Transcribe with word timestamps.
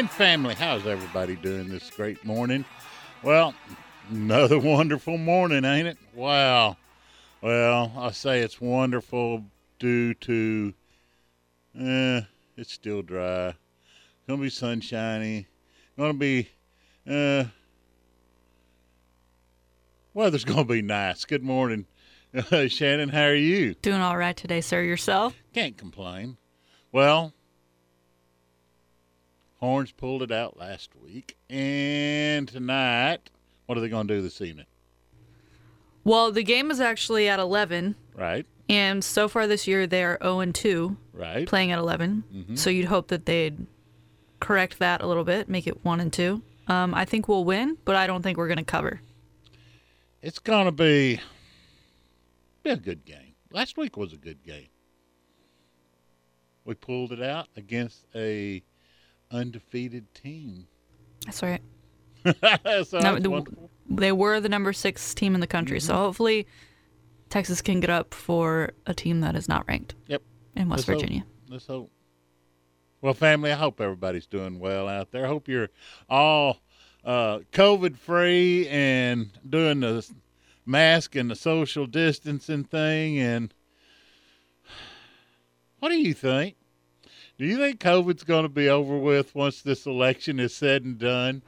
Morning, 0.00 0.16
family. 0.16 0.54
How's 0.54 0.86
everybody 0.86 1.36
doing 1.36 1.68
this 1.68 1.90
great 1.90 2.24
morning? 2.24 2.64
Well, 3.22 3.52
another 4.08 4.58
wonderful 4.58 5.18
morning, 5.18 5.66
ain't 5.66 5.88
it? 5.88 5.98
Wow. 6.14 6.78
Well, 7.42 7.92
I 7.94 8.10
say 8.12 8.40
it's 8.40 8.58
wonderful 8.62 9.44
due 9.78 10.14
to, 10.14 10.72
eh, 11.78 12.22
it's 12.56 12.72
still 12.72 13.02
dry. 13.02 13.48
It's 13.48 13.56
Gonna 14.26 14.40
be 14.40 14.48
sunshiny. 14.48 15.40
It's 15.40 15.98
Gonna 15.98 16.14
be, 16.14 16.48
uh, 17.06 17.44
weather's 20.14 20.46
gonna 20.46 20.64
be 20.64 20.80
nice. 20.80 21.26
Good 21.26 21.42
morning, 21.42 21.84
Shannon. 22.68 23.10
How 23.10 23.24
are 23.24 23.34
you? 23.34 23.74
Doing 23.82 24.00
all 24.00 24.16
right 24.16 24.34
today, 24.34 24.62
sir. 24.62 24.80
Yourself? 24.80 25.34
Can't 25.52 25.76
complain. 25.76 26.38
Well, 26.90 27.34
Horns 29.60 29.92
pulled 29.92 30.22
it 30.22 30.32
out 30.32 30.58
last 30.58 30.90
week, 30.96 31.36
and 31.50 32.48
tonight, 32.48 33.28
what 33.66 33.76
are 33.76 33.82
they 33.82 33.90
going 33.90 34.06
to 34.08 34.14
do 34.14 34.22
this 34.22 34.40
evening? 34.40 34.64
Well, 36.02 36.32
the 36.32 36.42
game 36.42 36.70
is 36.70 36.80
actually 36.80 37.28
at 37.28 37.38
11, 37.38 37.94
Right, 38.16 38.46
and 38.70 39.04
so 39.04 39.28
far 39.28 39.46
this 39.46 39.66
year 39.66 39.86
they're 39.86 40.16
0 40.22 40.40
and 40.40 40.54
2, 40.54 40.96
right. 41.12 41.46
playing 41.46 41.72
at 41.72 41.78
11. 41.78 42.56
So 42.56 42.70
you'd 42.70 42.86
hope 42.86 43.08
that 43.08 43.26
they'd 43.26 43.66
correct 44.40 44.78
that 44.78 45.02
a 45.02 45.06
little 45.06 45.24
bit, 45.24 45.48
make 45.48 45.66
it 45.66 45.84
1 45.84 46.00
and 46.00 46.12
2. 46.12 46.40
Um, 46.68 46.94
I 46.94 47.04
think 47.04 47.28
we'll 47.28 47.44
win, 47.44 47.76
but 47.84 47.96
I 47.96 48.06
don't 48.06 48.22
think 48.22 48.38
we're 48.38 48.48
going 48.48 48.58
to 48.58 48.64
cover. 48.64 49.02
It's 50.22 50.38
going 50.38 50.66
to 50.66 50.72
be, 50.72 51.20
be 52.62 52.70
a 52.70 52.76
good 52.76 53.04
game. 53.04 53.34
Last 53.52 53.76
week 53.76 53.96
was 53.96 54.12
a 54.14 54.16
good 54.16 54.42
game. 54.42 54.68
We 56.64 56.74
pulled 56.74 57.12
it 57.12 57.20
out 57.22 57.48
against 57.56 58.06
a 58.14 58.62
undefeated 59.30 60.12
team. 60.14 60.66
That's 61.24 61.42
right. 61.42 61.62
so 62.86 62.98
No, 63.00 63.18
the- 63.18 63.46
They 63.88 64.12
were 64.12 64.40
the 64.40 64.48
number 64.48 64.72
six 64.72 65.14
team 65.14 65.34
in 65.34 65.40
the 65.40 65.46
country, 65.46 65.80
so 65.80 65.94
hopefully 65.94 66.46
Texas 67.28 67.62
can 67.62 67.80
get 67.80 67.90
up 67.90 68.12
for 68.14 68.70
a 68.86 68.94
team 68.94 69.20
that 69.20 69.36
is 69.36 69.48
not 69.48 69.66
ranked 69.68 69.94
Yep. 70.08 70.22
in 70.56 70.68
West 70.68 70.88
Let's 70.88 70.88
hope. 70.88 71.00
Virginia. 71.00 71.24
Let's 71.48 71.66
hope. 71.66 71.90
Well, 73.02 73.14
family, 73.14 73.50
I 73.50 73.56
hope 73.56 73.80
everybody's 73.80 74.26
doing 74.26 74.58
well 74.58 74.86
out 74.88 75.10
there. 75.10 75.24
I 75.24 75.28
hope 75.28 75.48
you're 75.48 75.70
all 76.08 76.60
uh, 77.04 77.38
COVID 77.52 77.96
free 77.96 78.68
and 78.68 79.30
doing 79.48 79.80
the 79.80 80.06
mask 80.66 81.16
and 81.16 81.30
the 81.30 81.34
social 81.36 81.86
distancing 81.86 82.64
thing. 82.64 83.18
And 83.18 83.54
what 85.78 85.88
do 85.88 85.96
you 85.98 86.12
think? 86.12 86.56
Do 87.40 87.46
you 87.46 87.56
think 87.56 87.80
COVID's 87.80 88.22
going 88.22 88.42
to 88.42 88.50
be 88.50 88.68
over 88.68 88.98
with 88.98 89.34
once 89.34 89.62
this 89.62 89.86
election 89.86 90.38
is 90.38 90.54
said 90.54 90.84
and 90.84 90.98
done? 90.98 91.40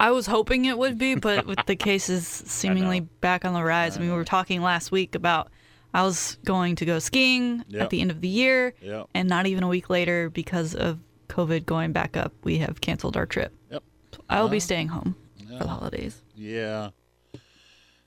I 0.00 0.10
was 0.10 0.26
hoping 0.26 0.64
it 0.64 0.76
would 0.76 0.98
be, 0.98 1.14
but 1.14 1.46
with 1.46 1.64
the 1.66 1.76
cases 1.76 2.26
seemingly 2.46 2.98
back 2.98 3.44
on 3.44 3.54
the 3.54 3.62
rise, 3.62 3.96
I, 3.96 4.00
mean, 4.00 4.10
we 4.10 4.16
were 4.16 4.24
talking 4.24 4.60
last 4.60 4.90
week 4.90 5.14
about 5.14 5.52
I 5.94 6.02
was 6.02 6.36
going 6.44 6.74
to 6.74 6.84
go 6.84 6.98
skiing 6.98 7.64
Yep. 7.68 7.82
at 7.82 7.90
the 7.90 8.00
end 8.00 8.10
of 8.10 8.22
the 8.22 8.28
year, 8.28 8.74
Yep. 8.80 9.06
and 9.14 9.28
not 9.28 9.46
even 9.46 9.62
a 9.62 9.68
week 9.68 9.88
later, 9.88 10.30
because 10.30 10.74
of 10.74 10.98
COVID 11.28 11.64
going 11.64 11.92
back 11.92 12.16
up, 12.16 12.32
we 12.42 12.58
have 12.58 12.80
canceled 12.80 13.16
our 13.16 13.24
trip. 13.24 13.52
Yep. 13.70 13.84
I 14.28 14.42
will 14.42 14.48
be 14.48 14.58
staying 14.58 14.88
home 14.88 15.14
for 15.46 15.62
the 15.62 15.68
holidays. 15.68 16.24
Yeah. 16.34 16.90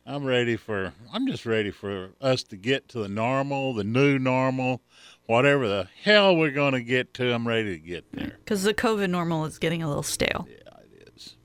I'm 0.06 0.26
ready 0.26 0.58
for 0.58 0.92
I'm 1.14 1.26
just 1.28 1.46
ready 1.46 1.72
for 1.72 2.10
us 2.20 2.44
to 2.44 2.58
get 2.58 2.90
to 2.90 3.00
the 3.00 3.08
normal, 3.10 3.74
the 3.74 3.86
new 3.86 4.20
normal, 4.20 4.82
whatever 5.28 5.68
the 5.68 5.88
hell 6.04 6.36
we're 6.36 6.52
going 6.52 6.74
to 6.74 6.82
get 6.82 7.14
to. 7.16 7.34
I'm 7.34 7.48
ready 7.48 7.76
to 7.76 7.80
get 7.80 8.12
there. 8.12 8.38
Because 8.40 8.64
the 8.64 8.74
COVID 8.74 9.10
normal 9.10 9.46
is 9.46 9.60
getting 9.60 9.84
a 9.84 9.88
little 9.88 10.04
stale. 10.04 10.48
Yeah, 10.50 10.80
it 10.84 11.10
is. 11.16 11.36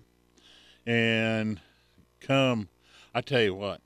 And 0.86 1.60
come 2.20 2.68
I 3.14 3.20
tell 3.20 3.42
you 3.42 3.54
what, 3.54 3.80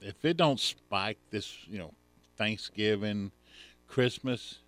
if 0.00 0.24
it 0.24 0.36
don't 0.36 0.58
spike 0.58 1.18
this, 1.30 1.58
you 1.68 1.78
know, 1.78 1.92
Thanksgiving, 2.36 3.30
Christmas, 3.86 4.60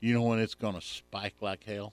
you 0.00 0.12
know 0.12 0.22
when 0.22 0.40
it's 0.40 0.54
going 0.54 0.74
to 0.74 0.80
spike 0.80 1.34
like 1.40 1.64
hell? 1.64 1.92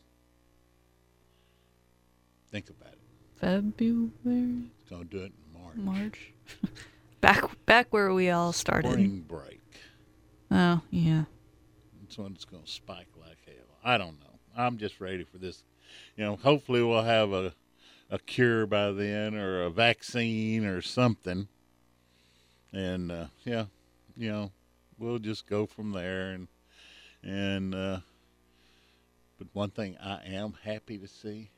Think 2.52 2.70
about 2.70 2.94
it. 2.94 3.00
February, 3.40 4.10
It's 4.80 4.90
going 4.90 5.04
to 5.04 5.10
do 5.10 5.20
it 5.24 5.32
in 5.54 5.62
March. 5.62 5.76
March, 5.78 6.34
back 7.22 7.44
back 7.66 7.88
where 7.92 8.14
we 8.14 8.30
all 8.30 8.54
started. 8.54 8.92
Spring 8.92 9.26
break. 9.28 9.60
Oh 10.52 10.82
yeah. 10.92 11.24
That's 12.14 12.20
when 12.20 12.34
it's 12.34 12.46
going 12.46 12.62
to 12.62 12.70
spike 12.70 13.08
like 13.20 13.40
hell. 13.44 13.76
I 13.84 13.98
don't 13.98 14.20
know. 14.20 14.40
I'm 14.56 14.78
just 14.78 15.02
ready 15.02 15.24
for 15.24 15.40
this. 15.40 15.64
You 16.16 16.24
know, 16.24 16.36
hopefully 16.36 16.84
we'll 16.84 17.02
have 17.02 17.34
a 17.34 17.56
a 18.12 18.20
cure 18.20 18.68
by 18.68 18.92
then 18.92 19.34
or 19.34 19.64
a 19.64 19.72
vaccine 19.72 20.64
or 20.64 20.80
something. 20.84 21.48
And 22.72 23.12
uh, 23.12 23.26
yeah, 23.46 23.66
you 24.16 24.30
know, 24.30 24.52
we'll 25.00 25.18
just 25.18 25.48
go 25.48 25.66
from 25.66 25.92
there. 25.92 26.34
And 26.34 26.48
and 27.24 27.74
uh, 27.74 28.00
but 29.40 29.48
one 29.54 29.72
thing 29.72 29.98
I 30.00 30.20
am 30.24 30.54
happy 30.62 31.00
to 31.00 31.08
see. 31.08 31.50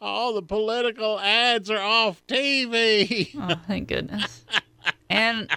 All 0.00 0.34
the 0.34 0.42
political 0.42 1.20
ads 1.20 1.70
are 1.70 1.78
off 1.78 2.20
TV. 2.26 3.30
Oh, 3.38 3.60
thank 3.68 3.90
goodness. 3.90 4.44
and 5.08 5.48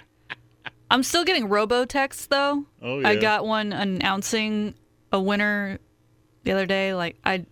I'm 0.92 1.02
still 1.02 1.24
getting 1.24 1.48
robo 1.48 1.86
texts 1.86 2.26
though. 2.26 2.66
Oh, 2.82 2.98
yeah. 3.00 3.08
I 3.08 3.16
got 3.16 3.46
one 3.46 3.72
announcing 3.72 4.74
a 5.10 5.20
winner 5.20 5.78
the 6.44 6.52
other 6.52 6.66
day. 6.66 6.94
Like 6.94 7.16
I, 7.24 7.46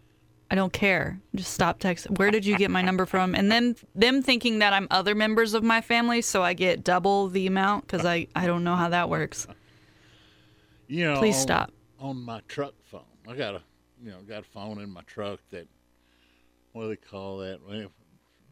I 0.50 0.54
don't 0.56 0.72
care. 0.72 1.20
Just 1.34 1.54
stop 1.54 1.80
texting. 1.80 2.18
Where 2.18 2.30
did 2.30 2.44
you 2.44 2.58
get 2.58 2.70
my 2.70 2.82
number 2.82 3.06
from? 3.06 3.34
And 3.34 3.50
then 3.50 3.76
them 3.94 4.22
thinking 4.22 4.58
that 4.58 4.74
I'm 4.74 4.86
other 4.90 5.14
members 5.14 5.54
of 5.54 5.62
my 5.62 5.80
family, 5.80 6.20
so 6.20 6.42
I 6.42 6.52
get 6.52 6.84
double 6.84 7.28
the 7.28 7.46
amount 7.46 7.86
because 7.86 8.04
I 8.04 8.26
I 8.36 8.46
don't 8.46 8.62
know 8.62 8.76
how 8.76 8.90
that 8.90 9.08
works. 9.08 9.46
You 10.86 11.06
know, 11.06 11.18
Please 11.18 11.36
on- 11.36 11.42
stop. 11.42 11.72
On 11.98 12.22
my 12.22 12.40
truck 12.48 12.74
phone, 12.82 13.02
I 13.28 13.34
got 13.36 13.54
a, 13.54 13.62
you 14.02 14.10
know, 14.10 14.18
got 14.28 14.40
a 14.40 14.46
phone 14.46 14.80
in 14.80 14.90
my 14.90 15.02
truck 15.02 15.38
that, 15.50 15.68
what 16.72 16.82
do 16.82 16.88
they 16.88 16.96
call 16.96 17.38
that? 17.38 17.60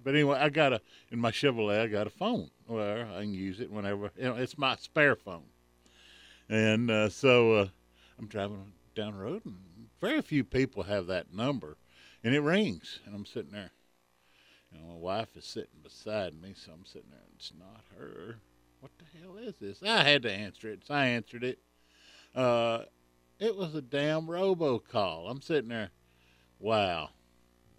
But 0.09 0.15
anyway, 0.15 0.39
I 0.41 0.49
got 0.49 0.73
a 0.73 0.81
in 1.11 1.19
my 1.19 1.31
Chevrolet. 1.31 1.83
I 1.83 1.87
got 1.87 2.07
a 2.07 2.11
phone 2.11 2.49
where 2.67 3.07
I 3.15 3.21
can 3.21 3.35
use 3.35 3.61
it 3.61 3.71
whenever. 3.71 4.11
You 4.17 4.25
know, 4.25 4.37
it's 4.37 4.57
my 4.57 4.75
spare 4.77 5.15
phone, 5.15 5.51
and 6.49 6.91
uh, 6.91 7.11
so 7.11 7.53
uh, 7.53 7.69
I'm 8.19 8.27
driving 8.27 8.73
down 8.95 9.19
the 9.19 9.23
road, 9.23 9.45
and 9.45 9.59
very 10.01 10.23
few 10.23 10.45
people 10.45 10.85
have 10.85 11.09
that 11.09 11.35
number, 11.35 11.77
and 12.25 12.35
it 12.35 12.41
rings, 12.41 13.01
and 13.05 13.15
I'm 13.15 13.27
sitting 13.27 13.53
there. 13.53 13.73
You 14.73 14.79
know, 14.79 14.95
my 14.95 14.99
wife 14.99 15.37
is 15.37 15.45
sitting 15.45 15.83
beside 15.83 16.41
me, 16.41 16.55
so 16.57 16.73
I'm 16.73 16.87
sitting 16.87 17.11
there. 17.11 17.21
and 17.21 17.35
It's 17.37 17.53
not 17.59 17.83
her. 17.99 18.37
What 18.81 18.93
the 18.97 19.21
hell 19.21 19.37
is 19.37 19.57
this? 19.61 19.83
I 19.83 20.05
had 20.05 20.23
to 20.23 20.33
answer 20.33 20.71
it, 20.71 20.85
so 20.87 20.95
I 20.95 21.05
answered 21.05 21.45
it. 21.45 21.59
Uh, 22.35 22.85
it 23.39 23.55
was 23.55 23.75
a 23.75 23.83
damn 23.83 24.27
robocall. 24.27 25.31
I'm 25.31 25.43
sitting 25.43 25.69
there, 25.69 25.91
wow. 26.59 27.11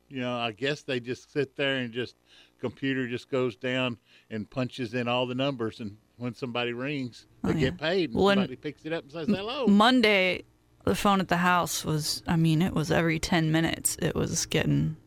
You 0.10 0.22
know, 0.22 0.36
I 0.38 0.52
guess 0.52 0.82
they 0.82 1.00
just 1.00 1.32
sit 1.32 1.56
there 1.56 1.78
and 1.78 1.94
just 1.94 2.16
computer 2.60 3.08
just 3.08 3.30
goes 3.30 3.56
down 3.56 3.98
and 4.32 4.50
punches 4.50 4.94
in 4.94 5.08
all 5.08 5.26
the 5.26 5.36
numbers, 5.36 5.80
and 5.80 5.96
when 6.18 6.34
somebody 6.34 6.74
rings, 6.74 7.28
oh, 7.44 7.50
they 7.50 7.54
Oh, 7.54 7.58
yeah. 7.58 7.70
get 7.70 7.78
paid, 7.80 8.10
and 8.10 8.20
Well, 8.20 8.30
and- 8.30 8.40
somebody 8.40 8.56
picks 8.58 8.86
it 8.86 8.92
up 8.94 9.04
and 9.04 9.12
says 9.12 9.28
hello. 9.28 9.68
Monday, 9.68 10.44
the 10.86 10.96
phone 10.96 11.20
at 11.20 11.28
the 11.28 11.38
house 11.38 11.86
was. 11.86 12.24
I 12.28 12.36
mean, 12.36 12.62
it 12.62 12.74
was 12.74 12.92
every 12.92 13.20
ten 13.20 13.52
minutes. 13.52 13.98
It 14.02 14.16
was 14.16 14.46
getting 14.46 14.98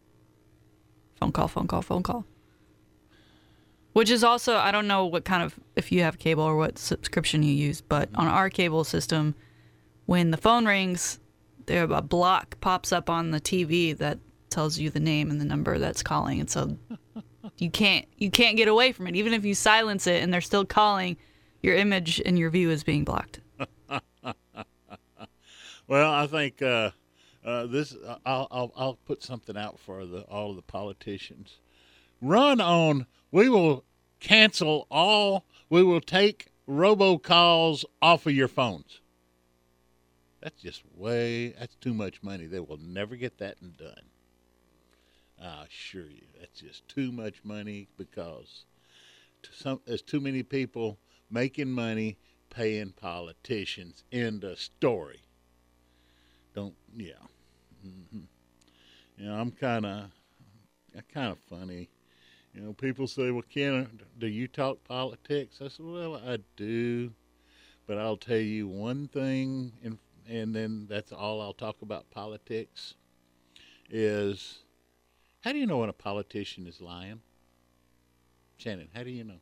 phone 1.16 1.32
call, 1.32 1.48
phone 1.48 1.66
call, 1.66 1.82
phone 1.82 2.02
call. 2.02 2.24
Which 3.92 4.08
is 4.10 4.24
also 4.24 4.56
I 4.56 4.70
don't 4.70 4.86
know 4.88 5.04
what 5.04 5.24
kind 5.24 5.42
of 5.42 5.58
if 5.76 5.92
you 5.92 6.02
have 6.02 6.18
cable 6.18 6.44
or 6.44 6.56
what 6.56 6.78
subscription 6.78 7.42
you 7.42 7.52
use, 7.52 7.80
but 7.82 8.08
on 8.14 8.26
our 8.26 8.48
cable 8.48 8.84
system, 8.84 9.34
when 10.06 10.30
the 10.30 10.38
phone 10.38 10.64
rings, 10.64 11.18
there 11.66 11.84
a 11.84 12.00
block 12.00 12.58
pops 12.60 12.90
up 12.92 13.10
on 13.10 13.32
the 13.32 13.40
TV 13.40 13.96
that 13.98 14.18
tells 14.52 14.78
you 14.78 14.90
the 14.90 15.00
name 15.00 15.30
and 15.30 15.40
the 15.40 15.44
number 15.44 15.78
that's 15.78 16.02
calling, 16.02 16.38
and 16.40 16.50
so 16.50 16.76
you 17.58 17.70
can't 17.70 18.06
you 18.18 18.30
can't 18.30 18.56
get 18.56 18.68
away 18.68 18.92
from 18.92 19.06
it. 19.08 19.16
Even 19.16 19.32
if 19.32 19.44
you 19.44 19.54
silence 19.54 20.06
it 20.06 20.22
and 20.22 20.32
they're 20.32 20.40
still 20.40 20.64
calling, 20.64 21.16
your 21.62 21.74
image 21.74 22.20
and 22.24 22.38
your 22.38 22.50
view 22.50 22.70
is 22.70 22.84
being 22.84 23.04
blocked. 23.04 23.40
Well, 25.92 26.10
I 26.10 26.26
think 26.26 26.62
uh, 26.62 26.92
uh, 27.44 27.66
this. 27.66 27.94
I'll, 28.24 28.48
I'll 28.50 28.72
I'll 28.76 28.98
put 29.04 29.22
something 29.22 29.56
out 29.58 29.78
for 29.78 30.06
the 30.06 30.22
all 30.22 30.50
of 30.50 30.56
the 30.56 30.62
politicians. 30.62 31.58
Run 32.22 32.62
on. 32.62 33.06
We 33.30 33.50
will 33.50 33.84
cancel 34.18 34.86
all. 34.90 35.44
We 35.68 35.82
will 35.82 36.00
take 36.00 36.46
robocalls 36.68 37.84
off 38.00 38.26
of 38.26 38.32
your 38.32 38.48
phones. 38.48 39.00
That's 40.40 40.62
just 40.62 40.82
way. 40.96 41.50
That's 41.50 41.74
too 41.74 41.92
much 41.92 42.22
money. 42.22 42.46
They 42.46 42.60
will 42.60 42.78
never 42.78 43.16
get 43.16 43.36
that 43.38 43.56
done. 43.76 44.04
I 45.42 45.64
assure 45.66 46.08
you, 46.08 46.26
that's 46.40 46.60
just 46.60 46.88
too 46.88 47.12
much 47.12 47.44
money 47.44 47.88
because 47.98 48.64
to 49.42 49.52
some, 49.52 49.80
there's 49.86 50.02
too 50.02 50.20
many 50.20 50.42
people 50.42 50.98
making 51.30 51.70
money 51.72 52.18
paying 52.50 52.92
politicians. 52.92 54.04
End 54.12 54.44
of 54.44 54.58
story. 54.60 55.22
Don't 56.54 56.74
yeah. 56.96 57.14
hmm 57.82 58.20
You 59.18 59.26
know, 59.26 59.34
I'm 59.34 59.52
kind 59.52 59.86
of, 59.86 60.10
kind 61.12 61.32
of 61.32 61.38
funny. 61.38 61.88
You 62.54 62.62
know, 62.62 62.72
people 62.74 63.06
say, 63.08 63.30
"Well, 63.30 63.44
Ken, 63.48 64.00
do 64.18 64.26
you 64.28 64.48
talk 64.48 64.84
politics?" 64.84 65.60
I 65.62 65.68
said, 65.68 65.86
"Well, 65.86 66.16
I 66.16 66.38
do, 66.56 67.12
but 67.86 67.98
I'll 67.98 68.16
tell 68.18 68.38
you 68.38 68.68
one 68.68 69.08
thing, 69.08 69.72
and 69.84 69.98
and 70.28 70.54
then 70.54 70.86
that's 70.88 71.12
all 71.12 71.40
I'll 71.42 71.54
talk 71.54 71.82
about 71.82 72.10
politics. 72.10 72.94
Is 73.90 74.60
how 75.42 75.52
do 75.52 75.58
you 75.58 75.66
know 75.66 75.78
when 75.78 75.88
a 75.88 75.92
politician 75.94 76.66
is 76.66 76.80
lying? 76.80 77.20
Shannon, 78.56 78.88
how 78.94 79.02
do 79.02 79.10
you 79.10 79.24
know? 79.24 79.40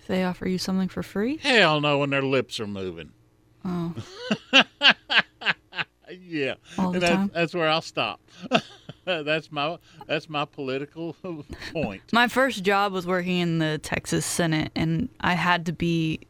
If 0.00 0.06
they 0.06 0.24
offer 0.24 0.46
you 0.48 0.58
something 0.58 0.88
for 0.88 1.02
free, 1.02 1.38
Hell 1.38 1.80
no, 1.80 1.98
when 1.98 2.10
their 2.10 2.22
lips 2.22 2.58
are 2.60 2.66
moving. 2.66 3.12
oh, 3.64 3.94
Yeah, 6.20 6.54
All 6.78 6.90
the 6.92 6.96
and 6.96 7.02
that's, 7.02 7.14
time? 7.14 7.30
that's 7.34 7.54
where 7.54 7.68
I'll 7.68 7.80
stop. 7.82 8.20
that's 9.04 9.50
my 9.50 9.78
that's 10.06 10.28
my 10.28 10.44
political 10.44 11.16
point. 11.72 12.02
my 12.12 12.28
first 12.28 12.62
job 12.62 12.92
was 12.92 13.06
working 13.06 13.38
in 13.38 13.58
the 13.58 13.78
Texas 13.78 14.24
Senate, 14.24 14.70
and 14.76 15.08
I 15.20 15.32
had 15.32 15.66
to 15.66 15.72
be 15.72 16.20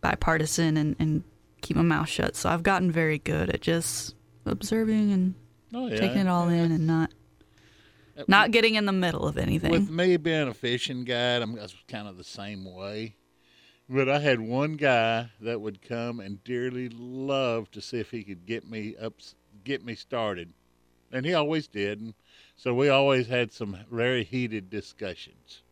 bipartisan 0.00 0.76
and, 0.76 0.96
and 0.98 1.22
keep 1.62 1.76
my 1.76 1.82
mouth 1.82 2.08
shut. 2.08 2.34
So 2.36 2.50
I've 2.50 2.62
gotten 2.64 2.90
very 2.90 3.18
good 3.18 3.48
at 3.50 3.60
just 3.62 4.14
observing 4.44 5.12
and 5.12 5.34
Oh, 5.72 5.86
yeah. 5.86 5.96
taking 6.00 6.18
it 6.18 6.26
all 6.28 6.50
yeah. 6.50 6.64
in 6.64 6.72
and 6.72 6.86
not 6.86 7.10
not 8.28 8.50
getting 8.50 8.74
in 8.74 8.86
the 8.86 8.92
middle 8.92 9.26
of 9.26 9.38
anything. 9.38 9.70
With 9.70 9.90
me 9.90 10.16
being 10.16 10.48
a 10.48 10.54
fishing 10.54 11.04
guide, 11.04 11.42
I'm 11.42 11.58
kind 11.88 12.08
of 12.08 12.16
the 12.16 12.24
same 12.24 12.64
way. 12.64 13.16
But 13.88 14.08
I 14.08 14.20
had 14.20 14.40
one 14.40 14.74
guy 14.74 15.30
that 15.40 15.60
would 15.60 15.82
come 15.82 16.20
and 16.20 16.42
dearly 16.44 16.88
love 16.90 17.70
to 17.72 17.80
see 17.80 17.98
if 17.98 18.12
he 18.12 18.22
could 18.22 18.46
get 18.46 18.68
me 18.68 18.94
up, 18.96 19.14
get 19.64 19.84
me 19.84 19.96
started, 19.96 20.52
and 21.10 21.26
he 21.26 21.34
always 21.34 21.66
did. 21.66 22.00
And 22.00 22.14
so 22.54 22.72
we 22.72 22.88
always 22.88 23.26
had 23.26 23.52
some 23.52 23.76
very 23.90 24.22
heated 24.22 24.70
discussions. 24.70 25.62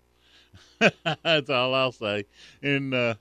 That's 1.22 1.48
all 1.48 1.74
I'll 1.74 1.92
say. 1.92 2.24
And 2.60 2.92
uh, 2.92 3.14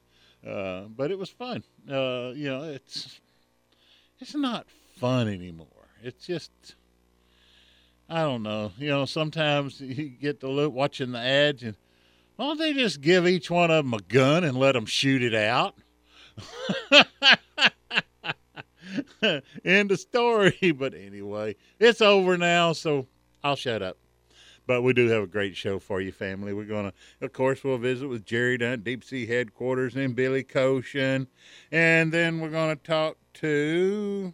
uh, 0.45 0.81
but 0.83 1.11
it 1.11 1.19
was 1.19 1.29
fun. 1.29 1.63
Uh, 1.87 2.31
you 2.35 2.49
know, 2.49 2.63
it's 2.63 3.19
it's 4.19 4.35
not 4.35 4.65
fun 4.97 5.27
anymore. 5.27 5.67
It's 6.01 6.25
just 6.25 6.51
I 8.09 8.21
don't 8.21 8.43
know. 8.43 8.71
You 8.77 8.89
know, 8.89 9.05
sometimes 9.05 9.81
you 9.81 10.09
get 10.09 10.39
to 10.41 10.49
look 10.49 10.73
watching 10.73 11.11
the 11.11 11.19
ads 11.19 11.63
and 11.63 11.75
why 12.37 12.45
don't 12.45 12.59
they 12.59 12.73
just 12.73 13.01
give 13.01 13.27
each 13.27 13.49
one 13.49 13.71
of 13.71 13.83
them 13.83 13.93
a 13.95 13.99
gun 13.99 14.43
and 14.43 14.57
let 14.57 14.73
them 14.73 14.85
shoot 14.85 15.23
it 15.23 15.33
out? 15.33 15.75
End 19.65 19.91
of 19.91 19.99
story. 19.99 20.57
But 20.77 20.93
anyway, 20.93 21.55
it's 21.79 22.01
over 22.01 22.37
now, 22.37 22.73
so 22.73 23.07
I'll 23.43 23.55
shut 23.55 23.81
up. 23.81 23.97
But 24.67 24.83
we 24.83 24.93
do 24.93 25.07
have 25.07 25.23
a 25.23 25.27
great 25.27 25.55
show 25.55 25.79
for 25.79 25.99
you, 25.99 26.11
family. 26.11 26.53
We're 26.53 26.65
going 26.65 26.91
to, 26.91 27.25
of 27.25 27.33
course, 27.33 27.63
we'll 27.63 27.77
visit 27.77 28.07
with 28.07 28.25
Jerry 28.25 28.57
Dunn, 28.57 28.81
Deep 28.81 29.03
Sea 29.03 29.25
Headquarters, 29.25 29.95
and 29.95 30.15
Billy 30.15 30.43
Koshin. 30.43 31.27
And 31.71 32.11
then 32.11 32.39
we're 32.39 32.49
going 32.49 32.75
to 32.75 32.83
talk 32.83 33.17
to, 33.35 34.33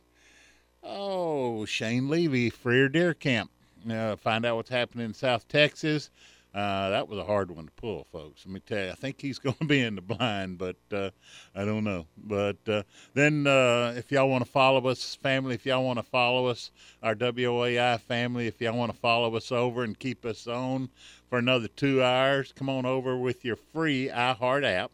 oh, 0.81 1.65
Shane 1.65 2.09
Levy, 2.09 2.49
Freer 2.49 2.89
Deer 2.89 3.13
Camp. 3.13 3.51
Uh, 3.89 4.15
find 4.15 4.45
out 4.45 4.55
what's 4.55 4.69
happening 4.69 5.05
in 5.05 5.13
South 5.13 5.47
Texas. 5.47 6.09
Uh, 6.53 6.91
that 6.91 7.07
was 7.07 7.17
a 7.17 7.23
hard 7.23 7.49
one 7.49 7.65
to 7.65 7.71
pull, 7.71 8.05
folks. 8.11 8.45
Let 8.45 8.53
me 8.53 8.59
tell 8.59 8.85
you. 8.85 8.91
I 8.91 8.95
think 8.95 9.19
he's 9.19 9.39
going 9.39 9.55
to 9.59 9.65
be 9.65 9.81
in 9.81 9.95
the 9.95 10.01
blind, 10.01 10.59
but 10.59 10.75
uh, 10.91 11.09
I 11.55 11.65
don't 11.65 11.83
know. 11.83 12.05
But 12.15 12.57
uh, 12.67 12.83
then, 13.15 13.47
uh, 13.47 13.93
if 13.97 14.11
y'all 14.11 14.29
want 14.29 14.45
to 14.45 14.51
follow 14.51 14.87
us, 14.87 15.15
family, 15.15 15.55
if 15.55 15.65
y'all 15.65 15.83
want 15.83 15.97
to 15.97 16.03
follow 16.03 16.45
us, 16.45 16.69
our 17.01 17.15
WAI 17.15 17.97
family, 17.97 18.47
if 18.47 18.61
y'all 18.61 18.77
want 18.77 18.91
to 18.93 18.97
follow 18.97 19.35
us 19.35 19.51
over 19.51 19.83
and 19.83 19.97
keep 19.97 20.25
us 20.25 20.45
on 20.45 20.89
for 21.27 21.39
another 21.39 21.67
two 21.67 22.03
hours, 22.03 22.53
come 22.55 22.69
on 22.69 22.85
over 22.85 23.17
with 23.17 23.43
your 23.43 23.55
free 23.55 24.09
iHeart 24.13 24.63
app 24.63 24.91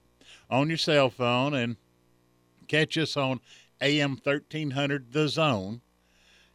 on 0.50 0.69
your 0.69 0.77
cell 0.77 1.09
phone 1.09 1.53
and 1.53 1.75
catch 2.68 2.97
us 2.97 3.18
on 3.18 3.41
AM 3.81 4.12
1300 4.12 5.12
The 5.12 5.27
Zone 5.27 5.81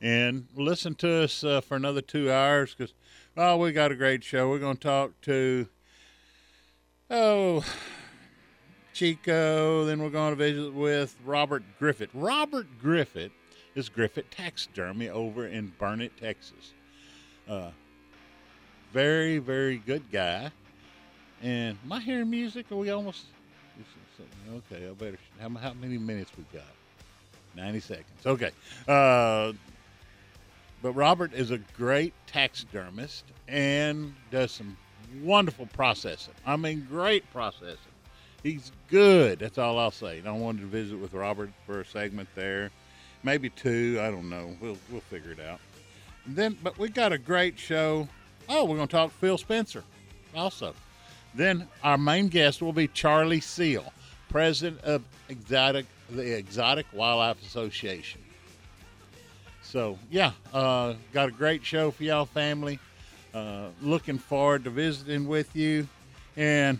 and 0.05 0.47
listen 0.55 0.95
to 0.95 1.23
us 1.23 1.43
uh, 1.43 1.63
for 1.63 1.77
another 1.77 2.03
two 2.03 2.31
hours 2.31 2.75
because 2.75 2.93
oh 3.39 3.57
we 3.57 3.73
got 3.73 3.91
a 3.91 3.95
great 3.95 4.23
show. 4.23 4.51
We're 4.51 4.59
going 4.59 4.77
to 4.77 4.83
talk 4.83 5.19
to 5.23 5.67
oh 7.11 7.65
chico 8.93 9.85
then 9.87 10.01
we're 10.01 10.11
going 10.11 10.31
to 10.31 10.37
visit 10.37 10.75
with 10.75 11.17
robert 11.25 11.63
griffith. 11.79 12.11
Robert 12.13 12.67
griffith 12.81 13.33
is 13.75 13.89
griffith 13.89 14.29
taxidermy 14.31 15.09
over 15.09 15.47
in 15.47 15.73
burnet 15.79 16.13
texas. 16.21 16.75
Uh, 17.49 17.71
very 18.93 19.39
very 19.39 19.79
good 19.79 20.03
guy. 20.13 20.51
And 21.43 21.79
am 21.83 21.93
i 21.93 22.01
hearing 22.01 22.29
music? 22.29 22.71
Are 22.71 22.77
we 22.77 22.91
almost 22.91 23.25
okay 24.55 24.87
i 24.89 24.93
better 24.93 25.19
how, 25.41 25.49
how 25.49 25.73
many 25.73 25.97
minutes 25.97 26.31
we 26.37 26.45
got? 26.53 26.69
90 27.57 27.81
seconds 27.81 28.27
okay. 28.27 28.51
Uh, 28.87 29.53
but 30.85 30.93
Robert 30.93 31.33
is 31.33 31.51
a 31.51 31.57
great 31.79 32.13
taxidermist 32.27 33.25
and 33.49 34.15
does 34.31 34.53
some 34.53 34.77
wonderful 35.23 35.65
processing. 35.73 36.35
I 36.45 36.57
mean, 36.57 36.87
great 36.91 37.25
processing. 37.33 37.79
He's 38.43 38.71
good. 38.91 39.39
That's 39.39 39.57
all 39.57 39.79
I'll 39.79 39.91
say. 39.91 40.19
And 40.19 40.29
I 40.29 40.33
wanted 40.33 40.61
to 40.61 40.67
visit 40.67 40.99
with 40.99 41.15
Robert 41.15 41.51
for 41.65 41.81
a 41.81 41.87
segment 41.87 42.29
there, 42.35 42.71
maybe 43.23 43.49
two. 43.49 43.99
I 43.99 44.11
don't 44.11 44.29
know. 44.29 44.55
We'll 44.61 44.77
we'll 44.91 45.01
figure 45.01 45.31
it 45.31 45.41
out. 45.41 45.59
And 46.27 46.37
then, 46.37 46.59
but 46.63 46.77
we 46.77 46.91
got 46.91 47.15
a 47.15 47.19
great 47.19 47.59
show. 47.59 48.07
Oh, 48.51 48.67
we're 48.67 48.77
going 48.77 48.89
to 48.89 48.93
talk 48.93 49.11
Phil 49.13 49.39
Spencer, 49.39 49.85
also. 50.37 50.75
Then 51.35 51.67
our 51.83 51.97
main 51.97 52.29
guest 52.29 52.61
will 52.61 52.75
be 52.75 52.89
Charly 52.89 53.41
Seale, 53.41 53.91
president 54.29 54.83
of 54.83 55.03
Exotic 55.31 55.87
the 56.11 56.37
Exotic 56.37 56.85
Wildlife 56.93 57.43
Association. 57.43 58.21
So 59.75 59.99
yeah, 60.09 60.31
uh, 60.53 60.95
got 61.13 61.31
a 61.31 61.33
great 61.33 61.65
show 61.65 61.91
for 61.91 62.05
y'all, 62.05 62.27
family. 62.27 62.79
Uh, 63.35 63.71
looking 63.83 64.19
forward 64.19 64.63
to 64.63 64.71
visiting 64.71 65.27
with 65.27 65.57
you, 65.57 65.89
and 66.37 66.79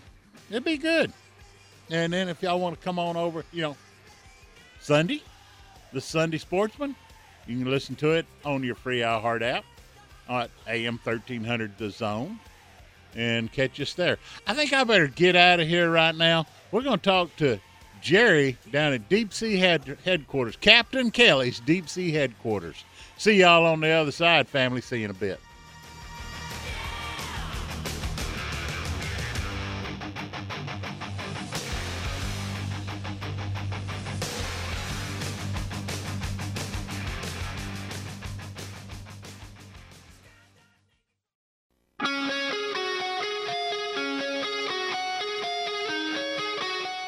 it'll 0.49 0.63
be 0.63 0.77
good. 0.77 1.11
And 1.91 2.13
then 2.13 2.29
if 2.29 2.41
y'all 2.41 2.57
want 2.57 2.79
to 2.79 2.81
come 2.81 2.97
on 2.97 3.17
over, 3.17 3.43
you 3.51 3.63
know, 3.63 3.75
Sunday, 4.79 5.21
the 5.91 5.99
Sunday 5.99 6.37
Sportsman, 6.37 6.95
you 7.45 7.57
can 7.57 7.69
listen 7.69 7.97
to 7.97 8.11
it 8.11 8.25
on 8.45 8.63
your 8.63 8.75
free 8.75 8.99
iHeart 8.99 9.41
app 9.41 9.65
at 10.29 10.49
AM 10.65 10.97
thirteen 10.99 11.43
hundred 11.43 11.77
The 11.77 11.89
Zone, 11.89 12.39
and 13.13 13.51
catch 13.51 13.81
us 13.81 13.93
there. 13.93 14.19
I 14.47 14.53
think 14.53 14.71
I 14.71 14.85
better 14.85 15.07
get 15.07 15.35
out 15.35 15.59
of 15.59 15.67
here 15.67 15.91
right 15.91 16.15
now. 16.15 16.45
We're 16.71 16.83
going 16.83 16.99
to 16.99 17.03
talk 17.03 17.35
to 17.39 17.59
Jerry 18.05 18.55
down 18.71 18.93
at 18.93 19.09
Deep 19.09 19.33
Sea 19.33 19.57
head- 19.57 19.97
Headquarters, 20.05 20.55
Captain 20.61 21.09
Kelly's 21.09 21.59
Deep 21.59 21.89
Sea 21.89 22.11
Headquarters. 22.11 22.83
See 23.17 23.39
y'all 23.39 23.65
on 23.65 23.79
the 23.79 23.89
other 23.89 24.11
side, 24.11 24.47
family. 24.47 24.79
See 24.81 24.99
you 24.99 25.05
in 25.05 25.11
a 25.11 25.15
bit. 25.15 25.39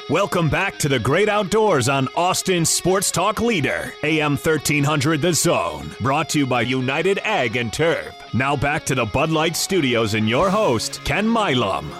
Welcome 0.10 0.48
back 0.48 0.78
to 0.78 0.88
the 0.88 1.00
great 1.00 1.28
outdoors 1.28 1.90
on 1.90 2.08
Austin 2.16 2.64
Sports 2.64 3.12
Talk 3.12 3.42
Leader, 3.42 3.94
AM 4.04 4.38
1300 4.38 5.22
The 5.22 5.34
Zone. 5.34 5.92
Brought 6.00 6.30
to 6.30 6.40
you 6.40 6.48
by 6.48 6.62
United 6.62 7.20
Ag 7.26 7.58
and 7.58 7.74
Turf. 7.74 8.16
Now 8.34 8.56
back 8.56 8.86
to 8.86 8.96
the 8.96 9.04
Bud 9.04 9.32
Light 9.32 9.58
Studios 9.58 10.14
and 10.14 10.30
your 10.30 10.50
host, 10.50 11.04
Ken 11.04 11.28
Milam. 11.28 11.92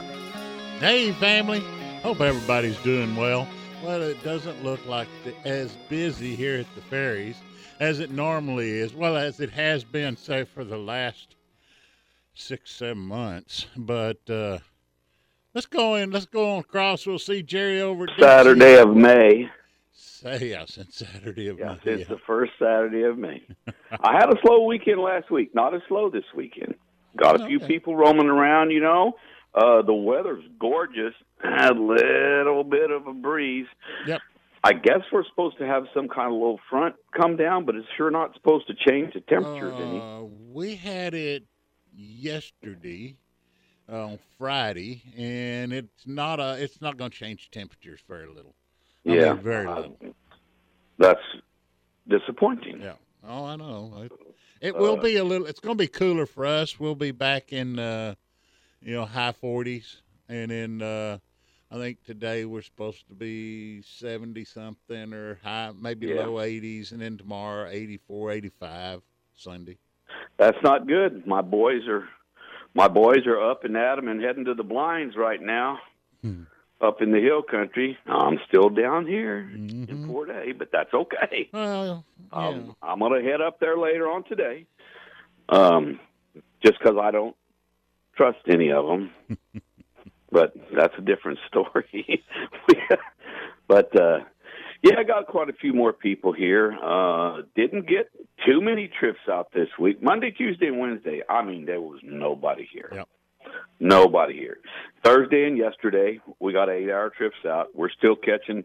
Hey, 0.80 1.12
family. 1.12 1.60
Hope 2.02 2.22
everybody's 2.22 2.78
doing 2.78 3.14
well. 3.18 3.46
Well, 3.84 4.02
it 4.02 4.24
doesn't 4.24 4.64
look 4.64 4.86
like 4.86 5.10
the, 5.26 5.36
as 5.46 5.76
busy 5.90 6.34
here 6.34 6.60
at 6.62 6.76
the 6.76 6.82
ferries 6.84 7.36
as 7.82 8.00
it 8.00 8.12
normally 8.12 8.70
is. 8.70 8.94
Well, 8.94 9.18
as 9.18 9.42
it 9.42 9.50
has 9.50 9.84
been, 9.84 10.16
say, 10.16 10.46
for 10.46 10.64
the 10.64 10.78
last 10.78 11.36
six, 12.36 12.72
seven 12.72 13.00
months. 13.00 13.66
But 13.76 14.30
uh, 14.30 14.60
let's 15.58 15.66
go 15.66 15.96
in. 15.96 16.12
Let's 16.12 16.28
go 16.28 16.52
on 16.52 16.60
across. 16.60 17.08
We'll 17.08 17.18
see 17.18 17.42
Jerry 17.42 17.82
over 17.82 18.04
at 18.04 18.12
Saturday 18.20 18.76
of 18.78 18.96
May. 18.96 19.50
Say, 19.92 20.52
yeah, 20.52 20.66
since 20.68 20.98
Saturday 20.98 21.48
of 21.48 21.58
Yeah, 21.58 21.78
May. 21.84 21.94
it's 21.94 22.08
the 22.10 22.20
first 22.28 22.52
Saturday 22.60 23.02
of 23.02 23.18
May. 23.18 23.42
I 24.00 24.14
had 24.20 24.30
a 24.30 24.40
slow 24.46 24.66
weekend 24.66 25.02
last 25.02 25.32
week. 25.32 25.56
Not 25.56 25.74
as 25.74 25.82
slow 25.88 26.12
this 26.12 26.26
weekend. 26.36 26.76
Got 27.16 27.42
a 27.42 27.48
few 27.48 27.58
Okay. 27.58 27.66
people 27.66 27.96
roaming 27.96 28.28
around. 28.28 28.70
You 28.70 28.82
know, 28.82 29.14
uh, 29.56 29.82
the 29.82 29.96
weather's 29.96 30.44
gorgeous. 30.60 31.16
Had 31.42 31.72
a 31.76 31.82
little 31.82 32.64
bit 32.64 32.92
of 32.92 33.08
a 33.08 33.14
breeze. 33.14 33.66
Yep. 34.06 34.22
I 34.64 34.74
guess 34.74 35.02
we're 35.12 35.26
supposed 35.26 35.58
to 35.58 35.66
have 35.66 35.86
some 35.92 36.08
kind 36.08 36.28
of 36.28 36.40
low 36.40 36.60
front 36.70 36.94
come 37.20 37.36
down, 37.36 37.66
but 37.66 37.74
it's 37.76 37.88
sure 37.98 38.12
not 38.12 38.36
supposed 38.36 38.68
to 38.68 38.76
change 38.88 39.16
the 39.16 39.22
temperatures 39.22 39.74
any. 39.74 40.00
Uh, 40.00 40.22
we 40.54 40.76
had 40.76 41.16
it 41.16 41.46
yesterday 41.96 43.16
on 43.90 44.20
Friday, 44.38 45.02
and 45.18 45.72
it's 45.72 46.06
not 46.06 46.40
a. 46.40 46.62
It's 46.62 46.82
not 46.82 46.98
going 46.98 47.12
to 47.12 47.18
change 47.18 47.50
temperatures 47.52 48.02
very 48.08 48.28
little. 48.28 48.56
I 49.06 49.10
mean, 49.10 49.20
yeah, 49.20 49.34
very 49.34 49.68
uh, 49.68 49.76
little. 49.76 49.98
that's 50.98 51.20
disappointing. 52.08 52.82
Yeah. 52.82 52.94
Oh, 53.28 53.46
I 53.46 53.56
know. 53.56 53.94
It, 54.04 54.12
it 54.62 54.78
will 54.78 54.98
Uh, 54.98 55.02
be 55.02 55.16
a 55.18 55.24
little. 55.24 55.48
It's 55.48 55.60
going 55.60 55.78
to 55.78 55.82
be 55.82 55.88
cooler 55.88 56.26
for 56.26 56.46
us. 56.46 56.80
We'll 56.80 56.96
be 56.96 57.12
back 57.12 57.54
in, 57.54 57.80
uh, 57.80 58.16
you 58.82 58.94
know, 58.94 59.06
high 59.06 59.32
forties, 59.32 60.02
and 60.28 60.52
then 60.52 60.82
uh, 60.82 61.18
I 61.72 61.76
think 61.76 62.04
today 62.04 62.46
we're 62.46 62.62
supposed 62.62 63.08
to 63.08 63.14
be 63.14 63.82
seventy 63.84 64.44
something 64.44 65.14
or 65.14 65.40
high, 65.44 65.72
maybe 65.80 66.08
Yeah. 66.08 66.26
low 66.26 66.42
eighties, 66.42 66.92
and 66.92 67.02
then 67.02 67.18
tomorrow 67.18 67.68
84, 67.70 68.32
85, 68.32 69.02
Sunday. 69.36 69.78
That's 70.38 70.58
not 70.64 70.88
good. 70.88 71.26
My 71.28 71.42
boys 71.42 71.88
are 71.88 72.08
my 72.78 72.88
boys 72.88 73.26
are 73.26 73.42
up 73.52 73.64
and 73.66 73.76
at 73.76 73.98
'em 73.98 74.08
and 74.08 74.22
heading 74.22 74.46
to 74.46 74.54
the 74.54 74.64
blinds 74.64 75.16
right 75.18 75.42
now. 75.42 75.80
Hmm. 76.22 76.44
Up 76.80 77.02
in 77.02 77.12
the 77.12 77.20
hill 77.20 77.42
country. 77.42 77.98
I'm 78.06 78.40
still 78.48 78.70
down 78.70 79.08
here 79.08 79.40
in 79.40 79.88
Mhm. 79.88 80.06
Port 80.08 80.30
A, 80.30 80.52
but 80.52 80.70
that's 80.72 80.94
okay. 80.94 81.50
Well, 81.52 82.06
yeah. 82.32 82.38
Um, 82.48 82.76
I'm 82.84 83.00
going 83.00 83.24
to 83.24 83.28
head 83.30 83.42
up 83.42 83.60
there 83.60 83.76
later 83.78 84.08
on 84.12 84.24
today. 84.26 84.68
Um, 85.50 86.00
just 86.64 86.78
because 86.78 86.96
I 86.98 87.10
don't 87.10 87.36
trust 88.16 88.38
any 88.48 88.72
of 88.72 88.86
them. 88.86 89.12
but 90.32 90.54
that's 90.72 90.94
a 91.00 91.02
different 91.02 91.40
story. 91.48 92.24
but 93.68 93.96
uh, 94.00 94.20
yeah, 94.84 94.96
I 94.98 95.04
got 95.04 95.28
quite 95.28 95.50
a 95.50 95.54
few 95.54 95.74
more 95.74 95.94
people 95.94 96.34
here. 96.34 96.78
Uh, 96.84 97.42
didn't 97.56 97.88
get 97.88 98.10
too 98.46 98.62
many 98.62 98.90
trips 99.00 99.20
out 99.30 99.52
this 99.54 99.70
week. 99.80 100.02
Monday, 100.02 100.32
Tuesday, 100.32 100.68
and 100.68 100.80
Wednesday. 100.80 101.22
I 101.30 101.44
mean, 101.44 101.66
there 101.66 101.82
was 101.82 102.00
nobody 102.04 102.68
here. 102.72 102.90
Yep. 102.94 103.08
Nobody 103.80 104.34
here. 104.34 104.58
Thursday 105.04 105.46
and 105.46 105.58
yesterday, 105.58 106.20
we 106.40 106.52
got 106.52 106.70
eight 106.70 106.90
hour 106.90 107.12
trips 107.16 107.38
out. 107.46 107.68
We're 107.76 107.92
still 107.92 108.16
catching, 108.16 108.64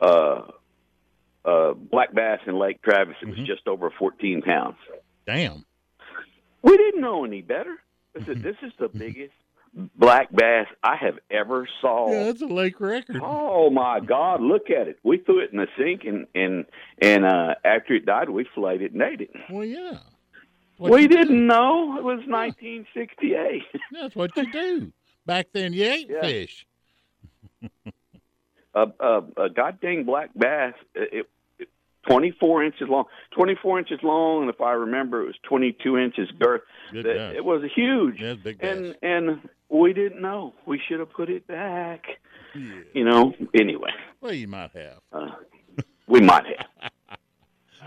a, 0.00 0.04
uh, 0.04 0.50
uh, 1.44 1.74
black 1.74 2.12
bass 2.14 2.40
in 2.46 2.58
Lake 2.58 2.80
Travis. 2.82 3.16
It 3.22 3.28
was 3.28 3.38
Mhm. 3.38 3.46
just 3.46 3.66
over 3.68 3.90
14 3.90 4.40
pounds. 4.42 4.76
Damn. 5.26 5.64
We 6.62 6.76
didn't 6.76 7.00
know 7.02 7.24
any 7.24 7.42
better. 7.42 7.76
I 8.18 8.24
said, 8.24 8.38
"This 8.42 8.56
is 8.62 8.72
the 8.78 8.88
biggest 8.88 9.34
black 9.96 10.30
bass 10.32 10.66
I 10.82 10.96
have 10.96 11.18
ever 11.30 11.68
saw." 11.80 12.10
Yeah, 12.12 12.24
that's 12.24 12.42
a 12.42 12.46
lake 12.46 12.80
record. 12.80 13.20
Oh 13.22 13.70
my 13.70 14.00
God! 14.00 14.40
Look 14.40 14.70
at 14.70 14.88
it. 14.88 14.98
We 15.02 15.18
threw 15.18 15.40
it 15.40 15.50
in 15.52 15.58
the 15.58 15.66
sink, 15.78 16.04
and 16.04 16.26
and 16.34 16.64
and 17.00 17.24
uh, 17.24 17.54
after 17.64 17.94
it 17.94 18.06
died, 18.06 18.28
we 18.30 18.46
filleted 18.54 18.82
it 18.82 18.92
and 18.92 19.02
ate 19.02 19.20
it. 19.20 19.30
Well, 19.50 19.64
yeah. 19.64 19.98
What 20.76 20.90
we 20.92 21.06
didn't 21.06 21.46
know 21.46 21.96
it 21.98 22.02
was 22.02 22.18
1968. 22.26 23.62
That's 23.92 24.16
what 24.16 24.36
you 24.36 24.50
do. 24.50 24.92
Back 25.24 25.46
then, 25.52 25.72
you 25.72 25.84
ate 25.84 26.10
Yeah. 26.10 26.20
fish. 26.20 26.66
a, 28.74 28.86
a, 29.00 29.22
a 29.36 29.50
goddamn 29.50 30.04
black 30.04 30.30
bass. 30.36 30.74
It, 30.94 31.28
24 32.08 32.64
inches 32.64 32.88
long. 32.88 33.04
24 33.36 33.78
inches 33.78 33.98
long, 34.02 34.42
and 34.42 34.50
if 34.50 34.60
I 34.60 34.72
remember, 34.72 35.22
it 35.22 35.26
was 35.26 35.36
22 35.48 35.96
inches 35.98 36.30
girth. 36.38 36.62
Good 36.92 37.06
It, 37.06 37.36
it 37.36 37.44
was 37.44 37.62
huge. 37.74 38.20
Yeah, 38.20 38.34
big 38.34 38.58
bass. 38.58 38.76
and 38.76 38.96
and 39.02 39.48
we 39.68 39.92
didn't 39.92 40.20
know. 40.22 40.54
We 40.66 40.80
should 40.88 41.00
have 41.00 41.12
put 41.12 41.30
it 41.30 41.46
back. 41.46 42.04
Yeah. 42.54 42.74
You 42.92 43.04
know. 43.04 43.34
Anyway, 43.54 43.90
Well, 44.20 44.32
you 44.32 44.46
might 44.48 44.70
have. 44.72 45.00
uh, 45.12 45.30
we 46.06 46.20
might 46.20 46.44
have. 46.46 46.90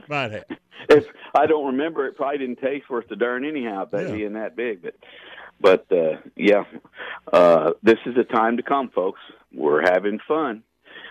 Might 0.09 0.31
have. 0.31 0.45
If 0.89 1.05
I 1.36 1.47
don't 1.47 1.65
remember, 1.65 2.05
it 2.07 2.15
probably 2.15 2.38
didn't 2.38 2.59
taste 2.62 2.89
worth 2.89 3.07
the 3.09 3.15
darn 3.17 3.43
anyhow. 3.43 3.86
That 3.91 4.07
Yeah. 4.07 4.13
being 4.13 4.33
that 4.33 4.55
big, 4.55 4.81
but 4.81 4.95
but 5.59 5.86
uh, 5.91 6.17
yeah, 6.36 6.63
uh, 7.33 7.71
this 7.83 7.97
is 8.05 8.15
the 8.15 8.24
time 8.24 8.57
to 8.57 8.63
come, 8.63 8.89
folks. 8.89 9.19
We're 9.53 9.81
having 9.81 10.19
fun. 10.27 10.63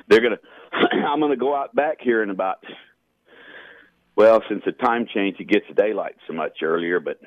They're 0.09 0.21
gonna. 0.21 0.39
I'm 0.73 1.21
gonna 1.21 1.37
go 1.37 1.55
out 1.55 1.75
back 1.75 1.99
here 2.01 2.23
in 2.23 2.31
about. 2.31 2.65
Well, 4.17 4.43
since 4.49 4.63
the 4.65 4.73
time 4.73 5.07
change, 5.13 5.37
it 5.41 5.45
gets 5.49 5.67
daylight 5.77 6.17
so 6.27 6.33
much 6.33 6.63
earlier, 6.63 7.01
but 7.01 7.21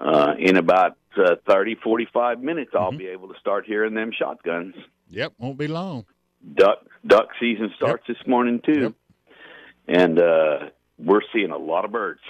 uh, 0.00 0.34
in 0.38 0.56
about 0.56 0.96
uh, 1.16 1.34
30, 1.48 1.74
45 1.82 2.40
minutes, 2.42 2.70
I'll 2.74 2.92
Mhm. 2.92 2.98
be 2.98 3.08
able 3.08 3.28
to 3.32 3.38
start 3.40 3.66
hearing 3.66 3.94
them 3.94 4.12
shotguns. 4.12 4.74
Yep, 5.10 5.34
won't 5.38 5.58
be 5.58 5.68
long. 5.68 6.06
Duck 6.54 6.78
duck 7.06 7.28
season 7.38 7.70
starts 7.76 8.06
this 8.08 8.24
morning 8.26 8.60
too, 8.64 8.94
and 9.86 10.18
uh, 10.18 10.70
we're 10.98 11.20
seeing 11.32 11.50
a 11.50 11.56
lot 11.58 11.84
of 11.84 11.92
birds. 11.92 12.20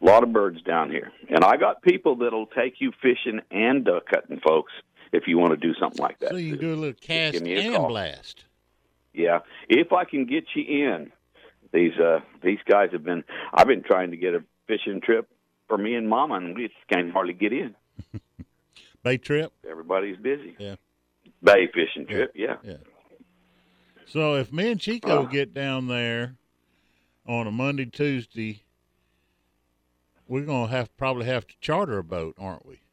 A 0.00 0.04
lot 0.04 0.22
of 0.22 0.32
birds 0.32 0.60
down 0.62 0.90
here, 0.90 1.12
and 1.28 1.44
I 1.44 1.56
got 1.56 1.82
people 1.82 2.16
that'll 2.16 2.46
take 2.46 2.80
you 2.80 2.92
fishing 3.00 3.40
and 3.50 3.84
duck 3.84 4.04
hunting, 4.10 4.40
folks. 4.40 4.72
If 5.12 5.28
you 5.28 5.38
want 5.38 5.50
to 5.52 5.56
do 5.58 5.74
something 5.78 6.02
like 6.02 6.18
that, 6.20 6.30
So 6.30 6.36
you 6.36 6.52
can 6.52 6.60
too. 6.60 6.66
do 6.68 6.74
a 6.74 6.80
little 6.80 6.94
cast 7.00 7.40
a 7.42 7.54
and 7.56 7.74
call. 7.74 7.88
blast. 7.88 8.44
Yeah, 9.12 9.40
if 9.68 9.92
I 9.92 10.04
can 10.04 10.24
get 10.24 10.44
you 10.54 10.64
in, 10.86 11.12
these 11.72 11.92
uh 11.98 12.20
these 12.42 12.58
guys 12.68 12.90
have 12.92 13.04
been. 13.04 13.24
I've 13.52 13.66
been 13.66 13.82
trying 13.82 14.10
to 14.10 14.16
get 14.16 14.34
a 14.34 14.42
fishing 14.66 15.00
trip 15.00 15.28
for 15.68 15.78
me 15.78 15.94
and 15.94 16.08
Mama, 16.08 16.34
and 16.34 16.54
we 16.56 16.68
just 16.68 16.74
can't 16.92 17.12
hardly 17.12 17.32
get 17.34 17.52
in. 17.52 17.74
Bay 19.02 19.16
trip. 19.18 19.52
Everybody's 19.68 20.16
busy. 20.16 20.54
Yeah. 20.58 20.76
Bay 21.42 21.68
fishing 21.74 22.06
trip. 22.06 22.32
Yeah. 22.34 22.56
Yeah. 22.62 22.76
So 24.06 24.34
if 24.36 24.52
me 24.52 24.70
and 24.72 24.80
Chico 24.80 25.22
Uh. 25.22 25.26
get 25.26 25.54
down 25.54 25.88
there 25.88 26.36
on 27.26 27.46
a 27.46 27.50
Monday, 27.50 27.86
Tuesday, 27.86 28.62
we're 30.28 30.44
gonna 30.44 30.68
have 30.70 30.94
probably 30.96 31.26
have 31.26 31.46
to 31.46 31.54
charter 31.60 31.98
a 31.98 32.04
boat, 32.04 32.34
aren't 32.38 32.66
we? 32.66 32.81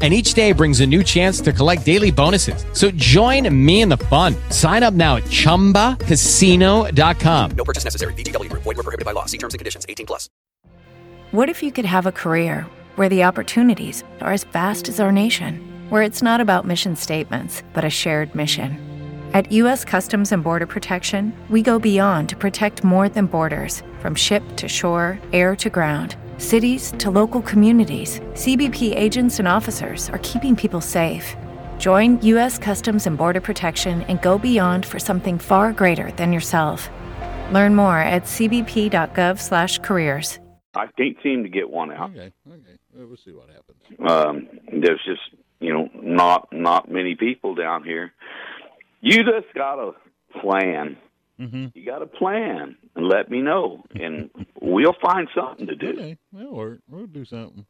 And 0.00 0.12
each 0.12 0.34
day 0.34 0.52
brings 0.52 0.80
a 0.80 0.86
new 0.86 1.02
chance 1.02 1.40
to 1.40 1.52
collect 1.52 1.86
daily 1.86 2.10
bonuses. 2.10 2.66
So 2.72 2.90
join 2.90 3.48
me 3.64 3.80
in 3.80 3.88
the 3.88 3.96
fun. 3.96 4.34
Sign 4.50 4.82
up 4.82 4.92
now 4.92 5.16
at 5.16 5.22
ChumbaCasino.com. 5.24 7.50
No 7.52 7.64
purchase 7.64 7.84
necessary. 7.84 8.12
VGW 8.14 8.50
Group. 8.50 8.64
Void 8.64 8.76
were 8.76 8.82
prohibited 8.82 9.06
by 9.06 9.12
law. 9.12 9.24
See 9.24 9.38
terms 9.38 9.54
and 9.54 9.58
conditions. 9.58 9.86
18 9.88 10.04
plus. 10.04 10.28
What 11.30 11.48
if 11.48 11.62
you 11.62 11.72
could 11.72 11.86
have 11.86 12.06
a 12.06 12.12
career 12.12 12.66
where 12.96 13.08
the 13.08 13.24
opportunities 13.24 14.04
are 14.20 14.32
as 14.32 14.44
vast 14.44 14.88
as 14.88 15.00
our 15.00 15.10
nation, 15.10 15.58
where 15.88 16.02
it's 16.02 16.22
not 16.22 16.40
about 16.40 16.66
mission 16.66 16.96
statements, 16.96 17.62
but 17.72 17.84
a 17.84 17.90
shared 17.90 18.34
mission? 18.34 18.78
At 19.32 19.50
U.S. 19.50 19.84
Customs 19.84 20.30
and 20.30 20.44
Border 20.44 20.66
Protection, 20.66 21.32
we 21.50 21.60
go 21.60 21.80
beyond 21.80 22.28
to 22.28 22.36
protect 22.36 22.84
more 22.84 23.08
than 23.08 23.26
borders 23.26 23.82
from 23.98 24.14
ship 24.14 24.44
to 24.58 24.68
shore, 24.68 25.18
air 25.32 25.56
to 25.56 25.68
ground. 25.68 26.14
Cities 26.38 26.92
to 26.98 27.10
local 27.10 27.42
communities, 27.42 28.20
CBP 28.34 28.94
agents 28.96 29.40
and 29.40 29.48
officers 29.48 30.08
are 30.10 30.18
keeping 30.18 30.54
people 30.54 30.80
safe. 30.80 31.34
Join 31.78 32.22
U.S. 32.22 32.56
Customs 32.58 33.08
and 33.08 33.18
Border 33.18 33.40
Protection 33.40 34.02
and 34.02 34.22
go 34.22 34.38
beyond 34.38 34.86
for 34.86 35.00
something 35.00 35.40
far 35.40 35.72
greater 35.72 36.12
than 36.12 36.32
yourself. 36.32 36.88
Learn 37.50 37.74
more 37.74 37.98
at 37.98 38.22
cbp.gov/careers. 38.24 40.38
I 40.76 40.86
can't 40.98 41.16
seem 41.22 41.44
to 41.44 41.48
get 41.48 41.70
one 41.70 41.92
out. 41.92 42.10
okay, 42.10 42.32
okay. 42.48 42.76
Well, 42.94 43.06
we'll 43.06 43.16
see 43.16 43.30
what 43.32 43.48
happens. 43.48 43.78
Um, 44.08 44.48
there's 44.72 45.00
just 45.04 45.22
you 45.60 45.72
know 45.72 45.88
not 45.94 46.48
not 46.52 46.90
many 46.90 47.14
people 47.14 47.54
down 47.54 47.84
here. 47.84 48.12
You 49.00 49.22
just 49.22 49.54
got 49.54 49.76
to 49.76 49.92
plan. 50.40 50.96
Mm-hmm. 51.40 51.66
You 51.74 51.84
got 51.84 52.00
a 52.02 52.06
plan 52.06 52.76
and 52.94 53.08
let 53.08 53.30
me 53.30 53.40
know, 53.40 53.84
and 53.94 54.30
we'll 54.60 54.94
find 55.02 55.28
something 55.34 55.66
to 55.66 55.74
do. 55.74 55.88
Okay, 55.90 56.18
that'll 56.32 56.54
work. 56.56 56.78
We'll 56.88 57.06
do 57.06 57.24
something. 57.24 57.66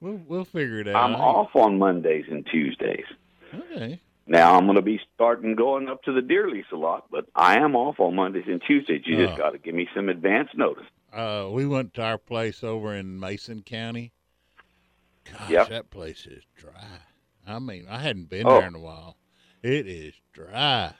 We'll 0.00 0.20
we'll 0.28 0.44
figure 0.44 0.80
it 0.80 0.88
out. 0.88 0.96
I'm 0.96 1.14
off 1.14 1.54
on 1.56 1.78
Mondays 1.78 2.26
and 2.30 2.46
Tuesdays. 2.46 3.04
Okay. 3.54 4.00
Now 4.26 4.56
I'm 4.56 4.64
going 4.66 4.76
to 4.76 4.82
be 4.82 5.00
starting 5.14 5.56
going 5.56 5.88
up 5.88 6.02
to 6.04 6.12
the 6.12 6.22
deer 6.22 6.48
lease 6.48 6.66
a 6.72 6.76
lot, 6.76 7.06
but 7.10 7.26
I 7.34 7.58
am 7.58 7.74
off 7.74 7.98
on 7.98 8.14
Mondays 8.14 8.44
and 8.46 8.62
Tuesdays. 8.66 9.02
You 9.04 9.16
just 9.16 9.34
Oh. 9.34 9.36
got 9.38 9.50
to 9.50 9.58
give 9.58 9.74
me 9.74 9.88
some 9.94 10.08
advance 10.08 10.50
notice. 10.54 10.84
Uh, 11.12 11.48
we 11.50 11.66
went 11.66 11.94
to 11.94 12.02
our 12.02 12.18
place 12.18 12.62
over 12.62 12.94
in 12.94 13.18
Mason 13.18 13.62
County. 13.62 14.12
Gosh, 15.24 15.50
Yep. 15.50 15.68
that 15.70 15.90
place 15.90 16.26
is 16.26 16.44
dry. 16.54 16.98
I 17.46 17.58
mean, 17.58 17.86
I 17.90 17.98
hadn't 17.98 18.28
been 18.30 18.46
Oh. 18.46 18.60
there 18.60 18.68
in 18.68 18.74
a 18.74 18.80
while. 18.80 19.16
It 19.62 19.88
is 19.88 20.14
dry. 20.32 20.94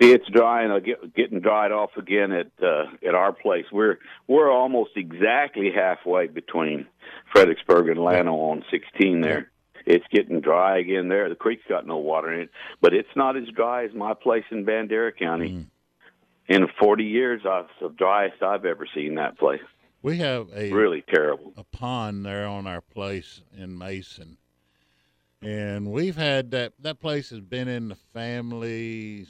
See, 0.00 0.12
it's 0.12 0.28
drying, 0.28 0.70
uh, 0.70 0.78
get, 0.78 1.14
getting 1.14 1.40
dried 1.40 1.72
off 1.72 1.90
again 1.96 2.30
at 2.30 2.50
uh, 2.62 2.84
at 3.06 3.14
our 3.14 3.32
place. 3.32 3.64
We're 3.72 3.98
we're 4.28 4.50
almost 4.50 4.90
exactly 4.96 5.72
halfway 5.74 6.28
between 6.28 6.86
Fredericksburg 7.32 7.88
and 7.88 7.98
Llano 7.98 8.34
on 8.34 8.64
16 8.70 9.20
there. 9.22 9.50
It's 9.86 10.04
getting 10.12 10.40
dry 10.40 10.78
again 10.78 11.08
there. 11.08 11.28
The 11.28 11.34
creek's 11.34 11.64
got 11.68 11.86
no 11.86 11.96
water 11.96 12.32
in 12.32 12.42
it, 12.42 12.50
but 12.80 12.92
it's 12.94 13.08
not 13.16 13.36
as 13.36 13.48
dry 13.48 13.84
as 13.86 13.94
my 13.94 14.14
place 14.14 14.44
in 14.50 14.64
Bandera 14.64 15.16
County. 15.16 15.50
Mm. 15.50 15.66
In 16.48 16.66
40 16.80 17.04
years, 17.04 17.42
I've 17.48 17.66
the 17.80 17.88
driest 17.90 18.42
I've 18.42 18.64
ever 18.64 18.86
seen 18.94 19.16
that 19.16 19.38
place. 19.38 19.60
We 20.02 20.18
have 20.18 20.48
a 20.54 20.70
Really 20.72 21.02
terrible. 21.12 21.52
a 21.56 21.64
pond 21.64 22.24
there 22.24 22.46
on 22.46 22.66
our 22.66 22.80
place 22.80 23.42
in 23.56 23.76
Mason. 23.76 24.38
And 25.42 25.90
we've 25.92 26.16
had 26.16 26.50
that 26.52 26.72
that 26.80 27.00
place 27.00 27.30
has 27.30 27.40
been 27.40 27.68
in 27.68 27.88
the 27.88 27.94
family 27.94 29.26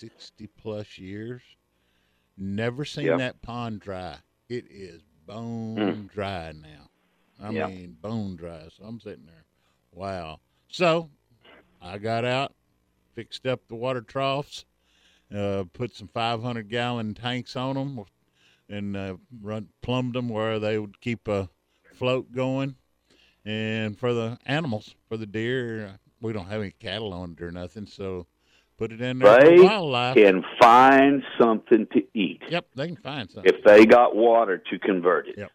60 0.00 0.46
plus 0.48 0.98
years. 0.98 1.42
Never 2.36 2.84
seen 2.84 3.06
Yep. 3.06 3.18
that 3.18 3.42
pond 3.42 3.80
dry. 3.80 4.18
It 4.48 4.66
is 4.70 5.02
bone 5.26 5.76
Mm. 5.76 6.10
dry 6.12 6.52
now. 6.52 6.90
I 7.40 7.50
Yep. 7.50 7.68
mean 7.68 7.92
bone 8.00 8.36
dry. 8.36 8.68
So 8.68 8.84
I'm 8.84 9.00
sitting 9.00 9.26
there. 9.26 9.44
Wow. 9.92 10.40
So 10.68 11.10
I 11.80 11.98
got 11.98 12.24
out, 12.24 12.54
fixed 13.14 13.46
up 13.46 13.66
the 13.68 13.74
water 13.74 14.02
troughs, 14.02 14.64
uh, 15.34 15.64
put 15.72 15.94
some 15.94 16.08
500 16.08 16.68
gallon 16.68 17.14
tanks 17.14 17.56
on 17.56 17.74
them, 17.74 18.04
and 18.68 18.96
uh, 18.96 19.16
run 19.40 19.68
plumbed 19.82 20.14
them 20.14 20.28
where 20.28 20.58
they 20.58 20.78
would 20.78 21.00
keep 21.00 21.26
a 21.28 21.48
float 21.92 22.32
going. 22.32 22.76
And 23.44 23.98
for 23.98 24.12
the 24.12 24.38
animals, 24.44 24.94
for 25.08 25.16
the 25.16 25.26
deer, 25.26 25.98
we 26.20 26.32
don't 26.32 26.48
have 26.48 26.60
any 26.60 26.72
cattle 26.72 27.12
on 27.12 27.32
it 27.32 27.42
or 27.42 27.50
nothing, 27.50 27.86
so 27.86 28.26
put 28.78 28.92
it 28.92 29.00
in 29.00 29.18
there 29.18 29.40
They 29.40 29.60
wildlife. 29.60 30.14
can 30.16 30.44
find 30.60 31.22
something 31.38 31.86
to 31.92 32.02
eat 32.14 32.42
Yep, 32.48 32.66
they 32.74 32.86
can 32.88 32.96
find 32.96 33.30
something. 33.30 33.52
if 33.54 33.64
they 33.64 33.86
got 33.86 34.14
water 34.16 34.58
to 34.70 34.78
convert 34.78 35.28
it. 35.28 35.34
Yep. 35.38 35.50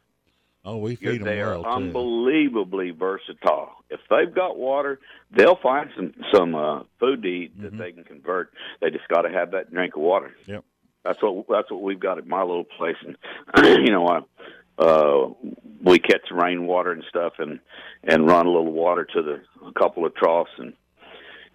Oh, 0.63 0.77
we 0.77 0.91
You're- 1.01 1.13
feed 1.17 1.21
them 1.21 1.25
they 1.27 1.37
well 1.41 1.61
are 1.61 1.63
too. 1.63 1.69
unbelievably 1.85 2.91
versatile. 2.91 3.71
If 3.89 3.99
they've 4.09 4.33
got 4.33 4.57
water, 4.57 4.99
they'll 5.31 5.55
find 5.55 5.89
some 5.95 6.13
some 6.33 6.53
uh, 6.55 6.83
food 6.99 7.23
to 7.23 7.27
eat 7.27 7.61
that 7.61 7.75
they 7.77 7.91
can 7.91 8.03
convert. 8.03 8.51
They 8.79 8.91
just 8.91 9.07
got 9.07 9.23
to 9.23 9.29
have 9.31 9.51
that 9.51 9.71
drink 9.73 9.95
of 9.95 10.01
water. 10.03 10.31
Mm-hmm. 10.43 10.51
Yep. 10.51 10.63
That's 11.03 11.21
what 11.23 11.45
that's 11.49 11.71
what 11.71 11.81
we've 11.81 11.99
got 11.99 12.19
at 12.19 12.27
my 12.27 12.41
little 12.41 12.63
place, 12.63 12.95
and 13.05 13.17
you 13.85 13.91
know, 13.91 14.07
I, 14.07 14.19
uh, 14.77 15.29
we 15.83 15.97
catch 15.97 16.29
rainwater 16.31 16.91
and 16.91 17.03
stuff, 17.09 17.33
and 17.39 17.59
and 18.03 18.27
run 18.27 18.45
a 18.45 18.49
little 18.51 18.71
water 18.71 19.03
to 19.15 19.21
the 19.23 19.41
a 19.67 19.73
couple 19.73 20.05
of 20.05 20.13
troughs, 20.13 20.51
and 20.59 20.73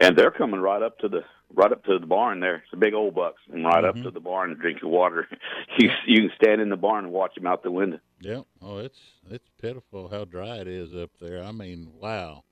and 0.00 0.16
they're 0.16 0.32
coming 0.32 0.58
right 0.60 0.82
up 0.82 0.98
to 0.98 1.08
the 1.08 1.20
right 1.54 1.72
up 1.72 1.84
to 1.84 1.98
the 1.98 2.06
barn 2.06 2.40
there. 2.40 2.56
It's 2.56 2.72
a 2.72 2.76
big 2.76 2.94
old 2.94 3.14
bucks, 3.14 3.40
and 3.52 3.64
right 3.64 3.84
Mm-hmm. 3.84 3.98
up 3.98 4.04
to 4.04 4.10
the 4.10 4.20
barn 4.20 4.50
and 4.52 4.60
drink 4.60 4.80
your 4.82 4.90
water. 4.90 5.28
you 5.78 5.90
you 6.06 6.28
can 6.28 6.30
stand 6.42 6.60
in 6.60 6.68
the 6.68 6.76
barn 6.76 7.04
and 7.04 7.12
watch 7.12 7.34
them 7.34 7.46
out 7.46 7.62
the 7.62 7.70
window. 7.70 7.98
Yep. 8.20 8.44
Oh, 8.62 8.78
it's 8.78 8.98
it's 9.30 9.48
pitiful 9.60 10.08
how 10.08 10.24
dry 10.24 10.56
it 10.56 10.68
is 10.68 10.94
up 10.94 11.10
there. 11.20 11.42
I 11.42 11.52
mean, 11.52 11.92
wow. 12.00 12.44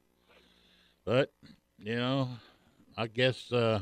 But 1.05 1.33
you 1.79 1.97
know, 1.97 2.29
I 2.97 3.07
guess. 3.09 3.53
uh 3.53 3.81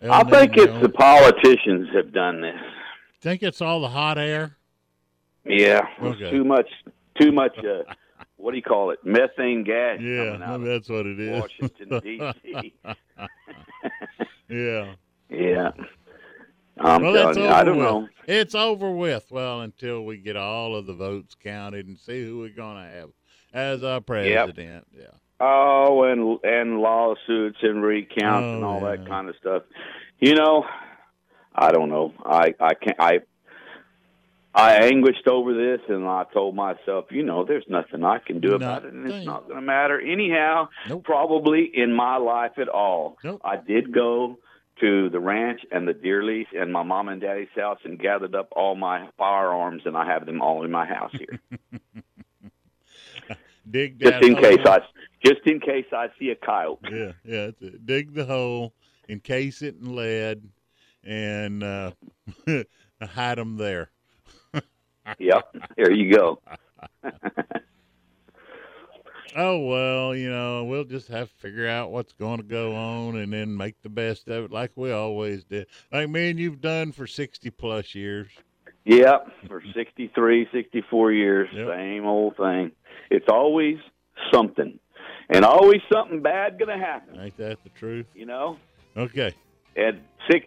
I 0.00 0.22
think 0.30 0.52
it's 0.56 0.80
the 0.80 0.88
politicians 0.90 1.88
have 1.94 2.12
done 2.12 2.40
this. 2.40 2.54
Think 3.20 3.42
it's 3.42 3.60
all 3.60 3.80
the 3.80 3.88
hot 3.88 4.16
air. 4.16 4.56
Yeah, 5.44 5.80
Okay. 6.00 6.30
too 6.30 6.44
much, 6.44 6.68
too 7.20 7.32
much. 7.32 7.56
Uh, 7.58 7.82
what 8.36 8.52
do 8.52 8.56
you 8.58 8.62
call 8.62 8.90
it? 8.90 9.00
Methane 9.04 9.64
gas 9.64 9.98
Yeah, 10.00 10.38
out 10.44 10.62
that's 10.62 10.88
what 10.88 11.04
it 11.06 11.18
is. 11.18 11.40
Washington 11.42 12.00
D.C. 12.00 12.74
yeah. 14.48 14.94
yeah, 15.28 15.70
I'm 16.78 17.02
well, 17.02 17.12
that's 17.12 17.36
telling 17.36 17.38
you, 17.38 17.44
over 17.44 17.54
I 17.54 17.64
don't 17.64 17.76
with. 17.78 17.86
know. 17.86 18.08
It's 18.26 18.54
over 18.54 18.90
with. 18.90 19.26
Well, 19.30 19.62
until 19.62 20.04
we 20.04 20.18
get 20.18 20.36
all 20.36 20.74
of 20.76 20.86
the 20.86 20.94
votes 20.94 21.34
counted 21.34 21.86
and 21.86 21.98
see 21.98 22.24
who 22.24 22.38
we're 22.40 22.48
gonna 22.50 22.88
have 22.88 23.10
as 23.52 23.82
our 23.82 24.00
president. 24.00 24.86
Yeah. 24.96 25.06
Oh, 25.40 26.02
and 26.04 26.38
and 26.44 26.80
lawsuits 26.80 27.58
and 27.62 27.82
recounts 27.82 28.44
Oh, 28.46 28.54
and 28.56 28.64
all 28.64 28.80
yeah. 28.80 28.96
that 28.96 29.06
kind 29.08 29.28
of 29.28 29.36
stuff. 29.40 29.62
You 30.18 30.34
know, 30.34 30.64
I 31.54 31.70
don't 31.72 31.88
know. 31.90 32.12
I 32.24 32.54
I 32.60 32.74
can't. 32.74 32.96
I 32.98 33.20
I 34.58 34.86
anguished 34.86 35.28
over 35.28 35.54
this, 35.54 35.80
and 35.88 36.04
I 36.04 36.24
told 36.32 36.56
myself, 36.56 37.06
you 37.10 37.22
know, 37.22 37.44
there's 37.44 37.64
nothing 37.68 38.02
I 38.02 38.18
can 38.18 38.40
do 38.40 38.54
about 38.56 38.84
it, 38.84 38.92
and 38.92 39.08
it's 39.08 39.24
not 39.24 39.44
going 39.44 39.54
to 39.54 39.62
matter 39.62 40.00
anyhow. 40.00 40.68
Nope. 40.88 41.04
Probably 41.04 41.70
in 41.72 41.94
my 41.94 42.16
life 42.16 42.58
at 42.58 42.68
all. 42.68 43.18
Nope. 43.22 43.40
I 43.44 43.56
did 43.56 43.92
go 43.92 44.36
to 44.80 45.10
the 45.10 45.20
ranch 45.20 45.60
and 45.70 45.86
the 45.86 45.92
deer 45.92 46.24
lease 46.24 46.48
and 46.52 46.72
my 46.72 46.82
mom 46.82 47.08
and 47.08 47.20
daddy's 47.20 47.46
house 47.56 47.78
and 47.84 48.00
gathered 48.00 48.34
up 48.34 48.48
all 48.56 48.74
my 48.74 49.08
firearms, 49.16 49.82
and 49.84 49.96
I 49.96 50.04
have 50.06 50.26
them 50.26 50.42
all 50.42 50.64
in 50.64 50.72
my 50.72 50.86
house 50.86 51.12
here, 51.12 51.38
Dig 53.70 54.00
just 54.00 54.24
in 54.24 54.34
case 54.34 54.58
hole. 54.64 54.72
I 54.72 54.80
just 55.24 55.46
in 55.46 55.60
case 55.60 55.86
I 55.92 56.08
see 56.18 56.30
a 56.30 56.36
coyote. 56.36 56.80
Yeah, 56.90 57.12
yeah. 57.22 57.50
Dig 57.84 58.12
the 58.14 58.24
hole, 58.24 58.72
encase 59.08 59.62
it 59.62 59.76
in 59.80 59.94
lead, 59.94 60.48
and 61.04 61.62
uh, 61.62 61.92
hide 63.02 63.38
them 63.38 63.56
there. 63.56 63.90
Yep, 65.18 65.56
there 65.76 65.92
you 65.92 66.14
go. 66.14 66.40
Oh 69.36 69.58
well, 69.58 70.16
you 70.16 70.30
know, 70.30 70.64
we'll 70.64 70.84
just 70.84 71.08
have 71.08 71.28
to 71.28 71.34
figure 71.36 71.68
out 71.68 71.90
what's 71.90 72.12
going 72.12 72.38
to 72.38 72.42
go 72.42 72.74
on 72.74 73.16
and 73.16 73.32
then 73.32 73.56
make 73.56 73.80
the 73.82 73.88
best 73.88 74.26
of 74.28 74.44
it, 74.44 74.50
like 74.50 74.72
we 74.74 74.90
always 74.90 75.44
did. 75.44 75.66
Like 75.92 76.08
me 76.08 76.30
and 76.30 76.38
you've 76.38 76.60
done 76.60 76.92
for 76.92 77.06
sixty 77.06 77.50
plus 77.50 77.94
years. 77.94 78.28
Yep, 78.84 79.28
for 79.48 79.62
63, 79.74 80.48
64 80.50 81.12
years, 81.12 81.48
same 81.52 82.06
old 82.06 82.38
thing. 82.38 82.72
It's 83.10 83.26
always 83.30 83.76
something, 84.32 84.78
and 85.28 85.44
always 85.44 85.82
something 85.92 86.22
bad 86.22 86.58
going 86.58 86.70
to 86.70 86.82
happen. 86.82 87.20
Ain't 87.20 87.36
that 87.36 87.62
the 87.64 87.70
truth? 87.70 88.06
You 88.14 88.24
know. 88.24 88.56
Okay. 88.96 89.34
And 89.76 90.00
six, 90.30 90.46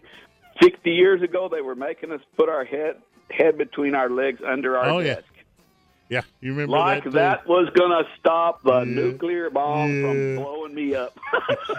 60 0.60 0.90
years 0.90 1.22
ago, 1.22 1.48
they 1.48 1.60
were 1.60 1.76
making 1.76 2.10
us 2.10 2.20
put 2.36 2.48
our 2.48 2.64
head 2.64 2.96
head 3.32 3.58
between 3.58 3.94
our 3.94 4.08
legs 4.10 4.40
under 4.46 4.76
our 4.78 4.86
Oh, 4.90 4.98
yeah. 5.00 5.14
desk. 5.16 5.26
Yeah, 6.08 6.20
you 6.42 6.50
remember 6.52 6.76
Like 6.76 7.04
that? 7.04 7.12
that, 7.12 7.46
was 7.48 7.70
going 7.74 7.90
to 7.90 8.04
stop 8.20 8.62
the 8.62 8.84
nuclear 8.84 9.48
bomb 9.48 10.02
from 10.02 10.36
blowing 10.36 10.74
me 10.74 10.94
up. 10.94 11.16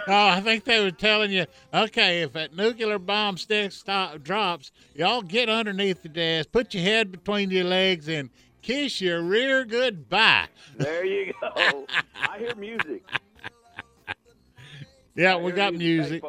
oh, 0.08 0.26
I 0.28 0.40
think 0.40 0.64
they 0.64 0.82
were 0.82 0.90
telling 0.90 1.30
you, 1.30 1.46
okay, 1.72 2.22
if 2.22 2.32
that 2.32 2.52
nuclear 2.56 2.98
bomb 2.98 3.36
stick 3.36 3.70
stop, 3.70 4.24
drops, 4.24 4.72
y'all 4.96 5.22
get 5.22 5.48
underneath 5.48 6.02
the 6.02 6.08
desk, 6.08 6.50
put 6.50 6.74
your 6.74 6.82
head 6.82 7.12
between 7.12 7.52
your 7.52 7.62
legs, 7.62 8.08
and 8.08 8.28
kiss 8.60 9.00
your 9.00 9.22
rear 9.22 9.64
goodbye. 9.64 10.46
there 10.76 11.04
you 11.06 11.32
go. 11.40 11.86
I 12.16 12.38
hear 12.38 12.56
music. 12.56 13.02
Yeah, 15.14 15.36
we 15.36 15.52
got 15.52 15.74
music. 15.74 16.24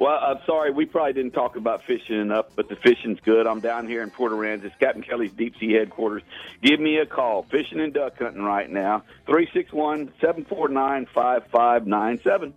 Well, 0.00 0.18
I'm 0.18 0.38
sorry, 0.46 0.70
we 0.70 0.86
probably 0.86 1.12
didn't 1.12 1.32
talk 1.32 1.56
about 1.56 1.84
fishing 1.84 2.18
enough, 2.18 2.46
but 2.56 2.70
the 2.70 2.76
fishing's 2.76 3.20
good. 3.20 3.46
I'm 3.46 3.60
down 3.60 3.86
here 3.86 4.02
in 4.02 4.08
Port 4.08 4.32
Aransas, 4.32 4.72
Captain 4.80 5.02
Kelly's 5.02 5.30
deep 5.32 5.54
sea 5.60 5.72
headquarters. 5.74 6.22
Give 6.62 6.80
me 6.80 6.96
a 6.96 7.04
call. 7.04 7.42
Fishing 7.50 7.80
and 7.80 7.92
duck 7.92 8.18
hunting 8.18 8.42
right 8.42 8.70
now. 8.70 9.02
361 9.26 10.06
749 10.18 11.04
5597. 11.14 12.54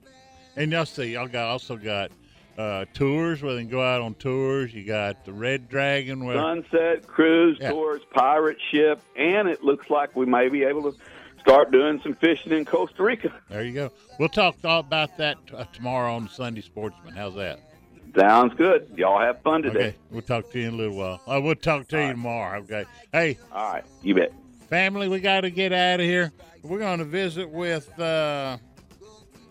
And 0.56 0.72
y'all 0.72 0.86
see, 0.86 1.12
y'all 1.16 1.28
got 1.28 1.50
also 1.50 1.76
got 1.76 2.12
uh, 2.58 2.86
tours 2.94 3.42
where 3.44 3.56
they 3.56 3.62
can 3.64 3.70
go 3.70 3.82
out 3.84 4.00
on 4.00 4.14
tours. 4.14 4.74
You 4.74 4.86
got 4.86 5.26
the 5.26 5.34
Red 5.34 5.68
Dragon 5.68 6.24
where 6.24 6.38
Sunset 6.38 7.06
cruise 7.08 7.58
Yeah. 7.60 7.72
tours, 7.72 8.02
pirate 8.14 8.58
ship, 8.72 9.02
and 9.18 9.50
it 9.50 9.62
looks 9.62 9.90
like 9.90 10.16
we 10.16 10.26
may 10.26 10.48
be 10.48 10.64
able 10.64 10.94
to 10.94 10.98
start 11.44 11.72
doing 11.72 12.00
some 12.02 12.16
fishing 12.16 12.52
in 12.54 12.66
Costa 12.66 13.04
Rica. 13.04 13.32
there 13.50 13.64
you 13.64 13.74
go. 13.74 13.92
We'll 14.18 14.30
talk 14.30 14.56
all 14.64 14.80
about 14.80 15.18
that 15.18 15.38
uh, 15.54 15.66
tomorrow 15.74 16.16
on 16.16 16.30
Sunday 16.30 16.62
Sportsman. 16.62 17.14
How's 17.14 17.36
that? 17.36 17.60
Sounds 18.18 18.54
good. 18.56 18.88
Y'all 18.96 19.20
have 19.20 19.42
fun 19.42 19.64
today. 19.64 19.80
Okay, 19.80 19.96
we'll 20.12 20.22
talk 20.22 20.52
to 20.52 20.60
you 20.60 20.68
in 20.68 20.74
a 20.76 20.78
little 20.78 20.96
while. 20.96 21.22
I 21.28 21.40
will 21.40 21.56
talk 21.56 21.88
to 21.90 22.02
you 22.02 22.12
tomorrow. 22.12 22.60
Okay. 22.60 22.86
Hey. 23.12 23.38
All 23.52 23.74
right. 23.74 23.84
You 24.04 24.16
bet. 24.16 24.32
Family, 24.70 25.08
we 25.08 25.20
got 25.20 25.42
to 25.42 25.50
get 25.50 25.74
out 25.74 26.00
of 26.00 26.06
here. 26.06 26.32
We're 26.62 26.80
going 26.80 27.00
to 27.00 27.06
visit 27.06 27.50
with 27.50 28.00
uh, 28.00 28.58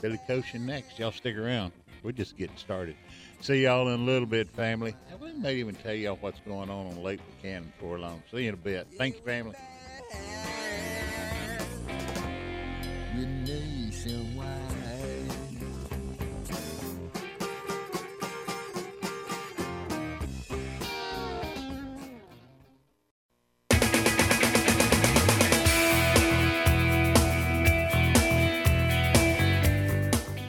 Billy 0.00 0.18
Koshin 0.28 0.60
next. 0.62 0.98
Y'all 0.98 1.12
stick 1.12 1.36
around. 1.36 1.72
We're 2.02 2.12
just 2.12 2.36
getting 2.36 2.56
started. 2.56 2.96
See 3.40 3.64
y'all 3.64 3.88
in 3.88 4.00
a 4.00 4.04
little 4.04 4.26
bit, 4.26 4.48
family. 4.50 4.94
And 5.10 5.20
We 5.20 5.32
may 5.32 5.54
even 5.56 5.74
tell 5.74 5.94
y'all 5.94 6.16
what's 6.20 6.40
going 6.40 6.70
on 6.70 6.86
on 6.86 7.02
Lake 7.02 7.20
Buchanan 7.26 7.72
before 7.76 7.98
long. 7.98 8.22
See 8.30 8.44
you 8.44 8.48
in 8.50 8.54
a 8.54 8.56
bit. 8.56 8.86
Thank 8.96 9.16
you, 9.16 9.22
family. 9.22 9.56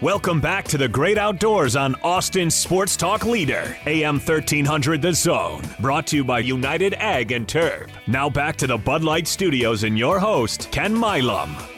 Welcome 0.02 0.40
back 0.40 0.66
to 0.66 0.78
the 0.78 0.88
great 0.88 1.18
outdoors 1.18 1.76
on 1.76 1.96
Austin 1.96 2.50
Sports 2.50 2.96
Talk 2.96 3.26
Leader, 3.26 3.78
AM 3.86 4.20
1300 4.20 5.02
The 5.02 5.14
Zone. 5.14 5.64
Brought 5.82 6.08
to 6.08 6.16
you 6.18 6.24
by 6.24 6.40
United 6.40 6.94
Ag 6.94 7.34
and 7.34 7.48
Turf. 7.48 7.90
Now 8.08 8.30
back 8.30 8.56
to 8.58 8.68
the 8.68 8.78
Bud 8.78 9.04
Light 9.04 9.28
Studios 9.28 9.84
and 9.84 9.98
your 9.98 10.20
host, 10.20 10.70
Ken 10.72 10.94
Milam. 10.94 11.73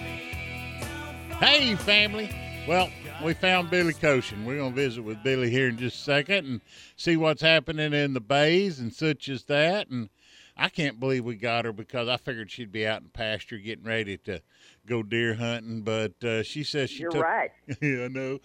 Hey, 1.39 1.75
family. 1.75 2.29
Well, 2.67 2.89
we 3.23 3.33
found 3.33 3.69
Billy 3.69 3.93
Koshin. 3.93 4.45
We're 4.45 4.57
going 4.57 4.73
to 4.73 4.75
visit 4.75 5.03
with 5.03 5.21
Billy 5.21 5.49
here 5.49 5.67
in 5.67 5.77
just 5.77 5.97
a 5.97 6.01
second 6.03 6.45
and 6.47 6.61
see 6.95 7.17
what's 7.17 7.41
happening 7.41 7.93
in 7.93 8.13
the 8.13 8.21
bays 8.21 8.79
and 8.79 8.93
such 8.93 9.27
as 9.29 9.43
that. 9.45 9.89
And 9.89 10.09
I 10.57 10.69
can't 10.69 10.99
believe 10.99 11.25
we 11.25 11.35
got 11.35 11.65
her 11.65 11.73
because 11.73 12.07
I 12.07 12.17
figured 12.17 12.51
she'd 12.51 12.71
be 12.71 12.87
out 12.87 13.01
in 13.01 13.09
pasture 13.09 13.57
getting 13.57 13.83
ready 13.85 14.17
to 14.19 14.41
go 14.85 15.03
deer 15.03 15.35
hunting. 15.35 15.81
But 15.81 16.23
uh, 16.23 16.41
she 16.43 16.63
says 16.63 16.89
she 16.89 17.01
You're 17.01 17.11
took. 17.11 17.23
right. 17.23 17.51
yeah, 17.81 18.05
I 18.05 18.07
know. 18.07 18.39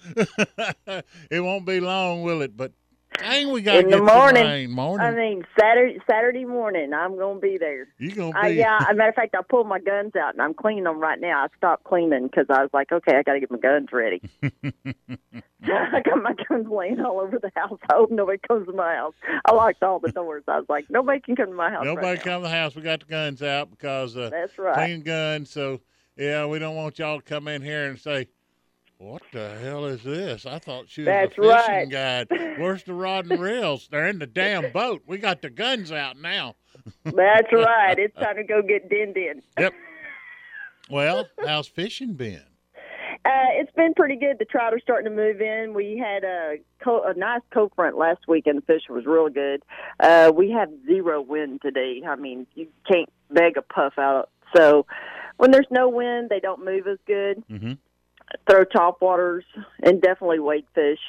it 1.30 1.40
won't 1.40 1.64
be 1.64 1.80
long, 1.80 2.22
will 2.22 2.42
it? 2.42 2.56
But 2.56 2.72
dang, 3.20 3.50
we 3.52 3.62
got 3.62 3.76
in 3.84 3.90
the 3.90 3.98
morning. 3.98 4.44
rain. 4.44 4.70
Morning. 4.70 5.06
I 5.06 5.10
mean, 5.14 5.44
Saturday 5.58 5.98
Saturday 6.10 6.44
morning, 6.44 6.92
I'm 6.92 7.16
gonna 7.18 7.38
be 7.40 7.56
there. 7.58 7.88
you 7.98 8.10
going 8.12 8.32
to 8.32 8.38
Uh, 8.38 8.48
be. 8.48 8.54
yeah, 8.54 8.78
as 8.82 8.88
a 8.90 8.94
matter 8.94 9.10
of 9.10 9.14
fact, 9.14 9.34
I 9.38 9.42
pulled 9.48 9.66
my 9.68 9.78
guns 9.78 10.16
out 10.16 10.32
and 10.34 10.42
I'm 10.42 10.54
cleaning 10.54 10.84
them 10.84 10.98
right 11.00 11.20
now. 11.20 11.44
I 11.44 11.48
stopped 11.56 11.84
cleaning 11.84 12.24
because 12.26 12.46
I 12.50 12.62
was 12.62 12.70
like, 12.72 12.90
okay, 12.92 13.16
I 13.16 13.22
got 13.22 13.34
to 13.34 13.40
get 13.40 13.50
my 13.50 13.58
guns 13.58 13.88
ready. 13.92 14.20
I 15.62 16.00
got 16.04 16.22
my 16.22 16.34
guns 16.48 16.66
laying 16.70 17.00
all 17.00 17.20
over 17.20 17.38
the 17.38 17.50
house. 17.54 17.78
I 17.90 17.94
hope 17.94 18.10
nobody 18.10 18.38
comes 18.48 18.66
to 18.66 18.72
my 18.72 18.94
house. 18.94 19.14
I 19.44 19.52
locked 19.52 19.82
all 19.82 19.98
the 19.98 20.10
doors. 20.12 20.42
I 20.48 20.56
was 20.58 20.66
like, 20.68 20.86
nobody 20.90 21.20
can 21.20 21.36
come 21.36 21.46
to 21.48 21.54
my 21.54 21.70
house. 21.70 21.84
Nobody 21.84 22.06
right 22.06 22.18
now. 22.18 22.22
come 22.32 22.42
to 22.42 22.48
the 22.48 22.54
house. 22.54 22.74
We 22.74 22.82
got 22.82 23.00
the 23.00 23.06
guns 23.06 23.42
out 23.42 23.70
because 23.70 24.16
uh, 24.16 24.30
That's 24.30 24.58
right. 24.58 24.74
clean 24.74 25.02
guns. 25.02 25.50
So 25.50 25.80
yeah, 26.16 26.46
we 26.46 26.58
don't 26.58 26.76
want 26.76 26.98
y'all 26.98 27.18
to 27.18 27.22
come 27.24 27.46
in 27.48 27.62
here 27.62 27.86
and 27.88 27.98
say, 27.98 28.28
"What 29.00 29.22
the 29.32 29.56
hell 29.62 29.86
is 29.86 30.02
this?" 30.02 30.46
I 30.46 30.58
thought 30.58 30.88
she 30.88 31.00
was 31.00 31.06
That's 31.06 31.32
a 31.32 31.42
fishing 31.42 31.48
right. 31.48 31.90
guide. 31.90 32.28
Where's 32.58 32.84
the 32.84 32.92
rod 32.94 33.30
and 33.30 33.40
reels? 33.40 33.88
They're 33.90 34.06
in 34.08 34.18
the 34.18 34.26
damn 34.26 34.70
boat. 34.72 35.02
We 35.06 35.18
got 35.18 35.42
the 35.42 35.50
guns 35.50 35.90
out 35.90 36.18
now. 36.18 36.54
That's 37.04 37.52
right. 37.52 37.98
It's 37.98 38.14
time 38.16 38.36
to 38.36 38.44
go 38.44 38.62
get 38.62 38.88
dinned 38.88 39.16
in. 39.16 39.42
Yep. 39.58 39.72
Well, 40.90 41.28
how's 41.46 41.68
fishing 41.68 42.14
been? 42.14 42.42
Uh, 43.24 43.52
it's 43.52 43.70
been 43.76 43.94
pretty 43.94 44.16
good. 44.16 44.40
The 44.40 44.44
trout 44.44 44.74
are 44.74 44.80
starting 44.80 45.08
to 45.08 45.16
move 45.16 45.40
in. 45.40 45.72
We 45.72 45.96
had 45.96 46.24
a, 46.24 46.56
co- 46.82 47.04
a 47.04 47.14
nice 47.14 47.42
cold 47.54 47.70
front 47.76 47.96
last 47.96 48.26
week, 48.26 48.48
and 48.48 48.58
the 48.58 48.62
fish 48.62 48.82
was 48.88 49.06
real 49.06 49.28
good. 49.28 49.62
Uh, 50.00 50.32
we 50.34 50.50
have 50.50 50.68
zero 50.86 51.20
wind 51.20 51.60
today. 51.62 52.02
I 52.04 52.16
mean, 52.16 52.46
you 52.56 52.66
can't 52.90 53.08
beg 53.30 53.56
a 53.56 53.62
puff 53.62 53.98
out. 53.98 54.30
So 54.56 54.84
when 55.36 55.52
there's 55.52 55.68
no 55.70 55.88
wind, 55.88 56.28
they 56.28 56.40
don't 56.40 56.64
move 56.64 56.88
as 56.88 56.98
good. 57.06 57.44
Mm-hmm. 57.48 57.72
Throw 58.48 58.64
top 58.64 59.00
waters 59.00 59.44
and 59.82 60.00
definitely 60.00 60.38
wade 60.38 60.66
fish. 60.74 61.00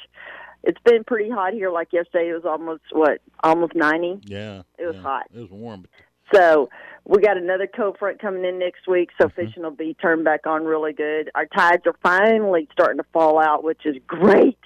It's 0.64 0.80
been 0.84 1.04
pretty 1.04 1.30
hot 1.30 1.52
here. 1.52 1.70
Like 1.70 1.92
yesterday, 1.92 2.30
it 2.30 2.34
was 2.34 2.44
almost 2.44 2.82
what 2.92 3.20
almost 3.42 3.74
ninety. 3.74 4.20
Yeah. 4.24 4.62
It 4.78 4.86
was 4.86 4.96
yeah. 4.96 5.02
hot. 5.02 5.26
It 5.34 5.40
was 5.40 5.50
warm. 5.50 5.82
But 5.82 5.90
So 6.34 6.70
we 7.04 7.20
got 7.20 7.36
another 7.36 7.66
cold 7.66 7.96
front 7.98 8.20
coming 8.20 8.44
in 8.44 8.58
next 8.58 8.86
week, 8.86 9.10
so 9.20 9.28
fishing 9.28 9.62
will 9.62 9.70
be 9.70 9.94
turned 9.94 10.24
back 10.24 10.46
on 10.46 10.64
really 10.64 10.92
good. 10.92 11.30
Our 11.34 11.46
tides 11.46 11.82
are 11.86 11.96
finally 12.02 12.68
starting 12.72 12.98
to 12.98 13.06
fall 13.12 13.40
out, 13.40 13.64
which 13.64 13.84
is 13.84 13.96
great 14.06 14.58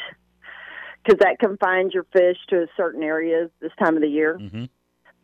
because 1.02 1.18
that 1.20 1.38
confines 1.38 1.94
your 1.94 2.04
fish 2.12 2.36
to 2.50 2.66
certain 2.76 3.02
areas 3.02 3.50
this 3.60 3.72
time 3.78 3.96
of 3.96 4.02
the 4.02 4.08
year. 4.08 4.38
mm-hmm. 4.38 4.64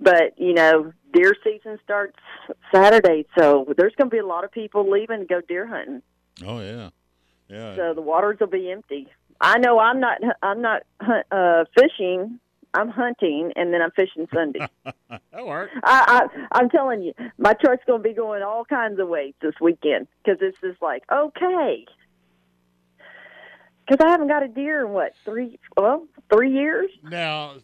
But 0.00 0.38
you 0.38 0.54
know, 0.54 0.92
deer 1.12 1.34
season 1.44 1.78
starts 1.84 2.18
Saturday, 2.74 3.26
so 3.38 3.72
there's 3.76 3.94
going 3.96 4.10
to 4.10 4.14
be 4.14 4.18
a 4.18 4.26
lot 4.26 4.44
of 4.44 4.50
people 4.50 4.90
leaving 4.90 5.20
to 5.20 5.26
go 5.26 5.40
deer 5.40 5.66
hunting. 5.66 6.02
Oh 6.44 6.60
yeah. 6.60 6.90
Yeah. 7.52 7.76
So 7.76 7.92
the 7.94 8.00
waters 8.00 8.38
will 8.40 8.46
be 8.46 8.70
empty. 8.70 9.08
I 9.40 9.58
know 9.58 9.78
I'm 9.78 10.00
not. 10.00 10.18
I'm 10.42 10.62
not 10.62 10.82
uh, 11.30 11.64
fishing. 11.78 12.38
I'm 12.74 12.88
hunting, 12.88 13.52
and 13.54 13.74
then 13.74 13.82
I'm 13.82 13.90
fishing 13.90 14.26
Sunday. 14.32 14.66
that 15.10 15.46
worked. 15.46 15.74
I, 15.84 16.28
I 16.32 16.46
I'm 16.52 16.70
telling 16.70 17.02
you, 17.02 17.12
my 17.36 17.52
truck's 17.52 17.84
going 17.86 18.02
to 18.02 18.08
be 18.08 18.14
going 18.14 18.42
all 18.42 18.64
kinds 18.64 18.98
of 18.98 19.08
ways 19.08 19.34
this 19.42 19.54
weekend 19.60 20.06
because 20.24 20.38
it's 20.40 20.56
just 20.62 20.80
like 20.80 21.02
okay. 21.12 21.84
Because 23.86 24.06
I 24.06 24.10
haven't 24.10 24.28
got 24.28 24.42
a 24.42 24.48
deer 24.48 24.86
in 24.86 24.92
what 24.92 25.12
three? 25.24 25.58
Well, 25.76 26.06
three 26.32 26.52
years. 26.52 26.90
Now, 27.02 27.56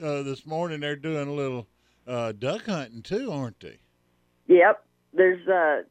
uh, 0.00 0.22
this 0.22 0.46
morning 0.46 0.78
they're 0.78 0.94
doing 0.94 1.26
a 1.26 1.32
little 1.32 1.66
uh, 2.06 2.32
duck 2.32 2.66
hunting 2.66 3.02
too, 3.02 3.32
aren't 3.32 3.58
they? 3.58 3.78
Yep. 4.46 4.84
There's 5.14 5.48
uh, 5.48 5.82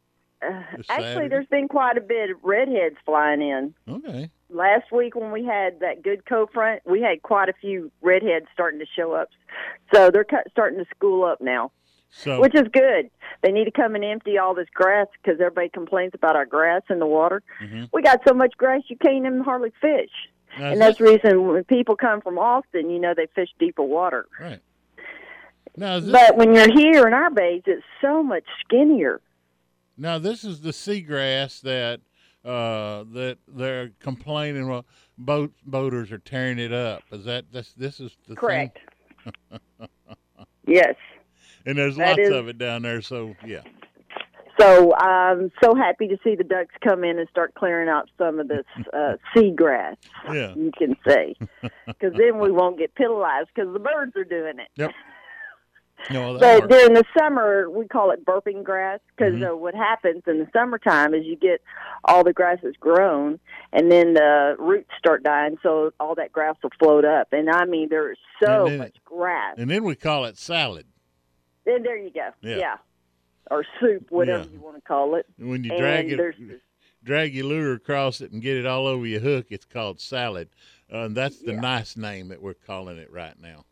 uh 0.41 0.63
actually 0.89 1.27
there's 1.27 1.47
been 1.47 1.67
quite 1.67 1.97
a 1.97 2.01
bit 2.01 2.30
of 2.32 2.38
redheads 2.43 2.95
flying 3.06 3.41
in. 3.41 3.73
Okay. 3.88 4.30
Last 4.49 4.91
week 4.91 5.15
when 5.15 5.32
we 5.32 5.45
had 5.45 5.80
that 5.80 6.04
good 6.04 6.25
cold 6.25 6.49
front, 6.54 6.82
we 6.86 7.01
had 7.01 7.21
quite 7.21 7.49
a 7.49 7.54
few 7.54 7.91
redheads 8.01 8.47
starting 8.54 8.80
to 8.80 8.86
show 8.95 9.13
up. 9.13 9.30
So 9.93 10.12
they're 10.12 10.23
cut, 10.25 10.47
starting 10.51 10.80
to 10.80 10.86
school 10.95 11.23
up 11.23 11.39
now. 11.41 11.71
So 12.10 12.41
which 12.41 12.54
is 12.56 12.67
good. 12.73 13.10
They 13.41 13.51
need 13.54 13.65
to 13.65 13.71
come 13.71 13.95
and 13.95 14.04
empty 14.04 14.38
all 14.38 14.54
this 14.54 14.67
grass 14.73 15.08
because 15.21 15.39
everybody 15.39 15.69
complains 15.69 16.12
about 16.13 16.36
our 16.36 16.45
grass 16.45 16.82
in 16.89 16.99
the 16.99 17.06
water. 17.08 17.41
Mhm. 17.63 17.89
We 17.93 18.01
got 18.01 18.19
so 18.27 18.34
much 18.34 18.58
grass 18.58 18.82
you 18.89 18.97
can't 18.97 19.15
even 19.15 19.39
hardly 19.41 19.71
fish, 19.82 20.12
is 20.58 20.62
and 20.62 20.82
that's 20.82 20.97
the 20.97 21.06
reason 21.06 21.47
when 21.47 21.63
people 21.63 21.95
come 21.95 22.19
from 22.19 22.38
Austin, 22.38 22.89
you 22.89 22.99
know, 22.99 23.13
they 23.13 23.27
fish 23.27 23.49
deeper 23.60 23.84
water. 23.84 24.25
right. 24.39 24.60
Now, 25.77 26.01
this, 26.01 26.12
But 26.12 26.36
when 26.36 26.54
you're 26.54 26.71
here 26.71 27.08
in 27.08 27.13
our 27.13 27.30
bays, 27.30 27.63
it's 27.65 27.86
so 28.01 28.21
much 28.21 28.43
skinnier. 28.65 29.21
Now 29.97 30.17
this 30.17 30.43
is 30.43 30.62
the 30.62 30.71
seagrass 30.71 31.62
that 31.62 31.99
uh, 32.43 33.04
that 33.13 33.38
they're 33.47 33.91
complaining. 33.99 34.67
Well, 34.67 34.86
boat 35.17 35.54
boaters 35.65 36.12
are 36.12 36.17
tearing 36.17 36.60
it 36.60 36.73
up. 36.73 37.04
Is 37.12 37.25
that 37.25 37.51
this? 37.51 37.73
This 37.73 37.99
is 37.99 38.17
the 38.27 38.36
Correct. 38.36 38.80
Yes. 40.67 40.95
and 41.65 41.77
there's 41.77 41.97
That 41.97 42.17
lots 42.17 42.21
is- 42.21 42.34
of 42.34 42.47
it 42.47 42.58
down 42.58 42.84
there. 42.84 43.01
So 43.01 43.36
yeah. 43.45 43.62
So 44.60 44.93
I'm 44.95 45.51
so 45.63 45.73
happy 45.73 46.08
to 46.08 46.17
see 46.23 46.36
the 46.36 46.43
ducks 46.43 46.75
come 46.88 47.04
in 47.04 47.17
and 47.17 47.27
start 47.30 47.56
clearing 47.56 47.89
out 47.89 48.10
some 48.17 48.39
of 48.39 48.47
this 48.47 48.65
uh, 48.93 49.13
seagrass. 49.36 49.95
Yeah. 50.32 50.54
You 50.54 50.71
can 50.77 50.95
say, 51.08 51.36
because 51.88 52.13
then 52.15 52.38
we 52.38 52.51
won't 52.51 52.77
get 52.77 52.93
penalized 52.93 53.49
because 53.56 53.73
the 53.73 53.80
birds 53.80 54.15
are 54.15 54.23
doing 54.23 54.60
it. 54.60 54.67
Yep. 54.75 54.91
No, 56.09 56.37
But 56.39 56.61
works. 56.63 56.67
during 56.75 56.93
the 56.95 57.03
summer, 57.17 57.69
we 57.69 57.87
call 57.87 58.11
it 58.11 58.25
burping 58.25 58.63
grass 58.63 58.99
because 59.15 59.35
Mhm. 59.35 59.51
uh, 59.51 59.55
what 59.57 59.75
happens 59.75 60.23
in 60.27 60.39
the 60.39 60.47
summertime 60.51 61.13
is 61.13 61.25
you 61.25 61.35
get 61.35 61.61
all 62.05 62.23
the 62.23 62.33
grass 62.33 62.57
is 62.63 62.75
grown, 62.77 63.39
and 63.71 63.91
then 63.91 64.13
the 64.13 64.55
roots 64.57 64.89
start 64.97 65.23
dying, 65.23 65.57
so 65.61 65.91
all 65.99 66.15
that 66.15 66.31
grass 66.31 66.55
will 66.63 66.71
float 66.79 67.05
up. 67.05 67.27
And 67.31 67.49
I 67.49 67.65
mean, 67.65 67.89
there 67.89 68.11
is 68.11 68.17
so 68.43 68.65
then- 68.65 68.77
much 68.79 68.97
grass. 69.05 69.55
and 69.57 69.69
then 69.69 69.83
we 69.83 69.95
call 69.95 70.25
it 70.25 70.37
salad. 70.37 70.85
And 71.65 71.85
there 71.85 71.97
you 71.97 72.09
go. 72.09 72.29
Yeah. 72.41 72.77
Or 73.51 73.63
soup, 73.79 74.09
whatever 74.09 74.43
Yeah. 74.45 74.53
you 74.53 74.59
want 74.59 74.77
to 74.77 74.81
call 74.81 75.15
it. 75.15 75.27
When 75.37 75.63
you 75.63 75.71
And 75.71 75.79
drag 75.79 76.11
it, 76.11 76.61
drag 77.03 77.33
your 77.35 77.45
lure 77.45 77.73
across 77.73 78.21
it 78.21 78.31
and 78.31 78.41
get 78.41 78.57
it 78.57 78.65
all 78.65 78.87
over 78.87 79.05
your 79.05 79.19
hook, 79.19 79.47
it's 79.49 79.65
called 79.65 79.99
salad. 79.99 80.49
Uh, 80.91 81.05
and 81.05 81.15
that's 81.15 81.39
the 81.39 81.53
nice 81.53 81.95
name 81.95 82.29
that 82.29 82.41
we're 82.41 82.53
calling 82.53 82.97
it 82.97 83.11
right 83.11 83.39
now. 83.39 83.65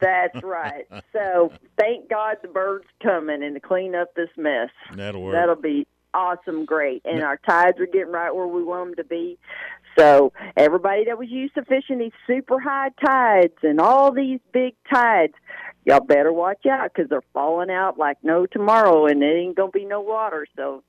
That's 0.00 0.42
right. 0.42 0.86
so 1.12 1.52
thank 1.78 2.08
God 2.08 2.36
the 2.42 2.48
birds 2.48 2.86
coming 3.02 3.42
and 3.42 3.54
to 3.54 3.60
clean 3.60 3.94
up 3.94 4.14
this 4.14 4.30
mess. 4.36 4.70
That'll 4.94 5.22
work. 5.22 5.34
That'll 5.34 5.56
be 5.56 5.86
awesome, 6.14 6.64
great. 6.64 7.02
And 7.04 7.22
our 7.22 7.36
tides 7.36 7.78
are 7.78 7.86
getting 7.86 8.12
right 8.12 8.34
where 8.34 8.46
we 8.46 8.62
want 8.64 8.96
them 8.96 9.04
to 9.04 9.08
be. 9.08 9.38
So 9.98 10.32
everybody 10.56 11.04
that 11.06 11.18
was 11.18 11.30
used 11.30 11.54
to 11.54 11.64
fishing 11.64 11.98
these 11.98 12.12
super 12.26 12.60
high 12.60 12.90
tides 13.04 13.54
and 13.62 13.80
all 13.80 14.12
these 14.12 14.40
big 14.52 14.74
tides, 14.92 15.32
y'all 15.84 16.00
better 16.00 16.32
watch 16.32 16.66
out 16.66 16.92
because 16.92 17.08
they're 17.08 17.22
falling 17.32 17.70
out 17.70 17.98
like 17.98 18.18
no 18.22 18.44
tomorrow, 18.46 19.06
and 19.06 19.22
it 19.22 19.26
ain't 19.26 19.56
gonna 19.56 19.70
be 19.70 19.84
no 19.86 20.00
water. 20.00 20.46
So 20.54 20.82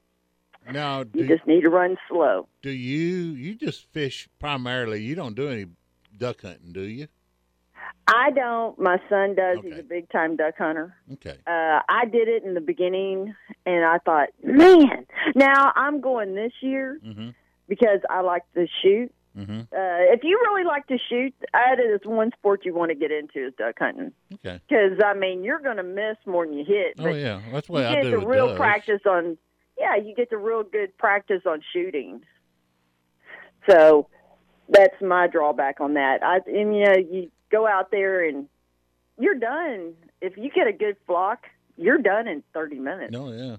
Now, 0.70 1.06
you 1.14 1.26
just 1.28 1.48
need 1.48 1.62
to 1.62 1.70
run 1.70 1.98
slow. 2.10 2.48
do 2.62 2.70
you 2.70 3.32
you 3.32 3.56
just 3.56 3.86
fish 3.92 4.28
primarily? 4.40 5.02
You 5.02 5.16
don't 5.16 5.36
do 5.36 5.48
any 5.50 5.68
duck 6.18 6.42
hunting, 6.42 6.74
do 6.74 6.82
you? 6.82 7.08
I 8.08 8.32
don't. 8.32 8.80
My 8.80 9.02
son 9.10 9.36
does. 9.36 9.58
He's 9.64 9.78
a 9.80 9.84
big 9.84 10.10
time 10.10 10.38
duck 10.38 10.56
hunter. 10.58 10.96
Okay. 11.14 11.38
Uh, 11.46 11.82
I 11.90 12.06
did 12.06 12.28
it 12.30 12.44
in 12.44 12.54
the 12.54 12.62
beginning, 12.62 13.36
and 13.66 13.84
I 13.86 13.98
thought, 14.00 14.30
man, 14.44 15.06
now 15.36 15.72
I'm 15.76 16.00
going 16.00 16.34
this 16.36 16.54
year 16.62 17.00
Mm-hmm. 17.06 17.30
because 17.68 18.00
I 18.10 18.22
like 18.22 18.44
to 18.56 18.66
shoot. 18.82 19.14
Mm-hmm. 19.38 19.60
Uh, 19.60 20.14
if 20.14 20.24
you 20.24 20.40
really 20.42 20.64
like 20.64 20.88
to 20.88 20.98
shoot, 21.10 21.34
that 21.54 21.80
is 21.80 22.00
one 22.06 22.32
sport 22.40 22.66
you 22.66 22.74
want 22.74 22.90
to 22.90 22.96
get 22.96 23.12
into 23.12 23.46
is 23.48 23.54
duck 23.58 23.76
hunting. 23.78 24.12
Okay. 24.36 24.60
Because 24.68 25.00
I 25.06 25.14
mean, 25.14 25.44
you're 25.44 25.60
going 25.60 25.78
to 25.78 25.84
miss 25.84 26.16
more 26.26 26.46
than 26.46 26.58
you 26.58 26.66
hit. 26.66 26.96
Oh 27.00 27.10
yeah, 27.14 27.42
that's 27.52 27.70
way 27.70 27.82
you 27.82 27.88
I 27.88 27.94
get 27.96 28.04
do 28.04 28.12
the 28.22 28.26
real 28.26 28.48
doves. 28.48 28.58
practice 28.58 29.02
on. 29.06 29.38
Yeah, 29.78 29.96
you 29.98 30.16
get 30.16 30.30
the 30.32 30.38
real 30.38 30.64
good 30.64 30.98
practice 30.98 31.42
on 31.46 31.62
shooting. 31.72 32.22
So 33.70 34.08
that's 34.70 35.00
my 35.02 35.28
drawback 35.28 35.82
on 35.82 35.94
that. 35.96 36.24
I 36.24 36.38
and 36.50 36.76
you 36.76 36.86
know 36.86 36.96
you 36.98 37.30
go 37.52 37.68
out 37.68 37.92
there 37.92 38.28
and 38.28 38.48
you're 39.20 39.36
done. 39.40 39.94
If 40.22 40.38
you 40.38 40.50
get 40.50 40.68
a 40.68 40.74
good 40.74 40.98
flock, 41.06 41.46
you're 41.78 41.98
done 41.98 42.28
in 42.28 42.44
30 42.54 42.80
minutes. 42.80 43.12
No, 43.12 43.32
yeah. 43.32 43.58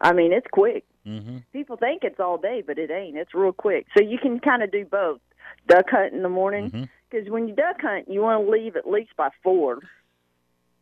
I 0.00 0.12
mean, 0.12 0.32
it's 0.32 0.46
quick. 0.52 0.84
Mm-hmm. 1.06 1.38
People 1.52 1.76
think 1.76 2.02
it's 2.04 2.20
all 2.20 2.38
day, 2.38 2.62
but 2.66 2.78
it 2.78 2.90
ain't. 2.90 3.16
It's 3.16 3.34
real 3.34 3.52
quick. 3.52 3.86
So 3.96 4.02
you 4.02 4.18
can 4.18 4.38
kind 4.40 4.62
of 4.62 4.70
do 4.70 4.84
both. 4.84 5.20
Duck 5.68 5.86
hunt 5.90 6.12
in 6.12 6.22
the 6.22 6.28
morning 6.28 6.70
Mm-hmm. 6.70 6.84
because 7.10 7.28
when 7.28 7.48
you 7.48 7.54
duck 7.54 7.80
hunt, 7.80 8.08
you 8.08 8.20
want 8.22 8.44
to 8.44 8.50
leave 8.50 8.76
at 8.76 8.88
least 8.88 9.10
by 9.16 9.28
four 9.42 9.80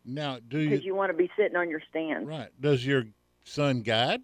Now, 0.05 0.39
do 0.47 0.59
you 0.59 0.71
because 0.71 0.85
you 0.85 0.95
want 0.95 1.11
to 1.11 1.17
be 1.17 1.31
sitting 1.37 1.57
on 1.57 1.69
your 1.71 1.83
stand. 1.91 2.29
right? 2.29 2.49
Does 2.61 2.85
your 2.87 3.05
son 3.45 3.81
guide? 3.83 4.21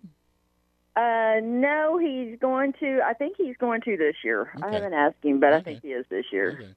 Uh, 0.95 1.41
no, 1.43 1.99
he's 1.99 2.39
going 2.39 2.73
to. 2.81 3.01
I 3.05 3.13
think 3.13 3.37
he's 3.37 3.57
going 3.59 3.83
to 3.83 3.97
this 3.99 4.17
year. 4.25 4.51
I 4.63 4.71
haven't 4.71 4.95
asked 4.95 5.23
him, 5.23 5.41
but 5.41 5.53
I 5.53 5.61
think 5.61 5.83
he 5.83 5.89
is 5.89 6.07
this 6.09 6.25
year. 6.33 6.75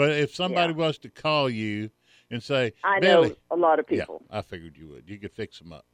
But 0.00 0.12
if 0.12 0.34
somebody 0.34 0.72
was 0.72 0.96
to 1.00 1.10
call 1.10 1.50
you 1.50 1.90
and 2.30 2.42
say, 2.42 2.72
I 2.82 3.00
know 3.00 3.36
a 3.50 3.56
lot 3.56 3.78
of 3.78 3.84
Yeah, 3.90 3.98
people. 4.00 4.22
I 4.30 4.40
figured 4.40 4.78
you 4.78 4.88
would. 4.88 5.04
You 5.06 5.18
could 5.18 5.30
fix 5.30 5.58
them 5.58 5.74
up. 5.74 5.84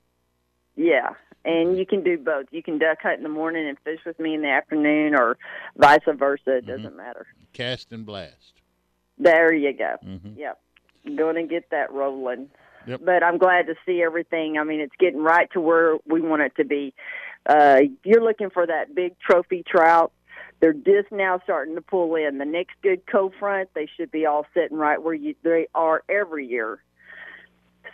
Yeah, 0.77 1.15
and 1.45 1.77
you 1.77 1.85
can 1.85 2.05
do 2.05 2.17
both. 2.17 2.47
You 2.53 2.63
can 2.63 2.79
duck 2.79 2.99
hunt 3.03 3.17
in 3.17 3.25
the 3.25 3.29
morning 3.29 3.69
and 3.69 3.77
fish 3.81 3.99
with 4.07 4.21
me 4.21 4.35
in 4.35 4.43
the 4.43 4.49
afternoon, 4.49 5.17
or 5.17 5.39
vice 5.77 5.99
versa. 6.07 6.41
Mm-hmm. 6.47 6.59
It 6.59 6.67
doesn't 6.67 6.97
matter. 6.97 7.27
Cast 7.53 7.91
and 7.91 8.07
blast. 8.07 8.61
There 9.19 9.53
you 9.53 9.73
go. 9.73 9.97
Mhm. 10.07 10.39
Yep, 10.39 10.61
going 11.17 11.35
to 11.35 11.43
get 11.43 11.71
that 11.71 11.91
rolling. 11.93 12.49
Yep. 12.87 13.01
But 13.05 13.25
I'm 13.25 13.39
glad 13.39 13.67
to 13.67 13.75
see 13.85 14.03
everything. 14.03 14.57
I 14.57 14.63
mean, 14.63 14.79
it's 14.79 14.95
getting 15.01 15.21
right 15.21 15.51
to 15.51 15.61
where 15.61 15.97
we 16.07 16.21
want 16.21 16.43
it 16.43 16.53
to 16.59 16.65
be. 16.65 16.95
Uh, 17.45 17.81
you're 18.05 18.23
looking 18.23 18.51
for 18.51 18.65
that 18.69 18.95
big 18.95 19.19
trophy 19.19 19.65
trout. 19.67 20.13
They're 20.61 20.73
just 20.73 21.13
now 21.13 21.41
starting 21.45 21.75
to 21.75 21.83
pull 21.83 22.15
in. 22.17 22.39
The 22.39 22.45
next 22.45 22.75
good 22.83 23.07
cove 23.07 23.33
front, 23.39 23.69
they 23.75 23.89
should 23.97 24.11
be 24.11 24.25
all 24.27 24.47
sitting 24.55 24.77
right 24.77 25.03
where 25.03 25.15
you 25.15 25.35
they 25.43 25.69
are 25.75 26.03
every 26.09 26.47
year. 26.47 26.83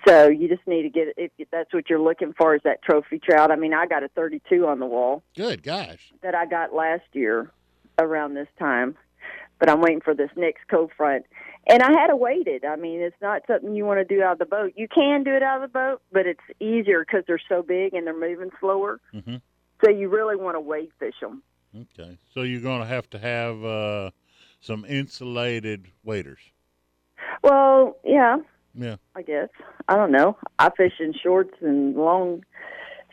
So 0.07 0.29
you 0.29 0.49
just 0.49 0.67
need 0.67 0.83
to 0.83 0.89
get 0.89 1.09
if 1.17 1.49
that's 1.51 1.73
what 1.73 1.89
you're 1.89 2.01
looking 2.01 2.33
for 2.33 2.55
is 2.55 2.63
that 2.65 2.83
trophy 2.83 3.19
trout. 3.19 3.51
I 3.51 3.57
mean, 3.57 3.75
I 3.75 3.87
got 3.87 4.03
a 4.03 4.09
32 4.09 4.67
on 4.67 4.79
the 4.79 4.87
wall 4.87 5.23
Good 5.37 5.63
gosh. 5.63 6.13
that 6.23 6.35
I 6.35 6.47
got 6.47 6.75
last 6.75 7.05
year 7.13 7.51
around 7.99 8.35
this 8.35 8.49
time, 8.59 8.97
but 9.59 9.69
I'm 9.69 9.81
waiting 9.81 10.01
for 10.01 10.15
this 10.15 10.31
next 10.37 10.67
cove 10.69 10.91
front. 10.97 11.27
And 11.69 11.83
I 11.83 11.93
had 11.93 12.09
to 12.09 12.17
wait 12.17 12.49
it. 12.49 12.65
I 12.65 12.75
mean, 12.75 13.01
it's 13.01 13.21
not 13.23 13.43
something 13.47 13.75
you 13.77 13.85
want 13.85 14.01
to 14.01 14.05
do 14.05 14.23
out 14.23 14.33
of 14.33 14.39
the 14.41 14.47
boat. 14.47 14.73
You 14.77 14.89
can 14.89 15.23
do 15.23 15.35
it 15.35 15.43
out 15.45 15.63
of 15.63 15.71
the 15.71 15.73
boat, 15.73 16.03
but 16.11 16.27
it's 16.27 16.41
easier 16.59 17.05
because 17.05 17.23
they're 17.27 17.41
so 17.49 17.63
big 17.63 17.95
and 17.95 18.05
they're 18.05 18.19
moving 18.19 18.51
slower. 18.59 18.99
hmm 19.13 19.37
So 19.85 19.91
you 19.91 20.09
really 20.09 20.35
want 20.37 20.57
to 20.57 20.61
wait 20.61 20.91
fish 20.99 21.15
them. 21.21 21.43
Okay. 21.75 22.19
So 22.35 22.43
you're 22.43 22.61
going 22.61 22.81
to 22.81 22.87
have 22.87 23.09
to 23.11 23.19
have 23.19 23.65
uh, 23.65 24.11
some 24.61 24.85
insulated 24.85 25.89
waders. 26.05 26.41
Well, 27.43 27.97
yeah, 28.05 28.37
Yeah. 28.75 28.97
I 29.17 29.23
guess. 29.23 29.49
I 29.89 29.97
don't 29.97 30.13
know. 30.13 30.37
I 30.59 30.71
fish 30.77 30.93
in 31.01 31.13
shorts 31.15 31.55
and 31.61 31.97
long, 31.97 32.45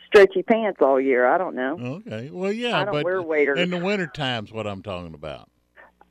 stretchy 0.06 0.42
pants 0.42 0.78
all 0.80 1.00
year. 1.00 1.26
I 1.26 1.38
don't 1.38 1.54
know. 1.54 1.78
Okay. 2.06 2.30
Well, 2.30 2.52
yeah, 2.52 2.78
I 2.80 2.84
don't 2.84 2.92
but 2.94 3.04
wear 3.04 3.22
waders. 3.22 3.58
in 3.58 3.70
the 3.70 3.78
winter 3.78 4.06
time's 4.06 4.52
what 4.52 4.66
I'm 4.66 4.82
talking 4.82 5.14
about. 5.14 5.48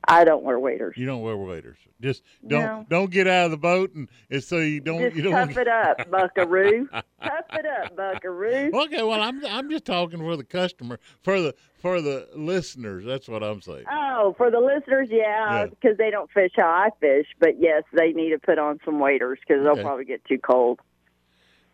I 0.08 0.24
don't 0.24 0.42
wear 0.42 0.58
waders. 0.58 0.96
You 0.96 1.04
don't 1.06 1.20
wear 1.20 1.36
waders. 1.36 1.76
Just 2.00 2.22
don't 2.46 2.62
No. 2.62 2.86
don't 2.88 3.10
get 3.10 3.26
out 3.26 3.44
of 3.46 3.50
the 3.50 3.56
boat 3.58 3.92
and, 3.94 4.08
and 4.30 4.42
so 4.42 4.56
you 4.58 4.80
don't 4.80 5.00
Just 5.02 5.16
you 5.16 5.22
don't 5.22 5.32
tough 5.48 5.56
it 5.58 5.68
up, 5.68 6.10
Buckaroo. 6.10 6.88
tough 7.22 7.44
it 7.52 7.66
up, 7.66 7.94
Buckaroo. 7.96 8.70
Okay, 8.72 9.02
well 9.02 9.20
I'm 9.20 9.44
I'm 9.44 9.68
just 9.68 9.84
talking 9.84 10.18
for 10.18 10.36
the 10.36 10.44
customer, 10.44 10.98
for 11.22 11.40
the 11.40 11.54
for 11.82 12.00
the 12.00 12.28
listeners. 12.34 13.04
That's 13.04 13.28
what 13.28 13.42
I'm 13.42 13.60
saying. 13.60 13.84
Oh, 13.90 14.34
for 14.38 14.50
the 14.50 14.58
listeners, 14.60 15.08
yeah, 15.10 15.60
Yeah. 15.60 15.66
because 15.66 15.98
they 15.98 16.10
don't 16.10 16.30
fish 16.30 16.52
how 16.56 16.62
I 16.68 16.88
fish. 17.00 17.26
But 17.38 17.60
yes, 17.60 17.82
they 17.92 18.12
need 18.12 18.30
to 18.30 18.38
put 18.38 18.58
on 18.58 18.80
some 18.84 18.98
waders 19.00 19.38
because 19.46 19.64
Okay. 19.66 19.74
they'll 19.74 19.84
probably 19.84 20.06
get 20.06 20.24
too 20.24 20.38
cold. 20.38 20.80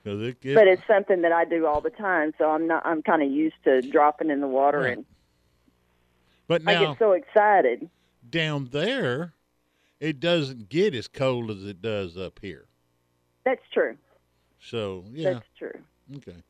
it, 0.05 0.37
it, 0.45 0.55
but 0.55 0.67
it's 0.67 0.83
something 0.89 1.23
that 1.23 1.33
I 1.33 1.45
do 1.45 1.67
all 1.67 1.81
the 1.81 1.91
time, 1.91 2.33
so 2.39 2.51
I'm 2.51 2.67
not. 2.67 2.85
I'm 2.85 3.03
kind 3.03 3.23
of 3.23 3.31
used 3.31 3.57
to 3.65 3.83
dropping 3.83 4.31
in 4.31 4.41
the 4.41 4.47
water, 4.49 4.81
Right. 4.81 4.97
and 4.97 5.05
but 6.49 6.63
I 6.67 6.75
get 6.85 6.99
so 6.99 7.13
excited. 7.13 7.89
Down 8.31 8.69
there, 8.73 9.35
it 10.01 10.21
doesn't 10.21 10.69
get 10.69 10.95
as 10.95 11.09
cold 11.09 11.51
as 11.51 11.65
it 11.65 11.81
does 11.81 12.17
up 12.17 12.39
here. 12.43 12.67
That's 13.45 13.63
true. 13.73 13.97
So 14.61 15.05
yeah, 15.13 15.35
That's 15.35 15.47
true. 15.59 15.81
okay. 16.17 16.43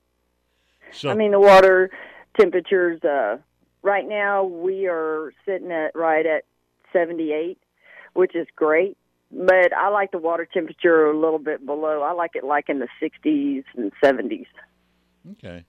So 0.92 1.10
I 1.10 1.14
mean, 1.14 1.32
the 1.32 1.40
water 1.40 1.90
temperatures. 2.38 3.02
Uh, 3.02 3.38
right 3.82 4.06
now, 4.06 4.44
we 4.44 4.86
are 4.86 5.32
sitting 5.44 5.72
at 5.72 5.94
right 5.94 6.24
at 6.24 6.44
78, 6.92 7.58
which 8.14 8.34
is 8.34 8.46
great. 8.54 8.96
But 9.32 9.72
I 9.72 9.88
like 9.88 10.12
the 10.12 10.18
water 10.18 10.46
temperature 10.50 11.10
a 11.10 11.18
little 11.18 11.40
bit 11.40 11.66
below. 11.66 12.02
I 12.02 12.12
like 12.12 12.36
it 12.36 12.44
like 12.44 12.68
in 12.68 12.78
the 12.78 12.88
60s 13.02 13.64
and 13.76 13.92
70s. 14.02 14.46
okay, 15.32 15.64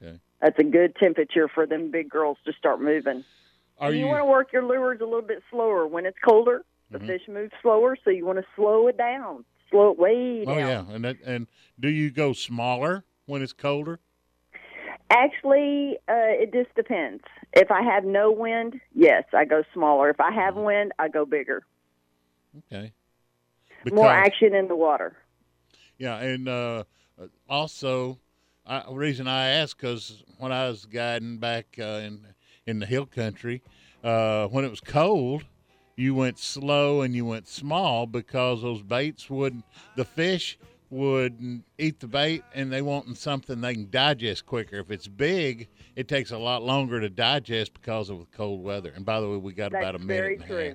okay. 0.00 0.18
That's 0.40 0.58
a 0.58 0.64
good 0.64 0.96
temperature 0.96 1.46
for 1.46 1.66
them 1.66 1.90
big 1.90 2.08
girls 2.08 2.38
to 2.46 2.52
start 2.58 2.80
moving. 2.80 3.22
Are 3.82 3.92
you, 3.92 4.00
you- 4.00 4.06
want 4.06 4.20
to 4.20 4.24
work 4.24 4.52
your 4.52 4.64
lures 4.64 5.00
a 5.00 5.04
little 5.04 5.22
bit 5.22 5.42
slower 5.50 5.86
when 5.86 6.06
it's 6.06 6.18
colder. 6.24 6.64
The 6.90 6.98
Mhm. 6.98 7.06
fish 7.06 7.22
move 7.28 7.50
slower, 7.62 7.96
so 8.04 8.10
you 8.10 8.24
want 8.26 8.38
to 8.38 8.44
slow 8.54 8.86
it 8.88 8.96
down, 8.98 9.44
slow 9.70 9.90
it 9.92 9.98
way 9.98 10.44
down. 10.44 10.54
Oh 10.54 10.58
yeah, 10.58 10.94
and 10.94 11.04
that, 11.04 11.16
and 11.24 11.46
do 11.80 11.88
you 11.88 12.10
go 12.10 12.32
smaller 12.34 13.04
when 13.26 13.40
it's 13.42 13.54
colder? 13.54 13.98
Actually, 15.10 15.98
uh, 16.08 16.32
it 16.42 16.52
just 16.52 16.74
depends. 16.74 17.22
If 17.54 17.70
I 17.70 17.82
have 17.82 18.04
no 18.04 18.30
wind, 18.30 18.80
yes, 18.94 19.24
I 19.32 19.44
go 19.44 19.62
smaller. 19.74 20.10
If 20.10 20.20
I 20.20 20.30
have 20.32 20.54
Mm-hmm. 20.54 20.64
wind, 20.64 20.92
I 20.98 21.08
go 21.08 21.24
bigger. 21.24 21.62
Okay. 22.58 22.92
More 23.90 24.10
action 24.10 24.54
in 24.54 24.68
the 24.68 24.76
water. 24.76 25.16
Yeah, 25.98 26.18
and 26.18 26.48
uh, 26.48 26.84
also, 27.48 28.18
I, 28.66 28.80
the 28.86 28.94
reason 28.94 29.26
I 29.26 29.48
asked 29.48 29.76
because 29.78 30.22
when 30.38 30.52
I 30.52 30.68
was 30.68 30.84
guiding 30.86 31.38
back 31.38 31.66
uh, 31.78 32.00
in 32.04 32.26
in 32.66 32.78
the 32.78 32.86
hill 32.86 33.06
country. 33.06 33.62
Uh, 34.02 34.46
when 34.48 34.64
it 34.64 34.70
was 34.70 34.80
cold, 34.80 35.44
you 35.96 36.14
went 36.14 36.38
slow 36.38 37.02
and 37.02 37.14
you 37.14 37.24
went 37.24 37.46
small 37.48 38.06
because 38.06 38.62
those 38.62 38.82
baits 38.82 39.28
wouldn't, 39.28 39.64
the 39.96 40.04
fish 40.04 40.58
would 40.90 41.62
eat 41.78 42.00
the 42.00 42.06
bait 42.06 42.42
and 42.54 42.70
they 42.72 42.82
wanting 42.82 43.14
something 43.14 43.60
they 43.60 43.74
can 43.74 43.88
digest 43.90 44.44
quicker. 44.46 44.76
If 44.78 44.90
it's 44.90 45.08
big, 45.08 45.68
it 45.96 46.08
takes 46.08 46.30
a 46.32 46.38
lot 46.38 46.62
longer 46.62 47.00
to 47.00 47.08
digest 47.08 47.72
because 47.74 48.10
of 48.10 48.18
the 48.18 48.26
cold 48.36 48.62
weather. 48.62 48.92
And 48.94 49.04
by 49.04 49.20
the 49.20 49.28
way, 49.28 49.36
we 49.36 49.52
got 49.52 49.72
That's 49.72 49.82
about 49.82 49.94
a 49.94 49.98
minute 49.98 50.40
very 50.46 50.74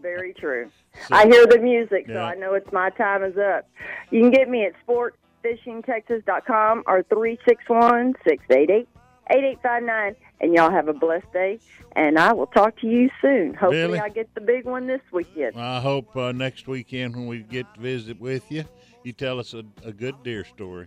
Very 0.00 0.34
true. 0.38 0.70
So- 1.08 1.14
I 1.14 1.26
hear 1.26 1.46
the 1.46 1.58
music, 1.58 2.06
so 2.08 2.18
I 2.18 2.34
know 2.34 2.54
it's 2.54 2.72
my 2.72 2.90
time 2.90 3.22
is 3.22 3.36
up. 3.36 3.68
You 4.10 4.20
can 4.20 4.30
get 4.30 4.48
me 4.48 4.64
at 4.64 4.72
sportfishingtexas.com 4.86 6.84
or 6.86 7.02
361 7.04 8.14
688 8.26 8.88
8859. 9.30 10.16
And 10.40 10.54
y'all 10.54 10.70
have 10.70 10.88
a 10.88 10.92
blessed 10.92 11.32
day. 11.32 11.58
And 11.96 12.18
I 12.18 12.32
will 12.32 12.46
talk 12.46 12.78
to 12.80 12.86
you 12.86 13.10
soon. 13.20 13.54
Hopefully, 13.54 13.82
Billy? 13.82 13.98
I 14.00 14.08
get 14.08 14.34
the 14.34 14.40
big 14.40 14.64
one 14.64 14.86
this 14.86 15.00
weekend. 15.12 15.56
I 15.56 15.80
hope 15.80 16.16
uh, 16.16 16.32
next 16.32 16.68
weekend 16.68 17.14
when 17.16 17.26
we 17.26 17.38
get 17.40 17.72
to 17.74 17.80
visit 17.80 18.20
with 18.20 18.50
you, 18.50 18.64
you 19.02 19.12
tell 19.12 19.38
us 19.38 19.54
a, 19.54 19.64
a 19.84 19.92
good 19.92 20.14
deer 20.22 20.44
story. 20.44 20.86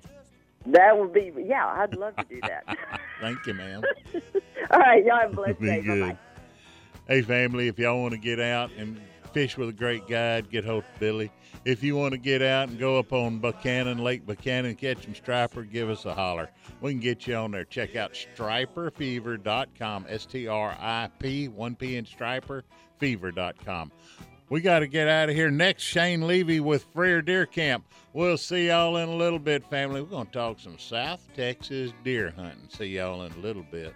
That 0.66 0.98
would 0.98 1.14
be, 1.14 1.32
yeah, 1.46 1.68
I'd 1.68 1.96
love 1.96 2.16
to 2.16 2.24
do 2.24 2.40
that. 2.42 2.78
Thank 3.22 3.46
you, 3.46 3.54
ma'am. 3.54 3.82
All 4.72 4.80
right, 4.80 5.04
y'all 5.04 5.20
have 5.20 5.34
a 5.34 5.36
blessed 5.36 5.60
Be 5.60 5.68
day. 5.68 5.82
good. 5.82 6.02
Bye-bye. 6.02 6.18
Hey, 7.08 7.22
family, 7.22 7.68
if 7.68 7.78
y'all 7.78 8.02
want 8.02 8.14
to 8.14 8.20
get 8.20 8.40
out 8.40 8.72
and 8.78 9.00
fish 9.34 9.58
with 9.58 9.70
a 9.70 9.74
great 9.74 10.08
guide, 10.08 10.50
get 10.50 10.64
hold 10.64 10.84
of 10.84 11.00
Billy. 11.00 11.32
If 11.66 11.84
you 11.84 11.96
want 11.96 12.14
to 12.14 12.18
get 12.18 12.42
out 12.42 12.70
and 12.70 12.78
go 12.78 13.00
up 13.00 13.12
on 13.12 13.40
Buchanan, 13.40 13.98
Lake 13.98 14.26
Buchanan, 14.26 14.76
catch 14.76 15.04
some 15.04 15.16
striper, 15.16 15.64
give 15.64 15.90
us 15.90 16.06
a 16.06 16.14
holler. 16.14 16.50
We 16.82 16.92
can 16.92 17.00
get 17.00 17.26
you 17.26 17.36
on 17.36 17.52
there. 17.52 17.66
Check 17.66 17.96
out 17.96 18.14
striperfever.com, 18.14 20.06
S 20.08 20.26
T 20.26 20.48
R 20.48 20.78
I 20.80 21.10
P, 21.20 21.48
1 21.48 21.76
P 21.76 21.98
in 21.98 22.06
striper, 22.06 22.64
fever.com. 23.00 23.92
We 24.50 24.62
got 24.62 24.80
to 24.80 24.88
get 24.88 25.08
out 25.08 25.30
of 25.30 25.36
here. 25.36 25.50
Next, 25.50 25.84
Shane 25.84 26.28
Levy 26.28 26.60
with 26.60 26.86
Freer 26.94 27.22
Deer 27.22 27.46
Camp. 27.46 27.86
We'll 28.14 28.38
see 28.38 28.68
y'all 28.68 28.98
in 28.98 29.10
a 29.10 29.16
little 29.16 29.40
bit, 29.40 29.64
family. 29.70 30.02
We're 30.02 30.10
going 30.10 30.28
to 30.28 30.32
talk 30.32 30.60
some 30.60 30.78
South 30.78 31.28
Texas 31.36 31.92
deer 32.04 32.32
hunting. 32.36 32.70
See 32.70 32.86
y'all 32.86 33.24
in 33.24 33.32
a 33.32 33.38
little 33.38 33.64
bit. 33.64 33.96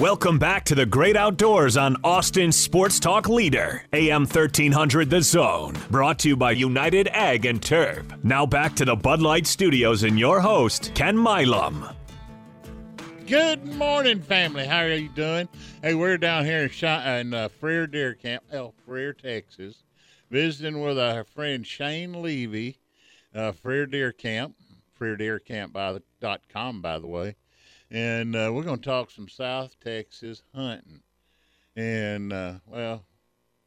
Welcome 0.00 0.38
back 0.38 0.64
to 0.64 0.74
the 0.74 0.86
great 0.86 1.14
outdoors 1.14 1.76
on 1.76 1.94
Austin 2.02 2.52
Sports 2.52 2.98
Talk 2.98 3.28
Leader, 3.28 3.84
AM 3.92 4.22
1300 4.22 5.10
The 5.10 5.20
Zone. 5.20 5.76
Brought 5.90 6.20
to 6.20 6.28
you 6.28 6.38
by 6.38 6.52
United 6.52 7.08
Ag 7.08 7.44
and 7.44 7.62
Turf. 7.62 8.06
Now 8.22 8.46
back 8.46 8.74
to 8.76 8.86
the 8.86 8.96
Bud 8.96 9.20
Light 9.20 9.46
Studios 9.46 10.02
and 10.02 10.18
your 10.18 10.40
host, 10.40 10.92
Ken 10.94 11.18
Milam. 11.18 11.94
Good 13.26 13.62
morning, 13.74 14.22
family. 14.22 14.64
How 14.64 14.78
are 14.78 14.88
you 14.88 15.10
doing? 15.10 15.50
Hey, 15.82 15.92
we're 15.92 16.16
down 16.16 16.46
here 16.46 16.70
in, 16.82 17.34
uh, 17.34 17.50
Freer 17.60 17.86
Deer 17.86 18.14
Camp, 18.14 18.44
El 18.50 18.72
Freer, 18.86 19.12
Texas, 19.12 19.84
visiting 20.30 20.80
with 20.80 20.98
our 20.98 21.24
friend 21.24 21.66
Shane 21.66 22.22
Levy, 22.22 22.78
uh, 23.34 23.52
Freer 23.52 23.84
Deer 23.84 24.12
Camp, 24.12 24.56
FreerDeerCamp 24.98 25.74
by 25.74 25.92
the 25.92 26.02
dot 26.22 26.40
com, 26.50 26.80
by 26.80 26.98
the 26.98 27.06
way, 27.06 27.36
and 27.90 28.36
uh, 28.36 28.50
we're 28.52 28.62
going 28.62 28.78
to 28.78 28.84
talk 28.84 29.10
some 29.10 29.28
South 29.28 29.76
Texas 29.82 30.42
hunting. 30.54 31.00
And 31.76 32.32
uh, 32.32 32.54
well, 32.66 33.04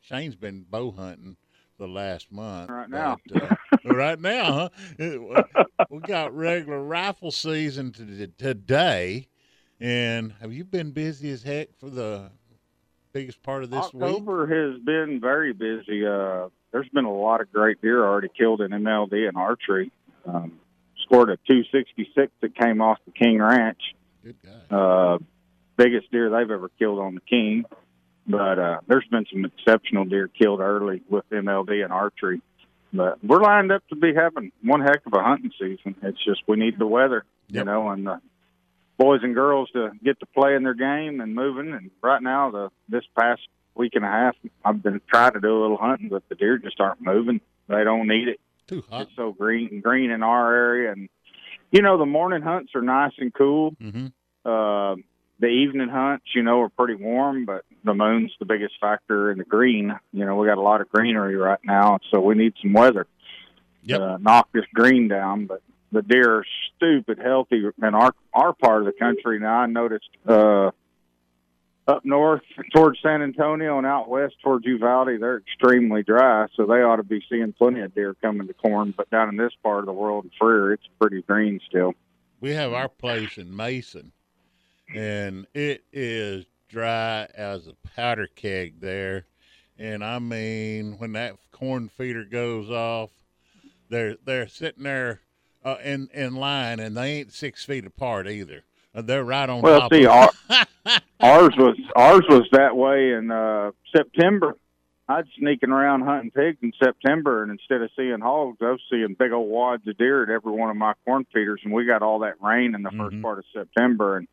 Shane's 0.02 0.36
been 0.36 0.66
bow 0.70 0.92
hunting 0.92 1.38
the 1.78 1.88
last 1.88 2.32
month. 2.32 2.70
Right 2.70 2.90
now. 2.90 3.18
but, 3.28 3.52
uh, 3.52 3.56
right 3.86 4.20
now, 4.20 4.70
huh? 5.00 5.44
We 5.90 6.00
got 6.00 6.36
regular 6.36 6.82
rifle 6.82 7.32
season 7.32 7.92
to, 7.94 8.28
today. 8.28 9.28
And 9.80 10.34
have 10.40 10.54
you 10.54 10.64
been 10.64 10.92
busy 10.92 11.30
as 11.32 11.44
heck 11.44 11.78
for 11.78 11.90
the 11.90 12.32
biggest 13.12 13.42
part 13.44 13.64
of 13.64 13.70
this 13.70 13.94
week? 13.94 14.04
October 14.04 14.48
has 14.48 14.82
been 14.82 15.20
very 15.20 15.54
busy. 15.54 16.06
Uh, 16.06 16.50
there's 16.72 16.90
been 16.90 17.06
a 17.06 17.14
lot 17.14 17.42
of 17.42 17.52
great 17.52 17.82
deer 17.82 18.06
already 18.06 18.30
killed 18.30 18.62
in 18.62 18.72
MLD 18.72 19.28
and 19.28 19.38
archery. 19.38 19.92
Um, 20.26 20.60
scored 21.04 21.30
a 21.30 21.38
266 21.48 22.32
that 22.42 22.56
came 22.56 22.82
off 22.82 22.98
the 23.06 23.12
King 23.12 23.42
Ranch. 23.42 23.82
Good 24.24 24.38
guy. 24.44 24.76
Uh, 24.76 25.18
biggest 25.78 26.12
deer 26.12 26.30
they've 26.30 26.50
ever 26.50 26.70
killed 26.80 27.00
on 27.00 27.16
the 27.16 27.22
King. 27.22 27.66
But 28.26 28.58
uh, 28.58 28.80
there's 28.88 29.06
been 29.12 29.26
some 29.32 29.46
exceptional 29.46 30.06
deer 30.06 30.30
killed 30.30 30.62
early 30.62 31.02
with 31.10 31.30
MLD 31.30 31.84
and 31.84 31.92
archery. 31.92 32.42
But 32.94 33.24
we're 33.24 33.42
lined 33.42 33.72
up 33.72 33.86
to 33.90 33.96
be 33.96 34.14
having 34.14 34.52
one 34.62 34.82
heck 34.82 35.06
of 35.06 35.14
a 35.14 35.22
hunting 35.22 35.52
season. 35.60 35.96
It's 36.04 36.24
just 36.24 36.42
we 36.48 36.58
need 36.58 36.78
the 36.78 36.88
weather, 36.88 37.26
you 37.48 37.64
know, 37.64 37.90
and 37.90 38.06
the 38.06 38.22
boys 38.98 39.22
and 39.24 39.34
girls 39.34 39.70
to 39.72 39.92
get 40.04 40.20
to 40.20 40.26
playing 40.28 40.64
their 40.64 40.76
game 40.76 41.20
and 41.20 41.34
moving. 41.34 41.74
And 41.74 41.90
right 42.02 42.22
now, 42.22 42.52
the 42.52 42.70
this 42.88 43.04
past 43.18 43.42
week 43.76 43.94
and 43.96 44.06
a 44.06 44.08
half, 44.08 44.36
I've 44.64 44.82
been 44.84 45.02
trying 45.10 45.34
to 45.34 45.42
do 45.42 45.60
a 45.60 45.62
little 45.62 45.78
hunting, 45.78 46.10
but 46.10 46.24
the 46.30 46.36
deer 46.36 46.60
just 46.60 46.80
aren't 46.80 47.02
moving. 47.02 47.42
They 47.68 47.84
don't 47.84 48.08
need 48.08 48.28
it. 48.28 48.40
Too 48.68 48.84
hot. 48.90 49.02
It's 49.02 49.16
so 49.16 49.34
green 49.34 49.82
green 49.82 50.12
in 50.12 50.22
our 50.22 50.54
area, 50.56 50.92
and 50.92 51.10
you 51.74 51.82
know 51.82 51.98
the 51.98 52.06
morning 52.06 52.44
hunts 52.44 52.72
are 52.76 52.82
nice 52.82 53.14
and 53.18 53.34
cool. 53.34 53.72
Mm-hmm. 53.82 54.08
Uh, 54.46 54.96
the 55.40 55.48
evening 55.48 55.90
hunts, 55.90 56.26
you 56.36 56.44
know, 56.44 56.62
are 56.62 56.70
pretty 56.70 56.96
warm, 56.96 57.46
but 57.46 57.66
the 57.84 57.94
moon's 57.94 58.32
the 58.40 58.46
biggest 58.46 58.76
factor 58.80 59.32
in 59.32 59.40
the 59.40 59.44
green. 59.44 59.92
You 60.14 60.26
know, 60.26 60.36
we 60.38 60.48
got 60.48 60.60
a 60.60 60.62
lot 60.62 60.80
of 60.80 60.90
greenery 60.90 61.36
right 61.36 61.60
now, 61.66 62.00
so 62.12 62.22
we 62.22 62.36
need 62.36 62.54
some 62.62 62.72
weather 62.72 63.08
to 63.88 64.18
knock 64.20 64.50
this 64.54 64.66
green 64.74 65.08
down. 65.08 65.48
But 65.48 65.62
the 65.92 66.04
deer 66.04 66.38
are 66.38 66.46
stupid 66.76 67.20
healthy 67.20 67.64
in 67.82 67.96
our 67.96 68.14
our 68.34 68.54
part 68.54 68.82
of 68.82 68.86
the 68.86 68.94
country. 68.94 69.40
Now 69.40 69.58
I 69.58 69.66
noticed 69.66 70.10
uh, 70.28 70.72
up 71.88 72.06
north 72.06 72.42
towards 72.74 73.00
San 73.02 73.22
Antonio 73.22 73.78
and 73.78 73.86
out 73.86 74.10
west 74.10 74.36
towards 74.42 74.66
Uvalde, 74.66 75.20
they're 75.20 75.38
extremely 75.38 76.04
dry, 76.04 76.48
so 76.56 76.66
they 76.66 76.82
ought 76.82 76.98
to 76.98 77.04
be 77.04 77.24
seeing 77.30 77.54
plenty 77.54 77.82
of 77.82 77.94
deer 77.94 78.16
coming 78.22 78.48
to 78.48 78.54
corn. 78.54 78.94
But 78.96 79.10
down 79.10 79.30
in 79.30 79.38
this 79.38 79.54
part 79.62 79.80
of 79.80 79.86
the 79.86 79.94
world, 79.94 80.26
in 80.26 80.32
Freer, 80.40 80.74
it's 80.74 80.88
pretty 81.00 81.22
green 81.24 81.60
still. 81.68 81.94
We 82.40 82.52
have 82.52 82.74
our 82.74 82.90
place 82.90 83.38
in 83.38 83.56
Mason, 83.56 84.12
and 84.94 85.46
it 85.54 85.84
is 85.92 86.46
dry 86.70 87.28
as 87.36 87.68
a 87.68 87.76
powder 87.96 88.28
keg 88.28 88.80
there. 88.80 89.26
And 89.78 90.04
I 90.04 90.20
mean, 90.20 90.94
when 90.98 91.14
that 91.14 91.36
corn 91.52 91.90
feeder 91.90 92.24
goes 92.24 92.70
off, 92.70 93.10
they're 93.90 94.16
they're 94.26 94.48
sitting 94.48 94.84
there 94.84 95.22
uh, 95.64 95.78
in 95.84 96.10
in 96.14 96.36
line, 96.36 96.80
and 96.80 96.96
they 96.96 97.20
ain't 97.20 97.34
six 97.34 97.66
feet 97.66 97.86
apart 97.86 98.28
either. 98.28 98.64
Uh, 98.96 99.02
they're 99.02 99.24
right 99.24 99.50
on 99.50 99.62
Well, 99.62 99.82
top. 99.82 99.94
see, 99.94 100.06
of 100.06 100.12
our, 100.12 100.30
ours 101.20 101.54
was 101.58 101.78
ours 101.96 102.24
was 102.30 102.48
that 102.52 102.76
way 102.76 103.14
in 103.14 103.32
uh, 103.32 103.72
September. 103.96 104.56
I'd 105.08 105.26
sneaking 105.38 105.72
around 105.72 106.02
hunting 106.04 106.32
pigs 106.32 106.60
in 106.62 106.72
September, 106.82 107.44
and 107.44 107.52
instead 107.52 107.82
of 107.82 107.90
seeing 107.96 108.20
hogs, 108.22 108.58
I 108.62 108.72
was 108.72 108.80
seeing 108.90 109.16
big 109.20 109.34
old 109.34 109.50
wads 109.50 109.86
of 109.88 109.98
deer 109.98 110.24
at 110.24 110.30
every 110.30 110.54
one 110.54 110.70
of 110.70 110.78
my 110.78 110.94
corn 111.06 111.26
feeders. 111.34 111.60
And 111.64 111.74
we 111.74 111.86
got 111.86 112.02
all 112.02 112.20
that 112.20 112.42
rain 112.42 112.74
in 112.74 112.84
the 112.84 112.92
first 112.92 113.22
part 113.22 113.40
of 113.40 113.46
September, 113.54 114.18
and 114.18 114.28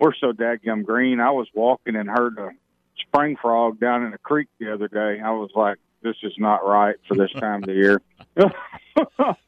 we're 0.00 0.14
so 0.14 0.32
dadgum 0.32 0.84
green. 0.84 1.20
I 1.20 1.30
was 1.30 1.46
walking 1.54 1.94
and 1.94 2.08
heard 2.08 2.38
a 2.38 2.50
spring 3.06 3.36
frog 3.40 3.78
down 3.78 4.04
in 4.04 4.12
a 4.12 4.18
creek 4.18 4.48
the 4.58 4.72
other 4.72 4.88
day. 4.88 5.20
I 5.20 5.30
was 5.30 5.50
like, 5.54 5.78
"This 6.02 6.16
is 6.24 6.32
not 6.38 6.66
right 6.66 6.96
for 7.06 7.14
this 7.16 7.30
time 7.38 7.62
of 7.62 7.68
the 7.68 7.74
year." 7.74 8.02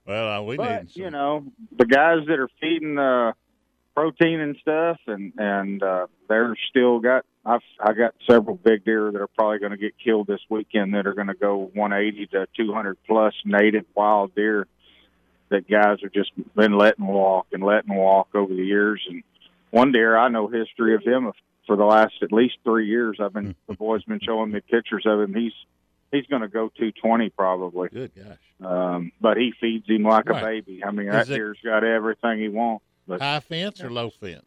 well, 0.07 0.28
uh, 0.28 0.42
we 0.42 0.57
but 0.59 0.82
need 0.84 0.96
you 0.96 1.11
know 1.11 1.44
the 1.76 1.86
guys 1.86 2.18
that 2.28 2.38
are 2.38 2.48
feeding 2.61 2.98
uh 2.98 3.32
protein 3.95 4.40
and 4.40 4.57
stuff 4.61 4.99
and 5.07 5.32
and 5.38 5.82
uh 5.82 6.07
they're 6.28 6.57
still 6.70 6.99
got 6.99 7.24
i've 7.45 7.61
i 7.80 7.93
got 7.93 8.14
several 8.28 8.57
big 8.57 8.84
deer 8.84 9.11
that 9.12 9.20
are 9.20 9.26
probably 9.28 9.59
going 9.59 9.70
to 9.72 9.76
get 9.76 9.93
killed 10.03 10.26
this 10.26 10.40
weekend 10.49 10.95
that 10.95 11.07
are 11.07 11.12
going 11.14 11.26
to 11.26 11.34
go 11.34 11.70
180 11.74 12.26
to 12.28 12.47
200 12.57 12.97
plus 13.07 13.34
native 13.45 13.84
wild 13.95 14.34
deer 14.34 14.66
that 15.51 15.68
guys 15.68 15.99
have 16.03 16.12
just 16.12 16.30
been 16.57 16.78
letting 16.78 17.07
walk 17.07 17.47
and 17.53 17.62
letting 17.62 17.95
walk 17.95 18.28
over 18.34 18.55
the 18.55 18.64
years 18.64 19.03
and 19.11 19.22
one 19.70 19.93
deer 19.93 20.16
i 20.16 20.28
know 20.28 20.49
history 20.49 20.95
of 20.95 21.03
him 21.03 21.30
for 21.66 21.76
the 21.76 21.84
last 21.84 22.14
at 22.22 22.32
least 22.32 22.55
three 22.64 22.86
years 22.86 23.18
i've 23.20 23.34
been 23.34 23.55
the 23.68 23.74
boys 23.74 24.03
been 24.05 24.20
showing 24.22 24.51
me 24.51 24.61
pictures 24.70 25.05
of 25.05 25.20
him 25.20 25.34
he's 25.34 25.53
he's 26.11 26.26
going 26.26 26.43
to 26.43 26.49
go 26.49 26.68
220 26.78 27.28
probably 27.30 27.88
good 27.90 28.11
gosh 28.16 28.38
um, 28.66 29.11
but 29.20 29.36
he 29.36 29.53
feeds 29.61 29.86
him 29.88 30.05
like 30.05 30.28
Right. 30.28 30.40
a 30.40 30.47
baby. 30.47 30.84
I 30.84 30.93
mean, 30.93 31.09
Is 31.09 31.12
that 31.12 31.28
it- 31.30 31.34
deer's 31.34 31.59
got 31.64 31.82
everything 31.82 32.38
he 32.38 32.47
wants. 32.49 32.84
But 33.07 33.20
high 33.20 33.40
fence 33.40 33.82
or 33.82 33.90
low 33.90 34.11
fence. 34.11 34.46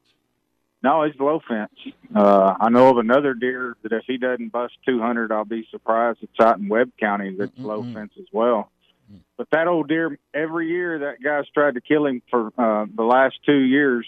no, 0.84 1.04
he's 1.04 1.20
low 1.20 1.42
fence. 1.48 1.74
Uh, 2.16 2.54
I 2.60 2.70
know 2.70 2.90
of 2.90 2.98
another 2.98 3.34
deer 3.34 3.76
that 3.84 3.92
if 3.92 4.04
he 4.08 4.18
doesn't 4.18 4.52
bust 4.52 4.74
200, 4.88 5.32
I'll 5.32 5.46
be 5.46 5.68
surprised. 5.72 6.20
It's 6.22 6.40
out 6.40 6.60
in 6.60 6.70
Webb 6.70 6.92
County 7.00 7.36
that's 7.38 7.58
low 7.58 7.84
fence 7.84 8.14
as 8.18 8.28
well. 8.32 8.72
But 9.38 9.48
that 9.52 9.68
old 9.68 9.88
deer, 9.88 10.18
every 10.34 10.70
year 10.70 11.00
that 11.00 11.22
guy's 11.24 11.48
tried 11.54 11.76
to 11.76 11.82
kill 11.82 12.06
him 12.06 12.22
for 12.30 12.48
uh, 12.58 12.86
the 12.96 13.04
last 13.04 13.36
two 13.46 13.60
years, 13.60 14.08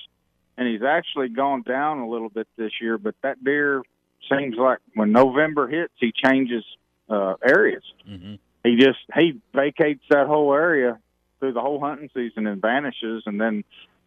and 0.58 0.68
he's 0.68 0.82
actually 0.82 1.30
gone 1.30 1.62
down 1.62 2.00
a 2.00 2.10
little 2.10 2.30
bit 2.30 2.48
this 2.58 2.72
year. 2.82 2.98
But 2.98 3.16
that 3.24 3.44
deer 3.44 3.84
seems 4.30 4.56
like 4.58 4.80
when 4.96 5.12
November 5.12 5.68
hits, 5.68 5.94
he 6.00 6.12
changes 6.12 6.64
uh, 7.10 7.36
areas. 7.46 7.84
Mm-hmm. 8.10 8.36
He 8.64 8.78
just 8.78 9.00
he 9.16 9.40
vacates 9.54 10.04
that 10.10 10.28
whole 10.28 10.54
area 10.54 11.00
through 11.40 11.54
the 11.54 11.62
whole 11.62 11.80
hunting 11.80 12.10
season 12.14 12.48
and 12.48 12.62
vanishes, 12.62 13.24
and 13.26 13.40
then 13.40 13.64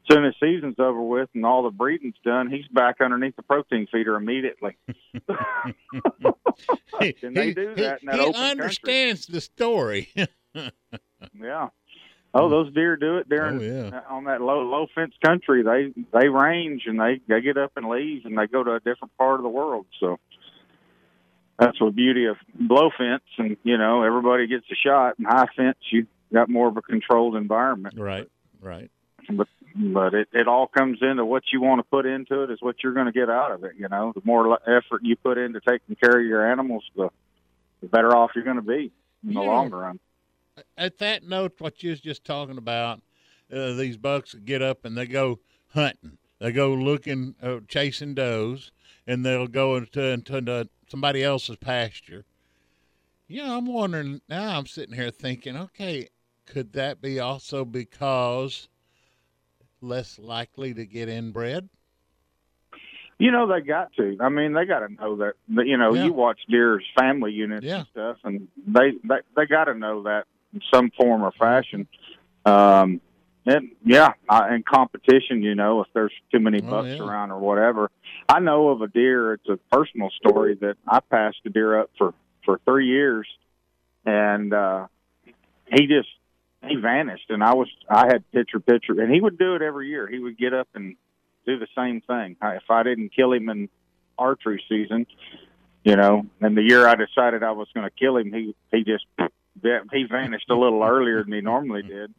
soon 0.08 0.24
as 0.24 0.34
season's 0.40 0.78
over 0.78 1.02
with 1.02 1.28
and 1.34 1.44
all 1.44 1.62
the 1.62 1.70
breeding's 1.70 2.14
done, 2.24 2.50
he's 2.50 2.66
back 2.68 2.96
underneath 3.00 3.36
the 3.36 3.42
protein 3.42 3.86
feeder 3.90 4.16
immediately. 4.16 4.76
Can 7.20 7.34
they 7.34 7.54
do 7.54 7.74
that 7.76 8.02
in 8.02 8.06
that 8.06 8.14
he 8.14 8.20
open 8.20 8.32
country? 8.32 8.50
understands 8.50 9.26
the 9.26 9.40
story. 9.40 10.12
Yeah. 11.38 11.68
Oh, 12.32 12.48
those 12.48 12.72
deer 12.72 12.96
do 12.96 13.18
it 13.18 13.28
during 13.28 13.60
oh, 13.62 14.00
on 14.08 14.24
that 14.24 14.40
low 14.40 14.62
low 14.62 14.86
fence 14.94 15.14
country. 15.24 15.62
They 15.62 15.92
they 16.12 16.28
range 16.28 16.84
and 16.86 16.98
they 16.98 17.20
they 17.28 17.40
get 17.40 17.58
up 17.58 17.72
and 17.76 17.88
leave 17.88 18.24
and 18.24 18.38
they 18.38 18.46
go 18.46 18.62
to 18.62 18.74
a 18.74 18.80
different 18.80 19.16
part 19.18 19.40
of 19.40 19.42
the 19.42 19.48
world. 19.48 19.86
So 19.98 20.18
that's 21.58 21.78
the 21.78 21.90
beauty 21.90 22.26
of 22.26 22.36
low 22.58 22.90
fence, 22.96 23.24
and 23.36 23.56
you 23.64 23.76
know 23.76 24.02
everybody 24.02 24.46
gets 24.46 24.64
a 24.70 24.76
shot. 24.76 25.18
And 25.18 25.26
high 25.26 25.48
fence, 25.56 25.76
you 25.90 26.06
got 26.32 26.48
more 26.48 26.68
of 26.68 26.76
a 26.76 26.82
controlled 26.82 27.36
environment. 27.36 27.96
Right, 27.98 28.28
right. 28.60 28.90
But 29.36 29.48
but 29.74 30.14
it 30.14 30.28
it 30.32 30.48
all 30.48 30.66
comes 30.66 30.98
into 31.02 31.24
what 31.24 31.44
you 31.52 31.60
want 31.60 31.78
to 31.78 31.84
put 31.84 32.06
into 32.06 32.42
it 32.42 32.50
is 32.50 32.58
what 32.60 32.76
you're 32.82 32.94
going 32.94 33.06
to 33.06 33.12
get 33.12 33.30
out 33.30 33.52
of 33.52 33.64
it. 33.64 33.72
You 33.78 33.88
know, 33.88 34.12
the 34.14 34.22
more 34.24 34.58
effort 34.68 35.02
you 35.02 35.16
put 35.16 35.38
into 35.38 35.60
taking 35.60 35.96
care 35.96 36.18
of 36.20 36.26
your 36.26 36.50
animals, 36.50 36.84
the 36.96 37.10
the 37.80 37.88
better 37.88 38.14
off 38.16 38.32
you're 38.34 38.44
going 38.44 38.56
to 38.56 38.62
be 38.62 38.92
in 39.26 39.34
the 39.34 39.40
Yeah. 39.40 39.46
long 39.46 39.70
run. 39.70 40.00
At 40.76 40.98
that 40.98 41.22
note, 41.22 41.54
what 41.58 41.82
you 41.82 41.90
was 41.90 42.00
just 42.00 42.24
talking 42.24 42.58
about, 42.58 43.00
uh, 43.52 43.72
these 43.72 43.96
bucks 43.96 44.34
get 44.34 44.60
up 44.60 44.84
and 44.84 44.96
they 44.96 45.06
go 45.06 45.38
hunting. 45.68 46.18
They 46.38 46.52
go 46.52 46.74
looking, 46.74 47.34
uh, 47.42 47.60
chasing 47.68 48.14
does, 48.14 48.70
and 49.06 49.24
they'll 49.24 49.46
go 49.46 49.76
into, 49.76 50.02
into 50.02 50.68
somebody 50.88 51.22
else's 51.22 51.56
pasture. 51.56 52.24
You 53.28 53.44
know, 53.44 53.56
I'm 53.58 53.66
wondering 53.66 54.20
now. 54.28 54.58
I'm 54.58 54.66
sitting 54.66 54.94
here 54.96 55.10
thinking, 55.10 55.56
okay, 55.56 56.08
could 56.46 56.72
that 56.72 57.00
be 57.00 57.20
also 57.20 57.64
because 57.64 58.68
less 59.82 60.18
likely 60.18 60.74
to 60.74 60.84
get 60.86 61.08
inbred? 61.08 61.68
You 63.18 63.30
know 63.30 63.46
they 63.46 63.60
got 63.60 63.92
to. 63.96 64.16
I 64.20 64.30
mean, 64.30 64.54
they 64.54 64.64
got 64.64 64.80
to 64.80 64.88
know 64.94 65.16
that. 65.16 65.34
You 65.48 65.76
know, 65.76 65.94
Yeah. 65.94 66.04
you 66.04 66.12
watch 66.12 66.40
deer's 66.48 66.84
family 66.98 67.32
units 67.32 67.64
Yeah. 67.66 67.78
and 67.80 67.86
stuff, 67.88 68.16
and 68.24 68.48
they 68.66 68.92
they 69.04 69.16
they 69.36 69.46
got 69.46 69.64
to 69.64 69.74
know 69.74 70.04
that 70.04 70.24
in 70.54 70.62
some 70.72 70.90
form 70.98 71.22
or 71.22 71.32
fashion. 71.32 71.86
Um, 72.46 73.00
and 73.44 73.72
yeah, 73.84 74.14
I, 74.28 74.54
in 74.54 74.62
competition, 74.62 75.42
you 75.42 75.54
know, 75.54 75.82
if 75.82 75.88
there's 75.92 76.12
too 76.32 76.40
many 76.40 76.60
Oh, 76.62 76.70
bucks 76.70 76.88
yeah. 76.88 77.02
around 77.02 77.30
or 77.30 77.38
whatever. 77.38 77.90
I 78.28 78.40
know 78.40 78.68
of 78.70 78.80
a 78.80 78.86
deer. 78.88 79.34
It's 79.34 79.48
a 79.48 79.58
personal 79.70 80.10
story 80.10 80.54
that 80.56 80.76
I 80.88 81.00
passed 81.00 81.38
a 81.44 81.50
deer 81.50 81.78
up 81.80 81.90
for 81.98 82.14
for 82.46 82.58
three 82.64 82.86
years, 82.86 83.26
and 84.06 84.54
uh, 84.54 84.86
he 85.70 85.86
just 85.86 86.08
he 86.66 86.76
vanished, 86.76 87.30
and 87.30 87.42
I 87.42 87.54
was 87.54 87.68
I 87.88 88.06
had 88.06 88.30
picture 88.32 88.60
picture, 88.60 89.00
and 89.00 89.12
he 89.12 89.20
would 89.20 89.38
do 89.38 89.54
it 89.54 89.62
every 89.62 89.88
year. 89.88 90.06
He 90.06 90.18
would 90.18 90.36
get 90.38 90.52
up 90.54 90.68
and 90.74 90.96
do 91.46 91.58
the 91.58 91.66
same 91.76 92.00
thing. 92.02 92.36
I- 92.40 92.56
If 92.56 92.70
I 92.70 92.82
didn't 92.82 93.10
kill 93.14 93.32
him 93.32 93.48
in 93.48 93.68
archery 94.18 94.62
season, 94.68 95.06
you 95.84 95.96
know, 95.96 96.26
and 96.40 96.56
the 96.56 96.62
year 96.62 96.86
I 96.86 96.94
decided 96.96 97.42
I 97.42 97.52
was 97.52 97.68
going 97.74 97.88
to 97.88 97.94
kill 97.98 98.16
him, 98.18 98.32
he 98.32 98.54
he 98.72 98.84
just 98.84 99.04
he 99.92 100.04
vanished 100.04 100.50
a 100.50 100.54
little 100.54 100.82
earlier 100.82 101.22
than 101.22 101.32
he 101.32 101.40
normally 101.40 101.82
did, 101.82 102.12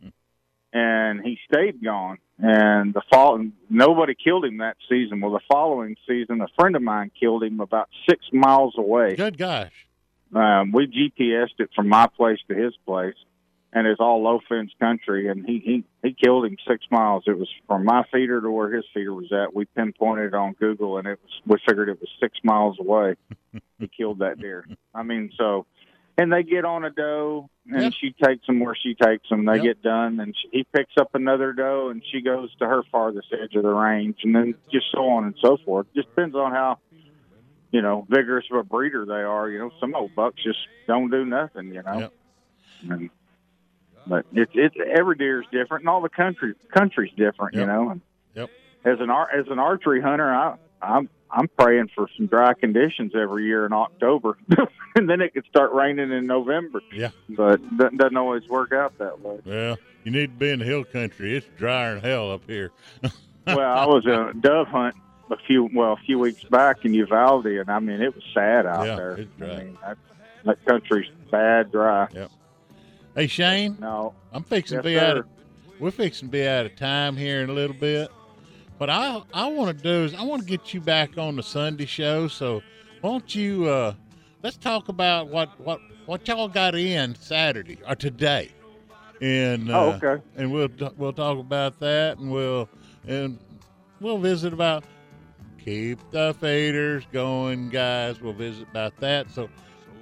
and 0.74 1.22
he 1.22 1.38
stayed 1.52 1.84
gone. 1.84 2.18
And 2.44 2.92
the 2.96 3.04
fall, 3.12 3.40
nobody 3.70 4.16
killed 4.16 4.46
him 4.46 4.58
that 4.58 4.76
season. 4.90 5.22
Well, 5.22 5.32
the 5.32 5.42
following 5.52 5.96
season, 6.08 6.42
a 6.42 6.48
friend 6.60 6.76
of 6.76 6.82
mine 6.82 7.12
killed 7.20 7.44
him 7.44 7.60
about 7.60 7.88
six 8.10 8.26
miles 8.34 8.74
away. 8.78 9.16
Good 9.16 9.38
gosh. 9.38 9.72
Um, 10.34 10.72
we 10.72 10.88
GPSed 10.88 11.60
it 11.60 11.70
from 11.76 11.88
my 11.90 12.08
place 12.08 12.40
to 12.48 12.56
his 12.56 12.74
place, 12.88 13.14
and 13.74 13.88
it's 13.88 14.00
all 14.00 14.22
low 14.24 14.40
fence 14.50 14.72
country. 14.80 15.28
And 15.30 15.46
he 15.46 15.60
he 15.60 15.84
he 16.04 16.14
killed 16.14 16.46
him 16.46 16.58
six 16.68 16.86
miles. 16.92 17.24
It 17.28 17.38
was 17.38 17.50
from 17.68 17.86
my 17.86 18.04
feeder 18.12 18.42
to 18.42 18.52
where 18.52 18.72
his 18.72 18.86
feeder 18.94 19.14
was 19.14 19.32
at. 19.32 19.54
We 19.56 19.66
pinpointed 19.66 20.28
it 20.28 20.34
on 20.34 20.54
Google, 20.54 20.98
and 20.98 21.08
it 21.08 21.20
was 21.22 21.32
we 21.46 21.58
figured 21.68 21.90
it 21.90 22.00
was 22.00 22.10
six 22.20 22.38
miles 22.44 22.78
away. 22.80 23.16
he 23.80 23.88
killed 23.88 24.20
that 24.20 24.40
deer. 24.40 24.66
I 24.94 25.04
mean, 25.04 25.32
so. 25.38 25.66
And 26.18 26.32
they 26.32 26.44
get 26.44 26.66
on 26.66 26.84
a 26.84 26.92
doe, 26.92 27.50
and 27.68 27.84
Yep. 27.84 27.94
she 28.00 28.12
takes 28.24 28.46
them 28.46 28.60
where 28.60 28.76
she 28.76 28.94
takes 28.96 29.28
them. 29.30 29.46
They 29.46 29.56
Yep. 29.56 29.64
get 29.64 29.82
done, 29.82 30.20
and 30.20 30.36
she, 30.36 30.50
he 30.58 30.64
picks 30.66 30.92
up 31.00 31.16
another 31.16 31.54
doe, 31.54 31.88
and 31.90 32.04
she 32.12 32.22
goes 32.22 32.54
to 32.58 32.66
her 32.68 32.84
farthest 32.92 33.28
edge 33.32 33.56
of 33.56 33.64
the 33.64 33.70
range, 33.74 34.18
and 34.24 34.36
then 34.36 34.54
just 34.72 34.88
so 34.94 35.08
on 35.10 35.24
and 35.24 35.36
so 35.42 35.58
forth. 35.66 35.88
Just 35.96 36.10
depends 36.10 36.36
on 36.36 36.52
how 36.52 36.80
you 37.72 37.82
know, 37.82 38.06
vigorous 38.10 38.46
of 38.52 38.58
a 38.58 38.64
breeder 38.64 39.06
they 39.06 39.14
are. 39.14 39.50
You 39.50 39.60
know, 39.60 39.72
some 39.80 39.96
old 39.96 40.14
bucks 40.14 40.44
just 40.44 40.60
don't 40.88 41.10
do 41.10 41.24
nothing. 41.24 41.68
You 41.74 41.82
know, 41.82 42.00
Yep. 42.00 42.14
and, 42.90 43.10
but 44.08 44.26
it's 44.34 44.52
it's 44.56 44.76
every 44.98 45.16
deer 45.16 45.42
is 45.42 45.48
different, 45.52 45.84
and 45.84 45.90
all 45.90 46.02
the 46.02 46.10
country 46.10 46.54
country's 46.74 47.12
different. 47.16 47.56
You 47.56 47.66
know, 47.66 47.90
and 47.92 48.02
Yep. 48.36 48.50
as 48.86 49.00
an 49.00 49.10
ar- 49.10 49.30
as 49.34 49.48
an 49.50 49.60
archery 49.60 50.02
hunter, 50.02 50.30
I 50.34 50.56
I'm 50.82 51.10
I'm 51.30 51.48
praying 51.48 51.90
for 51.96 52.08
some 52.18 52.28
dry 52.28 52.54
conditions 52.54 53.14
every 53.16 53.46
year 53.46 53.66
in 53.66 53.74
October, 53.74 54.38
and 54.96 55.10
then 55.10 55.22
it 55.22 55.34
could 55.34 55.46
start 55.46 55.72
raining 55.74 56.12
in 56.12 56.26
November. 56.28 56.82
Yeah. 56.94 57.12
But 57.30 57.62
that 57.78 57.98
doesn't 57.98 58.18
always 58.18 58.48
work 58.50 58.74
out 58.74 58.98
that 58.98 59.22
way. 59.22 59.40
Well, 59.46 59.78
you 60.04 60.12
need 60.12 60.28
to 60.34 60.38
be 60.40 60.50
in 60.50 60.60
the 60.60 60.66
hill 60.66 60.84
country. 60.84 61.38
It's 61.38 61.48
drier 61.58 61.96
than 61.96 62.04
hell 62.04 62.32
up 62.32 62.42
here. 62.48 62.72
well, 63.48 63.60
I 63.60 63.86
was 63.86 64.06
a 64.06 64.34
dove 64.40 64.68
hunt 64.68 64.96
a 65.30 65.38
few 65.48 65.70
well 65.74 65.94
a 65.94 65.98
few 66.06 66.20
weeks 66.20 66.44
back 66.44 66.84
in 66.84 66.94
Uvalde, 66.94 67.46
and 67.46 67.70
I 67.70 67.80
mean 67.80 68.02
it 68.02 68.14
was 68.14 68.24
sad 68.34 68.66
out 68.66 68.86
Yeah, 68.86 68.96
there. 68.96 69.12
it's 69.18 69.32
dry. 69.38 69.48
I 69.50 69.58
mean 69.64 69.78
that, 69.86 69.98
that 70.46 70.66
country's 70.66 71.10
bad 71.32 71.72
dry. 71.72 72.08
Yep. 72.14 72.32
Hey 73.16 73.28
Shane. 73.28 73.78
No. 73.80 74.14
I'm 74.32 74.44
fixing 74.44 74.76
Yes, 74.78 74.84
to 74.84 74.90
be 74.90 75.00
out 75.00 75.18
of 75.18 75.26
we're 75.80 75.92
fixing 75.92 76.28
to 76.28 76.32
be 76.32 76.48
out 76.48 76.66
of 76.66 76.76
time 76.76 77.18
here 77.18 77.42
in 77.42 77.50
a 77.50 77.54
little 77.54 77.76
bit. 77.76 78.10
But 78.78 78.90
I 78.90 79.22
I 79.34 79.48
want 79.48 79.76
to 79.78 79.84
do 79.84 80.04
is 80.06 80.14
I 80.14 80.24
want 80.24 80.44
to 80.44 80.48
get 80.48 80.74
you 80.74 80.82
back 80.82 81.18
on 81.18 81.36
the 81.36 81.44
Sunday 81.44 81.86
show. 81.86 82.28
So 82.28 82.62
won't 83.02 83.36
you? 83.36 83.68
Uh, 83.68 83.94
let's 84.44 84.58
talk 84.58 84.90
about 84.90 85.28
what 85.28 85.60
what 85.60 85.80
what 86.06 86.28
y'all 86.28 86.48
got 86.48 86.76
in 86.76 87.16
Saturday 87.16 87.78
or 87.88 87.96
today, 87.96 88.52
and 89.22 89.70
uh, 89.70 89.80
Oh, 89.80 90.00
okay. 90.04 90.24
and 90.38 90.52
we'll 90.52 90.70
we'll 90.98 91.14
talk 91.14 91.38
about 91.38 91.80
that, 91.80 92.18
and 92.18 92.32
we'll 92.32 92.70
and 93.08 93.38
we'll 94.00 94.18
visit 94.20 94.54
about 94.54 94.84
keep 95.64 96.00
the 96.12 96.34
faders 96.42 97.04
going, 97.12 97.70
guys. 97.70 98.22
We'll 98.22 98.34
visit 98.34 98.68
about 98.72 98.98
that. 99.02 99.30
So 99.32 99.50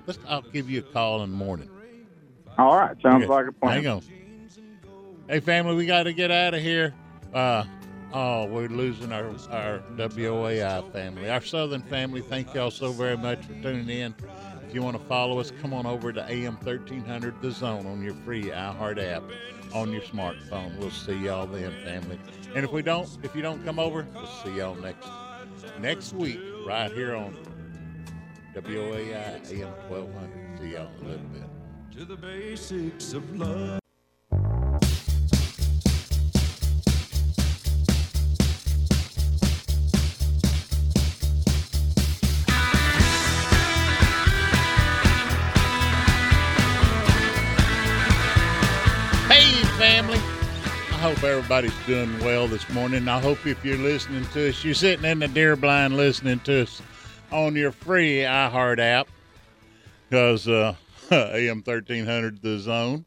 let's 0.06 0.20
I'll 0.28 0.42
give 0.42 0.70
you 0.70 0.80
a 0.80 0.84
call 0.84 1.24
in 1.24 1.32
the 1.32 1.38
morning. 1.38 1.70
All 2.60 2.76
right, 2.76 2.98
sounds 3.02 3.24
Okay. 3.24 3.32
like 3.34 3.48
a 3.48 3.52
plan. 3.54 3.84
Hang 3.84 3.88
on. 3.88 4.02
Hey, 5.30 5.40
family, 5.40 5.76
we 5.76 5.86
got 5.86 6.04
to 6.04 6.14
get 6.14 6.30
out 6.30 6.54
of 6.54 6.62
here. 6.62 6.94
Uh, 7.34 7.64
oh, 8.12 8.48
we're 8.48 8.68
losing 8.68 9.14
our, 9.14 9.28
our 9.50 9.80
WOAI 9.96 10.92
family, 10.92 11.30
our 11.30 11.40
Southern 11.40 11.82
family. 11.84 12.20
Thank 12.20 12.54
y'all 12.54 12.70
so 12.72 12.92
very 12.92 13.16
much 13.16 13.46
for 13.46 13.54
tuning 13.62 13.90
in. 13.90 14.14
If 14.68 14.76
you 14.76 14.82
want 14.82 14.98
to 15.00 15.04
follow 15.06 15.40
us, 15.40 15.54
come 15.62 15.74
on 15.74 15.86
over 15.86 16.12
to 16.12 16.22
AM 16.30 16.58
1300 16.58 17.42
The 17.42 17.52
Zone 17.52 17.86
on 17.86 18.04
your 18.04 18.14
free 18.26 18.44
iHeart 18.46 19.02
app 19.02 19.24
on 19.74 19.94
your 19.94 20.02
smartphone. 20.02 20.78
We'll 20.78 20.92
see 20.92 21.16
y'all 21.16 21.48
then, 21.48 21.72
family. 21.86 22.20
And 22.56 22.66
if 22.66 22.74
we 22.74 22.82
don't, 22.82 23.08
if 23.24 23.36
you 23.36 23.42
don't 23.42 23.64
come 23.64 23.80
over, 23.80 24.06
we'll 24.14 24.28
see 24.44 24.58
y'all 24.58 24.76
next 24.76 25.08
next 25.80 26.12
week 26.14 26.40
right 26.66 26.92
here 26.92 27.16
on 27.16 27.38
WOAI 28.54 29.50
AM 29.52 29.70
1200. 29.90 30.60
See 30.60 30.74
y'all 30.74 30.90
in 31.00 31.06
a 31.06 31.10
little 31.10 31.26
bit. 31.28 31.49
To 32.00 32.06
the 32.06 32.16
basics 32.16 33.12
of 33.12 33.38
love. 33.38 33.82
Hey, 49.28 49.62
family. 49.78 50.16
I 50.16 51.02
hope 51.02 51.22
everybody's 51.22 51.74
doing 51.86 52.18
well 52.20 52.48
this 52.48 52.70
morning. 52.70 53.10
I 53.10 53.20
hope 53.20 53.46
if 53.46 53.66
you're 53.66 53.78
listening 53.78 54.26
to 54.28 54.48
us, 54.48 54.64
you're 54.64 54.74
sitting 54.74 55.04
in 55.04 55.20
the 55.20 55.28
deer 55.28 55.58
blind 55.58 55.98
listening 55.98 56.40
to 56.46 56.62
us 56.62 56.82
on 57.30 57.58
your 57.58 57.74
free 57.74 58.20
iHeart 58.20 58.80
app 58.80 59.10
because 60.10 60.48
uh, 60.48 60.76
AM 61.12 61.58
1300 61.64 62.42
The 62.42 62.60
Zone. 62.60 63.06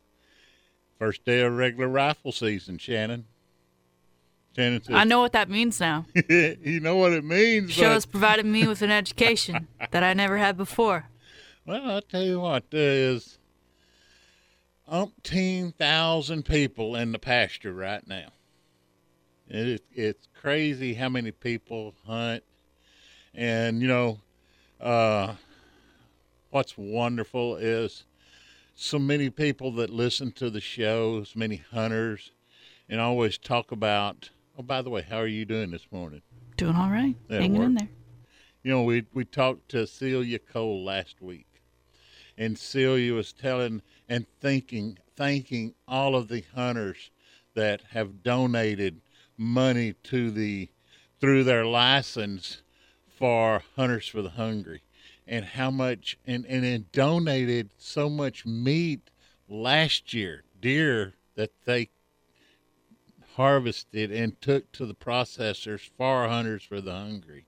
First 0.99 1.25
day 1.25 1.41
of 1.41 1.53
regular 1.57 1.89
rifle 1.89 2.33
season, 2.33 2.79
Shannon. 2.79 3.27
Shannon 4.55 4.83
says, 4.85 4.95
I 4.95 5.05
know 5.05 5.21
what 5.21 5.33
that 5.33 5.49
means 5.49 5.81
now. 5.81 6.07
you 6.29 6.81
know 6.81 6.97
what 6.97 7.13
it 7.13 7.25
means, 7.25 7.73
Show 7.73 7.83
but- 7.83 7.93
has 7.93 8.07
provided 8.07 8.47
me 8.47 8.67
with 8.69 8.83
an 8.83 8.91
education 8.91 9.67
that 9.91 10.03
I 10.05 10.13
never 10.15 10.39
had 10.39 10.57
before. 10.57 11.07
Well, 11.67 11.91
I'll 11.91 12.03
tell 12.03 12.23
you 12.23 12.41
what, 12.41 12.71
there's 12.71 13.39
umpteen 14.91 15.75
thousand 15.75 16.45
people 16.45 16.97
in 16.97 17.13
the 17.13 17.19
pasture 17.19 17.73
right 17.73 18.07
now. 18.07 18.29
It, 19.49 19.83
it's 19.93 20.29
crazy 20.41 20.95
how 20.95 21.09
many 21.09 21.31
people 21.31 21.95
hunt. 22.07 22.43
And, 23.35 23.81
you 23.81 23.89
know, 23.89 24.21
uh, 24.81 25.35
what's 26.53 26.77
wonderful 26.77 27.57
is 27.57 28.05
so 28.75 28.99
many 28.99 29.31
people 29.31 29.73
that 29.73 29.89
listen 29.89 30.31
to 30.33 30.51
the 30.51 30.61
shows, 30.61 31.35
many 31.35 31.63
hunters, 31.73 32.31
and 32.89 33.01
always 33.01 33.39
talk 33.39 33.73
about, 33.73 34.29
oh, 34.59 34.63
by 34.63 34.83
the 34.83 34.91
way, 34.91 35.03
how 35.03 35.17
are 35.17 35.27
you 35.27 35.47
doing 35.47 35.71
this 35.71 35.87
morning? 35.91 36.21
Doing 36.59 36.77
all 36.77 36.91
right. 36.91 37.17
That 37.29 37.41
Hanging 37.41 37.63
in 37.63 37.75
there. 37.75 37.89
You 38.63 38.71
know, 38.71 38.83
we 38.83 39.07
we 39.15 39.25
talked 39.25 39.71
to 39.71 39.87
Celia 39.87 40.39
Cole 40.39 40.85
last 40.85 41.21
week, 41.23 41.49
and 42.37 42.59
Celia 42.59 43.15
was 43.15 43.33
telling 43.33 43.81
and 44.09 44.27
thinking, 44.41 44.99
thanking 45.17 45.75
all 45.89 46.15
of 46.15 46.29
the 46.29 46.45
hunters 46.55 47.11
that 47.55 47.81
have 47.91 48.23
donated 48.23 49.01
money 49.39 49.95
to 50.05 50.31
the 50.31 50.69
through 51.19 51.45
their 51.45 51.65
license 51.65 52.63
for 53.19 53.63
Hunters 53.75 54.09
for 54.09 54.23
the 54.23 54.31
Hungry, 54.31 54.83
and 55.27 55.45
how 55.45 55.71
much 55.71 56.19
and 56.27 56.45
and 56.47 56.65
it 56.65 56.93
donated 56.93 57.71
so 57.79 58.09
much 58.09 58.45
meat 58.45 59.11
last 59.49 60.13
year, 60.13 60.45
deer 60.61 61.15
that 61.35 61.51
they 61.65 61.91
harvested 63.37 64.11
and 64.11 64.41
took 64.41 64.71
to 64.73 64.87
the 64.87 64.95
processors 64.95 65.89
for 65.97 66.29
Hunters 66.29 66.65
for 66.65 66.81
the 66.81 66.93
Hungry. 66.93 67.47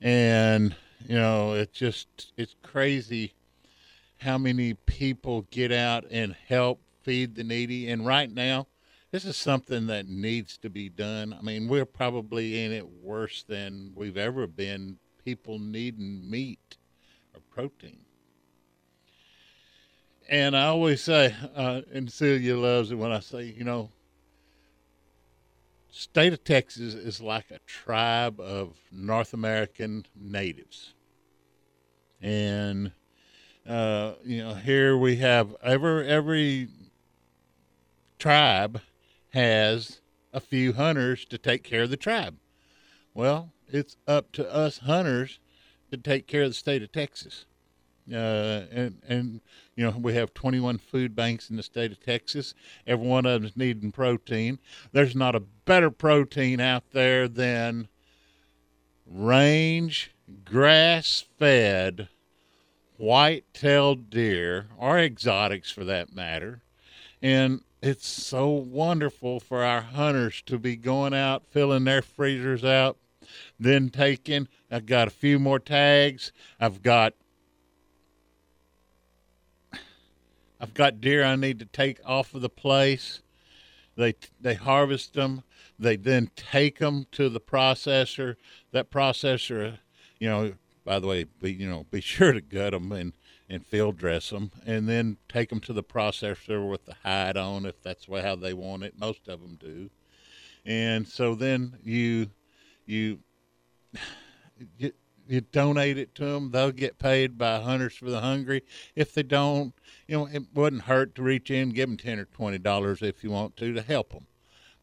And 0.00 0.74
you 1.06 1.16
know 1.16 1.54
it's 1.54 1.76
just 1.76 2.32
it's 2.36 2.54
crazy 2.62 3.34
how 4.20 4.38
many 4.38 4.74
people 4.74 5.42
get 5.50 5.72
out 5.72 6.04
and 6.10 6.34
help 6.46 6.80
feed 7.02 7.34
the 7.34 7.44
needy. 7.44 7.88
And 7.88 8.06
right 8.06 8.30
now 8.30 8.66
this 9.10 9.24
is 9.24 9.36
something 9.36 9.86
that 9.86 10.06
needs 10.06 10.58
to 10.58 10.70
be 10.70 10.88
done. 10.88 11.34
I 11.36 11.42
mean 11.42 11.66
we're 11.66 11.86
probably 11.86 12.64
in 12.64 12.72
it 12.72 12.88
worse 12.88 13.42
than 13.48 13.92
we've 13.96 14.18
ever 14.18 14.46
been 14.46 14.98
people 15.28 15.58
needing 15.58 16.28
meat 16.30 16.78
or 17.34 17.40
protein 17.50 17.98
and 20.30 20.56
i 20.56 20.64
always 20.64 21.02
say 21.02 21.34
uh, 21.54 21.82
and 21.92 22.10
celia 22.10 22.56
loves 22.56 22.90
it 22.90 22.94
when 22.94 23.12
i 23.12 23.20
say 23.20 23.44
you 23.44 23.62
know 23.62 23.90
state 25.90 26.32
of 26.32 26.44
Texas 26.44 26.94
is 26.94 27.20
like 27.20 27.50
a 27.50 27.58
tribe 27.66 28.40
of 28.40 28.76
North 28.92 29.34
American 29.34 30.06
natives. 30.14 30.94
And 32.22 32.92
uh, 33.68 34.14
you 34.24 34.38
know, 34.38 34.54
here 34.54 34.96
we 34.96 35.16
have 35.16 35.54
every 35.62 36.08
every 36.08 36.68
tribe 38.18 38.80
has 39.30 40.00
a 40.32 40.40
few 40.40 40.72
hunters 40.72 41.24
to 41.26 41.38
take 41.38 41.62
care 41.62 41.82
of 41.82 41.90
the 41.90 41.96
tribe. 41.96 42.36
Well, 43.14 43.52
it's 43.68 43.96
up 44.06 44.32
to 44.32 44.52
us 44.52 44.78
hunters 44.78 45.38
to 45.90 45.96
take 45.96 46.26
care 46.26 46.42
of 46.42 46.50
the 46.50 46.54
state 46.54 46.82
of 46.82 46.92
Texas. 46.92 47.46
Uh, 48.10 48.64
and 48.72 49.02
and 49.06 49.40
you 49.76 49.84
know 49.84 49.94
we 49.98 50.14
have 50.14 50.32
21 50.32 50.78
food 50.78 51.14
banks 51.14 51.50
in 51.50 51.56
the 51.56 51.62
state 51.62 51.92
of 51.92 52.00
Texas. 52.00 52.54
Every 52.86 53.06
one 53.06 53.26
of 53.26 53.32
them 53.32 53.44
is 53.44 53.56
needing 53.56 53.92
protein. 53.92 54.58
There's 54.92 55.14
not 55.14 55.34
a 55.34 55.40
better 55.40 55.90
protein 55.90 56.58
out 56.58 56.84
there 56.92 57.28
than 57.28 57.88
range 59.06 60.12
grass-fed 60.44 62.08
white-tailed 62.96 64.10
deer 64.10 64.66
or 64.76 64.98
exotics 64.98 65.70
for 65.70 65.84
that 65.84 66.14
matter. 66.14 66.62
And 67.22 67.62
it's 67.80 68.06
so 68.06 68.48
wonderful 68.48 69.38
for 69.40 69.62
our 69.62 69.80
hunters 69.80 70.42
to 70.46 70.58
be 70.58 70.76
going 70.76 71.14
out 71.14 71.46
filling 71.46 71.84
their 71.84 72.02
freezers 72.02 72.64
out, 72.64 72.96
then 73.58 73.90
taken. 73.90 74.48
I've 74.70 74.86
got 74.86 75.08
a 75.08 75.12
few 75.12 75.38
more 75.38 75.58
tags. 75.58 76.32
I've 76.60 76.82
got 76.82 77.14
I've 80.60 80.74
got 80.74 81.00
deer 81.00 81.24
I 81.24 81.36
need 81.36 81.58
to 81.60 81.64
take 81.64 82.00
off 82.04 82.34
of 82.34 82.42
the 82.42 82.48
place. 82.48 83.20
They 83.96 84.14
they 84.40 84.54
harvest 84.54 85.14
them. 85.14 85.42
They 85.78 85.96
then 85.96 86.30
take 86.34 86.78
them 86.78 87.06
to 87.12 87.28
the 87.28 87.40
processor. 87.40 88.36
That 88.72 88.90
processor, 88.90 89.78
you 90.18 90.28
know, 90.28 90.54
by 90.84 90.98
the 90.98 91.06
way, 91.06 91.24
be 91.24 91.52
you 91.52 91.68
know, 91.68 91.86
be 91.90 92.00
sure 92.02 92.32
to 92.32 92.40
gut 92.40 92.72
them 92.72 92.92
and 92.92 93.12
and 93.50 93.64
field 93.64 93.96
dress 93.96 94.30
them, 94.30 94.50
and 94.66 94.88
then 94.88 95.16
take 95.28 95.48
them 95.48 95.60
to 95.60 95.72
the 95.72 95.82
processor 95.82 96.68
with 96.68 96.84
the 96.84 96.94
hide 97.02 97.36
on 97.36 97.64
if 97.64 97.82
that's 97.82 98.06
how 98.06 98.36
they 98.36 98.52
want 98.52 98.82
it. 98.82 98.98
Most 98.98 99.26
of 99.28 99.40
them 99.40 99.56
do, 99.60 99.90
and 100.64 101.06
so 101.06 101.34
then 101.34 101.78
you 101.82 102.30
you 102.88 103.20
you, 104.78 104.92
you 105.28 105.40
donate 105.42 105.98
it 105.98 106.14
to 106.16 106.24
them. 106.24 106.50
They'll 106.50 106.72
get 106.72 106.98
paid 106.98 107.36
by 107.36 107.60
Hunters 107.60 107.94
for 107.94 108.10
the 108.10 108.20
Hungry. 108.20 108.62
If 108.96 109.12
they 109.12 109.22
don't, 109.22 109.74
you 110.06 110.16
know, 110.16 110.26
it 110.26 110.44
wouldn't 110.54 110.82
hurt 110.82 111.14
to 111.16 111.22
reach 111.22 111.50
in, 111.50 111.70
give 111.70 111.88
them 111.88 111.98
ten 111.98 112.18
or 112.18 112.24
twenty 112.24 112.58
dollars 112.58 113.02
if 113.02 113.22
you 113.22 113.30
want 113.30 113.56
to 113.58 113.74
to 113.74 113.82
help 113.82 114.12
them, 114.12 114.26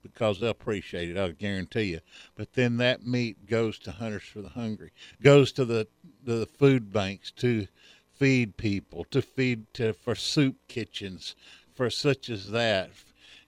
because 0.03 0.39
they'll 0.39 0.51
appreciate 0.51 1.09
it. 1.09 1.17
I'll 1.17 1.31
guarantee 1.31 1.85
you. 1.85 1.99
But 2.35 2.53
then 2.53 2.77
that 2.77 3.05
meat 3.05 3.47
goes 3.47 3.79
to 3.79 3.91
Hunters 3.91 4.23
for 4.23 4.41
the 4.41 4.49
Hungry, 4.49 4.91
goes 5.21 5.51
to 5.53 5.65
the 5.65 5.87
the 6.23 6.45
food 6.45 6.93
banks 6.93 7.31
to 7.31 7.67
feed 8.13 8.55
people, 8.55 9.03
to 9.11 9.21
feed 9.21 9.73
to 9.73 9.93
for 9.93 10.15
soup 10.15 10.57
kitchens, 10.67 11.35
for 11.73 11.89
such 11.89 12.29
as 12.29 12.51
that, 12.51 12.91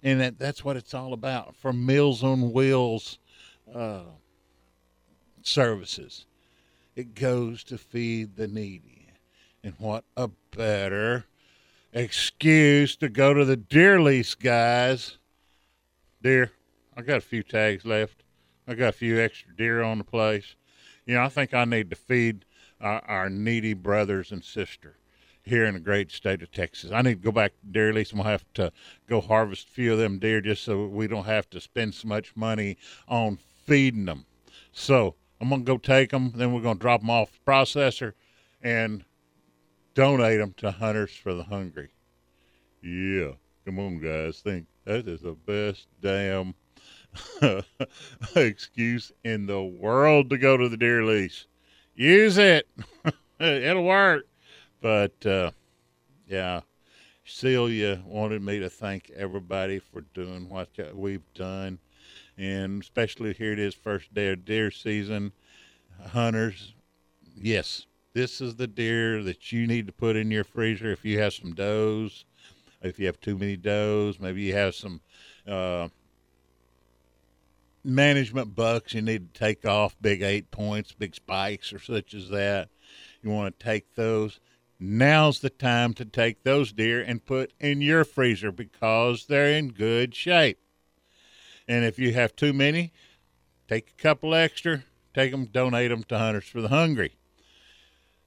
and 0.02 0.20
that, 0.20 0.40
that's 0.40 0.66
what 0.66 0.78
it's 0.78 0.94
all 0.96 1.14
about. 1.14 1.56
For 1.56 1.72
Meals 1.72 2.24
on 2.24 2.52
Wheels. 2.52 3.20
Uh, 3.74 4.02
services. 5.48 6.26
It 6.96 7.16
goes 7.16 7.64
to 7.66 7.78
feed 7.78 8.36
the 8.36 8.48
needy. 8.48 9.08
And 9.64 9.74
what 9.78 10.04
a 10.16 10.30
better 10.56 11.26
excuse 11.94 12.96
to 12.98 13.10
go 13.10 13.34
to 13.34 13.46
the 13.46 13.58
deer 13.58 14.00
lease, 14.00 14.36
guys. 14.36 15.18
Deer, 16.22 16.52
I 16.96 17.02
got 17.02 17.18
a 17.18 17.22
few 17.22 17.44
tags 17.44 17.86
left. 17.86 18.24
I 18.68 18.76
got 18.76 18.90
a 18.90 18.94
few 18.94 19.20
extra 19.20 19.56
deer 19.56 19.82
on 19.82 19.98
the 19.98 20.04
place. 20.04 20.56
You 21.06 21.16
know, 21.16 21.24
I 21.24 21.30
think 21.30 21.54
I 21.54 21.66
need 21.66 21.90
to 21.90 21.96
feed 21.96 22.46
our, 22.82 23.04
our 23.06 23.30
needy 23.30 23.74
brothers 23.74 24.32
and 24.32 24.44
sister 24.44 24.98
here 25.44 25.66
in 25.66 25.74
the 25.74 25.80
great 25.80 26.12
state 26.12 26.42
of 26.42 26.52
Texas. 26.52 26.92
I 26.92 27.02
need 27.02 27.22
to 27.22 27.26
go 27.26 27.32
back 27.32 27.54
to 27.60 27.68
deer 27.68 27.94
lease 27.94 28.12
and 28.12 28.20
we'll 28.20 28.30
have 28.30 28.46
to 28.56 28.72
go 29.08 29.22
harvest 29.22 29.68
a 29.68 29.72
few 29.72 29.94
of 29.94 30.00
them 30.00 30.20
deer 30.20 30.42
just 30.42 30.64
so 30.64 30.86
we 30.88 31.08
don't 31.08 31.26
have 31.26 31.50
to 31.52 31.62
spend 31.62 31.94
so 31.94 32.08
much 32.08 32.36
money 32.36 32.78
on 33.08 33.38
feeding 33.66 34.06
them. 34.06 34.26
So 34.72 35.16
I'm 35.40 35.50
gonna 35.50 35.64
go 35.64 35.78
take 35.78 36.12
them, 36.12 36.32
then 36.36 36.54
we're 36.54 36.62
gonna 36.62 36.80
drop 36.80 37.02
them 37.02 37.10
off 37.10 37.32
the 37.32 37.52
processor 37.52 38.14
and 38.62 39.06
donate 39.94 40.40
them 40.40 40.54
to 40.58 40.72
Hunters 40.72 41.16
for 41.16 41.34
the 41.34 41.44
Hungry. 41.44 41.90
Yeah, 42.82 43.32
come 43.66 43.80
on, 43.80 44.00
guys. 44.00 44.40
Think 44.40 44.68
that 44.86 45.08
is 45.08 45.22
the 45.22 45.34
best 45.34 45.88
damn 46.02 46.56
excuse 48.36 49.12
in 49.24 49.46
the 49.46 49.64
world 49.64 50.30
to 50.30 50.38
go 50.38 50.58
to 50.58 50.70
the 50.70 50.78
deer 50.78 51.04
lease. 51.04 51.46
Use 51.96 52.38
it. 52.38 52.68
It'll 53.40 53.84
work. 53.84 54.26
But 54.82 55.26
uh, 55.26 55.52
yeah, 56.28 56.62
Celia 57.26 58.02
wanted 58.06 58.42
me 58.42 58.60
to 58.60 58.70
thank 58.70 59.10
everybody 59.16 59.80
for 59.80 60.02
doing 60.14 60.50
what 60.50 60.70
we've 60.94 61.34
done, 61.34 61.80
and 62.38 62.82
especially 62.82 63.34
here 63.34 63.54
it 63.54 63.60
is, 63.60 63.74
first 63.74 64.14
day 64.14 64.30
of 64.30 64.46
deer 64.46 64.72
season. 64.72 65.32
Hunters, 66.10 66.74
yes, 67.36 67.86
this 68.14 68.42
is 68.42 68.56
the 68.56 68.68
deer 68.68 69.24
that 69.24 69.52
you 69.52 69.68
need 69.68 69.88
to 69.88 69.94
put 69.94 70.16
in 70.16 70.32
your 70.32 70.44
freezer 70.44 70.92
if 70.92 71.04
you 71.04 71.20
have 71.20 71.34
some 71.34 71.54
does, 71.54 72.26
if 72.82 73.00
you 73.00 73.06
have 73.08 73.20
too 73.20 73.38
many 73.38 73.58
does, 73.58 74.20
maybe 74.20 74.42
you 74.42 74.54
have 74.54 74.76
some 74.76 75.02
uh, 75.48 75.88
management 77.84 78.54
bucks 78.56 78.94
you 78.94 79.02
need 79.02 79.34
to 79.34 79.40
take 79.40 79.66
off, 79.66 79.96
big 80.02 80.22
eight 80.22 80.52
points, 80.52 80.92
big 80.92 81.16
spikes, 81.16 81.74
or 81.74 81.80
such 81.80 82.14
as 82.14 82.30
that. 82.30 82.70
You 83.24 83.32
want 83.32 83.58
to 83.58 83.66
take 83.66 83.96
those. 83.96 84.40
Now's 84.80 85.40
the 85.40 85.50
time 85.50 85.94
to 85.96 86.06
take 86.06 86.44
those 86.44 86.72
deer 86.72 87.02
and 87.02 87.26
put 87.26 87.52
in 87.60 87.82
your 87.82 88.04
freezer 88.04 88.52
because 88.52 89.26
they're 89.26 89.52
in 89.52 89.70
good 89.70 90.14
shape. 90.14 90.60
And 91.68 91.84
if 91.84 92.00
you 92.00 92.14
have 92.14 92.36
too 92.36 92.54
many, 92.54 92.94
take 93.68 93.94
a 93.98 94.02
couple 94.02 94.34
extra, 94.34 94.84
take 95.14 95.32
them, 95.32 95.46
donate 95.46 95.90
them 95.90 96.04
to 96.04 96.18
Hunters 96.18 96.46
for 96.46 96.62
the 96.62 96.70
Hungry. 96.70 97.14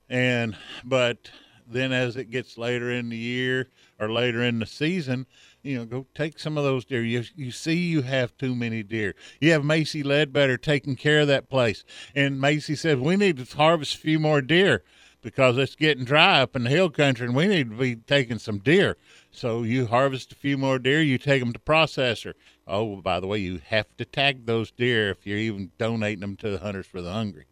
And 0.09 0.57
but 0.85 1.31
then 1.67 1.93
as 1.93 2.17
it 2.17 2.31
gets 2.31 2.59
later 2.59 2.91
in 2.91 3.09
the 3.09 3.17
year 3.17 3.69
or 3.99 4.11
later 4.11 4.43
in 4.43 4.59
the 4.59 4.67
season, 4.67 5.27
you 5.63 5.79
know, 5.79 5.85
go 5.85 6.07
take 6.15 6.39
some 6.39 6.59
of 6.59 6.65
those 6.65 6.85
deer. 6.85 7.03
You, 7.03 7.25
you 7.37 7.51
see 7.53 7.75
you 7.75 8.03
have 8.03 8.37
too 8.37 8.55
many 8.55 8.83
deer. 8.83 9.15
You 9.41 9.53
have 9.53 9.65
Macy 9.65 10.03
Ledbetter 10.03 10.57
taking 10.57 10.97
care 10.97 11.21
of 11.21 11.29
that 11.29 11.49
place. 11.49 11.85
And 12.15 12.41
Macy 12.41 12.75
says, 12.75 12.99
we 12.99 13.17
need 13.17 13.37
to 13.37 13.57
harvest 13.57 13.95
a 13.95 13.99
few 13.99 14.19
more 14.19 14.41
deer 14.41 14.83
because 15.23 15.59
it's 15.59 15.77
getting 15.77 16.05
dry 16.05 16.41
up 16.41 16.57
in 16.57 16.65
the 16.65 16.71
hill 16.71 16.91
country 16.91 17.27
and 17.27 17.37
we 17.37 17.47
need 17.47 17.71
to 17.71 17.77
be 17.77 17.97
taking 17.97 18.39
some 18.39 18.59
deer. 18.59 18.97
So 19.31 19.63
you 19.63 19.87
harvest 19.87 20.33
a 20.33 20.37
few 20.37 20.57
more 20.57 20.79
deer, 20.79 21.03
you 21.03 21.19
take 21.19 21.41
them 21.41 21.53
to 21.53 21.59
processor. 21.59 22.35
Oh, 22.67 22.97
by 22.97 23.21
the 23.21 23.27
way, 23.27 23.39
you 23.39 23.61
have 23.67 23.95
to 23.99 24.05
tag 24.05 24.47
those 24.47 24.71
deer 24.71 25.11
if 25.11 25.27
you're 25.27 25.39
even 25.39 25.73
donating 25.79 26.21
them 26.21 26.37
to 26.37 26.51
the 26.51 26.59
Hunters 26.59 26.87
for 26.87 27.03
the 27.03 27.13
Hungry. 27.13 27.45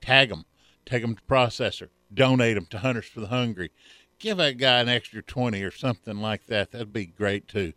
Tag 0.00 0.30
them, 0.30 0.44
take 0.86 1.02
them 1.02 1.16
to 1.16 1.22
processor, 1.22 1.88
donate 2.12 2.54
them 2.54 2.66
to 2.66 2.78
Hunters 2.78 3.06
for 3.06 3.20
the 3.20 3.28
Hungry. 3.28 3.70
Give 4.18 4.36
that 4.38 4.58
guy 4.58 4.80
an 4.80 4.88
extra 4.88 5.22
20 5.22 5.62
or 5.62 5.70
something 5.70 6.18
like 6.18 6.46
that. 6.46 6.70
That'd 6.70 6.92
be 6.92 7.06
great 7.06 7.48
too. 7.48 7.72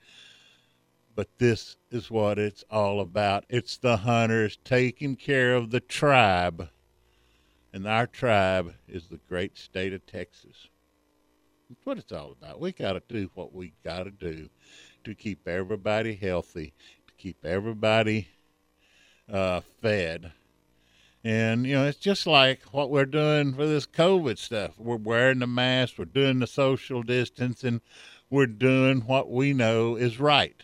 But 1.15 1.29
this 1.39 1.77
is 1.89 2.11
what 2.11 2.37
it's 2.37 2.63
all 2.69 2.99
about. 2.99 3.45
It's 3.49 3.77
the 3.77 3.97
hunters 3.97 4.59
taking 4.63 5.15
care 5.15 5.55
of 5.55 5.71
the 5.71 5.79
tribe 5.79 6.69
and 7.77 7.85
our 7.87 8.07
tribe 8.07 8.73
is 8.87 9.05
the 9.05 9.19
great 9.29 9.55
state 9.55 9.93
of 9.93 10.03
Texas. 10.07 10.67
That's 11.69 11.85
what 11.85 11.99
it's 11.99 12.11
all 12.11 12.31
about. 12.31 12.59
We 12.59 12.71
got 12.71 12.93
to 12.93 13.03
do 13.07 13.29
what 13.35 13.53
we 13.53 13.73
got 13.85 14.05
to 14.05 14.09
do 14.09 14.49
to 15.03 15.13
keep 15.13 15.47
everybody 15.47 16.15
healthy, 16.15 16.73
to 17.05 17.13
keep 17.19 17.45
everybody 17.45 18.29
uh, 19.31 19.61
fed. 19.79 20.31
And, 21.23 21.67
you 21.67 21.75
know, 21.75 21.85
it's 21.85 21.99
just 21.99 22.25
like 22.25 22.63
what 22.71 22.89
we're 22.89 23.05
doing 23.05 23.53
for 23.53 23.67
this 23.67 23.85
COVID 23.85 24.39
stuff. 24.39 24.71
We're 24.79 24.95
wearing 24.95 25.37
the 25.37 25.45
mask, 25.45 25.99
we're 25.99 26.05
doing 26.05 26.39
the 26.39 26.47
social 26.47 27.03
distancing, 27.03 27.81
we're 28.31 28.47
doing 28.47 29.01
what 29.01 29.29
we 29.29 29.53
know 29.53 29.95
is 29.97 30.19
right. 30.19 30.63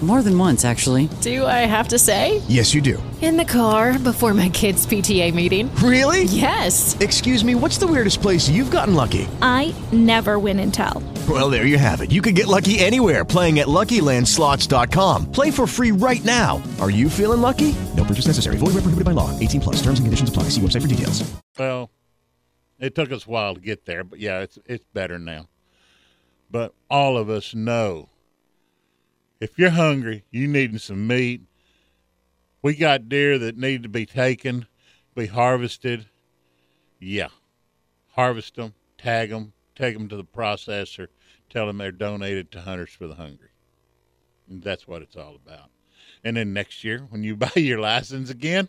More 0.00 0.22
than 0.22 0.38
once, 0.38 0.64
actually. 0.64 1.08
Do 1.22 1.44
I 1.44 1.66
have 1.66 1.88
to 1.88 1.98
say? 1.98 2.40
Yes, 2.46 2.72
you 2.72 2.80
do. 2.80 3.02
In 3.20 3.36
the 3.36 3.44
car 3.44 3.98
before 3.98 4.32
my 4.32 4.48
kids' 4.48 4.86
PTA 4.86 5.34
meeting. 5.34 5.74
Really? 5.82 6.22
Yes. 6.24 6.96
Excuse 7.00 7.42
me, 7.44 7.56
what's 7.56 7.78
the 7.78 7.86
weirdest 7.88 8.22
place 8.22 8.48
you've 8.48 8.70
gotten 8.70 8.94
lucky? 8.94 9.26
I 9.42 9.74
never 9.90 10.38
win 10.38 10.60
and 10.60 10.72
tell. 10.72 11.02
Well, 11.28 11.50
there 11.50 11.66
you 11.66 11.78
have 11.78 12.00
it. 12.00 12.12
You 12.12 12.22
can 12.22 12.34
get 12.34 12.46
lucky 12.46 12.78
anywhere 12.78 13.24
playing 13.24 13.58
at 13.58 13.66
LuckyLandSlots.com. 13.66 15.32
Play 15.32 15.50
for 15.50 15.66
free 15.66 15.90
right 15.90 16.24
now. 16.24 16.62
Are 16.80 16.90
you 16.90 17.10
feeling 17.10 17.40
lucky? 17.40 17.74
No 17.96 18.04
purchase 18.04 18.28
necessary. 18.28 18.56
Void 18.56 18.74
where 18.74 18.82
prohibited 18.82 19.04
by 19.04 19.10
law. 19.10 19.36
18 19.40 19.60
plus. 19.60 19.76
Terms 19.82 19.98
and 19.98 20.06
conditions 20.06 20.28
apply. 20.28 20.44
See 20.44 20.60
website 20.60 20.82
for 20.82 20.88
details. 20.88 21.28
Well, 21.58 21.90
it 22.78 22.94
took 22.94 23.10
us 23.10 23.26
a 23.26 23.30
while 23.30 23.56
to 23.56 23.60
get 23.60 23.84
there, 23.84 24.04
but 24.04 24.20
yeah, 24.20 24.38
it's 24.38 24.58
it's 24.64 24.84
better 24.94 25.18
now. 25.18 25.48
But 26.50 26.72
all 26.88 27.18
of 27.18 27.28
us 27.28 27.52
know 27.52 28.08
if 29.40 29.58
you're 29.58 29.70
hungry, 29.70 30.24
you 30.30 30.46
needing 30.48 30.78
some 30.78 31.06
meat. 31.06 31.42
We 32.62 32.74
got 32.74 33.08
deer 33.08 33.38
that 33.38 33.56
need 33.56 33.84
to 33.84 33.88
be 33.88 34.04
taken, 34.04 34.66
be 35.14 35.26
harvested. 35.26 36.06
Yeah, 36.98 37.28
harvest 38.08 38.56
them, 38.56 38.74
tag 38.96 39.30
them, 39.30 39.52
take 39.76 39.94
them 39.94 40.08
to 40.08 40.16
the 40.16 40.24
processor, 40.24 41.06
tell 41.48 41.66
them 41.66 41.78
they're 41.78 41.92
donated 41.92 42.50
to 42.52 42.60
Hunters 42.62 42.90
for 42.90 43.06
the 43.06 43.14
Hungry. 43.14 43.50
And 44.48 44.62
that's 44.62 44.88
what 44.88 45.02
it's 45.02 45.16
all 45.16 45.36
about. 45.36 45.70
And 46.24 46.36
then 46.36 46.52
next 46.52 46.82
year, 46.82 47.06
when 47.10 47.22
you 47.22 47.36
buy 47.36 47.52
your 47.54 47.78
license 47.78 48.30
again, 48.30 48.68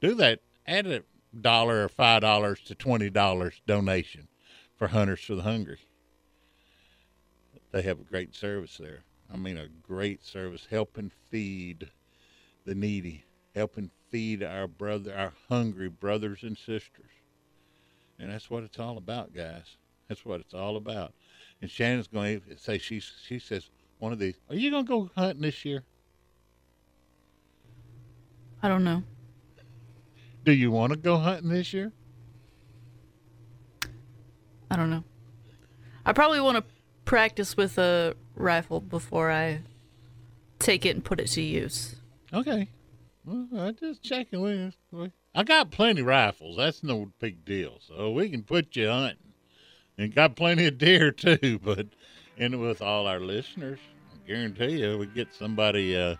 do 0.00 0.14
that. 0.14 0.40
Add 0.66 0.86
a 0.86 1.02
dollar 1.38 1.84
or 1.84 1.88
five 1.88 2.22
dollars 2.22 2.60
to 2.62 2.74
twenty 2.74 3.10
dollars 3.10 3.60
donation 3.66 4.28
for 4.76 4.88
Hunters 4.88 5.20
for 5.20 5.34
the 5.34 5.42
Hungry. 5.42 5.80
They 7.72 7.82
have 7.82 8.00
a 8.00 8.04
great 8.04 8.34
service 8.34 8.78
there. 8.78 9.04
I 9.32 9.36
mean, 9.36 9.56
a 9.56 9.68
great 9.68 10.24
service, 10.24 10.66
helping 10.70 11.10
feed 11.30 11.88
the 12.64 12.74
needy, 12.74 13.24
helping 13.54 13.90
feed 14.10 14.42
our 14.42 14.66
brother, 14.66 15.14
our 15.16 15.32
hungry 15.48 15.88
brothers 15.88 16.42
and 16.42 16.56
sisters. 16.56 17.10
And 18.18 18.30
that's 18.30 18.50
what 18.50 18.64
it's 18.64 18.78
all 18.78 18.98
about, 18.98 19.32
guys. 19.32 19.76
That's 20.08 20.24
what 20.24 20.40
it's 20.40 20.54
all 20.54 20.76
about. 20.76 21.14
And 21.62 21.70
Shannon's 21.70 22.08
going 22.08 22.40
to 22.40 22.58
say 22.58 22.78
she 22.78 23.00
she 23.00 23.38
says 23.38 23.70
one 23.98 24.12
of 24.12 24.18
these. 24.18 24.34
Are 24.48 24.56
you 24.56 24.70
going 24.70 24.84
to 24.84 24.88
go 24.88 25.10
hunting 25.14 25.42
this 25.42 25.64
year? 25.64 25.84
I 28.62 28.68
don't 28.68 28.84
know. 28.84 29.02
Do 30.44 30.52
you 30.52 30.70
want 30.70 30.92
to 30.92 30.98
go 30.98 31.16
hunting 31.16 31.50
this 31.50 31.72
year? 31.72 31.92
I 34.70 34.76
don't 34.76 34.90
know. 34.90 35.04
I 36.04 36.12
probably 36.12 36.40
want 36.40 36.58
to 36.58 36.64
practice 37.04 37.56
with 37.56 37.78
a 37.78 38.16
rifle 38.40 38.80
before 38.80 39.30
I 39.30 39.60
take 40.58 40.84
it 40.86 40.90
and 40.90 41.04
put 41.04 41.20
it 41.20 41.28
to 41.28 41.42
use. 41.42 41.96
Okay. 42.32 42.68
Well, 43.24 43.48
I 43.56 43.72
just 43.72 44.02
checking 44.02 44.40
with. 44.40 44.74
I 45.34 45.44
got 45.44 45.70
plenty 45.70 46.00
of 46.00 46.06
rifles. 46.06 46.56
That's 46.56 46.82
no 46.82 47.12
big 47.20 47.44
deal. 47.44 47.78
So 47.80 48.10
we 48.10 48.28
can 48.30 48.42
put 48.42 48.74
you 48.76 48.88
hunting. 48.88 49.16
And 49.98 50.14
got 50.14 50.34
plenty 50.34 50.66
of 50.66 50.78
deer 50.78 51.10
too, 51.12 51.60
but 51.62 51.86
and 52.38 52.60
with 52.60 52.80
all 52.80 53.06
our 53.06 53.20
listeners, 53.20 53.78
I 54.12 54.26
guarantee 54.26 54.80
you 54.80 54.96
we 54.98 55.06
get 55.06 55.34
somebody 55.34 55.96
uh 55.96 56.16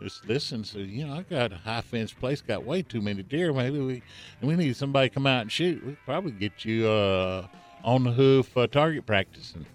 just 0.00 0.26
listen. 0.26 0.64
So 0.64 0.78
you 0.78 1.06
know, 1.06 1.14
I 1.14 1.22
got 1.22 1.52
a 1.52 1.56
high 1.56 1.82
fence 1.82 2.12
place, 2.12 2.40
got 2.40 2.64
way 2.64 2.82
too 2.82 3.02
many 3.02 3.22
deer. 3.22 3.52
Maybe 3.52 3.78
we 3.78 4.02
we 4.40 4.56
need 4.56 4.76
somebody 4.76 5.10
to 5.10 5.14
come 5.14 5.26
out 5.26 5.42
and 5.42 5.52
shoot. 5.52 5.84
We 5.84 5.96
probably 6.06 6.32
get 6.32 6.64
you 6.64 6.88
uh 6.88 7.46
on 7.84 8.04
the 8.04 8.12
hoof 8.12 8.56
uh, 8.56 8.66
target 8.66 9.06
practicing. 9.06 9.66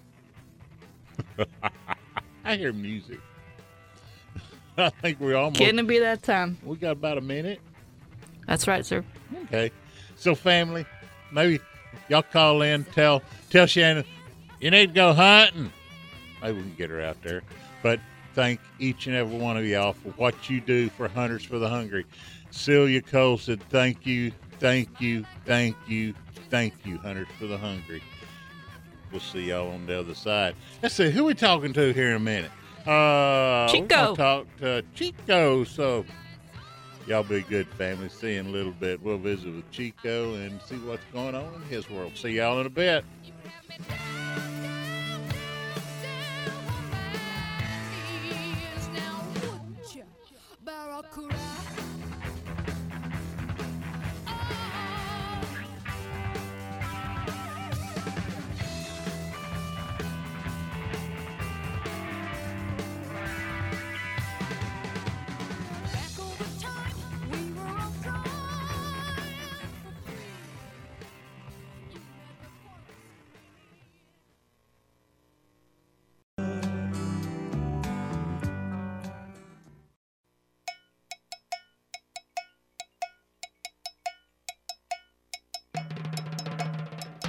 I 2.46 2.56
hear 2.56 2.74
music. 2.74 3.20
I 4.78 4.90
think 4.90 5.20
we're 5.20 5.36
almost 5.36 5.60
Getting 5.60 5.78
to 5.78 5.84
be 5.84 6.00
that 6.00 6.24
time. 6.24 6.58
We 6.64 6.76
got 6.76 6.92
about 6.92 7.18
a 7.18 7.22
minute. 7.22 7.60
That's 8.48 8.68
right, 8.68 8.86
sir. 8.86 9.04
Okay. 9.46 9.72
So 10.16 10.36
family, 10.36 10.86
maybe 11.32 11.60
y'all 12.10 12.24
call 12.24 12.62
in, 12.62 12.84
tell 12.86 13.22
tell 13.50 13.66
Shannon, 13.66 14.06
you 14.60 14.72
need 14.72 14.88
to 14.88 14.94
go 14.94 15.14
hunting. 15.14 15.72
Maybe 16.42 16.58
we 16.58 16.64
can 16.64 16.76
get 16.76 16.90
her 16.90 17.02
out 17.02 17.22
there. 17.24 17.42
But 17.82 18.00
thank 18.34 18.60
each 18.80 19.08
and 19.08 19.16
every 19.16 19.38
one 19.38 19.58
of 19.58 19.66
y'all 19.66 19.94
for 19.94 20.10
what 20.10 20.50
you 20.50 20.62
do 20.62 20.90
for 20.90 21.08
Hunters 21.08 21.44
for 21.44 21.58
the 21.58 21.70
Hungry. 21.70 22.06
Celia 22.52 23.02
Cole 23.02 23.38
said, 23.38 23.62
Thank 23.70 24.06
you, 24.06 24.32
thank 24.60 25.02
you, 25.02 25.26
thank 25.46 25.76
you, 25.88 26.14
thank 26.50 26.74
you, 26.86 26.98
Hunters 26.98 27.28
for 27.40 27.48
the 27.48 27.58
Hungry. 27.58 28.02
We'll 29.16 29.22
see 29.22 29.44
y'all 29.44 29.72
on 29.72 29.86
the 29.86 29.98
other 29.98 30.14
side. 30.14 30.56
Let's 30.84 30.96
see 30.96 31.10
who 31.10 31.24
we 31.24 31.36
talking 31.36 31.72
to 31.72 31.94
here 31.94 32.10
in 32.10 32.16
a 32.18 32.20
minute. 32.20 32.52
Uh, 32.86 33.66
Chico. 33.70 34.14
talk 34.14 34.46
to 34.58 34.84
Chico. 34.94 35.64
So 35.64 36.04
y'all 37.08 37.24
be 37.24 37.40
good, 37.44 37.66
family. 37.70 38.10
See 38.10 38.34
you 38.34 38.42
in 38.42 38.48
a 38.48 38.50
little 38.50 38.74
bit. 38.74 39.02
We'll 39.02 39.18
visit 39.18 39.56
with 39.56 39.72
Chico 39.72 40.34
and 40.34 40.62
see 40.64 40.76
what's 40.80 41.06
going 41.14 41.34
on 41.34 41.54
in 41.54 41.62
his 41.70 41.90
world. 41.90 42.18
See 42.18 42.32
y'all 42.32 42.60
in 42.60 42.66
a 42.66 42.70
bit. 42.70 43.06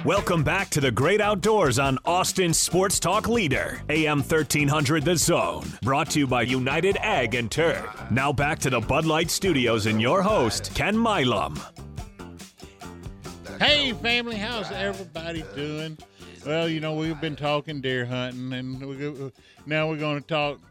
Welcome 0.07 0.41
back 0.41 0.69
to 0.69 0.79
the 0.79 0.89
great 0.89 1.19
outdoors 1.19 1.79
on 1.79 1.99
Austin 2.05 2.53
Sports 2.53 2.97
Talk 2.97 3.27
Leader, 3.27 3.81
AM 3.89 4.19
1300 4.19 5.03
The 5.03 5.17
Zone. 5.17 5.65
Brought 5.81 6.11
to 6.11 6.19
you 6.19 6.25
by 6.25 6.43
United 6.43 6.95
Ag 7.01 7.35
and 7.35 7.51
Turf. 7.51 7.85
Now 8.09 8.31
back 8.31 8.57
to 8.59 8.69
the 8.69 8.79
Bud 8.79 9.03
Light 9.03 9.29
Studios 9.29 9.85
and 9.85 10.01
your 10.01 10.21
host, 10.21 10.73
Ken 10.73 10.97
Milam. 10.97 11.59
Hey, 13.59 13.91
family, 13.91 14.37
how's 14.37 14.71
everybody 14.71 15.43
doing? 15.53 15.97
Well, 16.45 16.69
you 16.69 16.79
know, 16.79 16.93
we've 16.93 17.19
been 17.19 17.35
talking 17.35 17.81
deer 17.81 18.05
hunting, 18.05 18.53
and 18.53 18.79
we, 18.79 19.31
now 19.65 19.89
we're 19.89 19.97
going 19.97 20.21
to 20.21 20.25
talk. 20.25 20.61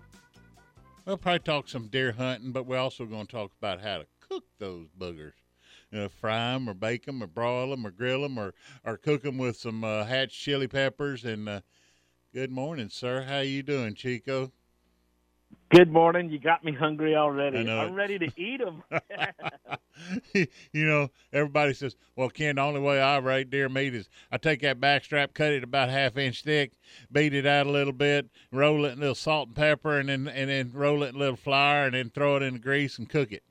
We'll 1.04 1.18
probably 1.18 1.40
talk 1.40 1.68
some 1.68 1.88
deer 1.88 2.12
hunting, 2.12 2.52
but 2.52 2.64
we're 2.64 2.78
also 2.78 3.04
going 3.04 3.26
to 3.26 3.32
talk 3.32 3.52
about 3.60 3.82
how 3.82 3.98
to 3.98 4.06
cook 4.18 4.44
those 4.58 4.86
boogers. 4.98 5.34
You 5.96 6.02
know, 6.02 6.08
fry 6.10 6.52
them, 6.52 6.68
or 6.68 6.74
bake 6.74 7.06
them, 7.06 7.22
or 7.22 7.26
broil 7.26 7.70
them, 7.70 7.86
or 7.86 7.90
grill 7.90 8.20
them, 8.20 8.36
or 8.36 8.52
or 8.84 8.98
cook 8.98 9.22
them 9.22 9.38
with 9.38 9.56
some 9.56 9.82
uh, 9.82 10.04
hatch 10.04 10.38
chili 10.38 10.68
peppers. 10.68 11.24
And 11.24 11.48
uh, 11.48 11.60
good 12.34 12.50
morning, 12.50 12.90
sir. 12.90 13.22
How 13.22 13.38
you 13.38 13.62
doing, 13.62 13.94
Chico? 13.94 14.52
Good 15.70 15.90
morning. 15.90 16.28
You 16.28 16.38
got 16.38 16.62
me 16.62 16.72
hungry 16.74 17.16
already. 17.16 17.66
I'm 17.70 17.94
ready 17.94 18.18
to 18.18 18.30
eat 18.36 18.60
them. 18.60 18.82
you 20.74 20.86
know, 20.86 21.08
everybody 21.32 21.72
says, 21.72 21.96
"Well, 22.14 22.28
Ken, 22.28 22.56
the 22.56 22.60
only 22.60 22.80
way 22.80 23.00
I 23.00 23.16
rate 23.16 23.48
deer 23.48 23.70
meat 23.70 23.94
is 23.94 24.10
I 24.30 24.36
take 24.36 24.60
that 24.60 24.78
backstrap, 24.78 25.32
cut 25.32 25.54
it 25.54 25.64
about 25.64 25.88
half 25.88 26.18
inch 26.18 26.42
thick, 26.42 26.72
beat 27.10 27.32
it 27.32 27.46
out 27.46 27.66
a 27.66 27.70
little 27.70 27.94
bit, 27.94 28.28
roll 28.52 28.84
it 28.84 28.92
in 28.92 28.98
a 28.98 29.00
little 29.00 29.14
salt 29.14 29.48
and 29.48 29.56
pepper, 29.56 29.98
and 29.98 30.10
then 30.10 30.28
and 30.28 30.50
then 30.50 30.72
roll 30.74 31.02
it 31.02 31.08
in 31.08 31.14
a 31.14 31.18
little 31.20 31.36
flour, 31.36 31.86
and 31.86 31.94
then 31.94 32.10
throw 32.10 32.36
it 32.36 32.42
in 32.42 32.52
the 32.52 32.60
grease 32.60 32.98
and 32.98 33.08
cook 33.08 33.32
it." 33.32 33.42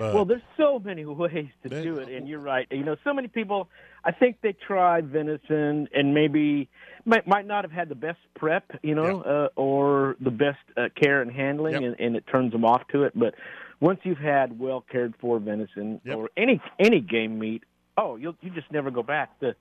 But, 0.00 0.14
well, 0.14 0.24
there's 0.24 0.42
so 0.56 0.78
many 0.78 1.04
ways 1.04 1.50
to 1.62 1.68
do 1.82 1.98
it, 1.98 2.08
and 2.08 2.26
you're 2.26 2.40
right. 2.40 2.66
You 2.70 2.82
know, 2.82 2.96
so 3.04 3.12
many 3.12 3.28
people. 3.28 3.68
I 4.02 4.12
think 4.12 4.38
they 4.40 4.54
try 4.54 5.02
venison 5.02 5.88
and 5.94 6.14
maybe 6.14 6.70
might 7.04 7.26
might 7.26 7.46
not 7.46 7.64
have 7.64 7.72
had 7.72 7.90
the 7.90 7.94
best 7.94 8.18
prep, 8.34 8.64
you 8.82 8.94
know, 8.94 9.20
uh, 9.20 9.48
or 9.60 10.16
the 10.20 10.30
best 10.30 10.58
uh, 10.76 10.88
care 10.96 11.20
and 11.20 11.30
handling, 11.30 11.74
and, 11.84 11.96
and 12.00 12.16
it 12.16 12.24
turns 12.26 12.52
them 12.52 12.64
off 12.64 12.88
to 12.92 13.02
it. 13.04 13.12
But 13.14 13.34
once 13.80 14.00
you've 14.04 14.16
had 14.18 14.58
well 14.58 14.80
cared 14.90 15.14
for 15.20 15.38
venison 15.38 16.00
or 16.16 16.30
any 16.34 16.62
any 16.78 17.00
game 17.00 17.38
meat, 17.38 17.64
oh, 17.98 18.16
you'll 18.16 18.36
you 18.40 18.50
just 18.50 18.72
never 18.72 18.90
go 18.90 19.02
back. 19.02 19.38
The 19.40 19.54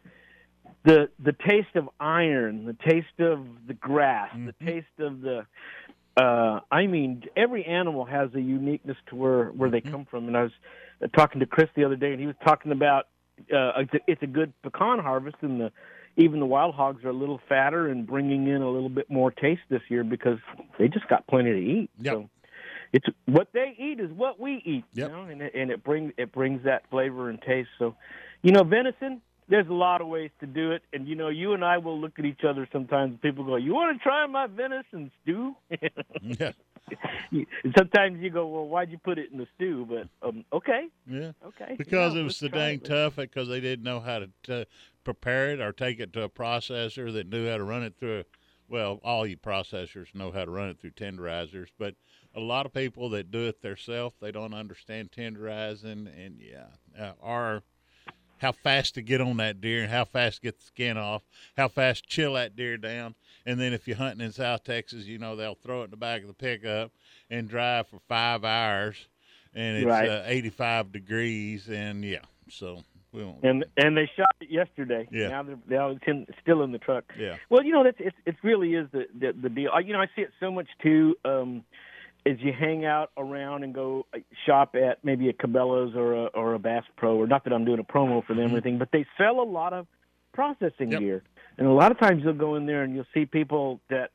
the 0.84 1.10
the 1.22 1.34
taste 1.34 1.76
of 1.76 1.90
iron, 2.00 2.66
the 2.66 2.78
taste 2.90 3.20
of 3.20 3.46
the 3.68 3.74
grass, 3.74 4.30
the 4.34 4.66
taste 4.66 5.00
of 5.00 5.20
the 5.20 5.46
uh 6.20 6.60
I 6.72 6.88
mean 6.88 7.24
every 7.36 7.66
animal 7.66 8.06
has 8.06 8.30
a 8.36 8.42
uniqueness 8.42 8.98
to 9.10 9.16
where 9.16 9.46
where 9.46 9.70
they 9.70 9.82
come 9.82 10.06
from 10.06 10.28
and 10.28 10.36
I 10.36 10.44
was 10.44 10.52
uh, 11.04 11.08
talking 11.08 11.40
to 11.40 11.46
Chris 11.46 11.70
the 11.76 11.86
other 11.86 11.96
day 11.96 12.12
and 12.12 12.20
he 12.20 12.28
was 12.28 12.36
talking 12.44 12.72
about 12.72 13.08
uh 13.54 13.72
it's 13.78 13.94
a, 13.94 14.00
it's 14.08 14.24
a 14.24 14.28
good 14.28 14.54
pecan 14.64 15.00
harvest 15.00 15.38
and 15.42 15.62
the 15.62 15.72
even 16.18 16.40
the 16.40 16.46
wild 16.46 16.76
hogs 16.76 17.04
are 17.06 17.10
a 17.10 17.14
little 17.14 17.40
fatter 17.48 17.88
and 17.88 18.06
bringing 18.06 18.48
in 18.48 18.62
a 18.62 18.70
little 18.70 18.90
bit 18.90 19.10
more 19.10 19.32
taste 19.32 19.62
this 19.70 19.82
year 19.90 20.04
because 20.04 20.38
they 20.78 20.88
just 20.90 21.08
got 21.08 21.26
plenty 21.28 21.52
to 21.52 21.58
eat. 21.60 21.90
So 22.14 22.30
it's 22.92 23.06
what 23.26 23.50
they 23.54 23.76
eat 23.78 24.00
is 24.02 24.12
what 24.12 24.40
we 24.40 24.62
eat, 24.66 24.84
you 24.94 25.08
know, 25.08 25.22
and 25.24 25.42
it, 25.42 25.54
and 25.56 25.72
it 25.72 25.84
brings 25.84 26.12
it 26.18 26.32
brings 26.34 26.64
that 26.66 26.90
flavor 26.90 27.30
and 27.30 27.42
taste. 27.42 27.70
So, 27.78 27.96
you 28.42 28.52
know, 28.52 28.64
venison. 28.64 29.22
There's 29.50 29.68
a 29.68 29.74
lot 29.74 30.00
of 30.02 30.08
ways 30.08 30.30
to 30.42 30.46
do 30.46 30.72
it, 30.72 30.84
and 30.94 31.08
you 31.08 31.16
know, 31.16 31.30
you 31.30 31.54
and 31.54 31.66
I 31.66 31.80
will 31.80 32.00
look 32.00 32.20
at 32.20 32.26
each 32.26 32.42
other 32.48 32.68
sometimes. 32.72 33.12
and 33.14 33.22
People 33.22 33.44
go, 33.46 33.56
"You 33.56 33.74
want 33.74 33.98
to 33.98 34.04
try 34.04 34.26
my 34.28 34.46
venison 34.48 35.12
stew?" 35.24 35.56
yeah. 36.22 36.52
Sometimes 37.78 38.20
you 38.20 38.30
go, 38.30 38.48
"Well, 38.48 38.66
why'd 38.68 38.90
you 38.92 38.98
put 38.98 39.18
it 39.18 39.32
in 39.32 39.38
the 39.38 39.48
stew?" 39.56 39.88
But 39.90 40.28
um, 40.28 40.46
okay, 40.54 40.88
Yeah. 41.08 41.32
okay, 41.46 41.76
Because 41.78 42.14
Yeah, 42.14 42.22
it 42.22 42.24
was 42.24 42.38
so 42.38 42.48
dang 42.48 42.76
it. 42.76 42.86
tough 42.86 43.16
because 43.16 43.48
they 43.48 43.60
didn't 43.60 43.84
know 43.84 44.00
how 44.00 44.20
to 44.20 44.30
t- 44.44 44.66
prepare 45.04 45.52
it 45.52 45.60
or 45.60 45.72
take 45.72 46.00
it 46.00 46.14
to 46.14 46.24
a 46.24 46.30
processor 46.30 47.12
that 47.14 47.28
knew 47.30 47.50
how 47.50 47.58
to 47.58 47.64
run 47.64 47.84
it 47.84 47.96
through. 48.00 48.24
Well, 48.68 49.00
all 49.04 49.26
you 49.26 49.36
processors 49.38 50.14
know 50.14 50.32
how 50.32 50.46
to 50.46 50.52
run 50.52 50.70
it 50.70 50.80
through 50.80 50.92
tenderizers, 50.92 51.70
but 51.80 51.96
a 52.36 52.40
lot 52.40 52.68
of 52.68 52.74
people 52.74 53.10
that 53.10 53.32
do 53.32 53.48
it 53.48 53.62
themselves, 53.64 54.16
they 54.22 54.32
don't 54.32 54.54
understand 54.54 55.12
tenderizing, 55.12 56.08
and 56.08 56.40
yeah, 56.40 56.68
uh, 57.00 57.14
or 57.20 57.64
how 58.40 58.52
fast 58.52 58.96
to 58.96 59.02
get 59.02 59.22
on 59.22 59.38
that 59.38 59.62
deer 59.62 59.84
and 59.84 59.92
how 59.92 60.06
fast 60.06 60.38
to 60.38 60.42
get 60.42 60.58
the 60.58 60.66
skin 60.66 60.98
off, 60.98 61.22
how 61.58 61.68
fast 61.68 62.08
chill 62.08 62.34
that 62.34 62.56
deer 62.56 62.78
down. 62.78 63.16
And 63.46 63.60
then 63.60 63.74
if 63.74 63.88
you're 63.88 63.98
hunting 63.98 64.26
in 64.26 64.32
South 64.32 64.64
Texas, 64.64 65.06
you 65.06 65.18
know, 65.18 65.36
they'll 65.36 65.56
throw 65.56 65.82
it 65.82 65.86
in 65.86 65.92
the 65.92 65.98
back 65.98 66.22
of 66.22 66.28
the 66.28 66.34
pickup 66.34 66.92
and 67.30 67.48
drive 67.50 67.88
for 67.88 68.00
five 68.08 68.44
hours 68.44 68.96
and 69.56 69.78
it's 69.78 69.86
Right. 69.88 70.10
uh, 70.10 70.24
85 70.26 70.92
degrees. 70.92 71.70
And 71.70 72.04
yeah, 72.04 72.20
so 72.50 72.84
we 73.12 73.24
won't. 73.24 73.44
and 73.44 73.66
and 73.78 73.98
they 73.98 74.10
shot 74.16 74.36
it 74.40 74.50
yesterday. 74.52 75.08
Yeah. 75.12 75.30
Now 75.30 75.44
they're, 75.44 75.58
they're 75.68 75.90
in, 76.08 76.28
still 76.42 76.62
in 76.64 76.72
the 76.72 76.78
truck. 76.78 77.06
Yeah. 77.18 77.38
Well, 77.50 77.64
you 77.64 77.72
know, 77.74 77.84
that's 77.84 77.98
it's 78.00 78.16
it 78.26 78.36
really 78.44 78.76
is 78.76 78.88
the, 78.92 79.06
the 79.18 79.34
the 79.34 79.50
deal. 79.50 79.72
I- 79.74 79.80
You 79.80 79.94
know, 79.94 80.00
I 80.02 80.08
see 80.16 80.22
it 80.22 80.32
so 80.40 80.52
much 80.52 80.68
too. 80.84 81.16
Um, 81.26 81.64
as 82.26 82.38
you 82.40 82.52
hang 82.54 82.86
out 82.86 83.12
around 83.18 83.64
and 83.64 83.74
go 83.74 84.06
uh, 84.14 84.20
shop 84.46 84.76
at 84.76 85.04
maybe 85.04 85.30
a 85.30 85.34
Cabela's 85.34 85.96
or 85.96 86.14
a 86.14 86.26
or 86.28 86.54
a 86.54 86.60
Bass 86.60 86.84
Pro, 86.98 87.16
or 87.18 87.28
not 87.28 87.44
that 87.46 87.54
I'm 87.54 87.66
doing 87.66 87.80
a 87.80 87.84
promo 87.84 88.24
for 88.26 88.34
them 88.34 88.46
Mm-hmm. 88.46 88.54
or 88.54 88.58
anything, 88.58 88.78
but 88.78 88.90
they 88.92 89.06
sell 89.18 89.40
a 89.40 89.44
lot 89.44 89.74
of 89.74 89.88
processing 90.34 90.90
gear, 90.90 91.24
and 91.58 91.68
a 91.68 91.72
lot 91.72 91.92
of 91.92 92.00
times 92.00 92.24
you'll 92.24 92.34
go 92.34 92.56
in 92.56 92.66
there 92.66 92.84
and 92.84 92.94
you'll 92.96 93.06
see 93.14 93.26
people 93.26 93.80
that 93.90 94.12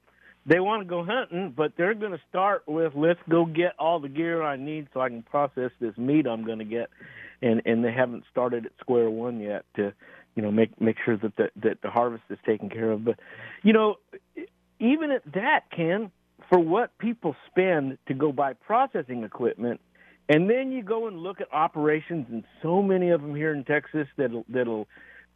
they 0.47 0.61
want 0.61 0.83
to 0.83 0.89
go 0.89 1.03
hunting, 1.05 1.53
but 1.57 1.73
they're 1.77 1.95
going 1.95 2.13
to 2.13 2.21
start 2.29 2.65
with 2.67 2.93
let's 2.95 3.21
go 3.29 3.47
get 3.47 3.73
all 3.79 3.99
the 3.99 4.09
gear 4.09 4.43
I 4.43 4.57
need 4.57 4.89
so 4.93 5.01
I 5.01 5.09
can 5.09 5.23
process 5.23 5.71
this 5.81 5.97
meat 5.97 6.27
I'm 6.27 6.45
going 6.45 6.59
to 6.59 6.65
get, 6.65 6.91
and 7.43 7.63
and 7.65 7.85
they 7.85 7.93
haven't 7.93 8.25
started 8.31 8.67
at 8.67 8.73
square 8.81 9.09
one 9.09 9.41
yet 9.41 9.65
to, 9.77 9.93
you 10.35 10.43
know, 10.43 10.51
make 10.51 10.79
make 10.81 10.97
sure 11.05 11.17
that 11.17 11.37
the 11.37 11.51
that 11.63 11.81
the 11.83 11.91
harvest 11.91 12.25
is 12.29 12.39
taken 12.45 12.69
care 12.69 12.91
of. 12.91 13.05
But, 13.05 13.19
you 13.63 13.73
know, 13.73 13.97
even 14.79 15.11
at 15.11 15.23
that, 15.33 15.71
Ken, 15.75 16.11
for 16.55 16.61
what 16.61 16.97
people 16.99 17.35
spend 17.51 17.99
to 18.07 18.15
go 18.15 18.31
buy 18.31 18.53
processing 18.53 19.25
equipment, 19.25 19.81
and 20.29 20.49
then 20.49 20.71
you 20.71 20.85
go 20.85 21.09
and 21.09 21.19
look 21.19 21.41
at 21.41 21.53
operations, 21.53 22.27
and 22.31 22.45
so 22.63 22.81
many 22.81 23.11
of 23.11 23.21
them 23.21 23.35
here 23.35 23.53
in 23.53 23.65
Texas 23.65 24.07
that'll 24.17 24.45
that'll 24.49 24.87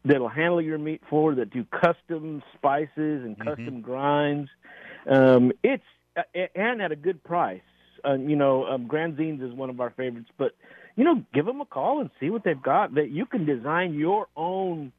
that'll 0.04 0.28
handle 0.28 0.62
your 0.62 0.78
meat 0.78 1.02
for 1.10 1.34
that 1.34 1.50
do 1.50 1.64
custom 1.64 2.40
spices 2.54 3.24
and 3.24 3.36
custom 3.36 3.80
grinds. 3.80 4.48
Um, 5.10 5.50
it's 5.64 5.82
uh, 6.16 6.22
and 6.54 6.80
at 6.80 6.92
a 6.92 6.96
good 6.96 7.22
price. 7.24 7.62
Uh, 8.04 8.14
you 8.14 8.36
know, 8.36 8.64
um, 8.66 8.86
Granzin's 8.86 9.42
is 9.42 9.52
one 9.52 9.70
of 9.70 9.80
our 9.80 9.90
favorites, 9.90 10.30
but 10.38 10.52
you 10.94 11.02
know, 11.02 11.24
give 11.34 11.46
them 11.46 11.60
a 11.60 11.66
call 11.66 12.00
and 12.00 12.10
see 12.20 12.30
what 12.30 12.44
they've 12.44 12.62
got. 12.62 12.94
That 12.94 13.10
you 13.10 13.26
can 13.26 13.44
design 13.44 13.94
your 13.94 14.28
own 14.36 14.92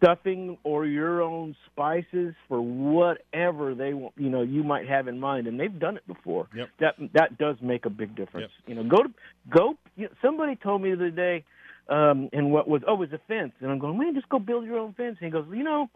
stuffing 0.00 0.56
or 0.64 0.86
your 0.86 1.22
own 1.22 1.54
spices 1.66 2.34
for 2.48 2.60
whatever 2.60 3.74
they 3.74 3.94
want. 3.94 4.14
You 4.16 4.30
know, 4.30 4.42
you 4.42 4.62
might 4.62 4.88
have 4.88 5.08
in 5.08 5.18
mind, 5.20 5.46
and 5.46 5.58
they've 5.58 5.78
done 5.78 5.96
it 5.96 6.06
before. 6.06 6.48
Yep. 6.54 6.68
That 6.80 6.94
that 7.14 7.38
does 7.38 7.56
make 7.60 7.86
a 7.86 7.90
big 7.90 8.16
difference. 8.16 8.52
You 8.66 8.74
know, 8.74 8.84
go 8.84 9.02
to 9.02 9.10
go. 9.48 9.74
You 9.96 10.06
know, 10.06 10.12
somebody 10.22 10.56
told 10.56 10.82
me 10.82 10.90
the 10.90 10.96
other 10.96 11.10
day, 11.10 11.44
um, 11.88 12.28
and 12.32 12.52
what 12.52 12.68
was 12.68 12.82
oh, 12.86 12.94
it 12.94 12.98
was 12.98 13.12
a 13.12 13.20
fence, 13.28 13.52
and 13.60 13.70
I'm 13.70 13.78
going, 13.78 13.98
man, 13.98 14.14
just 14.14 14.28
go 14.28 14.38
build 14.38 14.64
your 14.64 14.78
own 14.78 14.94
fence. 14.94 15.16
And 15.20 15.26
he 15.26 15.30
goes, 15.30 15.46
you 15.50 15.64
know, 15.64 15.88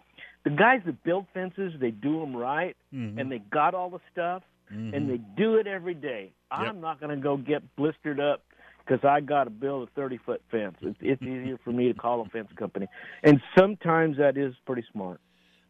the 0.44 0.50
guys 0.50 0.80
that 0.86 1.02
build 1.05 1.26
fences, 1.32 1.72
they 1.80 1.90
do 1.90 2.20
them 2.20 2.36
right, 2.36 2.76
Mhm. 2.92 3.18
and 3.18 3.32
they 3.32 3.38
got 3.38 3.74
all 3.74 3.90
the 3.90 4.00
stuff, 4.12 4.42
and 4.68 4.92
Mhm. 4.92 5.09
they 5.09 5.20
do 5.36 5.57
it 5.57 5.66
every 5.66 5.94
day. 5.94 6.32
I'm 6.50 6.80
not 6.80 7.00
going 7.00 7.11
to 7.11 7.20
go 7.20 7.36
get 7.36 7.62
blistered 7.74 8.20
up 8.20 8.42
because 8.85 9.05
I 9.05 9.20
got 9.20 9.45
to 9.45 9.51
build 9.51 9.89
a 9.89 9.91
30 9.93 10.18
foot 10.18 10.43
fence. 10.51 10.76
It's, 10.82 10.99
it's 11.01 11.22
easier 11.22 11.59
for 11.62 11.72
me 11.72 11.93
to 11.93 11.95
call 11.99 12.20
a 12.20 12.24
fence 12.26 12.49
company, 12.57 12.87
and 13.22 13.41
sometimes 13.59 14.18
that 14.18 14.37
is 14.37 14.55
pretty 14.66 14.85
smart. 14.93 15.20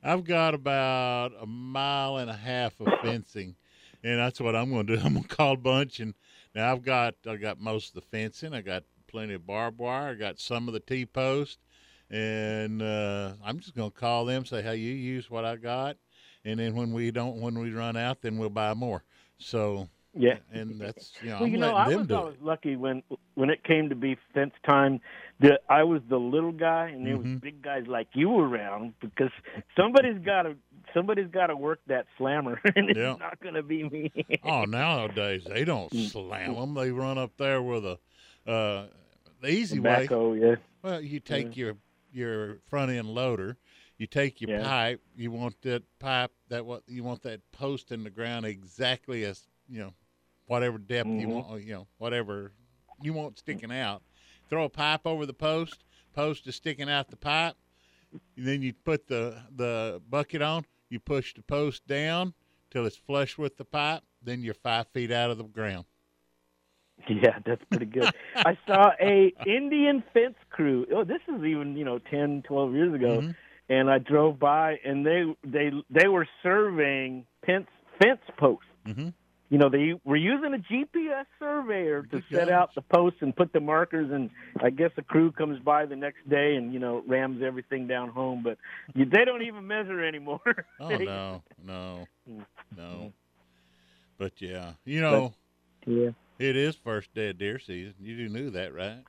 I've 0.02 0.24
got 0.24 0.52
about 0.54 1.32
a 1.40 1.46
mile 1.46 2.18
and 2.18 2.28
a 2.28 2.36
half 2.36 2.78
of 2.80 2.88
fencing, 3.02 3.56
and 4.02 4.18
that's 4.18 4.40
what 4.40 4.54
I'm 4.54 4.70
going 4.70 4.86
to 4.86 4.96
do. 4.96 5.02
I'm 5.04 5.14
going 5.14 5.24
to 5.24 5.36
call 5.36 5.54
a 5.54 5.58
bunch, 5.58 6.00
and 6.00 6.14
now 6.54 6.72
I've 6.72 6.82
got 6.82 7.14
I've 7.26 7.40
got 7.40 7.60
most 7.60 7.88
of 7.88 7.94
the 7.94 8.08
fencing. 8.08 8.52
I 8.52 8.60
got 8.60 8.84
plenty 9.06 9.34
of 9.34 9.46
barbed 9.46 9.78
wire. 9.78 10.10
I 10.10 10.14
got 10.14 10.38
some 10.40 10.68
of 10.68 10.74
the 10.74 10.80
T 10.80 11.06
post, 11.06 11.58
and 12.10 12.82
uh, 12.82 13.34
I'm 13.44 13.58
just 13.58 13.74
going 13.74 13.90
to 13.90 13.96
call 13.96 14.24
them, 14.24 14.44
say, 14.44 14.60
"Hey, 14.60 14.76
you 14.76 14.92
use 14.92 15.30
what 15.30 15.44
I 15.44 15.56
got," 15.56 15.96
and 16.44 16.60
then 16.60 16.74
when 16.74 16.92
we 16.92 17.10
don't, 17.10 17.40
when 17.40 17.58
we 17.58 17.70
run 17.70 17.96
out, 17.96 18.20
then 18.20 18.38
we'll 18.38 18.50
buy 18.50 18.74
more. 18.74 19.04
So 19.38 19.88
Yeah. 20.16 20.38
and 20.52 20.80
that's 20.80 21.14
you 21.20 21.30
know 21.30 21.38
well, 21.38 21.46
I'm 21.46 21.52
you 21.52 21.58
know, 21.58 21.74
I 21.74 21.88
them 21.88 22.06
was 22.06 22.06
do 22.06 22.14
always 22.14 22.36
it. 22.36 22.38
lucky 22.40 22.76
when 22.76 23.02
when 23.34 23.50
it 23.50 23.64
came 23.64 23.88
to 23.90 23.94
be 23.96 24.16
fence 24.34 24.52
time. 24.66 25.00
That 25.40 25.60
I 25.68 25.82
was 25.82 26.00
the 26.08 26.16
little 26.18 26.52
guy, 26.52 26.90
and 26.90 27.04
there 27.06 27.16
Mm-hmm. 27.16 27.18
was 27.18 27.26
big 27.42 27.62
guys 27.62 27.84
like 27.88 28.08
you 28.14 28.38
around 28.38 28.94
because 29.00 29.30
somebody's 29.76 30.18
got 30.24 30.42
to 30.42 30.54
somebody's 30.94 31.30
got 31.30 31.48
to 31.48 31.56
work 31.56 31.80
that 31.88 32.06
slammer, 32.16 32.60
and 32.76 32.88
it's 32.90 33.00
Yeah. 33.00 33.16
not 33.18 33.40
going 33.40 33.54
to 33.54 33.62
be 33.62 33.82
me. 33.88 34.12
Oh, 34.42 34.64
nowadays 34.64 35.46
they 35.46 35.64
don't 35.64 35.92
Mm. 35.92 36.12
slam 36.12 36.54
them. 36.54 36.74
They 36.74 36.90
run 36.90 37.18
up 37.18 37.36
there 37.38 37.62
with 37.62 37.84
a 37.84 37.98
uh, 38.50 38.88
the 39.40 39.48
easy 39.48 39.78
Tobacco, 39.78 40.32
way. 40.32 40.34
yeah. 40.34 40.54
Well, 40.82 41.00
you 41.00 41.20
take 41.20 41.56
your 41.56 41.76
your 42.12 42.58
front 42.68 42.90
end 42.90 43.08
loader, 43.08 43.56
you 43.98 44.06
take 44.06 44.40
your 44.40 44.48
Yeah. 44.48 44.58
pipe. 44.58 45.00
You 45.16 45.30
want 45.30 45.62
that 45.62 45.82
pipe 45.98 46.32
that 46.48 46.64
what 46.66 46.82
you 46.86 47.02
want 47.04 47.22
that 47.22 47.40
post 47.52 47.90
in 47.90 48.04
the 48.04 48.10
ground 48.10 48.44
exactly 48.46 49.24
as 49.24 49.48
you 49.68 49.80
know, 49.80 49.94
whatever 50.46 50.78
depth 50.78 51.08
you 51.08 51.26
Mhm. 51.28 51.32
want. 51.48 51.62
You 51.62 51.72
know, 51.74 51.86
whatever 51.98 52.52
you 53.02 53.12
want 53.12 53.38
sticking 53.38 53.72
out. 53.72 54.02
Throw 54.48 54.64
a 54.64 54.68
pipe 54.68 55.06
over 55.06 55.26
the 55.26 55.34
post. 55.34 55.84
Post 56.14 56.46
is 56.46 56.54
sticking 56.56 56.88
out 56.90 57.08
the 57.08 57.16
pipe. 57.16 57.56
And 58.36 58.46
then 58.46 58.62
you 58.62 58.72
put 58.72 59.06
the 59.08 59.42
the 59.54 60.00
bucket 60.08 60.42
on. 60.42 60.64
You 60.90 61.00
push 61.00 61.34
the 61.34 61.42
post 61.42 61.86
down 61.86 62.34
till 62.70 62.86
it's 62.86 62.96
flush 62.96 63.36
with 63.38 63.56
the 63.56 63.64
pipe. 63.64 64.02
Then 64.22 64.42
you're 64.42 64.54
five 64.54 64.86
feet 64.88 65.10
out 65.10 65.30
of 65.30 65.38
the 65.38 65.44
ground. 65.44 65.86
Yeah, 67.08 67.38
that's 67.44 67.62
pretty 67.70 67.86
good. 67.86 68.08
I 68.36 68.56
saw 68.68 68.92
a 69.00 69.32
Indian 69.44 70.02
fence 70.14 70.36
crew. 70.50 70.86
Oh, 70.94 71.02
this 71.04 71.20
is 71.28 71.42
even 71.44 71.76
you 71.76 71.84
know 71.84 71.98
ten, 71.98 72.42
twelve 72.42 72.72
years 72.72 72.94
ago, 72.94 73.18
Mm-hmm. 73.20 73.30
and 73.68 73.90
I 73.90 73.98
drove 73.98 74.38
by, 74.38 74.78
and 74.84 75.04
they 75.04 75.24
they 75.44 75.70
they 75.90 76.06
were 76.06 76.26
surveying 76.42 77.26
fence 77.44 77.66
fence 78.00 78.20
posts. 78.38 78.64
Mm-hmm. 78.86 79.08
You 79.54 79.60
know, 79.60 79.68
they 79.68 79.94
were 80.02 80.16
using 80.16 80.52
a 80.52 80.58
GPS 80.58 81.26
surveyor 81.38 82.02
to 82.02 82.08
Good 82.08 82.24
set 82.28 82.48
gosh. 82.48 82.54
out 82.54 82.74
the 82.74 82.80
posts 82.80 83.20
and 83.22 83.36
put 83.36 83.52
the 83.52 83.60
markers. 83.60 84.10
And 84.10 84.30
I 84.60 84.70
guess 84.70 84.90
a 84.96 85.02
crew 85.02 85.30
comes 85.30 85.60
by 85.60 85.86
the 85.86 85.94
next 85.94 86.28
day 86.28 86.56
and 86.56 86.72
you 86.72 86.80
know 86.80 87.04
rams 87.06 87.40
everything 87.40 87.86
down 87.86 88.08
home. 88.08 88.42
But 88.42 88.58
you, 88.96 89.04
they 89.04 89.24
don't 89.24 89.42
even 89.42 89.64
measure 89.68 90.04
anymore. 90.04 90.40
Oh 90.80 90.88
no, 90.96 91.42
no, 91.64 92.06
no. 92.26 92.82
Mm-hmm. 92.82 93.06
But 94.18 94.32
yeah, 94.42 94.72
you 94.84 95.00
know, 95.00 95.34
yeah. 95.86 96.10
it 96.40 96.56
is 96.56 96.74
first 96.74 97.14
day 97.14 97.28
of 97.28 97.38
deer 97.38 97.60
season. 97.60 97.94
You 98.00 98.28
knew 98.28 98.50
that, 98.50 98.74
right? 98.74 99.04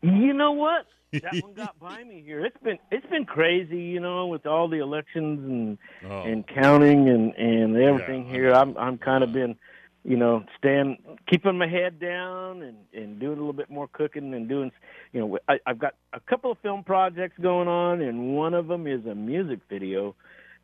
You 0.00 0.32
know 0.32 0.52
what? 0.52 0.86
That 1.20 1.40
one 1.42 1.52
got 1.52 1.78
by 1.78 2.02
me 2.04 2.22
here. 2.24 2.44
It's 2.44 2.56
been 2.62 2.78
it's 2.90 3.06
been 3.06 3.26
crazy, 3.26 3.78
you 3.82 4.00
know, 4.00 4.26
with 4.28 4.46
all 4.46 4.68
the 4.68 4.78
elections 4.78 5.40
and 5.44 5.78
Oh. 6.10 6.22
and 6.22 6.46
counting 6.46 7.08
and 7.08 7.34
and 7.34 7.76
everything 7.76 8.26
Yeah, 8.26 8.32
here. 8.32 8.52
I'm 8.54 8.76
I'm 8.78 8.96
kind 8.98 9.22
of 9.22 9.32
been, 9.32 9.56
you 10.04 10.16
know, 10.16 10.44
staying 10.56 10.96
keeping 11.28 11.58
my 11.58 11.68
head 11.68 12.00
down 12.00 12.62
and 12.62 12.76
and 12.94 13.18
doing 13.20 13.32
a 13.36 13.40
little 13.40 13.52
bit 13.52 13.68
more 13.68 13.88
cooking 13.88 14.32
and 14.32 14.48
doing, 14.48 14.72
you 15.12 15.20
know, 15.20 15.38
I, 15.48 15.58
I've 15.66 15.78
got 15.78 15.94
a 16.14 16.20
couple 16.20 16.50
of 16.50 16.58
film 16.60 16.82
projects 16.82 17.38
going 17.40 17.68
on, 17.68 18.00
and 18.00 18.34
one 18.34 18.54
of 18.54 18.66
them 18.68 18.86
is 18.86 19.04
a 19.04 19.14
music 19.14 19.60
video, 19.68 20.14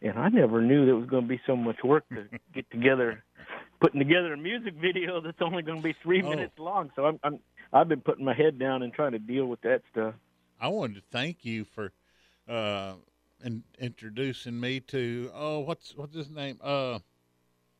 and 0.00 0.18
I 0.18 0.28
never 0.30 0.62
knew 0.62 0.86
there 0.86 0.96
was 0.96 1.08
going 1.10 1.24
to 1.24 1.28
be 1.28 1.40
so 1.46 1.56
much 1.56 1.76
work 1.84 2.08
to 2.10 2.24
get 2.54 2.70
together. 2.70 3.22
Putting 3.80 4.00
together 4.00 4.32
a 4.32 4.36
music 4.36 4.74
video 4.74 5.20
that's 5.20 5.40
only 5.40 5.62
going 5.62 5.78
to 5.78 5.84
be 5.84 5.94
three 6.02 6.22
Oh. 6.22 6.30
minutes 6.30 6.58
long, 6.58 6.90
so 6.96 7.04
I'm, 7.04 7.20
I'm 7.22 7.38
I've 7.72 7.86
been 7.88 8.00
putting 8.00 8.24
my 8.24 8.34
head 8.34 8.58
down 8.58 8.82
and 8.82 8.92
trying 8.92 9.12
to 9.12 9.18
deal 9.20 9.46
with 9.46 9.60
that 9.60 9.82
stuff. 9.92 10.14
I 10.60 10.68
wanted 10.68 10.94
to 10.96 11.02
thank 11.10 11.44
you 11.44 11.64
for 11.64 11.92
uh 12.48 12.94
in, 13.44 13.62
introducing 13.78 14.58
me 14.58 14.80
to 14.80 15.30
oh 15.34 15.60
what's 15.60 15.94
what's 15.96 16.14
his 16.16 16.30
name 16.30 16.58
uh 16.62 16.98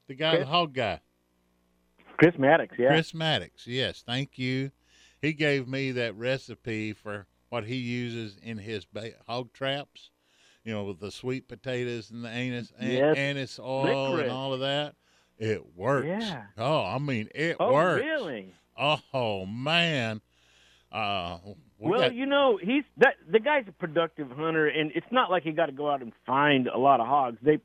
the 0.06 0.14
guy 0.14 0.30
Chris? 0.36 0.44
the 0.44 0.50
hog 0.50 0.72
guy 0.74 1.00
Chris 2.18 2.38
Maddox, 2.38 2.74
yeah. 2.78 2.88
Chris 2.88 3.14
Maddox 3.14 3.66
yes 3.66 4.02
thank 4.06 4.38
you 4.38 4.70
he 5.22 5.32
gave 5.32 5.66
me 5.66 5.90
that 5.92 6.14
recipe 6.16 6.92
for 6.92 7.26
what 7.48 7.64
he 7.64 7.76
uses 7.76 8.36
in 8.42 8.58
his 8.58 8.84
ba- 8.84 9.12
hog 9.26 9.52
traps 9.52 10.10
you 10.64 10.72
know 10.72 10.84
with 10.84 11.00
the 11.00 11.10
sweet 11.10 11.48
potatoes 11.48 12.10
and 12.10 12.24
the 12.24 12.28
anise 12.28 12.72
an- 12.78 12.90
Yes. 12.90 13.16
anise 13.16 13.58
oil 13.58 13.84
Licorice. 14.10 14.22
and 14.24 14.30
all 14.30 14.52
of 14.52 14.60
that 14.60 14.94
it 15.38 15.74
works 15.74 16.06
Yeah. 16.08 16.42
oh 16.56 16.84
I 16.84 16.98
mean 16.98 17.28
it 17.34 17.56
Oh, 17.58 17.72
works 17.72 18.04
really? 18.04 18.52
oh 18.76 19.46
man 19.46 20.20
uh 20.92 21.38
we 21.78 21.90
well, 21.90 22.00
got- 22.00 22.14
you 22.14 22.26
know, 22.26 22.58
he's 22.60 22.84
that 22.96 23.14
the 23.30 23.38
guy's 23.38 23.64
a 23.68 23.72
productive 23.72 24.30
hunter, 24.30 24.66
and 24.66 24.90
it's 24.94 25.06
not 25.12 25.30
like 25.30 25.44
he 25.44 25.52
got 25.52 25.66
to 25.66 25.72
go 25.72 25.90
out 25.90 26.02
and 26.02 26.12
find 26.26 26.66
a 26.66 26.78
lot 26.78 27.00
of 27.00 27.06
hogs. 27.06 27.38
They, 27.40 27.58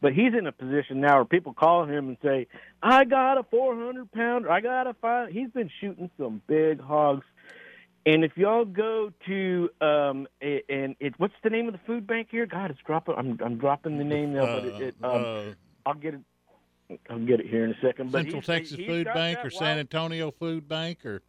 but 0.00 0.12
he's 0.12 0.32
in 0.38 0.46
a 0.46 0.52
position 0.52 1.00
now 1.00 1.16
where 1.16 1.24
people 1.24 1.52
call 1.52 1.84
him 1.84 2.08
and 2.08 2.16
say, 2.22 2.46
"I 2.82 3.04
got 3.04 3.36
a 3.36 3.42
400 3.42 4.10
pounder. 4.12 4.50
I 4.50 4.60
got 4.60 4.86
a 4.86 4.94
five. 4.94 5.30
He's 5.30 5.50
been 5.50 5.70
shooting 5.80 6.10
some 6.18 6.40
big 6.46 6.80
hogs. 6.80 7.26
And 8.06 8.24
if 8.24 8.36
y'all 8.36 8.64
go 8.64 9.12
to 9.26 9.68
um 9.82 10.26
and 10.40 10.96
it 10.98 11.14
what's 11.18 11.34
the 11.44 11.50
name 11.50 11.66
of 11.66 11.74
the 11.74 11.80
food 11.86 12.06
bank 12.06 12.28
here? 12.30 12.46
God, 12.46 12.70
it's 12.70 12.80
dropping. 12.86 13.16
I'm 13.18 13.38
I'm 13.44 13.58
dropping 13.58 13.98
the 13.98 14.04
name 14.04 14.32
now, 14.32 14.46
but 14.46 14.64
it, 14.64 14.82
it 14.82 14.94
um 15.02 15.24
uh, 15.24 15.42
I'll 15.84 15.94
get 15.94 16.14
it. 16.14 17.00
I'll 17.10 17.18
get 17.18 17.40
it 17.40 17.46
here 17.46 17.64
in 17.64 17.72
a 17.72 17.80
second. 17.82 18.12
But 18.12 18.22
Central 18.22 18.40
Texas 18.40 18.78
he's 18.78 18.86
Food 18.86 19.08
Bank 19.12 19.40
or 19.44 19.50
San 19.50 19.78
Antonio 19.78 20.30
Food 20.30 20.66
Bank 20.68 21.04
or 21.04 21.20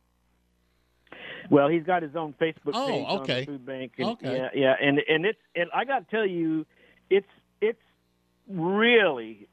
Well, 1.50 1.68
he's 1.68 1.84
got 1.84 2.04
his 2.04 2.16
own 2.16 2.34
Facebook 2.40 2.74
Oh, 2.76 2.86
page 2.88 3.06
on 3.10 3.28
the 3.28 3.46
food 3.46 3.66
bank. 3.66 3.94
And, 3.98 4.10
Okay. 4.10 4.36
Yeah, 4.38 4.50
yeah, 4.54 4.76
and 4.82 5.00
and 5.08 5.26
it's 5.26 5.40
and 5.56 5.70
I 5.74 5.86
got 5.86 6.08
to 6.08 6.12
tell 6.16 6.26
you, 6.26 6.66
it's 7.10 7.28
it's 7.62 7.80
really 8.48 9.48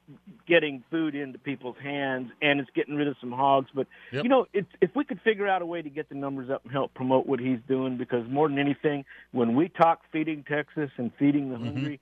getting 0.47 0.83
food 0.89 1.13
into 1.13 1.37
people's 1.37 1.75
hands, 1.81 2.31
and 2.41 2.59
it's 2.59 2.69
getting 2.75 2.95
rid 2.95 3.07
of 3.07 3.15
some 3.21 3.31
hogs. 3.31 3.69
But 3.73 3.87
Yep. 4.11 4.23
you 4.23 4.29
know, 4.29 4.45
it's 4.53 4.69
if 4.81 4.91
we 4.95 5.03
could 5.05 5.21
figure 5.21 5.47
out 5.47 5.61
a 5.61 5.65
way 5.65 5.81
to 5.81 5.89
get 5.89 6.09
the 6.09 6.15
numbers 6.15 6.49
up 6.49 6.63
and 6.63 6.71
help 6.71 6.93
promote 6.93 7.25
what 7.27 7.39
he's 7.39 7.59
doing, 7.67 7.97
because 7.97 8.27
more 8.29 8.47
than 8.47 8.59
anything, 8.59 9.05
when 9.31 9.55
we 9.55 9.69
talk 9.69 10.01
feeding 10.11 10.43
Texas 10.47 10.89
and 10.97 11.11
feeding 11.19 11.49
the 11.49 11.57
Mhm. 11.57 11.65
hungry. 11.73 11.99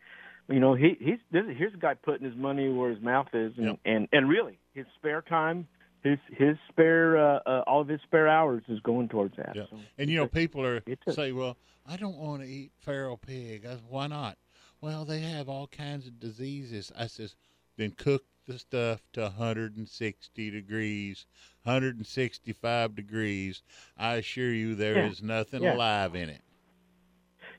You 0.47 0.59
know, 0.59 0.75
he 0.75 0.95
he's 0.99 1.17
this, 1.31 1.43
here's 1.57 1.73
a 1.73 1.77
guy 1.77 1.95
putting 1.95 2.23
his 2.23 2.35
money 2.35 2.71
where 2.71 2.91
his 2.91 3.01
mouth 3.01 3.29
is, 3.33 3.57
and 3.57 3.65
Yep. 3.65 3.79
and, 3.83 4.07
and 4.11 4.29
really 4.29 4.59
his 4.75 4.85
spare 4.95 5.23
time, 5.23 5.67
his 6.05 6.19
his 6.31 6.55
spare 6.69 7.17
uh, 7.17 7.39
uh, 7.45 7.63
all 7.67 7.81
of 7.81 7.87
his 7.89 7.99
spare 8.03 8.27
hours 8.29 8.63
is 8.69 8.79
going 8.81 9.09
towards 9.09 9.35
that. 9.37 9.53
Yeah. 9.55 9.63
So 9.69 9.79
And 9.97 10.09
you 10.09 10.15
know, 10.17 10.27
people 10.27 10.63
are 10.65 10.81
a- 11.07 11.11
say, 11.11 11.31
"Well, 11.33 11.57
I 11.85 11.97
don't 11.97 12.15
want 12.17 12.41
to 12.43 12.47
eat 12.47 12.71
feral 12.77 13.17
pig." 13.17 13.65
I 13.65 13.71
said, 13.71 13.83
Why 13.89 14.07
not? 14.07 14.37
Well, 14.81 15.03
they 15.03 15.19
have 15.19 15.49
all 15.49 15.67
kinds 15.67 16.05
of 16.07 16.19
diseases. 16.19 16.91
I 16.97 17.07
says, 17.07 17.35
then 17.77 17.91
cook 17.91 18.23
the 18.45 18.59
stuff 18.59 19.01
to 19.13 19.21
160 19.21 20.51
degrees, 20.51 21.25
165 21.63 22.95
degrees. 22.95 23.63
I 23.97 24.15
assure 24.15 24.53
you, 24.53 24.75
there 24.75 25.03
is 25.05 25.21
Yeah. 25.21 25.27
nothing 25.27 25.63
Yeah. 25.63 25.73
alive 25.73 26.15
in 26.15 26.29
it. 26.29 26.41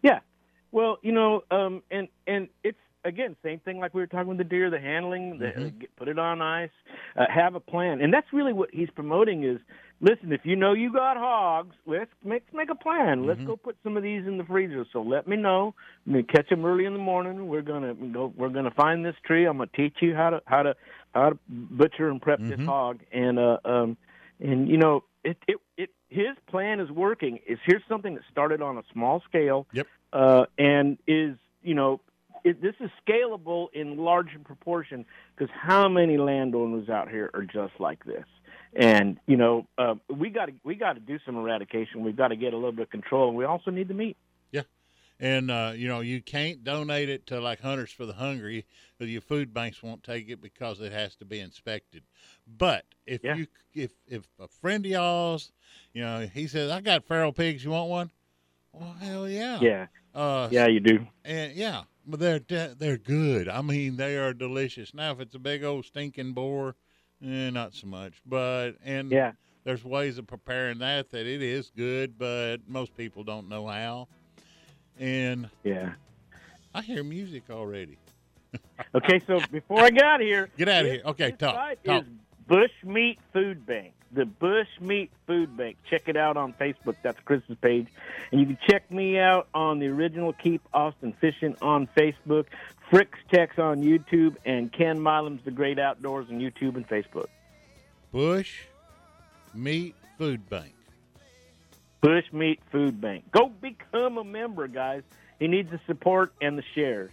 Yeah. 0.03 0.21
Well, 0.71 0.99
you 1.03 1.13
know, 1.13 1.43
um, 1.51 1.83
and 1.91 2.09
and 2.27 2.49
it's 2.63 2.79
again 3.07 3.37
same 3.43 3.61
thing 3.61 3.79
like 3.79 3.95
we 3.95 4.01
were 4.01 4.07
talking 4.07 4.29
with 4.29 4.39
the 4.39 4.45
deer, 4.45 4.71
the 4.71 4.81
handling, 4.81 5.39
the, 5.39 5.47
Mhm. 5.47 5.79
get, 5.79 5.97
put 5.97 6.09
it 6.09 6.19
on 6.19 6.43
ice, 6.43 6.71
uh, 7.17 7.25
have 7.29 7.55
a 7.55 7.61
plan, 7.61 8.01
and 8.01 8.13
that's 8.13 8.33
really 8.33 8.53
what 8.53 8.71
he's 8.73 8.91
promoting 8.91 9.45
is. 9.45 9.59
Listen, 10.01 10.31
if 10.33 10.45
you 10.45 10.57
know 10.57 10.75
you 10.75 10.93
got 10.93 11.17
hogs, 11.17 11.75
let's 11.87 12.11
make 12.23 12.43
make 12.53 12.69
a 12.71 12.75
plan. 12.75 13.27
Let's 13.27 13.41
Mhm. 13.41 13.47
go 13.47 13.57
put 13.57 13.77
some 13.83 13.97
of 13.97 14.03
these 14.03 14.27
in 14.27 14.37
the 14.37 14.45
freezer. 14.45 14.85
So 14.93 15.01
let 15.01 15.27
me 15.27 15.37
know. 15.37 15.75
I'm 16.07 16.13
gonna 16.13 16.25
catch 16.25 16.49
them 16.51 16.67
early 16.67 16.85
in 16.85 16.93
the 16.93 16.99
morning. 16.99 17.49
We're 17.49 17.63
gonna 17.63 17.95
go. 17.95 18.33
We're 18.37 18.51
gonna 18.51 18.71
find 18.73 19.05
this 19.05 19.17
tree. 19.25 19.47
I'm 19.47 19.57
gonna 19.57 19.71
teach 19.75 19.97
you 20.03 20.15
how 20.15 20.31
to 20.31 20.43
how 20.47 20.63
to 20.65 20.77
how 21.15 21.31
to 21.31 21.39
butcher 21.49 22.11
and 22.11 22.21
prep 22.21 22.41
this 22.47 22.61
Mhm. 22.61 22.67
hog. 22.67 23.01
And 23.11 23.39
uh, 23.39 23.59
um, 23.65 23.97
and 24.39 24.69
you 24.69 24.77
know, 24.77 25.05
it 25.25 25.39
it 25.49 25.57
it 25.79 25.91
his 26.11 26.37
plan 26.47 26.79
is 26.81 26.91
working. 26.91 27.39
Is 27.47 27.59
here's 27.65 27.85
something 27.89 28.15
that 28.17 28.25
started 28.31 28.61
on 28.61 28.77
a 28.77 28.83
small 28.93 29.21
scale 29.21 29.67
Yep. 29.73 29.87
uh, 30.13 30.45
and 30.59 30.99
is 31.07 31.39
you 31.63 31.75
know 31.75 32.01
it, 32.47 32.63
this 32.63 32.75
is 32.81 32.91
scalable 33.07 33.67
in 33.73 33.97
larger 33.97 34.39
proportion 34.45 35.05
because 35.37 35.53
how 35.53 35.89
many 35.89 36.17
landowners 36.17 36.89
out 36.89 37.09
here 37.11 37.31
are 37.35 37.45
just 37.45 37.75
like 37.81 38.05
this 38.05 38.25
and 38.75 39.19
you 39.27 39.37
know 39.37 39.67
uh, 39.79 39.95
we 40.09 40.31
got 40.31 40.47
to 40.47 40.53
we 40.65 40.75
got 40.77 40.95
to 40.95 41.01
do 41.01 41.19
some 41.27 41.37
eradication 41.37 42.05
we've 42.05 42.17
got 42.17 42.29
to 42.29 42.37
get 42.37 42.53
a 42.53 42.57
little 42.57 42.73
bit 42.73 42.83
of 42.83 42.91
control 42.91 43.29
and 43.29 43.37
we 43.37 43.45
also 43.45 43.71
need 43.71 43.89
the 43.89 43.95
meat 43.95 44.17
Yeah. 44.53 44.63
And 45.19 45.51
uh, 45.51 45.73
you 45.75 45.89
know, 45.89 46.01
you 46.01 46.21
can't 46.21 46.63
donate 46.63 47.09
it 47.09 47.27
to 47.29 47.41
like 47.41 47.61
Hunters 47.61 47.91
for 47.91 48.07
the 48.07 48.13
Hungry, 48.13 48.67
but 48.99 49.09
your 49.09 49.23
food 49.23 49.53
banks 49.55 49.83
won't 49.83 50.03
take 50.03 50.29
it 50.29 50.41
because 50.43 50.81
it 50.81 50.93
has 50.93 51.17
to 51.17 51.25
be 51.25 51.41
inspected. 51.41 52.03
But 52.47 52.85
if 53.07 53.25
Yeah. 53.25 53.37
you 53.37 53.47
if 53.75 53.93
if 54.07 54.29
a 54.39 54.47
friend 54.49 54.85
of 54.85 54.93
y'all's, 54.93 55.53
you 55.95 56.03
know, 56.03 56.29
he 56.33 56.47
says, 56.47 56.71
I 56.71 56.81
got 56.81 57.05
feral 57.05 57.33
pigs, 57.33 57.65
you 57.65 57.71
want 57.71 57.89
one? 57.91 58.11
Well 58.73 58.95
hell 59.01 59.29
yeah. 59.29 59.59
yeah 59.61 59.87
Uh 60.15 60.49
yeah 60.51 60.67
you 60.67 60.81
do 60.81 60.99
and 61.25 61.55
yeah, 61.55 61.85
but 62.07 62.21
they're 62.21 62.39
they're 62.39 62.99
good. 62.99 63.49
I 63.49 63.63
mean, 63.63 63.97
they 63.97 64.17
are 64.17 64.33
delicious. 64.33 64.95
Now, 64.95 65.13
if 65.13 65.21
it's 65.21 65.35
a 65.35 65.39
big 65.41 65.65
old 65.65 65.85
stinking 65.85 66.33
boar, 66.33 66.77
eh, 67.23 67.51
not 67.51 67.75
so 67.75 67.87
much. 67.87 68.15
But 68.25 68.73
and 68.85 69.11
Yeah. 69.11 69.33
there's 69.65 69.85
ways 69.85 70.19
of 70.19 70.27
preparing 70.27 70.79
that 70.79 71.11
that 71.11 71.27
it 71.27 71.43
is 71.43 71.71
good, 71.77 72.19
but 72.19 72.59
most 72.69 72.97
people 72.97 73.25
don't 73.25 73.49
know 73.49 73.67
how. 73.67 74.09
And 74.99 75.51
Yeah. 75.65 75.95
I 76.75 76.83
hear 76.83 77.03
music 77.03 77.51
already. 77.51 77.99
Okay, 78.95 79.21
so 79.27 79.41
before 79.51 79.81
I 79.81 79.91
get 79.91 80.05
out 80.05 80.21
of 80.21 80.27
here, 80.27 80.49
Get 80.57 80.69
out 80.69 80.85
of 80.85 80.91
here. 80.91 81.03
Okay, 81.05 81.33
talk, 81.33 81.83
talk. 81.85 82.05
Is 82.05 82.09
Bush 82.47 82.71
Meat 82.85 83.19
Food 83.33 83.67
Bank. 83.67 83.96
The 84.13 84.25
Bush 84.25 84.69
Meat 84.81 85.11
Food 85.27 85.57
Bank. 85.57 85.77
Check 85.89 86.03
it 86.07 86.17
out 86.17 86.37
on 86.37 86.53
Facebook. 86.55 86.97
That's 87.03 87.19
Chris's 87.25 87.57
page, 87.61 87.89
and 88.31 88.41
you 88.41 88.47
can 88.47 88.59
check 88.69 88.91
me 88.91 89.19
out 89.19 89.49
on 89.55 89.79
the 89.79 89.89
original 89.89 90.33
Keep 90.33 90.63
Austin 90.73 91.13
Fishing 91.21 91.57
on 91.61 91.89
Facebook, 91.97 92.47
Fricks 92.91 93.19
Tex 93.31 93.59
on 93.59 93.83
YouTube, 93.83 94.37
and 94.45 94.73
Ken 94.73 95.01
Milam's 95.01 95.43
The 95.45 95.51
Great 95.51 95.79
Outdoors 95.79 96.29
on 96.31 96.41
YouTube 96.41 96.77
and 96.77 96.89
Facebook. 96.89 97.27
Bush 98.13 98.63
Meat 99.55 99.95
Food 100.19 100.49
Bank. 100.49 100.73
Bush 102.01 102.25
Meat 102.33 102.61
Food 102.71 103.01
Bank. 103.01 103.25
Go 103.33 103.49
become 103.49 104.19
a 104.19 104.25
member, 104.25 104.69
guys. 104.69 105.03
He 105.39 105.49
needs 105.49 105.71
the 105.71 105.81
support 105.87 106.33
and 106.41 106.57
the 106.57 106.63
shares. 106.75 107.11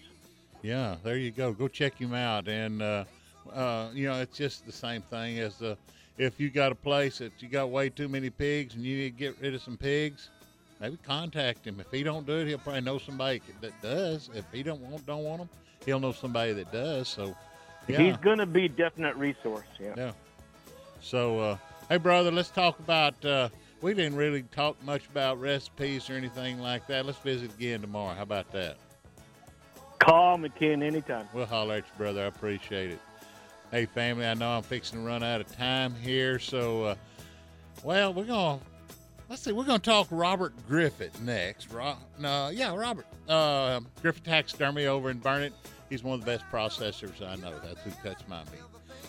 Yeah, 0.61 0.95
there 1.03 1.17
you 1.17 1.31
go. 1.31 1.51
Go 1.51 1.67
check 1.67 1.97
him 1.97 2.13
out. 2.13 2.47
And, 2.47 2.81
uh, 2.81 3.03
uh, 3.51 3.89
you 3.93 4.07
know, 4.07 4.21
it's 4.21 4.37
just 4.37 4.65
the 4.65 4.71
same 4.71 5.01
thing 5.01 5.39
as 5.39 5.61
uh, 5.61 5.75
if 6.17 6.39
you 6.39 6.49
got 6.49 6.71
a 6.71 6.75
place 6.75 7.17
that 7.19 7.31
you 7.41 7.47
got 7.47 7.69
way 7.69 7.89
too 7.89 8.07
many 8.07 8.29
pigs 8.29 8.75
and 8.75 8.83
you 8.83 8.97
need 8.97 9.17
to 9.17 9.17
get 9.17 9.35
rid 9.41 9.55
of 9.55 9.61
some 9.61 9.77
pigs, 9.77 10.29
maybe 10.79 10.97
contact 11.03 11.65
him. 11.65 11.79
If 11.79 11.91
he 11.91 12.03
don't 12.03 12.25
do 12.25 12.39
it, 12.39 12.47
he'll 12.47 12.59
probably 12.59 12.81
know 12.81 12.97
somebody 12.97 13.41
that 13.61 13.81
does. 13.81 14.29
If 14.33 14.45
he 14.51 14.63
don't 14.63 14.81
want, 14.81 15.05
don't 15.05 15.23
want 15.23 15.39
them, 15.39 15.49
he'll 15.85 15.99
know 15.99 16.11
somebody 16.11 16.53
that 16.53 16.71
does. 16.71 17.07
So, 17.07 17.35
yeah. 17.87 17.97
He's 17.97 18.17
going 18.17 18.37
to 18.37 18.45
be 18.45 18.67
definite 18.67 19.15
resource. 19.15 19.65
Yeah. 19.79 19.93
Yeah. 19.97 20.11
So, 21.01 21.39
uh, 21.39 21.57
hey, 21.89 21.97
brother, 21.97 22.31
let's 22.31 22.49
talk 22.49 22.79
about. 22.79 23.23
Uh, 23.25 23.49
we 23.81 23.93
didn't 23.93 24.15
really 24.15 24.43
talk 24.43 24.81
much 24.85 25.05
about 25.07 25.41
recipes 25.41 26.09
or 26.09 26.13
anything 26.13 26.59
like 26.59 26.87
that. 26.87 27.05
Let's 27.05 27.17
visit 27.17 27.53
again 27.53 27.81
tomorrow. 27.81 28.15
How 28.15 28.21
about 28.21 28.49
that? 28.53 28.77
Call 29.99 30.37
McKen 30.37 30.81
anytime. 30.81 31.27
We'll 31.33 31.45
holler 31.45 31.75
at 31.75 31.79
you, 31.79 31.91
brother. 31.97 32.23
I 32.23 32.27
appreciate 32.27 32.91
it. 32.91 32.99
Hey, 33.73 33.87
family, 33.87 34.27
I 34.27 34.35
know 34.35 34.51
I'm 34.51 34.61
fixing 34.61 34.99
to 34.99 35.03
run 35.03 35.23
out 35.23 35.41
of 35.41 35.51
time 35.51 35.95
here, 35.95 36.37
so 36.37 36.83
uh, 36.83 36.95
well, 37.83 38.13
we're 38.13 38.25
gonna 38.25 38.59
let's 39.31 39.41
see, 39.41 39.51
we're 39.51 39.63
gonna 39.63 39.79
talk 39.79 40.07
Robert 40.11 40.53
Griffith 40.67 41.19
next. 41.23 41.71
Ro- 41.71 41.97
no, 42.19 42.49
yeah, 42.49 42.75
Robert 42.75 43.07
uh, 43.27 43.79
Griffith 44.03 44.25
Taxidermy 44.25 44.85
over 44.85 45.09
in 45.09 45.17
Burnet. 45.17 45.53
He's 45.89 46.03
one 46.03 46.19
of 46.19 46.23
the 46.23 46.27
best 46.27 46.43
processors 46.51 47.27
I 47.27 47.35
know. 47.37 47.51
That's 47.63 47.81
who 47.81 47.89
cuts 48.07 48.23
my 48.27 48.41
meat. 48.41 48.61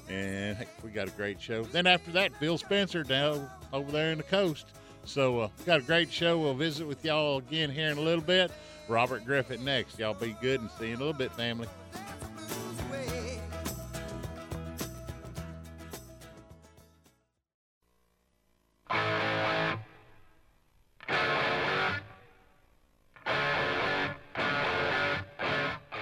And 0.09 0.57
hey, 0.57 0.67
we 0.83 0.89
got 0.89 1.09
a 1.09 1.11
great 1.11 1.43
show. 1.43 1.65
Then 1.65 1.87
after 1.87 2.11
that, 2.13 2.41
Bill 2.41 2.57
Spencer 2.57 3.03
down 3.03 3.47
over 3.71 3.93
there 3.93 4.13
in 4.13 4.17
the 4.17 4.25
coast. 4.25 4.69
So 5.05 5.41
uh, 5.41 5.49
got 5.67 5.81
a 5.81 5.83
great 5.83 6.11
show. 6.11 6.39
We'll 6.39 6.55
visit 6.55 6.87
with 6.87 7.05
y'all 7.05 7.37
again 7.37 7.69
here 7.69 7.91
in 7.91 7.99
a 7.99 8.01
little 8.01 8.25
bit. 8.25 8.51
Robert 8.89 9.27
Griffith 9.27 9.61
next. 9.61 9.99
Y'all 9.99 10.15
be 10.15 10.35
good 10.41 10.63
and 10.63 10.71
see 10.79 10.87
you 10.87 10.95
in 10.95 10.97
a 10.97 11.05
little 11.05 11.13
bit, 11.13 11.33
family. 11.33 11.69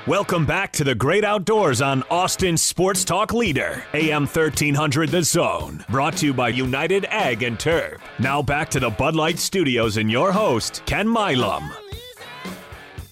Welcome 0.08 0.46
back 0.46 0.72
to 0.72 0.82
the 0.82 0.96
great 0.96 1.24
outdoors 1.24 1.80
on 1.80 2.02
Austin 2.10 2.56
Sports 2.56 3.04
Talk 3.04 3.32
Leader, 3.32 3.84
AM 3.94 4.22
1300 4.22 5.10
The 5.10 5.22
Zone. 5.22 5.84
Brought 5.88 6.16
to 6.16 6.26
you 6.26 6.34
by 6.34 6.48
United 6.48 7.04
Ag 7.04 7.44
and 7.44 7.56
Turf. 7.56 8.02
Now 8.18 8.42
back 8.42 8.68
to 8.70 8.80
the 8.80 8.90
Bud 8.90 9.14
Light 9.14 9.38
Studios 9.38 9.98
and 9.98 10.10
your 10.10 10.32
host, 10.32 10.82
Ken 10.86 11.08
Milam. 11.08 11.70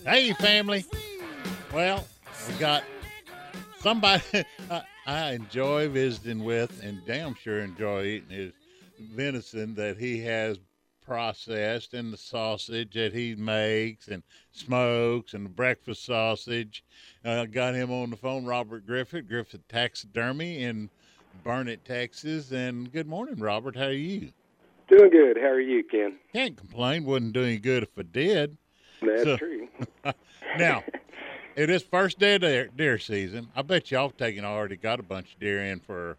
Hey, 0.05 0.32
family. 0.32 0.84
Well, 1.72 2.05
we 2.49 2.55
got 2.55 2.82
somebody 3.78 4.24
I, 4.68 4.82
I 5.07 5.30
enjoy 5.34 5.88
visiting 5.91 6.43
with, 6.43 6.82
and 6.82 7.01
damn 7.07 7.36
sure 7.36 7.61
enjoy 7.61 8.05
eating 8.05 8.36
his 8.36 8.53
venison 9.14 9.76
that 9.76 9.97
he 9.97 10.18
has 10.22 10.59
processed, 11.14 11.92
and 11.92 12.12
the 12.12 12.16
sausage 12.16 12.94
that 12.94 13.12
he 13.12 13.34
makes 13.34 14.06
and 14.06 14.22
smokes, 14.52 15.34
and 15.34 15.44
the 15.44 15.50
breakfast 15.50 16.04
sausage. 16.04 16.84
Uh, 17.24 17.46
got 17.46 17.74
him 17.74 17.90
on 17.90 18.11
the 18.11 18.16
phone, 18.16 18.44
Robert 18.44 18.86
Griffith, 18.86 19.26
Griffith 19.26 19.66
Taxidermy 19.66 20.62
in 20.62 20.88
Burnet, 21.42 21.84
Texas. 21.84 22.52
And 22.52 22.92
good 22.92 23.08
morning, 23.08 23.40
Robert. 23.40 23.74
How 23.74 23.86
are 23.86 23.90
you? 23.92 24.30
Doing 24.86 25.11
good. 25.11 25.36
How 25.36 25.48
are 25.48 25.61
you, 25.61 25.82
Ken? 25.82 26.14
Can't 26.32 26.56
complain. 26.56 27.04
Wouldn't 27.04 27.32
do 27.32 27.42
any 27.42 27.58
good 27.58 27.82
if 27.82 27.88
I 27.98 28.02
did. 28.02 28.56
That's 29.02 29.24
So- 29.24 29.36
true. 29.36 29.66
now, 30.58 30.84
it 31.56 31.70
is 31.70 31.82
first 31.82 32.20
day 32.20 32.36
of 32.36 32.42
deer, 32.42 32.68
deer 32.76 32.98
season. 33.00 33.48
I 33.56 33.62
bet 33.62 33.90
y'all 33.90 34.11
taking 34.11 34.44
already 34.44 34.76
got 34.76 35.00
a 35.00 35.02
bunch 35.02 35.32
of 35.34 35.40
deer 35.40 35.64
in 35.64 35.80
for. 35.80 36.18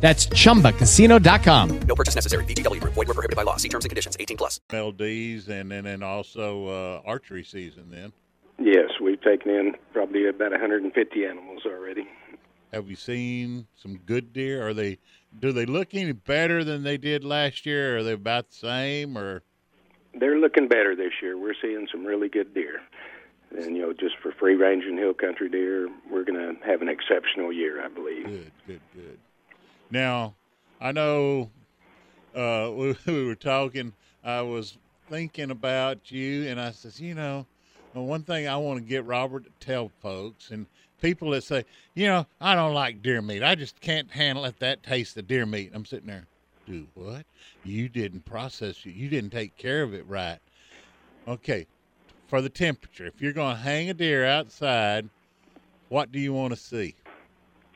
That's 0.00 0.26
chumbacasino.com. 0.26 1.80
No 1.80 1.94
purchase 1.94 2.14
necessary. 2.14 2.44
VGW 2.44 2.80
Group. 2.80 2.94
Void 2.94 3.08
were 3.08 3.14
prohibited 3.14 3.36
by 3.36 3.42
law. 3.42 3.56
See 3.56 3.68
terms 3.68 3.84
and 3.84 3.90
conditions. 3.90 4.16
18 4.20 4.36
plus. 4.36 4.60
LDs, 4.70 5.48
and 5.48 5.70
then 5.70 5.86
and 5.86 6.04
also 6.04 6.68
uh, 6.68 7.02
archery 7.04 7.44
season. 7.44 7.86
Then 7.90 8.12
Yes, 8.58 8.90
we've 9.02 9.20
taken 9.20 9.50
in 9.50 9.74
probably 9.92 10.28
about 10.28 10.50
150 10.50 11.24
animals 11.26 11.62
already. 11.66 12.06
have 12.72 12.88
you 12.88 12.96
seen 12.96 13.66
some 13.74 13.98
good 13.98 14.32
deer? 14.32 14.66
Are 14.66 14.74
they 14.74 14.98
do 15.38 15.52
they 15.52 15.66
look 15.66 15.94
any 15.94 16.12
better 16.12 16.64
than 16.64 16.82
they 16.82 16.96
did 16.96 17.24
last 17.24 17.66
year? 17.66 17.98
Are 17.98 18.02
they 18.02 18.12
about 18.12 18.50
the 18.50 18.56
same 18.56 19.16
or? 19.18 19.42
They're 20.18 20.38
looking 20.38 20.66
better 20.68 20.96
this 20.96 21.12
year. 21.20 21.36
We're 21.38 21.54
seeing 21.60 21.86
some 21.92 22.04
really 22.06 22.28
good 22.30 22.54
deer. 22.54 22.80
And, 23.56 23.76
you 23.76 23.82
know, 23.82 23.92
just 23.92 24.16
for 24.22 24.32
free 24.32 24.54
range 24.54 24.84
and 24.84 24.98
hill 24.98 25.12
country 25.14 25.48
deer, 25.50 25.88
we're 26.10 26.24
going 26.24 26.38
to 26.38 26.66
have 26.66 26.80
an 26.80 26.88
exceptional 26.88 27.52
year, 27.52 27.84
I 27.84 27.88
believe. 27.88 28.24
Good, 28.24 28.52
good, 28.66 28.80
good. 28.94 29.18
Now, 29.90 30.34
I 30.80 30.92
know 30.92 31.50
uh, 32.34 32.70
we, 32.74 32.96
we 33.06 33.24
were 33.24 33.34
talking. 33.34 33.92
I 34.24 34.42
was 34.42 34.76
thinking 35.08 35.50
about 35.50 36.10
you, 36.10 36.48
and 36.48 36.60
I 36.60 36.72
says, 36.72 37.00
you 37.00 37.14
know, 37.14 37.46
one 37.92 38.22
thing 38.22 38.46
I 38.46 38.56
want 38.56 38.78
to 38.78 38.84
get 38.84 39.04
Robert 39.06 39.44
to 39.44 39.66
tell 39.66 39.90
folks 40.02 40.50
and 40.50 40.66
people 41.00 41.30
that 41.30 41.44
say, 41.44 41.64
you 41.94 42.06
know, 42.06 42.26
I 42.40 42.54
don't 42.54 42.74
like 42.74 43.02
deer 43.02 43.22
meat. 43.22 43.42
I 43.42 43.54
just 43.54 43.80
can't 43.80 44.10
handle 44.10 44.44
it. 44.44 44.58
That 44.58 44.82
taste 44.82 45.16
of 45.16 45.26
deer 45.26 45.46
meat. 45.46 45.70
I'm 45.72 45.84
sitting 45.84 46.08
there. 46.08 46.26
Do 46.66 46.86
what? 46.94 47.24
You 47.64 47.88
didn't 47.88 48.24
process 48.24 48.84
it. 48.84 48.94
You 48.94 49.08
didn't 49.08 49.30
take 49.30 49.56
care 49.56 49.82
of 49.82 49.94
it 49.94 50.06
right. 50.08 50.38
Okay, 51.28 51.66
for 52.28 52.40
the 52.42 52.48
temperature. 52.48 53.06
If 53.06 53.20
you're 53.20 53.32
going 53.32 53.56
to 53.56 53.62
hang 53.62 53.88
a 53.88 53.94
deer 53.94 54.24
outside, 54.24 55.08
what 55.88 56.12
do 56.12 56.18
you 56.18 56.32
want 56.32 56.52
to 56.52 56.58
see? 56.58 56.94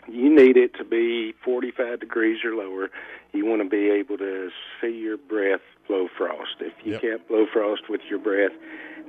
You 0.09 0.35
need 0.35 0.57
it 0.57 0.75
to 0.79 0.85
be 0.85 1.35
45 1.45 2.01
degrees 2.01 2.39
or 2.45 2.55
lower. 2.55 2.91
You 3.33 3.47
want 3.47 3.63
to 3.63 3.69
be 3.69 3.91
able 3.91 4.19
to 4.19 4.51
see 4.81 4.99
your 4.99 5.17
breath 5.17 5.61
blow 5.87 6.09
frost. 6.17 6.57
If 6.61 6.73
you 6.85 6.93
Yep. 6.93 7.01
can't 7.01 7.29
blow 7.29 7.47
frost 7.47 7.89
with 7.89 8.01
your 8.09 8.19
breath, 8.19 8.53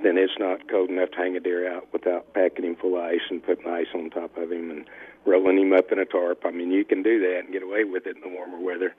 then 0.04 0.18
it's 0.18 0.38
not 0.40 0.68
cold 0.68 0.90
enough 0.90 1.12
to 1.12 1.18
hang 1.18 1.36
a 1.36 1.40
deer 1.40 1.72
out 1.72 1.88
without 1.94 2.34
packing 2.34 2.66
him 2.66 2.76
full 2.76 2.98
of 2.98 3.04
ice 3.04 3.22
and 3.30 3.44
putting 3.44 3.68
ice 3.68 3.88
on 3.94 4.10
top 4.10 4.36
of 4.38 4.52
him 4.52 4.70
and 4.72 4.86
rolling 5.26 5.58
him 5.60 5.74
up 5.74 5.92
in 5.92 6.00
a 6.00 6.06
tarp. 6.06 6.42
I 6.46 6.52
mean, 6.52 6.72
you 6.72 6.84
can 6.84 7.04
do 7.04 7.20
that 7.20 7.40
and 7.46 7.54
get 7.54 7.64
away 7.64 7.84
with 7.84 8.06
it 8.08 8.16
in 8.16 8.22
the 8.22 8.30
warmer 8.30 8.60
weather 8.60 8.94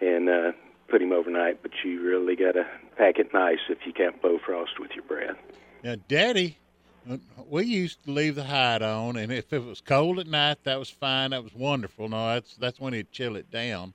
and 0.00 0.28
uh, 0.28 0.52
put 0.88 1.02
him 1.02 1.12
overnight, 1.12 1.62
but 1.62 1.72
you 1.84 2.00
really 2.02 2.36
got 2.36 2.52
to 2.52 2.66
pack 2.96 3.18
it 3.18 3.32
nice 3.34 3.58
if 3.68 3.78
you 3.84 3.92
can't 3.92 4.20
blow 4.22 4.38
frost 4.44 4.78
with 4.78 4.92
your 4.92 5.04
breath. 5.04 5.36
Now, 5.82 5.96
Daddy, 6.08 6.58
we 7.46 7.64
used 7.64 8.04
to 8.04 8.10
leave 8.10 8.34
the 8.34 8.44
hide 8.44 8.82
on, 8.82 9.16
and 9.16 9.32
if 9.32 9.52
it 9.52 9.64
was 9.64 9.80
cold 9.80 10.18
at 10.18 10.26
night, 10.26 10.64
that 10.64 10.78
was 10.78 10.90
fine. 10.90 11.30
That 11.30 11.44
was 11.44 11.54
wonderful. 11.54 12.08
No, 12.08 12.34
that's 12.34 12.56
that's 12.56 12.80
when 12.80 12.92
he'd 12.92 13.12
chill 13.12 13.36
it 13.36 13.50
down. 13.50 13.94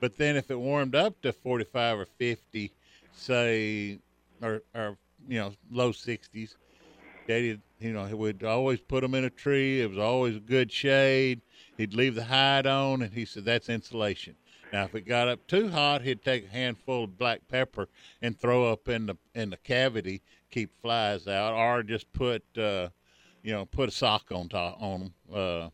But 0.00 0.16
then 0.16 0.36
if 0.36 0.50
it 0.50 0.58
warmed 0.58 0.94
up 0.94 1.20
to 1.22 1.32
forty-five 1.32 1.98
or 1.98 2.06
fifty, 2.06 2.72
say, 3.12 3.98
or 4.40 4.62
or 4.74 4.96
you 5.28 5.38
know, 5.38 5.52
low 5.70 5.92
sixties, 5.92 6.56
Daddy, 7.28 7.60
you 7.78 7.92
know, 7.92 8.04
he 8.04 8.14
would 8.14 8.42
always 8.42 8.80
put 8.80 9.02
them 9.02 9.14
in 9.14 9.24
a 9.24 9.30
tree. 9.30 9.80
It 9.80 9.88
was 9.88 9.98
always 9.98 10.36
a 10.36 10.40
good 10.40 10.72
shade. 10.72 11.40
he'd 11.76 11.94
leave 11.94 12.14
the 12.14 12.24
hide 12.24 12.66
on, 12.66 13.02
and 13.02 13.12
he 13.12 13.24
said 13.24 13.44
that's 13.44 13.68
insulation. 13.68 14.34
Now, 14.72 14.84
if 14.84 14.94
it 14.94 15.02
got 15.02 15.28
up 15.28 15.46
too 15.46 15.68
hot, 15.68 16.02
he'd 16.02 16.24
take 16.24 16.46
a 16.46 16.48
handful 16.48 17.04
of 17.04 17.18
black 17.18 17.46
pepper 17.46 17.88
and 18.22 18.38
throw 18.38 18.72
up 18.72 18.88
in 18.88 19.06
the 19.06 19.16
in 19.34 19.50
the 19.50 19.56
cavity, 19.58 20.22
keep 20.52 20.70
flies 20.80 21.26
out, 21.26 21.54
or 21.54 21.82
just 21.82 22.12
put 22.12 22.44
uh, 22.56 22.88
you 23.42 23.52
know 23.52 23.66
put 23.66 23.88
a 23.88 23.92
sock 23.92 24.30
on 24.30 24.48
top 24.48 24.80
on 24.80 25.00
them. 25.00 25.14
Uh, 25.34 25.68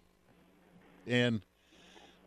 and 1.06 1.42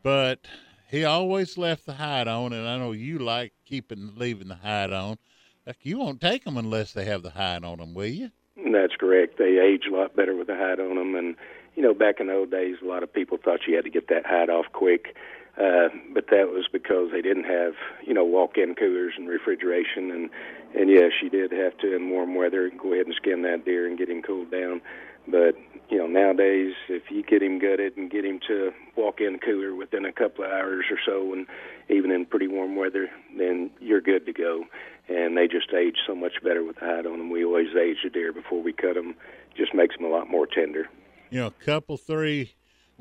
but 0.03 0.45
he 0.89 1.03
always 1.03 1.57
left 1.57 1.85
the 1.85 1.93
hide 1.93 2.27
on, 2.27 2.53
and 2.53 2.67
I 2.67 2.77
know 2.77 2.91
you 2.91 3.17
like 3.17 3.53
keeping 3.65 4.13
leaving 4.15 4.49
the 4.49 4.55
hide 4.55 4.93
on. 4.93 5.17
Like 5.65 5.77
you 5.81 5.97
won't 5.97 6.21
take 6.21 6.43
them 6.43 6.57
unless 6.57 6.93
they 6.93 7.05
have 7.05 7.23
the 7.23 7.31
hide 7.31 7.63
on 7.63 7.79
them, 7.79 7.93
will 7.93 8.05
you? 8.05 8.31
That's 8.71 8.95
correct. 8.99 9.37
They 9.37 9.57
age 9.57 9.83
a 9.89 9.95
lot 9.95 10.15
better 10.15 10.35
with 10.35 10.47
the 10.47 10.55
hide 10.55 10.79
on 10.79 10.95
them, 10.95 11.15
and 11.15 11.35
you 11.75 11.83
know, 11.83 11.93
back 11.93 12.19
in 12.19 12.27
the 12.27 12.33
old 12.33 12.51
days, 12.51 12.77
a 12.83 12.85
lot 12.85 13.03
of 13.03 13.13
people 13.13 13.37
thought 13.37 13.61
you 13.67 13.75
had 13.75 13.85
to 13.85 13.89
get 13.89 14.09
that 14.09 14.25
hide 14.25 14.49
off 14.49 14.65
quick. 14.73 15.15
Uh, 15.57 15.89
but 16.13 16.27
that 16.31 16.47
was 16.47 16.65
because 16.71 17.09
they 17.11 17.21
didn't 17.21 17.43
have, 17.43 17.73
you 18.05 18.13
know, 18.13 18.23
walk-in 18.23 18.73
coolers 18.73 19.13
and 19.17 19.27
refrigeration, 19.27 20.09
and 20.11 20.29
and 20.73 20.89
yes, 20.89 21.11
she 21.19 21.27
did 21.27 21.51
have 21.51 21.77
to 21.79 21.93
in 21.93 22.09
warm 22.09 22.35
weather 22.35 22.71
go 22.81 22.93
ahead 22.93 23.05
and 23.05 23.15
skin 23.15 23.41
that 23.41 23.65
deer 23.65 23.85
and 23.85 23.97
get 23.97 24.09
him 24.09 24.21
cooled 24.21 24.49
down. 24.49 24.81
But 25.27 25.55
you 25.89 25.97
know, 25.97 26.07
nowadays, 26.07 26.73
if 26.87 27.11
you 27.11 27.21
get 27.21 27.43
him 27.43 27.59
gutted 27.59 27.97
and 27.97 28.09
get 28.09 28.23
him 28.23 28.39
to 28.47 28.71
walk-in 28.95 29.39
cooler 29.39 29.75
within 29.75 30.05
a 30.05 30.13
couple 30.13 30.45
of 30.45 30.51
hours 30.51 30.85
or 30.89 30.97
so, 31.05 31.33
and 31.33 31.45
even 31.89 32.11
in 32.11 32.25
pretty 32.25 32.47
warm 32.47 32.77
weather, 32.77 33.09
then 33.37 33.71
you're 33.81 34.01
good 34.01 34.25
to 34.25 34.33
go. 34.33 34.63
And 35.09 35.35
they 35.35 35.47
just 35.47 35.73
age 35.73 35.97
so 36.07 36.15
much 36.15 36.41
better 36.41 36.63
with 36.63 36.77
the 36.77 36.85
hide 36.85 37.05
on 37.05 37.17
them. 37.17 37.29
We 37.29 37.43
always 37.43 37.75
age 37.75 37.97
the 38.03 38.09
deer 38.09 38.31
before 38.31 38.63
we 38.63 38.71
cut 38.71 38.93
them. 38.93 39.15
Just 39.57 39.73
makes 39.73 39.97
them 39.97 40.05
a 40.05 40.09
lot 40.09 40.29
more 40.29 40.47
tender. 40.47 40.87
You 41.29 41.41
know, 41.41 41.47
a 41.47 41.65
couple 41.65 41.97
three 41.97 42.53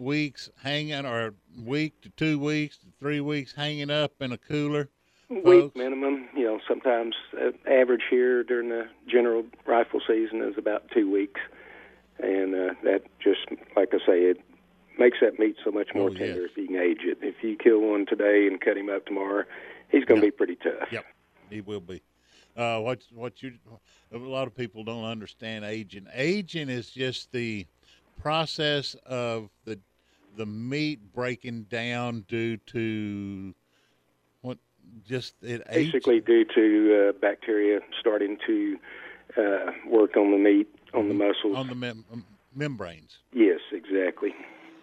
weeks 0.05 0.51
hanging, 0.63 1.05
or 1.07 1.35
week 1.63 2.01
to 2.03 2.09
two 2.11 2.39
weeks 2.39 2.79
to 2.79 2.87
three 2.99 3.21
weeks 3.21 3.53
hanging 3.55 3.91
up 3.91 4.13
in 4.21 4.33
a 4.33 4.39
cooler. 4.39 4.89
Week 5.29 5.75
minimum. 5.77 6.29
You 6.35 6.45
know, 6.45 6.61
sometimes 6.67 7.15
uh, 7.41 7.51
average 7.71 8.03
here 8.11 8.43
during 8.43 8.71
the 8.71 8.89
general 9.09 9.45
rifle 9.67 10.01
season 10.07 10.43
is 10.43 10.59
about 10.59 10.91
two 10.93 11.09
weeks, 11.11 11.41
and 12.19 12.55
uh, 12.55 12.75
that 12.83 13.03
just 13.23 13.41
like 13.77 13.91
I 13.93 13.99
say, 13.99 14.23
it 14.23 14.41
makes 14.99 15.19
that 15.21 15.39
meat 15.39 15.57
so 15.65 15.71
much 15.71 15.89
more 15.95 16.11
Oh, 16.11 16.15
tender 16.15 16.43
yes. 16.43 16.51
if 16.51 16.57
you 16.57 16.67
can 16.67 16.77
age 16.77 17.01
it. 17.03 17.19
If 17.23 17.37
you 17.43 17.57
kill 17.57 17.81
one 17.81 18.07
today 18.07 18.49
and 18.49 18.61
cut 18.61 18.77
him 18.77 18.89
up 18.89 19.07
tomorrow, 19.07 19.45
he's 19.91 20.05
going 20.05 20.21
to 20.21 20.27
be 20.27 20.33
pretty 20.33 20.57
tough. 20.57 20.89
Yep, 20.91 21.05
he 21.49 21.61
will 21.61 21.81
be. 21.81 22.03
Uh, 22.57 22.81
what 22.81 23.01
what 23.15 23.41
you 23.43 23.53
a 24.13 24.19
lot 24.19 24.49
of 24.49 24.57
people 24.57 24.83
don't 24.83 25.05
understand 25.05 25.65
aging. 25.65 26.09
Aging 26.13 26.69
is 26.69 26.91
just 26.91 27.31
the 27.31 27.67
process 28.21 28.97
of 29.07 29.49
the 29.65 29.79
the 30.41 30.47
meat 30.47 31.13
breaking 31.13 31.65
down 31.65 32.25
due 32.27 32.57
to 32.57 33.55
what 34.41 34.57
just 35.07 35.35
it. 35.43 35.63
Basically, 35.69 36.19
due 36.19 36.47
to 36.47 37.11
uh, 37.11 37.13
bacteria 37.21 37.81
starting 38.01 38.39
to 38.47 38.79
uh, 39.37 39.71
work 39.87 40.17
on 40.17 40.31
the 40.31 40.39
meat, 40.39 40.67
on 40.95 41.09
the 41.09 41.15
muscles. 41.15 41.37
Mm-hmm. 41.45 41.57
on 41.57 41.67
the 41.69 41.75
mem- 41.75 42.05
um, 42.11 42.25
membranes. 42.55 43.19
yes, 43.35 43.61
exactly. 43.71 44.35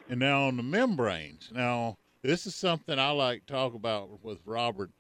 And 0.08 0.20
now 0.20 0.44
on 0.44 0.58
the 0.58 0.64
membranes. 0.64 1.50
Now 1.52 1.98
this 2.22 2.46
is 2.46 2.54
something 2.54 3.00
I 3.00 3.10
like 3.10 3.48
to 3.48 3.54
talk 3.54 3.74
about 3.74 4.24
with 4.24 4.38
Robert. 4.46 4.92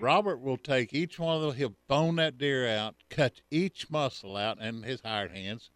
Robert 0.00 0.40
will 0.40 0.56
take 0.56 0.92
each 0.92 1.20
one 1.20 1.36
of 1.36 1.42
them. 1.42 1.54
He'll 1.54 1.76
bone 1.86 2.16
that 2.16 2.36
deer 2.36 2.68
out, 2.68 2.96
cut 3.10 3.42
each 3.48 3.88
muscle 3.92 4.36
out, 4.36 4.58
and 4.60 4.84
his 4.84 5.02
hired 5.02 5.30
hands, 5.30 5.70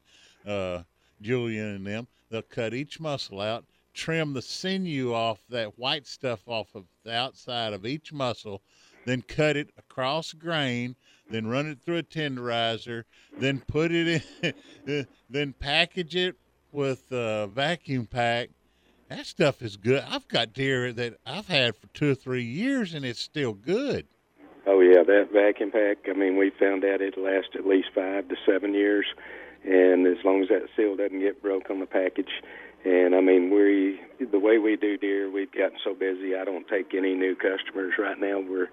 uh, 0.45 0.83
Julian 1.23 1.69
and 1.69 1.87
them. 1.87 2.09
They'll 2.31 2.43
cut 2.43 2.75
each 2.75 2.99
muscle 2.99 3.41
out, 3.41 3.65
trim 3.95 4.35
the 4.35 4.43
sinew 4.43 5.15
off 5.15 5.41
that 5.49 5.79
white 5.79 6.07
stuff 6.07 6.41
off 6.47 6.75
of 6.75 6.85
the 7.05 7.15
outside 7.15 7.73
of 7.73 7.87
each 7.87 8.13
muscle, 8.13 8.61
then 9.07 9.23
cut 9.23 9.57
it 9.57 9.71
across 9.79 10.33
grain, 10.33 10.97
then 11.31 11.47
run 11.47 11.67
it 11.67 11.79
through 11.81 11.99
a 11.99 12.03
tenderizer, 12.03 13.05
then 13.39 13.63
put 13.67 13.93
it 13.93 14.23
in, 14.43 14.53
eh, 14.89 15.05
then 15.31 15.53
package 15.53 16.17
it 16.17 16.37
with 16.73 17.11
a 17.13 17.47
vacuum 17.47 18.07
pack. 18.07 18.51
That 19.09 19.27
stuff 19.27 19.63
is 19.63 19.77
good. 19.77 20.03
I've 20.09 20.27
got 20.29 20.53
deer 20.53 20.93
that 20.93 21.19
I've 21.25 21.49
had 21.49 21.77
for 21.77 21.87
two 21.89 22.11
or 22.11 22.15
three 22.15 22.45
years, 22.45 22.95
and 22.95 23.05
it's 23.05 23.21
still 23.21 23.53
good. 23.53 24.07
Oh 24.67 24.81
yeah, 24.81 25.03
that 25.03 25.29
vacuum 25.33 25.71
pack. 25.71 25.99
I 26.09 26.15
mean, 26.15 26.37
we 26.37 26.51
found 26.59 26.85
out 26.85 27.03
it 27.03 27.19
lasts 27.19 27.51
at 27.55 27.67
least 27.67 27.89
five 27.95 28.29
to 28.29 28.37
seven 28.47 28.73
years, 28.73 29.05
and 29.63 30.07
as 30.07 30.25
long 30.25 30.43
as 30.43 30.49
that 30.49 30.69
seal 30.75 30.97
doesn't 30.97 31.21
get 31.21 31.43
broke 31.43 31.71
on 31.71 31.81
the 31.81 31.87
package. 31.87 32.31
And 32.85 33.15
I 33.15 33.21
mean, 33.21 33.51
we 33.51 34.01
the 34.31 34.39
way 34.39 34.59
we 34.59 34.77
do 34.77 34.97
deer, 34.97 35.31
we've 35.31 35.51
gotten 35.51 35.79
so 35.83 35.95
busy. 35.95 36.37
I 36.37 36.45
don't 36.45 36.69
take 36.69 36.95
any 36.95 37.15
new 37.15 37.35
customers 37.35 37.95
right 37.99 38.19
now. 38.19 38.41
We're 38.41 38.69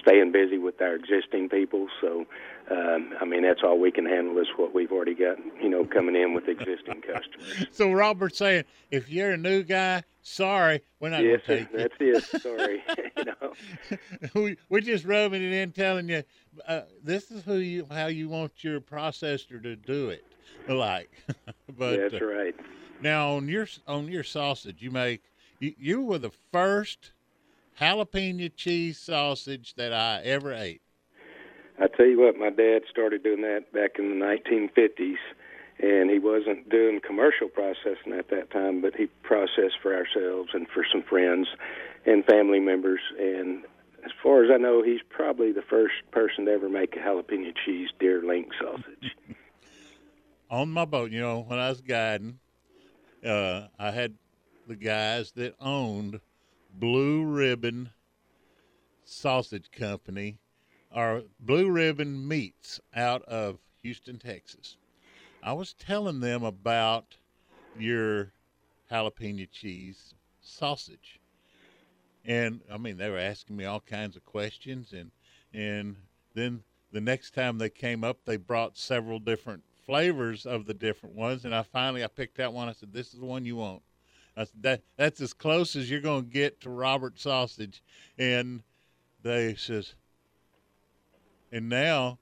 staying 0.00 0.32
busy 0.32 0.58
with 0.58 0.80
our 0.80 0.94
existing 0.94 1.48
people. 1.48 1.88
So, 2.00 2.26
um, 2.70 3.12
I 3.20 3.24
mean, 3.24 3.42
that's 3.42 3.60
all 3.64 3.78
we 3.78 3.90
can 3.90 4.06
handle 4.06 4.38
is 4.38 4.46
what 4.56 4.74
we've 4.74 4.92
already 4.92 5.14
got. 5.14 5.38
You 5.60 5.68
know, 5.68 5.84
coming 5.84 6.14
in 6.14 6.32
with 6.32 6.48
existing 6.48 7.02
customers. 7.02 7.66
So 7.72 7.92
Robert's 7.92 8.38
saying, 8.38 8.64
if 8.90 9.10
you're 9.10 9.32
a 9.32 9.36
new 9.36 9.62
guy, 9.62 10.04
sorry, 10.22 10.82
we're 11.00 11.10
not 11.10 11.22
yes, 11.22 11.40
going 11.46 11.66
to 11.66 11.72
take 11.72 11.98
that's 12.00 12.34
it. 12.34 12.42
Sorry, 12.42 12.82
you 13.16 13.24
know. 13.24 13.52
we, 14.34 14.56
we're 14.68 14.80
just 14.80 15.04
rubbing 15.04 15.42
it 15.42 15.52
in, 15.52 15.72
telling 15.72 16.08
you 16.08 16.22
uh, 16.68 16.82
this 17.02 17.30
is 17.30 17.44
who 17.44 17.56
you 17.56 17.86
how 17.90 18.06
you 18.06 18.28
want 18.28 18.62
your 18.62 18.80
processor 18.80 19.60
to 19.62 19.74
do 19.74 20.10
it, 20.10 20.24
like. 20.68 21.10
but 21.76 21.98
that's 21.98 22.22
uh, 22.22 22.24
right. 22.24 22.54
Now 23.00 23.32
on 23.36 23.48
your 23.48 23.66
on 23.86 24.08
your 24.08 24.22
sausage, 24.22 24.80
you 24.80 24.90
make 24.90 25.22
you, 25.58 25.74
you 25.78 26.02
were 26.02 26.18
the 26.18 26.32
first 26.52 27.12
jalapeno 27.80 28.50
cheese 28.54 28.98
sausage 28.98 29.74
that 29.74 29.92
I 29.92 30.22
ever 30.22 30.52
ate. 30.52 30.82
I 31.78 31.88
tell 31.88 32.06
you 32.06 32.20
what, 32.20 32.36
my 32.36 32.50
dad 32.50 32.82
started 32.90 33.22
doing 33.22 33.42
that 33.42 33.70
back 33.72 33.98
in 33.98 34.18
the 34.18 34.24
1950s, 34.24 35.18
and 35.78 36.10
he 36.10 36.18
wasn't 36.18 36.70
doing 36.70 37.00
commercial 37.06 37.48
processing 37.48 38.14
at 38.18 38.30
that 38.30 38.50
time, 38.50 38.80
but 38.80 38.96
he 38.96 39.06
processed 39.22 39.76
for 39.82 39.94
ourselves 39.94 40.50
and 40.54 40.66
for 40.68 40.86
some 40.90 41.02
friends 41.02 41.48
and 42.06 42.24
family 42.24 42.60
members. 42.60 43.00
And 43.20 43.64
as 44.06 44.10
far 44.22 44.42
as 44.42 44.50
I 44.50 44.56
know, 44.56 44.82
he's 44.82 45.02
probably 45.10 45.52
the 45.52 45.60
first 45.60 45.94
person 46.12 46.46
to 46.46 46.52
ever 46.52 46.70
make 46.70 46.96
a 46.96 47.00
jalapeno 47.00 47.52
cheese 47.64 47.90
deer 48.00 48.22
link 48.24 48.48
sausage. 48.58 49.14
on 50.50 50.70
my 50.70 50.86
boat, 50.86 51.10
you 51.10 51.20
know, 51.20 51.40
when 51.40 51.58
I 51.58 51.68
was 51.68 51.82
guiding, 51.82 52.38
uh, 53.24 53.68
I 53.78 53.90
had 53.90 54.14
the 54.66 54.76
guys 54.76 55.32
that 55.32 55.54
owned 55.60 56.20
Blue 56.74 57.24
Ribbon 57.24 57.90
Sausage 59.04 59.70
Company 59.70 60.38
or 60.94 61.22
Blue 61.38 61.70
Ribbon 61.70 62.26
Meats 62.26 62.80
out 62.94 63.22
of 63.22 63.58
Houston, 63.82 64.18
Texas. 64.18 64.76
I 65.42 65.52
was 65.52 65.74
telling 65.74 66.20
them 66.20 66.42
about 66.42 67.16
your 67.78 68.32
jalapeno 68.90 69.48
cheese 69.50 70.14
sausage. 70.40 71.20
And 72.24 72.62
I 72.70 72.78
mean, 72.78 72.96
they 72.96 73.10
were 73.10 73.18
asking 73.18 73.56
me 73.56 73.64
all 73.64 73.80
kinds 73.80 74.16
of 74.16 74.24
questions, 74.24 74.92
and 74.92 75.12
and 75.54 75.96
then 76.34 76.64
the 76.90 77.00
next 77.00 77.34
time 77.34 77.58
they 77.58 77.70
came 77.70 78.02
up, 78.02 78.18
they 78.24 78.36
brought 78.36 78.76
several 78.76 79.20
different 79.20 79.62
flavors 79.86 80.46
of 80.46 80.66
the 80.66 80.74
different 80.74 81.14
ones, 81.14 81.44
and 81.44 81.54
I 81.54 81.62
finally 81.62 82.04
I 82.04 82.08
picked 82.08 82.36
that 82.38 82.52
one. 82.52 82.68
I 82.68 82.72
said, 82.72 82.92
"This 82.92 83.14
is 83.14 83.20
the 83.20 83.26
one 83.26 83.44
you 83.44 83.56
want." 83.56 83.82
I 84.36 84.44
said, 84.44 84.62
"That 84.62 84.82
that's 84.96 85.20
as 85.20 85.32
close 85.32 85.76
as 85.76 85.90
you're 85.90 86.00
going 86.00 86.24
to 86.24 86.30
get 86.30 86.60
to 86.62 86.70
Robert 86.70 87.18
sausage," 87.18 87.82
and 88.18 88.62
they 89.22 89.54
says, 89.54 89.94
and 91.50 91.68
now 91.68 92.18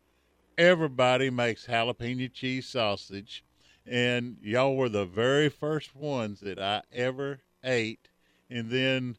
everybody 0.57 1.31
makes 1.31 1.67
jalapeno 1.67 2.33
cheese 2.33 2.67
sausage, 2.67 3.45
and 3.87 4.37
y'all 4.43 4.77
were 4.77 4.89
the 4.89 5.05
very 5.05 5.49
first 5.49 5.95
ones 5.95 6.41
that 6.41 6.59
I 6.59 6.83
ever 6.93 7.41
ate, 7.63 8.09
and 8.49 8.71
then 8.71 9.17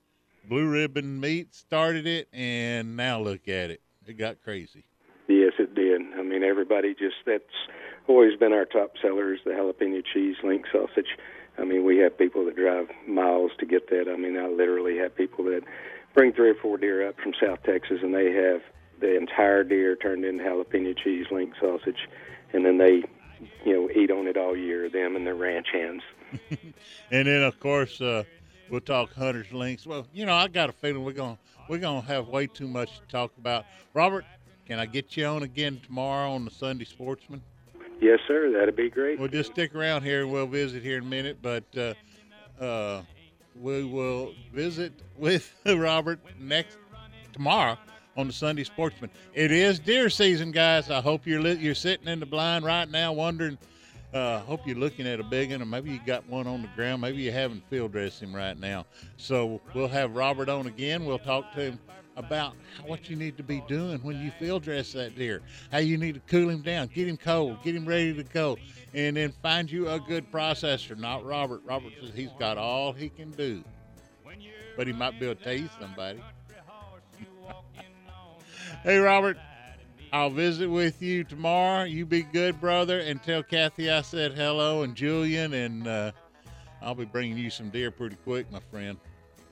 Blue 0.48 0.70
Ribbon 0.70 1.20
Meat 1.20 1.54
started 1.54 2.06
it, 2.08 2.28
and 2.32 2.96
now 2.96 3.20
look 3.20 3.48
at 3.48 3.72
it. 3.72 3.82
It 4.08 4.14
got 4.14 4.42
crazy. 4.44 4.86
Yes, 5.28 5.54
it 5.58 5.74
did. 5.74 6.02
I 6.18 6.22
mean, 6.22 6.44
everybody 6.44 6.94
just 6.94 7.16
that's 7.26 7.44
always 8.08 8.38
been 8.38 8.54
our 8.54 8.66
top 8.66 8.94
sellers, 9.02 9.40
the 9.46 9.52
jalapeno 9.52 10.04
cheese 10.14 10.38
link 10.44 10.66
sausage. 10.72 11.18
I 11.58 11.64
mean, 11.64 11.86
we 11.86 11.98
have 12.00 12.18
people 12.18 12.46
that 12.46 12.56
drive 12.56 12.90
miles 13.08 13.52
to 13.60 13.66
get 13.66 13.90
that. 13.90 14.10
I 14.10 14.18
mean, 14.18 14.38
I 14.38 14.48
literally 14.48 14.98
have 14.98 15.16
people 15.16 15.46
that 15.46 15.62
bring 16.14 16.34
three 16.34 16.50
or 16.50 16.56
four 16.56 16.78
deer 16.78 17.08
up 17.08 17.16
from 17.20 17.34
South 17.42 17.60
Texas, 17.64 18.00
and 18.02 18.14
they 18.14 18.32
have 18.32 18.62
the 19.00 19.16
entire 19.16 19.64
deer 19.64 19.96
turned 19.96 20.26
into 20.26 20.44
jalapeno 20.44 20.98
cheese 20.98 21.28
link 21.32 21.54
sausage, 21.60 22.08
and 22.54 22.66
then 22.66 22.78
they, 22.78 23.04
you 23.66 23.74
know, 23.74 23.90
eat 23.90 24.12
on 24.12 24.28
it 24.28 24.38
all 24.38 24.56
year. 24.56 24.90
Them 24.90 25.16
and 25.16 25.26
their 25.26 25.36
ranch 25.36 25.68
hands. 25.72 26.02
And 27.12 27.28
then 27.28 27.44
of 27.44 27.60
course 27.60 28.02
uh, 28.02 28.24
we'll 28.70 28.82
talk 28.82 29.14
hunters 29.14 29.52
links. 29.54 29.86
Well, 29.86 30.08
you 30.12 30.26
know, 30.26 30.34
I 30.34 30.48
got 30.48 30.70
a 30.70 30.74
feeling 30.74 31.04
we're 31.04 31.14
gonna 31.14 31.38
we're 31.70 31.78
gonna 31.78 32.02
have 32.02 32.28
way 32.28 32.48
too 32.48 32.68
much 32.68 33.00
to 33.00 33.06
talk 33.08 33.32
about. 33.38 33.66
Robert, 33.94 34.26
can 34.66 34.80
I 34.80 34.86
get 34.86 35.16
you 35.16 35.26
on 35.26 35.44
again 35.44 35.80
tomorrow 35.86 36.32
on 36.32 36.46
the 36.46 36.52
Sunday 36.52 36.86
Sportsman? 36.86 37.42
Yes, 38.02 38.20
sir. 38.28 38.52
That'd 38.52 38.76
be 38.76 38.90
great. 38.90 39.20
We'll 39.20 39.30
just 39.30 39.52
stick 39.52 39.74
around 39.76 40.04
here 40.04 40.24
and 40.24 40.32
we'll 40.32 40.48
visit 40.48 40.84
here 40.84 40.98
in 40.98 41.04
a 41.04 41.08
minute. 41.08 41.38
But 41.42 41.64
uh, 41.78 42.64
uh, 42.64 43.02
we 43.60 43.84
will 43.84 44.34
visit 44.54 44.94
with 45.18 45.54
Robert 45.66 46.20
next 46.40 46.78
tomorrow 47.34 47.78
on 48.18 48.28
the 48.28 48.34
Sunday 48.34 48.64
Sportsman. 48.64 49.10
It 49.34 49.52
is 49.52 49.80
deer 49.80 50.10
season, 50.10 50.52
guys. 50.52 50.90
I 50.90 51.02
hope 51.02 51.26
you're 51.26 51.42
li- 51.42 51.58
you're 51.60 51.76
sitting 51.76 52.08
in 52.08 52.20
the 52.20 52.26
blind 52.26 52.66
right 52.66 52.90
now, 52.90 53.14
wondering. 53.14 53.58
Uh, 54.14 54.40
hope 54.40 54.66
you're 54.66 54.78
looking 54.78 55.06
at 55.06 55.20
a 55.20 55.24
big 55.24 55.52
one, 55.52 55.62
or 55.62 55.66
maybe 55.66 55.92
you 55.92 56.00
got 56.06 56.26
one 56.30 56.48
on 56.48 56.62
the 56.62 56.70
ground. 56.70 57.02
Maybe 57.02 57.22
you 57.22 57.34
haven't 57.34 57.68
field 57.70 57.92
dressed 57.92 58.22
him 58.22 58.34
right 58.34 58.58
now. 58.58 58.86
So 59.18 59.60
we'll 59.74 59.90
have 59.90 60.16
Robert 60.16 60.48
on 60.48 60.68
again. 60.68 61.06
We'll 61.06 61.20
talk 61.20 61.52
to 61.56 61.62
him 61.62 61.80
about 62.16 62.54
what 62.86 63.10
you 63.10 63.16
need 63.16 63.38
to 63.38 63.44
be 63.44 63.62
doing 63.68 64.00
when 64.00 64.20
you 64.20 64.32
field 64.32 64.64
dress 64.64 64.94
that 64.94 65.16
deer, 65.16 65.42
how 65.72 65.80
you 65.80 65.98
need 65.98 66.16
to 66.16 66.22
cool 66.22 66.50
him 66.50 66.62
down, 66.62 66.88
get 66.94 67.08
him 67.08 67.18
cold, 67.18 67.62
get 67.64 67.76
him 67.76 67.86
ready 67.86 68.14
to 68.14 68.24
go, 68.24 68.58
and 68.94 69.18
then 69.18 69.34
find 69.42 69.70
you 69.70 69.90
a 69.90 70.00
good 70.00 70.32
processor. 70.32 70.98
Not 70.98 71.26
Robert. 71.26 71.62
Robert 71.66 71.94
says 72.00 72.12
he's 72.16 72.32
got 72.40 72.58
all 72.58 72.94
he 72.94 73.10
can 73.10 73.32
do, 73.32 73.64
but 74.78 74.88
he 74.88 74.94
might 74.94 75.20
be 75.20 75.26
able 75.26 75.36
to 75.36 75.44
tell 75.44 75.54
you 75.54 75.70
somebody. 75.80 76.22
hey, 78.84 78.98
Robert. 78.98 79.38
I'll 80.14 80.30
visit 80.30 80.70
with 80.70 81.02
you 81.02 81.26
tomorrow. 81.26 81.84
You 81.84 82.06
be 82.06 82.22
good, 82.22 82.62
brother, 82.62 83.02
and 83.02 83.22
tell 83.22 83.44
Kathy 83.44 83.92
I 83.92 84.02
said 84.02 84.32
hello 84.32 84.84
and 84.84 84.96
Julian, 84.96 85.54
and 85.54 85.86
uh, 85.86 86.12
I'll 86.82 86.96
be 86.96 87.04
bringing 87.04 87.38
you 87.38 87.50
some 87.50 87.70
deer 87.70 87.92
pretty 87.92 88.16
quick, 88.24 88.50
my 88.50 88.62
friend. 88.72 88.98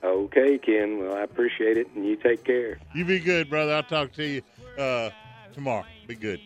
Okay, 0.04 0.58
Ken. 0.58 0.98
Well, 0.98 1.14
I 1.16 1.22
appreciate 1.22 1.78
it, 1.78 1.88
and 1.94 2.04
you 2.04 2.16
take 2.16 2.44
care. 2.44 2.78
You 2.94 3.06
be 3.06 3.18
good, 3.18 3.48
brother. 3.48 3.72
I'll 3.72 3.82
talk 3.82 4.12
to 4.12 4.26
you 4.26 4.42
uh, 4.78 5.08
tomorrow. 5.54 5.86
Be 6.06 6.14
good. 6.14 6.40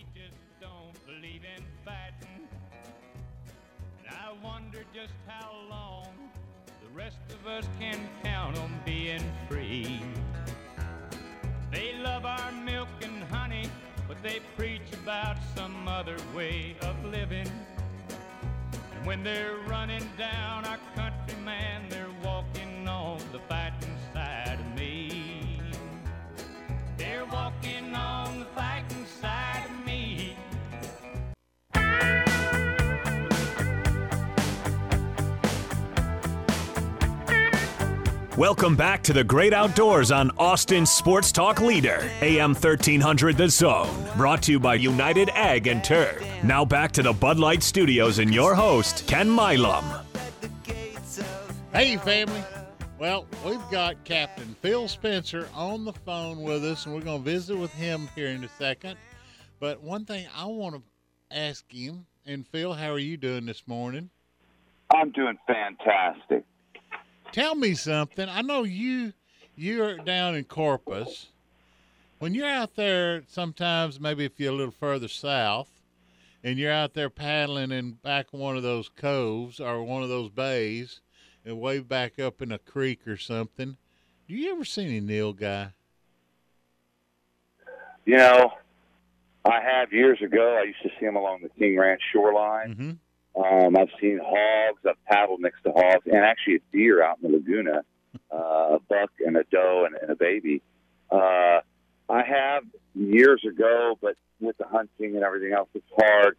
I 4.08 4.32
wonder 4.44 4.84
just 4.94 5.12
how 5.26 5.50
long 5.68 6.06
the 6.80 6.96
rest 6.96 7.18
of 7.30 7.46
us 7.48 7.64
can 7.80 7.98
count 8.22 8.56
on 8.58 8.72
being 8.86 9.24
free. 9.48 10.00
They 11.72 11.94
love 11.94 12.24
our 12.24 12.52
milk 12.52 12.88
and 13.02 13.24
honey, 13.24 13.68
but 14.06 14.22
they 14.22 14.40
preach 14.56 14.92
about 15.02 15.36
some 15.56 15.88
other 15.88 16.16
way 16.32 16.76
of 16.82 17.04
living. 17.06 17.50
When 19.04 19.22
they're 19.22 19.56
running 19.66 20.06
down 20.18 20.64
our 20.66 20.78
country, 20.94 21.34
man, 21.44 21.88
they're 21.88 22.06
walking 22.22 22.86
on 22.86 23.18
the 23.32 23.38
fighting 23.48 23.96
side 24.12 24.58
of 24.60 24.78
me. 24.78 25.60
They're 26.96 27.24
walking 27.24 27.94
on 27.94 28.40
the 28.40 28.44
fighting 28.46 29.06
side 29.06 29.64
of 29.64 29.86
me. 29.86 30.36
Welcome 38.38 38.76
back 38.76 39.02
to 39.02 39.12
the 39.12 39.24
great 39.24 39.52
outdoors 39.52 40.12
on 40.12 40.30
Austin 40.38 40.86
Sports 40.86 41.32
Talk 41.32 41.60
Leader, 41.60 42.08
AM 42.20 42.54
1300 42.54 43.36
The 43.36 43.48
Zone. 43.48 44.06
Brought 44.16 44.44
to 44.44 44.52
you 44.52 44.60
by 44.60 44.76
United 44.76 45.28
Ag 45.30 45.66
and 45.66 45.82
Turf. 45.82 46.22
Now 46.44 46.64
back 46.64 46.92
to 46.92 47.02
the 47.02 47.12
Bud 47.12 47.40
Light 47.40 47.64
Studios 47.64 48.20
and 48.20 48.32
your 48.32 48.54
host, 48.54 49.08
Ken 49.08 49.28
Milam. 49.28 49.82
Hey, 51.72 51.96
family. 51.96 52.40
Well, 53.00 53.26
we've 53.44 53.58
got 53.72 54.04
Captain 54.04 54.54
Phil 54.62 54.86
Spencer 54.86 55.48
on 55.52 55.84
the 55.84 55.92
phone 55.92 56.40
with 56.44 56.64
us, 56.64 56.86
and 56.86 56.94
we're 56.94 57.00
going 57.00 57.24
to 57.24 57.28
visit 57.28 57.58
with 57.58 57.72
him 57.72 58.08
here 58.14 58.28
in 58.28 58.44
a 58.44 58.48
second. 58.50 58.98
But 59.58 59.82
one 59.82 60.04
thing 60.04 60.28
I 60.32 60.44
want 60.44 60.76
to 60.76 61.36
ask 61.36 61.64
him, 61.68 62.06
and 62.24 62.46
Phil, 62.46 62.72
how 62.72 62.92
are 62.92 63.00
you 63.00 63.16
doing 63.16 63.46
this 63.46 63.66
morning? 63.66 64.10
I'm 64.94 65.10
doing 65.10 65.38
fantastic. 65.48 66.44
Tell 67.32 67.54
me 67.54 67.74
something. 67.74 68.28
I 68.28 68.42
know 68.42 68.64
you 68.64 69.12
you're 69.54 69.96
down 69.98 70.34
in 70.34 70.44
Corpus. 70.44 71.28
When 72.18 72.34
you're 72.34 72.48
out 72.48 72.74
there, 72.74 73.22
sometimes 73.28 74.00
maybe 74.00 74.24
if 74.24 74.38
you're 74.40 74.52
a 74.52 74.56
little 74.56 74.72
further 74.72 75.08
south, 75.08 75.70
and 76.42 76.58
you're 76.58 76.72
out 76.72 76.94
there 76.94 77.10
paddling 77.10 77.70
in 77.70 77.92
back 77.92 78.28
one 78.32 78.56
of 78.56 78.62
those 78.62 78.88
coves 78.88 79.60
or 79.60 79.82
one 79.82 80.02
of 80.02 80.08
those 80.08 80.30
bays, 80.30 81.00
and 81.44 81.60
way 81.60 81.78
back 81.80 82.18
up 82.18 82.40
in 82.42 82.52
a 82.52 82.58
creek 82.58 83.06
or 83.06 83.16
something, 83.16 83.76
do 84.26 84.34
you 84.34 84.52
ever 84.52 84.64
see 84.64 84.84
any 84.84 85.00
nilgai? 85.00 85.72
You 88.04 88.16
know, 88.16 88.52
I 89.44 89.60
have 89.60 89.92
years 89.92 90.20
ago. 90.22 90.56
I 90.58 90.64
used 90.64 90.82
to 90.82 90.90
see 90.98 91.06
them 91.06 91.16
along 91.16 91.40
the 91.42 91.50
King 91.50 91.78
Ranch 91.78 92.00
shoreline. 92.12 92.68
Mm-hmm. 92.70 92.90
Um, 93.36 93.76
I've 93.76 93.90
seen 94.00 94.20
hogs. 94.22 94.80
I've 94.86 95.04
paddled 95.04 95.40
next 95.40 95.62
to 95.62 95.72
hogs, 95.72 96.06
and 96.06 96.16
actually 96.16 96.56
a 96.56 96.58
deer 96.72 97.02
out 97.02 97.18
in 97.22 97.30
the 97.30 97.36
Laguna, 97.38 97.82
uh, 98.32 98.76
a 98.76 98.78
buck 98.88 99.10
and 99.24 99.36
a 99.36 99.44
doe 99.50 99.84
and, 99.86 99.96
and 100.00 100.10
a 100.10 100.16
baby. 100.16 100.62
Uh, 101.10 101.60
I 102.08 102.22
have 102.26 102.64
years 102.94 103.44
ago, 103.48 103.98
but 104.00 104.16
with 104.40 104.56
the 104.58 104.66
hunting 104.66 105.14
and 105.14 105.24
everything 105.24 105.52
else, 105.52 105.68
it's 105.74 105.86
hard. 105.96 106.36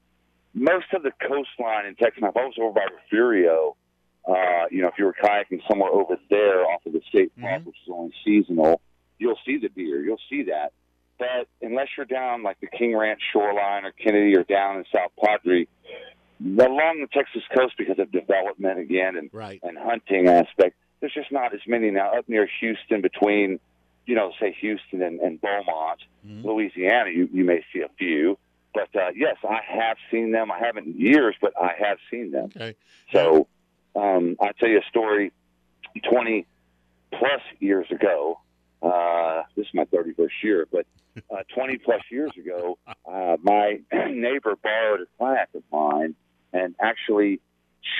Most 0.54 0.88
of 0.94 1.04
the 1.04 1.12
coastline 1.22 1.86
in 1.86 1.96
Texas, 1.96 2.24
if 2.24 2.36
I 2.36 2.46
was 2.46 2.56
over 2.60 2.74
by 2.74 2.88
Refugio, 3.04 3.76
uh, 4.28 4.66
you 4.72 4.82
know, 4.82 4.88
if 4.88 4.96
you 4.98 5.06
were 5.06 5.16
kayaking 5.24 5.62
somewhere 5.70 5.92
over 5.92 6.18
there 6.30 6.66
off 6.66 6.86
of 6.86 6.94
the 6.94 7.02
state 7.08 7.32
park, 7.40 7.66
which 7.66 7.76
is 7.86 7.92
only 7.92 8.14
seasonal, 8.26 8.82
you'll 9.18 9.40
see 9.46 9.58
the 9.58 9.70
deer. 9.70 10.04
You'll 10.04 10.20
see 10.30 10.44
that. 10.44 10.74
But 11.18 11.48
unless 11.62 11.88
you're 11.98 12.06
down 12.06 12.44
like 12.44 12.60
the 12.62 12.68
King 12.68 12.96
Ranch 12.96 13.22
shoreline 13.32 13.86
or 13.86 13.92
Kenedy 13.92 14.38
or 14.38 14.44
down 14.44 14.78
in 14.78 14.86
South 14.94 15.12
Padre, 15.24 15.68
along 16.42 17.02
the 17.02 17.08
Texas 17.12 17.44
coast 17.56 17.76
because 17.78 18.00
of 18.00 18.12
development 18.12 18.80
again 18.80 19.18
and 19.18 19.30
right. 19.34 19.60
and 19.64 19.78
hunting 19.78 20.28
aspect, 20.28 20.76
there's 21.00 21.14
just 21.14 21.32
not 21.32 21.54
as 21.54 21.62
many 21.68 21.92
now 21.92 22.18
up 22.18 22.28
near 22.28 22.48
Houston 22.60 23.02
between, 23.02 23.60
you 24.06 24.16
know, 24.16 24.32
say 24.40 24.56
Houston 24.62 25.02
and, 25.02 25.20
and 25.20 25.42
Beaumont, 25.42 26.02
Louisiana. 26.24 27.10
You 27.10 27.30
you 27.32 27.44
may 27.44 27.64
see 27.74 27.82
a 27.82 27.90
few, 27.98 28.38
but 28.74 28.90
uh, 28.96 29.10
yes, 29.16 29.38
I 29.48 29.60
have 29.68 29.98
seen 30.12 30.32
them. 30.32 30.52
I 30.52 30.60
haven't 30.60 30.88
in 30.88 31.00
years, 31.00 31.36
but 31.42 31.54
I 31.60 31.74
have 31.80 31.98
seen 32.10 32.32
them. 32.32 32.50
Okay. 32.56 32.76
So 33.12 33.48
um, 33.96 34.38
I'll 34.40 34.54
tell 34.54 34.70
you 34.70 34.80
a 34.80 34.90
story. 34.90 35.32
Twenty 36.10 36.46
plus 37.12 37.42
years 37.60 37.88
ago, 37.92 38.40
uh, 38.82 39.44
this 39.56 39.66
is 39.66 39.74
my 39.74 39.86
31st 39.86 40.30
year, 40.44 40.68
but 40.72 40.86
uh, 41.32 41.44
20 41.54 41.78
plus 41.80 42.02
years 42.12 42.32
ago, 42.38 42.78
uh, 43.12 43.38
my 43.42 43.80
neighbor 43.92 44.56
borrowed 44.62 45.02
a 45.02 45.06
kayak 45.18 45.50
of 45.56 45.64
mine 45.72 46.16
and 46.54 46.76
actually 46.80 47.40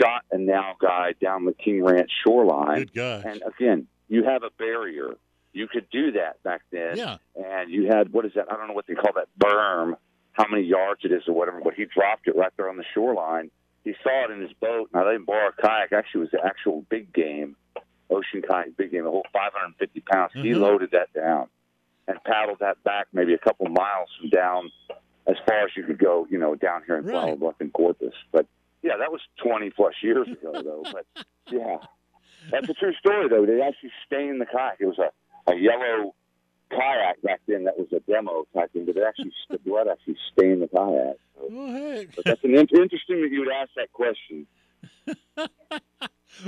shot 0.02 0.24
a 0.32 0.38
nilgai 0.38 1.18
down 1.20 1.46
the 1.46 1.54
King 1.54 1.84
Ranch 1.84 2.12
shoreline. 2.26 2.80
Good 2.80 2.94
gosh. 2.94 3.24
And 3.26 3.42
again, 3.46 3.88
you 4.08 4.24
have 4.24 4.44
a 4.44 4.50
barrier. 4.58 5.16
You 5.54 5.68
could 5.68 5.90
do 5.90 6.12
that 6.14 6.42
back 6.44 6.62
then. 6.72 6.98
Yeah. 6.98 7.18
And 7.36 7.72
you 7.72 7.88
had, 7.88 8.12
what 8.14 8.26
is 8.26 8.34
that? 8.36 8.52
I 8.52 8.56
don't 8.56 8.68
know 8.68 8.74
what 8.74 8.86
they 8.88 8.94
call 8.96 9.14
that 9.16 9.28
berm, 9.40 9.96
how 10.34 10.46
many 10.50 10.64
yards 10.64 11.02
it 11.04 11.12
is 11.12 11.24
or 11.28 11.34
whatever, 11.34 11.62
but 11.64 11.74
he 11.74 11.86
dropped 11.86 12.28
it 12.28 12.36
right 12.36 12.52
there 12.58 12.70
on 12.70 12.78
the 12.78 12.84
shoreline. 12.94 13.50
He 13.84 13.94
saw 14.04 14.26
it 14.26 14.32
in 14.32 14.42
his 14.42 14.52
boat. 14.60 14.90
Now, 14.94 15.06
they 15.06 15.14
didn't 15.14 15.26
borrow 15.26 15.50
a 15.50 15.62
kayak. 15.62 15.92
Actually, 15.94 16.22
it 16.22 16.32
was 16.32 16.32
the 16.32 16.46
actual 16.46 16.86
big 16.90 17.12
game, 17.14 17.56
ocean 18.10 18.42
kayak, 18.48 18.78
big 18.78 18.92
game, 18.92 19.04
the 19.06 19.10
whole 19.10 19.26
550 19.34 20.02
pounds. 20.02 20.34
He 20.34 20.50
Mhm. 20.52 20.60
loaded 20.60 20.92
that 20.92 21.12
down 21.14 21.48
and 22.08 22.22
paddled 22.24 22.60
that 22.60 22.84
back 22.84 23.08
maybe 23.14 23.34
a 23.34 23.38
couple 23.38 23.68
miles 23.70 24.10
from 24.20 24.30
down 24.30 24.72
as 25.28 25.36
far 25.48 25.66
as 25.66 25.72
you 25.76 25.84
could 25.84 26.00
go, 26.00 26.28
you 26.30 26.38
know, 26.38 26.56
down 26.56 26.82
here 26.86 26.98
in 26.98 27.06
Right. 27.06 27.12
Flower 27.14 27.36
Bluff 27.36 27.56
and 27.60 27.72
Corpus. 27.74 28.14
But 28.32 28.46
yeah, 28.82 28.98
that 28.98 29.12
was 29.12 29.22
20 29.44 29.70
plus 29.72 29.94
years 30.02 30.28
ago, 30.28 30.54
though. 30.64 30.84
But 30.92 31.06
yeah, 31.52 31.78
that's 32.52 32.70
a 32.70 32.74
true 32.74 32.94
story, 33.00 33.28
though. 33.30 33.46
They 33.46 33.62
actually 33.62 33.92
stained 34.06 34.40
the 34.42 34.46
kayak. 34.46 34.78
It 34.80 34.86
was 34.86 34.98
a, 35.00 35.52
a 35.52 35.56
yellow 35.56 36.14
kayak 36.72 37.22
back 37.24 37.42
then 37.48 37.64
that 37.66 37.78
was 37.78 37.88
a 37.92 38.00
demo 38.02 38.46
type 38.54 38.72
thing, 38.74 38.86
but 38.86 38.96
it 38.96 39.04
actually, 39.08 39.34
the 39.50 39.58
blood 39.60 39.88
actually 39.88 40.18
stained 40.32 40.62
the 40.62 40.68
kayak. 40.68 41.18
So, 41.36 41.48
Oh, 41.52 41.72
heck. 41.72 42.16
but 42.16 42.26
that's 42.26 42.44
an 42.44 42.52
in- 42.56 42.68
interesting 42.74 43.22
that 43.22 43.30
you 43.32 43.40
would 43.40 43.52
ask 43.52 43.70
that 43.76 43.92
question. 43.92 44.46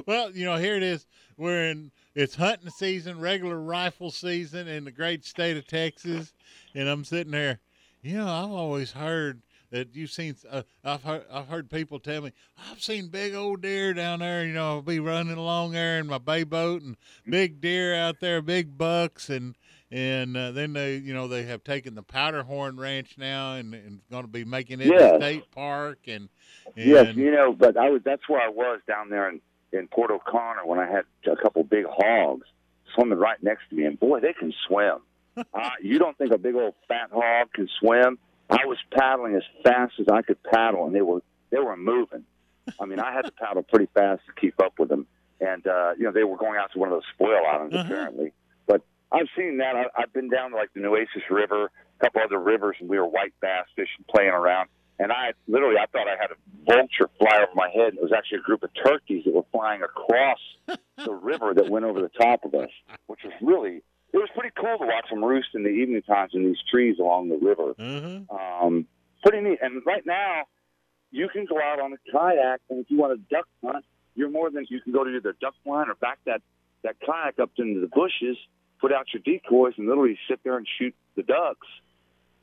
Well, 0.05 0.31
you 0.31 0.45
know, 0.45 0.55
here 0.57 0.75
it 0.75 0.83
is. 0.83 1.05
We're 1.37 1.69
in 1.69 1.91
it's 2.15 2.35
hunting 2.35 2.69
season, 2.69 3.19
regular 3.19 3.59
rifle 3.59 4.11
season 4.11 4.67
in 4.67 4.85
the 4.85 4.91
great 4.91 5.25
state 5.25 5.57
of 5.57 5.65
Texas, 5.67 6.33
and 6.75 6.87
I'm 6.87 7.03
sitting 7.03 7.31
there. 7.31 7.59
You 8.01 8.17
know, 8.17 8.27
I've 8.27 8.51
always 8.51 8.91
heard 8.91 9.41
that 9.69 9.95
you've 9.95 10.11
seen. 10.11 10.35
Uh, 10.49 10.63
I've 10.83 11.03
heard 11.03 11.25
I've 11.31 11.47
heard 11.47 11.69
people 11.69 11.99
tell 11.99 12.21
me 12.21 12.31
I've 12.69 12.81
seen 12.81 13.07
big 13.07 13.35
old 13.35 13.61
deer 13.61 13.93
down 13.93 14.19
there. 14.19 14.45
You 14.45 14.53
know, 14.53 14.69
I'll 14.69 14.81
be 14.81 14.99
running 14.99 15.37
along 15.37 15.71
there 15.71 15.99
in 15.99 16.07
my 16.07 16.17
bay 16.17 16.43
boat 16.43 16.81
and 16.81 16.97
big 17.29 17.61
deer 17.61 17.95
out 17.95 18.19
there, 18.19 18.41
big 18.41 18.77
bucks, 18.77 19.29
and 19.29 19.55
and 19.91 20.35
uh, 20.35 20.51
then 20.51 20.73
they 20.73 20.95
you 20.95 21.13
know 21.13 21.27
they 21.27 21.43
have 21.43 21.63
taken 21.63 21.95
the 21.95 22.03
Powderhorn 22.03 22.77
Ranch 22.79 23.17
now 23.17 23.53
and 23.53 23.73
and 23.73 24.01
going 24.09 24.23
to 24.23 24.27
be 24.29 24.45
making 24.45 24.81
it 24.81 24.87
Yes. 24.87 25.13
a 25.13 25.15
state 25.17 25.51
park 25.51 25.99
and. 26.07 26.29
and 26.75 26.85
Yes, 26.85 27.15
you 27.15 27.31
know, 27.31 27.53
but 27.53 27.77
I 27.77 27.89
was 27.89 28.01
that's 28.03 28.27
where 28.27 28.41
I 28.41 28.49
was 28.49 28.79
down 28.87 29.09
there 29.09 29.29
in, 29.29 29.41
in 29.71 29.87
Port 29.87 30.11
O'Connor 30.11 30.65
when 30.65 30.79
I 30.79 30.87
had 30.89 31.03
a 31.31 31.35
couple 31.35 31.63
big 31.63 31.85
hogs 31.87 32.47
swimming 32.95 33.19
right 33.19 33.41
next 33.41 33.69
to 33.69 33.75
me, 33.75 33.85
and 33.85 33.99
boy, 33.99 34.19
they 34.19 34.33
can 34.33 34.53
swim. 34.67 34.99
Uh, 35.37 35.69
you 35.81 35.99
don't 35.99 36.17
think 36.17 36.31
a 36.33 36.37
big 36.37 36.55
old 36.55 36.75
fat 36.87 37.09
hog 37.11 37.51
can 37.53 37.67
swim? 37.79 38.17
I 38.49 38.65
was 38.65 38.77
paddling 38.91 39.35
as 39.35 39.43
fast 39.63 39.93
as 39.99 40.07
I 40.11 40.21
could 40.21 40.41
paddle, 40.43 40.85
and 40.85 40.93
they 40.95 41.01
were 41.01 41.21
they 41.51 41.59
were 41.59 41.77
moving. 41.77 42.25
I 42.79 42.85
mean, 42.85 42.99
I 42.99 43.11
had 43.13 43.23
to 43.25 43.31
paddle 43.31 43.63
pretty 43.63 43.87
fast 43.93 44.21
to 44.27 44.33
keep 44.39 44.59
up 44.61 44.73
with 44.79 44.89
them. 44.89 45.07
and 45.39 45.65
uh, 45.65 45.93
you 45.97 46.03
know 46.03 46.11
they 46.11 46.23
were 46.23 46.37
going 46.37 46.57
out 46.57 46.71
to 46.73 46.79
one 46.79 46.89
of 46.89 46.93
those 46.95 47.03
spoil 47.13 47.41
islands 47.45 47.73
Uh-huh. 47.75 47.83
apparently. 47.85 48.33
But 48.67 48.81
I've 49.11 49.27
seen 49.37 49.57
that. 49.57 49.75
I, 49.75 49.85
I've 49.97 50.13
been 50.13 50.29
down 50.29 50.51
to 50.51 50.57
like 50.57 50.73
the 50.73 50.81
Nueces 50.81 51.23
River, 51.29 51.65
a 51.99 52.03
couple 52.03 52.21
other 52.21 52.39
rivers, 52.39 52.75
and 52.79 52.89
we 52.89 52.99
were 52.99 53.07
white 53.07 53.33
bass 53.41 53.65
fishing, 53.75 54.05
playing 54.09 54.31
around. 54.31 54.69
And 54.99 55.11
I 55.11 55.31
literally, 55.47 55.77
I 55.77 55.87
thought 55.87 56.07
I 56.07 56.15
had 56.21 56.29
a 56.31 56.35
vulture 56.65 57.09
fly 57.17 57.37
over 57.41 57.51
my 57.55 57.69
head. 57.73 57.95
It 57.95 58.01
was 58.03 58.11
actually 58.15 58.39
a 58.39 58.41
group 58.41 58.61
of 58.61 58.69
turkeys 58.85 59.23
that 59.25 59.33
were 59.33 59.45
flying 59.51 59.81
across 59.81 60.37
the 60.97 61.11
river 61.13 61.53
that 61.55 61.69
went 61.71 61.85
over 61.85 62.01
the 62.01 62.09
top 62.09 62.45
of 62.45 62.53
us, 62.53 62.69
which 63.07 63.21
was 63.23 63.33
really, 63.41 63.81
it 64.13 64.17
was 64.17 64.29
pretty 64.35 64.53
cool 64.59 64.77
to 64.77 64.85
watch 64.85 65.09
them 65.09 65.23
roost 65.23 65.49
in 65.53 65.63
the 65.63 65.69
evening 65.69 66.01
times 66.01 66.31
in 66.33 66.43
these 66.43 66.61
trees 66.69 66.99
along 66.99 67.29
the 67.29 67.37
river. 67.37 67.73
Um, 68.29 68.87
pretty 69.23 69.41
neat. 69.41 69.59
And 69.61 69.81
right 69.85 70.05
now, 70.05 70.43
you 71.11 71.29
can 71.29 71.45
go 71.45 71.59
out 71.61 71.79
on 71.79 71.93
a 71.93 71.97
kayak, 72.11 72.61
and 72.69 72.79
if 72.79 72.91
you 72.91 72.97
want 72.97 73.13
to 73.13 73.35
duck 73.35 73.47
hunt, 73.63 73.85
you're 74.15 74.29
more 74.29 74.49
than 74.49 74.65
you 74.69 74.81
can 74.81 74.91
go 74.91 75.03
to 75.03 75.15
either 75.15 75.35
duck 75.39 75.53
blind 75.65 75.89
or 75.89 75.95
back 75.95 76.19
that 76.25 76.41
that 76.83 76.95
kayak 77.05 77.39
up 77.39 77.51
into 77.57 77.79
the 77.79 77.87
bushes, 77.87 78.37
put 78.79 78.91
out 78.91 79.05
your 79.13 79.21
decoys, 79.23 79.73
and 79.77 79.87
literally 79.87 80.17
sit 80.27 80.39
there 80.43 80.57
and 80.57 80.67
shoot 80.79 80.95
the 81.15 81.23
ducks. 81.23 81.67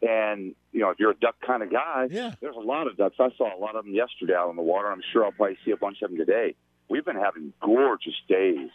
And 0.01 0.55
you 0.73 0.81
know, 0.81 0.91
if 0.91 1.01
you're 1.01 1.11
a 1.11 1.17
duck 1.17 1.37
kind 1.45 1.63
of 1.63 1.71
guy, 1.71 2.09
yeah. 2.11 2.35
there's 2.41 2.57
a 2.57 2.61
lot 2.61 2.87
of 2.87 2.97
ducks. 2.97 3.17
I 3.19 3.31
saw 3.37 3.55
a 3.55 3.59
lot 3.59 3.75
of 3.75 3.85
them 3.85 3.95
yesterday 3.95 4.35
out 4.35 4.49
on 4.49 4.57
the 4.57 4.63
water. 4.63 4.91
I'm 4.91 5.03
sure 5.13 5.25
I'll 5.25 5.33
probably 5.33 5.59
see 5.65 5.73
a 5.73 5.77
bunch 5.77 6.03
of 6.03 6.11
them 6.11 6.19
today. 6.19 6.55
We've 6.89 7.05
been 7.05 7.17
having 7.17 7.53
gorgeous 7.61 8.15
days. 8.29 8.71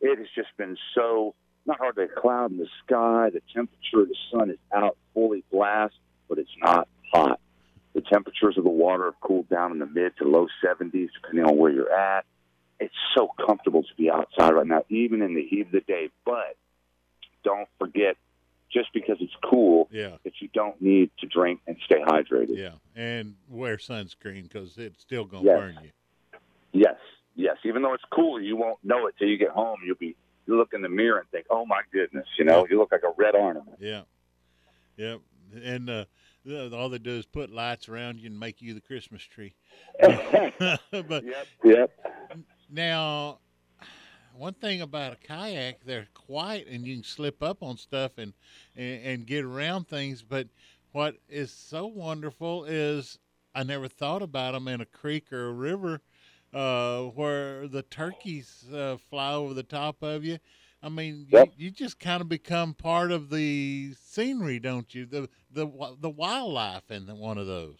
It 0.00 0.18
has 0.18 0.26
just 0.34 0.48
been 0.58 0.76
so 0.94 1.34
not 1.66 1.78
hardly 1.78 2.04
a 2.04 2.08
cloud 2.08 2.52
in 2.52 2.58
the 2.58 2.68
sky. 2.84 3.30
The 3.30 3.42
temperature 3.52 4.00
of 4.02 4.08
the 4.08 4.16
sun 4.30 4.50
is 4.50 4.58
out 4.72 4.96
fully 5.14 5.44
blast, 5.50 5.94
but 6.28 6.38
it's 6.38 6.50
not 6.58 6.88
hot. 7.12 7.40
The 7.94 8.02
temperatures 8.02 8.58
of 8.58 8.64
the 8.64 8.70
water 8.70 9.06
have 9.06 9.20
cooled 9.20 9.48
down 9.48 9.72
in 9.72 9.78
the 9.78 9.86
mid 9.86 10.16
to 10.18 10.24
low 10.24 10.46
70s, 10.64 11.08
depending 11.22 11.44
on 11.46 11.56
where 11.56 11.72
you're 11.72 11.92
at. 11.92 12.24
It's 12.78 12.94
so 13.16 13.28
comfortable 13.46 13.82
to 13.82 13.94
be 13.96 14.10
outside 14.10 14.52
right 14.52 14.66
now, 14.66 14.84
even 14.90 15.22
in 15.22 15.34
the 15.34 15.42
heat 15.42 15.66
of 15.66 15.72
the 15.72 15.80
day. 15.80 16.10
But 16.26 16.56
don't 17.42 17.68
forget, 17.78 18.16
just 18.70 18.92
because 18.92 19.16
it's 19.20 19.34
cool, 19.42 19.88
Yeah. 19.90 20.18
that 20.24 20.34
you 20.42 20.48
don't 20.52 20.80
need 20.82 21.10
to 21.20 21.26
drink 21.26 21.60
and 21.66 21.78
stay 21.86 22.02
hydrated. 22.02 22.56
Yeah, 22.56 22.74
and 22.94 23.36
wear 23.48 23.78
sunscreen 23.78 24.42
because 24.42 24.76
it's 24.76 25.00
still 25.00 25.24
gonna 25.24 25.46
Yes. 25.46 25.58
burn 25.58 25.78
you. 25.82 25.90
Yes, 26.72 26.98
yes. 27.34 27.56
Even 27.64 27.80
though 27.80 27.94
it's 27.94 28.04
cool, 28.12 28.38
you 28.38 28.56
won't 28.56 28.82
know 28.84 29.06
it 29.06 29.14
till 29.18 29.28
you 29.28 29.38
get 29.38 29.50
home. 29.50 29.80
You'll 29.82 29.96
be 29.96 30.14
you 30.46 30.56
look 30.56 30.72
in 30.72 30.82
the 30.82 30.88
mirror 30.88 31.18
and 31.18 31.28
think, 31.30 31.46
"Oh 31.50 31.66
my 31.66 31.82
goodness," 31.92 32.26
you 32.38 32.44
know, 32.44 32.66
you 32.68 32.78
look 32.78 32.92
like 32.92 33.02
a 33.02 33.12
red 33.16 33.34
ornament. 33.34 33.76
Yeah, 33.80 34.02
yeah, 34.96 35.16
And 35.62 35.90
uh, 35.90 36.04
all 36.72 36.88
they 36.88 36.98
do 36.98 37.12
is 37.12 37.26
put 37.26 37.50
lights 37.50 37.88
around 37.88 38.18
you 38.18 38.26
and 38.26 38.38
make 38.38 38.62
you 38.62 38.74
the 38.74 38.80
Christmas 38.80 39.22
tree. 39.22 39.54
but 40.00 41.24
yep, 41.24 41.46
yep. 41.64 41.90
Now, 42.70 43.38
one 44.32 44.54
thing 44.54 44.80
about 44.80 45.12
a 45.12 45.16
kayak, 45.16 45.84
they're 45.84 46.08
quiet 46.14 46.66
and 46.68 46.86
you 46.86 46.96
can 46.96 47.04
slip 47.04 47.42
up 47.42 47.62
on 47.62 47.76
stuff 47.76 48.12
and, 48.18 48.32
and 48.74 49.02
and 49.04 49.26
get 49.26 49.44
around 49.44 49.88
things. 49.88 50.22
But 50.22 50.48
what 50.92 51.16
is 51.28 51.52
so 51.52 51.86
wonderful 51.86 52.64
is 52.64 53.18
I 53.54 53.62
never 53.62 53.88
thought 53.88 54.22
about 54.22 54.52
them 54.52 54.68
in 54.68 54.80
a 54.80 54.86
creek 54.86 55.32
or 55.32 55.48
a 55.48 55.52
river 55.52 56.00
uh, 56.52 57.02
where 57.02 57.68
the 57.68 57.82
turkeys 57.82 58.64
uh, 58.72 58.96
fly 59.10 59.32
over 59.34 59.54
the 59.54 59.62
top 59.62 60.02
of 60.02 60.24
you. 60.24 60.38
I 60.82 60.88
mean, 60.88 61.26
Yep. 61.30 61.52
you, 61.56 61.66
you 61.66 61.70
just 61.70 61.98
kind 61.98 62.20
of 62.20 62.28
become 62.28 62.74
part 62.74 63.10
of 63.10 63.30
the 63.30 63.92
scenery, 64.00 64.58
don't 64.60 64.94
you? 64.94 65.06
The 65.06 65.28
the 65.50 65.66
the 66.00 66.10
wildlife 66.10 66.90
in 66.90 67.06
the, 67.06 67.14
one 67.14 67.38
of 67.38 67.46
those. 67.46 67.78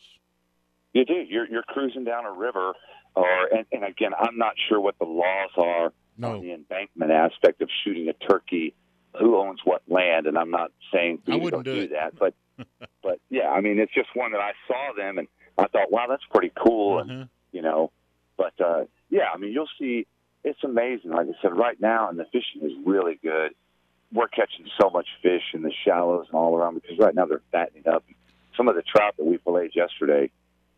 You 0.93 1.05
do. 1.05 1.14
You're 1.28 1.47
you're 1.48 1.62
cruising 1.62 2.05
down 2.05 2.24
a 2.24 2.32
river, 2.32 2.72
or 3.14 3.47
and, 3.55 3.66
and 3.70 3.84
again, 3.84 4.12
I'm 4.18 4.38
not 4.38 4.55
sure 4.68 4.80
what 4.80 4.98
the 4.98 5.05
laws 5.05 5.51
are 5.56 5.93
on 6.22 6.40
the 6.40 6.52
embankment 6.55 7.12
aspect 7.12 7.60
of 7.60 7.68
shooting 7.84 8.09
a 8.09 8.14
turkey. 8.14 8.74
Who 9.20 9.36
owns 9.36 9.60
what 9.64 9.82
land? 9.88 10.26
And 10.26 10.36
I'm 10.38 10.51
not 10.51 10.72
saying 10.93 11.18
I 11.28 11.36
wouldn't 11.36 11.64
don't 11.64 11.74
do 11.74 11.88
do, 11.88 11.94
that, 11.94 12.18
but 12.18 12.34
but 13.02 13.20
yeah, 13.30 13.48
I 13.51 13.60
mean, 13.60 13.78
it's 13.78 13.93
just 13.94 14.09
one 14.14 14.32
that 14.32 14.40
I 14.40 14.52
saw 14.66 14.93
them 14.97 15.18
and 15.18 15.28
I 15.59 15.66
thought, 15.68 15.93
wow, 15.93 16.06
that's 16.09 16.24
pretty 16.32 16.51
cool, 16.66 16.98
Mm-hmm. 17.02 17.10
and 17.10 17.28
you 17.52 17.62
know, 17.62 17.93
but 18.36 18.52
uh, 18.60 18.84
yeah, 19.10 19.28
I 19.34 19.38
mean, 19.38 19.52
you'll 19.52 19.68
see. 19.78 20.06
It's 20.44 20.62
amazing. 20.62 21.10
Like 21.10 21.26
I 21.26 21.32
said, 21.42 21.56
right 21.56 21.80
now, 21.80 22.08
and 22.08 22.18
the 22.18 22.24
fishing 22.26 22.62
is 22.62 22.72
really 22.84 23.18
good. 23.22 23.52
We're 24.12 24.28
catching 24.28 24.66
so 24.80 24.90
much 24.90 25.06
fish 25.20 25.42
in 25.52 25.62
the 25.62 25.72
shallows 25.84 26.26
and 26.28 26.36
all 26.36 26.56
around 26.56 26.74
because 26.80 26.98
right 26.98 27.14
now 27.14 27.26
they're 27.26 27.42
fattening 27.50 27.88
up. 27.88 28.04
Some 28.56 28.68
of 28.68 28.76
the 28.76 28.82
trout 28.82 29.16
that 29.16 29.24
we 29.24 29.38
filleted 29.38 29.72
yesterday, 29.74 30.30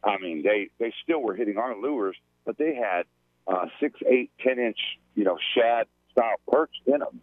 I 0.03 0.19
mean, 0.19 0.43
they 0.43 0.71
they 0.79 0.93
still 1.03 1.21
were 1.21 1.35
hitting 1.35 1.59
our 1.59 1.77
lures, 1.77 2.17
but 2.47 2.57
they 2.57 2.75
had 2.75 3.03
uh, 3.47 3.67
six, 3.81 4.01
eight, 4.07 4.31
ten 4.43 4.59
inch, 4.59 4.79
you 5.15 5.25
know, 5.25 5.39
shad 5.55 5.87
style 6.13 6.37
perch 6.51 6.73
in 6.87 7.01
them. 7.01 7.21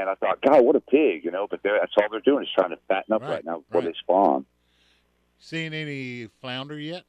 And 0.00 0.08
I 0.10 0.14
thought, 0.14 0.40
God, 0.40 0.64
what 0.64 0.74
a 0.74 0.80
pig, 0.80 1.24
you 1.24 1.30
know. 1.30 1.46
But 1.48 1.60
that's 1.62 1.92
all 1.98 2.08
they're 2.10 2.20
doing 2.20 2.44
is 2.44 2.50
trying 2.54 2.70
to 2.70 2.78
fatten 2.88 3.12
up 3.12 3.20
right, 3.22 3.30
Right, 3.30 3.44
now 3.44 3.58
before 3.58 3.82
right. 3.82 3.92
they 3.92 3.98
spawn. 4.00 4.46
Seeing 5.38 5.74
any 5.74 6.28
flounder 6.40 6.78
yet? 6.78 7.04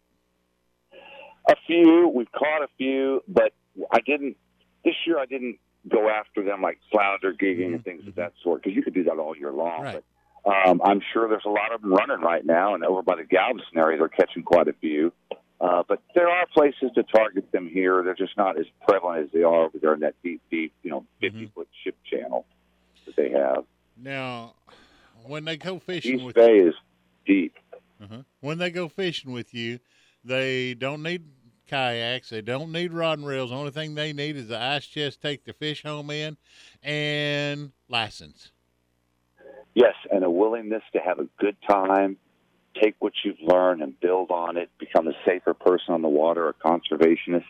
Few, 1.68 2.12
we've 2.14 2.32
caught 2.32 2.64
a 2.64 2.68
few, 2.78 3.24
but 3.28 3.54
I 3.92 4.00
didn't. 4.02 4.38
This 4.84 4.96
year, 5.08 5.18
I 5.18 5.26
didn't 5.26 5.60
go 5.88 6.10
after 6.10 6.44
them 6.44 6.62
like 6.62 6.80
flounder 6.92 7.34
gigging 7.34 7.74
and 7.74 7.84
things 7.84 8.08
of 8.08 8.16
that 8.16 8.34
sort 8.42 8.64
because 8.64 8.76
you 8.76 8.84
could 8.84 8.94
do 8.94 9.04
that 9.06 9.18
all 9.18 9.36
year 9.36 9.52
long. 9.52 9.84
But 9.84 10.04
um, 10.46 10.82
I'm 10.84 11.02
sure 11.14 11.30
there's 11.30 11.46
a 11.46 11.50
lot 11.50 11.74
of 11.74 11.82
them 11.82 11.94
running 11.94 12.20
right 12.22 12.46
now, 12.46 12.76
and 12.76 12.84
over 12.84 13.02
by 13.02 13.16
the 13.16 13.24
Galveston 13.24 13.78
area, 13.78 13.98
they're 13.98 14.10
catching 14.10 14.44
quite 14.44 14.68
a 14.68 14.74
few. 14.74 15.14
Uh, 15.62 15.84
but 15.88 16.02
there 16.14 16.28
are 16.28 16.46
places 16.54 16.92
to 16.96 17.04
target 17.04 17.50
them 17.54 17.70
here. 17.70 18.04
They're 18.04 18.16
just 18.16 18.36
not 18.36 18.60
as 18.60 18.66
prevalent 18.86 19.26
as 19.26 19.32
they 19.32 19.44
are 19.44 19.64
over 19.66 19.78
there 19.78 19.94
in 19.94 20.02
that 20.02 20.16
deep, 20.22 20.42
deep, 20.52 20.74
you 20.84 20.92
know, 20.92 21.06
50 21.22 21.52
foot 21.56 21.70
ship 21.84 21.96
channel 22.04 22.46
that 23.06 23.16
they 23.16 23.30
have. 23.30 23.64
Now, 23.96 24.56
when 25.26 25.46
they 25.46 25.56
go 25.56 25.80
fishing 25.80 26.16
East 26.16 26.26
with 26.26 26.36
Bay 26.36 26.58
is 26.58 26.76
deep. 27.26 27.56
uh 28.02 28.18
when 28.42 28.58
they 28.58 28.72
go 28.72 28.90
fishing 28.90 29.32
with 29.32 29.54
you, 29.54 29.80
they 30.26 30.74
don't 30.74 31.02
need 31.02 31.24
kayaks. 31.74 32.30
They 32.30 32.42
don't 32.42 32.72
need 32.72 32.94
rod 32.94 33.18
and 33.18 33.28
reels. 33.28 33.50
The 33.50 33.56
only 33.56 33.72
thing 33.72 33.96
they 33.96 34.14
need 34.14 34.36
is 34.36 34.48
the 34.48 34.62
ice 34.62 34.86
chest, 34.86 35.22
take 35.22 35.44
the 35.44 35.54
fish 35.54 35.84
home 35.84 36.12
in, 36.12 36.38
and 36.84 37.72
license. 37.90 38.52
Yes, 39.74 39.96
and 40.12 40.24
a 40.24 40.30
willingness 40.30 40.84
to 40.94 41.00
have 41.00 41.18
a 41.18 41.28
good 41.40 41.58
time, 41.68 42.18
take 42.80 42.96
what 43.00 43.14
you've 43.24 43.42
learned 43.42 43.82
and 43.82 44.00
build 44.00 44.30
on 44.30 44.56
it, 44.58 44.70
become 44.78 45.08
a 45.08 45.14
safer 45.26 45.56
person 45.56 45.96
on 45.96 46.04
the 46.04 46.10
water, 46.10 46.48
a 46.48 46.54
conservationist, 46.54 47.46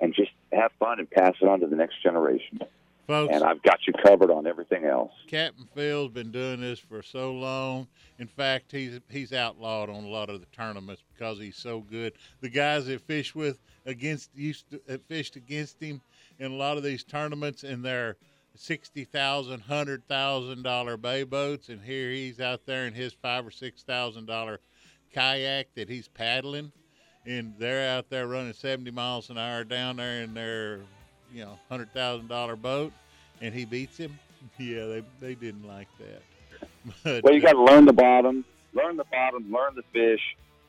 and 0.00 0.12
just 0.12 0.30
have 0.52 0.72
fun 0.80 0.98
and 0.98 1.08
pass 1.08 1.34
it 1.40 1.48
on 1.48 1.60
to 1.60 1.68
the 1.68 1.76
next 1.76 2.02
generation. 2.02 2.60
Folks, 3.08 3.34
And 3.34 3.42
I've 3.42 3.62
got 3.62 3.86
you 3.86 3.94
covered 4.04 4.30
on 4.30 4.46
everything 4.46 4.84
else. 4.84 5.12
Captain 5.28 5.66
Phil's 5.74 6.12
been 6.12 6.30
doing 6.30 6.60
this 6.60 6.78
for 6.78 7.02
so 7.02 7.32
long. 7.32 7.88
In 8.18 8.26
fact, 8.26 8.70
he's 8.70 9.00
he's 9.10 9.32
outlawed 9.32 9.88
on 9.88 10.04
a 10.04 10.08
lot 10.08 10.28
of 10.28 10.40
the 10.40 10.46
tournaments 10.54 11.02
because 11.14 11.38
he's 11.38 11.56
so 11.56 11.80
good. 11.80 12.12
The 12.42 12.50
guys 12.50 12.84
that 12.84 13.00
fish 13.00 13.34
with 13.34 13.60
against 13.86 14.28
used 14.36 14.68
to 14.70 14.80
that 14.86 15.08
fished 15.08 15.36
against 15.36 15.82
him 15.82 16.02
in 16.38 16.52
a 16.52 16.54
lot 16.54 16.76
of 16.76 16.82
these 16.82 17.02
tournaments 17.02 17.62
and 17.62 17.72
in 17.72 17.82
their 17.82 18.18
sixty 18.54 19.04
thousand, 19.04 19.60
hundred 19.60 20.06
thousand 20.06 20.62
dollar 20.62 20.98
bay 20.98 21.22
boats, 21.22 21.70
and 21.70 21.80
here 21.80 22.10
he's 22.10 22.40
out 22.40 22.66
there 22.66 22.86
in 22.86 22.92
his 22.92 23.14
five 23.14 23.46
or 23.46 23.50
six 23.50 23.82
thousand 23.84 24.26
dollar 24.26 24.60
kayak 25.14 25.74
that 25.76 25.88
he's 25.88 26.08
paddling, 26.08 26.72
and 27.24 27.54
they're 27.58 27.96
out 27.96 28.10
there 28.10 28.28
running 28.28 28.52
seventy 28.52 28.90
miles 28.90 29.30
an 29.30 29.38
hour 29.38 29.64
down 29.64 29.96
there 29.96 30.20
in 30.20 30.34
their 30.34 30.80
you 31.32 31.44
know 31.44 31.58
hundred 31.68 31.92
thousand 31.92 32.28
dollar 32.28 32.56
boat, 32.56 32.92
and 33.40 33.54
he 33.54 33.64
beats 33.64 33.96
him. 33.96 34.18
Yeah, 34.58 34.86
they 34.86 35.02
they 35.20 35.34
didn't 35.34 35.66
like 35.66 35.88
that. 35.98 36.22
But, 37.04 37.24
Well, 37.24 37.34
you 37.34 37.40
got 37.40 37.52
to 37.52 37.62
learn 37.62 37.84
the 37.86 37.92
bottom, 37.92 38.44
learn 38.72 38.96
the 38.96 39.04
bottom, 39.04 39.52
learn 39.52 39.74
the 39.74 39.82
fish, 39.92 40.20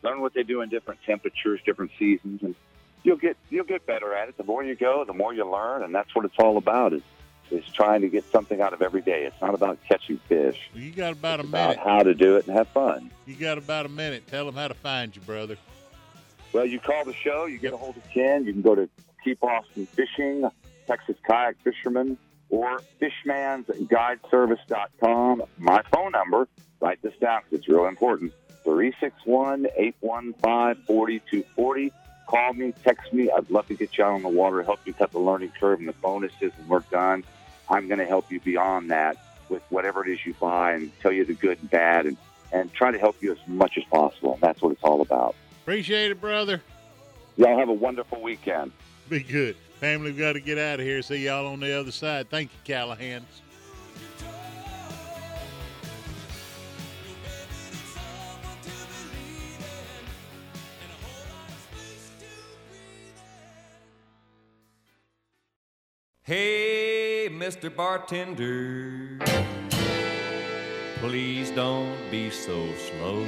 learn 0.03 0.21
what 0.21 0.33
they 0.33 0.41
do 0.43 0.61
in 0.61 0.69
different 0.69 0.99
temperatures, 1.05 1.59
different 1.65 1.91
seasons, 1.99 2.41
and 2.43 2.55
you'll 3.03 3.17
get 3.17 3.37
you'll 3.51 3.65
get 3.65 3.85
better 3.85 4.13
at 4.15 4.27
it. 4.29 4.37
The 4.37 4.43
more 4.43 4.63
you 4.63 4.75
go, 4.75 5.03
the 5.05 5.13
more 5.13 5.33
you 5.35 5.49
learn, 5.49 5.83
and 5.83 5.93
that's 5.93 6.13
what 6.15 6.25
it's 6.25 6.35
all 6.39 6.57
about. 6.57 6.93
Is 6.93 7.03
is 7.51 7.63
trying 7.73 8.01
to 8.01 8.09
get 8.09 8.23
something 8.31 8.59
out 8.61 8.73
of 8.73 8.81
every 8.81 9.01
day. 9.01 9.25
It's 9.25 9.39
not 9.41 9.53
about 9.53 9.77
catching 9.87 10.17
fish. 10.27 10.57
you 10.75 10.91
got 10.91 11.13
about 11.13 11.39
a 11.39 11.43
About 11.43 11.69
minute. 11.77 11.79
how 11.83 12.03
to 12.03 12.13
do 12.13 12.37
it 12.37 12.47
and 12.47 12.55
have 12.57 12.67
fun. 12.69 13.09
You 13.25 13.35
got 13.35 13.57
about 13.59 13.85
a 13.85 13.89
minute. 13.89 14.27
Tell 14.27 14.45
them 14.45 14.55
how 14.55 14.67
to 14.67 14.73
find 14.75 15.15
you, 15.15 15.21
brother. 15.23 15.57
Well, 16.53 16.65
you 16.65 16.79
call 16.79 17.05
the 17.05 17.13
show, 17.13 17.45
you 17.45 17.57
get 17.59 17.73
a 17.73 17.77
hold 17.77 17.97
of 17.97 18.03
Ken. 18.11 18.45
You 18.45 18.53
can 18.53 18.61
go 18.61 18.75
to 18.75 18.89
Keep 19.29 19.43
Austin 19.43 19.85
Fishing, 19.85 20.49
Texas 20.87 21.15
Kayak 21.27 21.57
Fisherman, 21.63 22.17
or 22.49 22.81
fishmansguideservice.com. 22.99 25.43
My 25.59 25.83
phone 25.93 26.13
number, 26.13 26.47
write 26.81 26.99
this 27.03 27.13
down 27.21 27.41
'cause 27.41 27.59
it's 27.59 27.67
real 27.67 27.85
important 27.85 28.33
361 28.63 29.67
815 29.77 30.83
4240. 30.85 31.93
Call 32.25 32.53
me, 32.53 32.73
text 32.83 33.13
me. 33.13 33.29
I'd 33.29 33.51
love 33.51 33.67
to 33.67 33.75
get 33.75 33.95
you 33.99 34.03
out 34.03 34.13
on 34.13 34.23
the 34.23 34.29
water, 34.29 34.63
help 34.63 34.79
you 34.85 34.93
cut 34.93 35.11
the 35.11 35.19
learning 35.19 35.51
curve 35.59 35.77
and 35.77 35.87
the 35.87 35.93
bonuses 35.93 36.51
and 36.57 36.67
we're 36.67 36.79
done. 36.89 37.23
I'm 37.69 37.87
going 37.87 37.99
to 37.99 38.05
help 38.07 38.31
you 38.31 38.39
beyond 38.39 38.89
that 38.89 39.15
with 39.49 39.61
whatever 39.69 40.03
it 40.03 40.09
is 40.11 40.25
you 40.25 40.33
buy 40.39 40.73
and 40.73 40.91
tell 41.01 41.11
you 41.11 41.23
the 41.23 41.35
good 41.35 41.59
and 41.59 41.69
bad 41.69 42.07
and, 42.07 42.17
and 42.51 42.73
try 42.73 42.89
to 42.89 42.97
help 42.97 43.21
you 43.21 43.31
as 43.31 43.37
much 43.47 43.77
as 43.77 43.83
possible. 43.91 44.33
And 44.33 44.41
that's 44.41 44.59
what 44.59 44.71
it's 44.71 44.81
all 44.83 45.01
about. 45.01 45.35
Appreciate 45.61 46.09
it, 46.09 46.19
brother. 46.19 46.63
Y'all 47.37 47.59
have 47.59 47.69
a 47.69 47.73
wonderful 47.73 48.19
weekend. 48.21 48.71
Be 49.09 49.23
good. 49.23 49.55
Family, 49.79 50.11
we've 50.11 50.19
got 50.19 50.33
to 50.33 50.39
get 50.39 50.59
out 50.59 50.79
of 50.79 50.85
here. 50.85 51.01
See 51.01 51.25
y'all 51.25 51.47
on 51.47 51.59
the 51.59 51.71
other 51.71 51.91
side. 51.91 52.29
Thank 52.29 52.51
you, 52.51 52.59
Callahan. 52.63 53.25
Hey, 66.21 67.29
Mr. 67.31 67.75
Bartender, 67.75 69.17
please 70.97 71.49
don't 71.49 71.97
be 72.11 72.29
so 72.29 72.71
slow. 72.75 73.25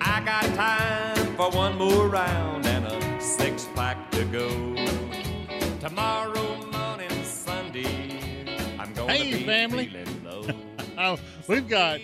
I 0.00 0.22
got 0.24 0.44
time 0.54 1.36
for 1.36 1.50
one 1.50 1.76
more 1.76 2.08
round 2.08 2.64
and 2.64 2.86
a 2.86 2.99
six 3.80 3.98
to 4.10 4.24
go. 4.26 4.48
Tomorrow 5.80 6.66
morning, 6.70 7.24
Sunday, 7.24 8.46
I'm 8.78 8.92
gonna 8.92 9.12
Hey, 9.12 9.32
be 9.38 9.44
family. 9.46 9.86
feeling 9.88 10.24
low. 10.24 10.46
Oh, 10.98 11.18
we've 11.48 11.66
got 11.66 11.98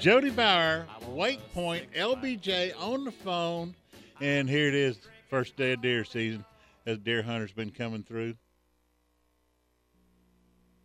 Jody 0.00 0.30
Bauer, 0.30 0.86
Wake 1.08 1.40
Point, 1.52 1.92
LBJ 1.92 2.72
on 2.80 3.04
the 3.04 3.10
phone, 3.12 3.74
and 4.20 4.48
here 4.48 4.68
it 4.68 4.74
is, 4.74 4.98
first 5.28 5.56
day 5.56 5.72
of 5.72 5.82
deer 5.82 6.04
season, 6.04 6.44
as 6.86 6.98
deer 6.98 7.22
hunters 7.22 7.52
been 7.52 7.70
coming 7.70 8.02
through. 8.02 8.34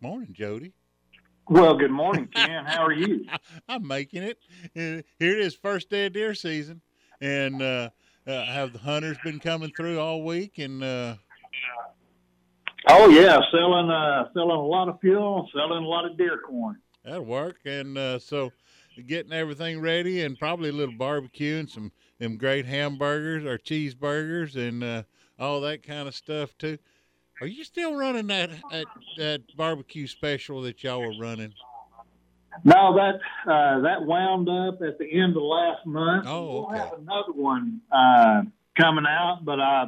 Morning, 0.00 0.32
Jody. 0.32 0.74
Well, 1.48 1.74
good 1.78 1.90
morning, 1.90 2.28
Ken. 2.34 2.66
How 2.66 2.84
are 2.84 2.92
you? 2.92 3.24
I'm 3.68 3.86
making 3.86 4.22
it. 4.24 4.38
Uh, 4.76 5.02
Here 5.18 5.32
it 5.32 5.40
is, 5.40 5.54
first 5.54 5.88
day 5.88 6.04
of 6.06 6.12
deer 6.12 6.34
season, 6.34 6.82
and 7.22 7.62
uh, 7.62 7.88
uh, 8.28 8.44
have 8.44 8.72
the 8.72 8.78
hunters 8.78 9.16
been 9.24 9.40
coming 9.40 9.72
through 9.76 9.98
all 9.98 10.22
week? 10.22 10.58
And 10.58 10.82
uh, 10.84 11.16
Oh 12.90 13.08
yeah, 13.08 13.38
selling 13.50 13.90
uh 13.90 14.32
selling 14.32 14.56
a 14.56 14.66
lot 14.66 14.88
of 14.88 15.00
fuel, 15.00 15.48
selling 15.54 15.84
a 15.84 15.86
lot 15.86 16.04
of 16.06 16.16
deer 16.16 16.40
corn. 16.46 16.76
That'll 17.04 17.24
work. 17.24 17.56
And 17.64 17.98
uh, 17.98 18.18
so 18.18 18.52
getting 19.06 19.32
everything 19.32 19.80
ready 19.80 20.22
and 20.22 20.38
probably 20.38 20.70
a 20.70 20.72
little 20.72 20.96
barbecue 20.96 21.56
and 21.56 21.70
some 21.70 21.92
them 22.18 22.36
great 22.36 22.66
hamburgers 22.66 23.44
or 23.44 23.58
cheeseburgers 23.58 24.56
and 24.56 24.82
uh, 24.82 25.02
all 25.38 25.60
that 25.60 25.82
kind 25.82 26.08
of 26.08 26.14
stuff 26.14 26.56
too. 26.58 26.78
Are 27.40 27.46
you 27.46 27.62
still 27.62 27.94
running 27.94 28.26
that, 28.28 28.50
that 28.70 28.86
that 29.16 29.42
barbecue 29.56 30.06
special 30.06 30.62
that 30.62 30.82
y'all 30.82 31.00
were 31.00 31.20
running? 31.20 31.52
No, 32.64 32.94
that 32.96 33.20
uh 33.50 33.80
that 33.80 34.04
wound 34.04 34.48
up 34.48 34.80
at 34.82 34.98
the 34.98 35.10
end 35.10 35.36
of 35.36 35.42
last 35.42 35.86
month. 35.86 36.26
Oh, 36.26 36.66
We'll 36.68 36.78
have 36.78 36.92
another 36.94 37.32
one 37.34 37.80
uh 37.92 38.42
coming 38.78 39.04
out, 39.08 39.40
but 39.44 39.58
uh 39.60 39.86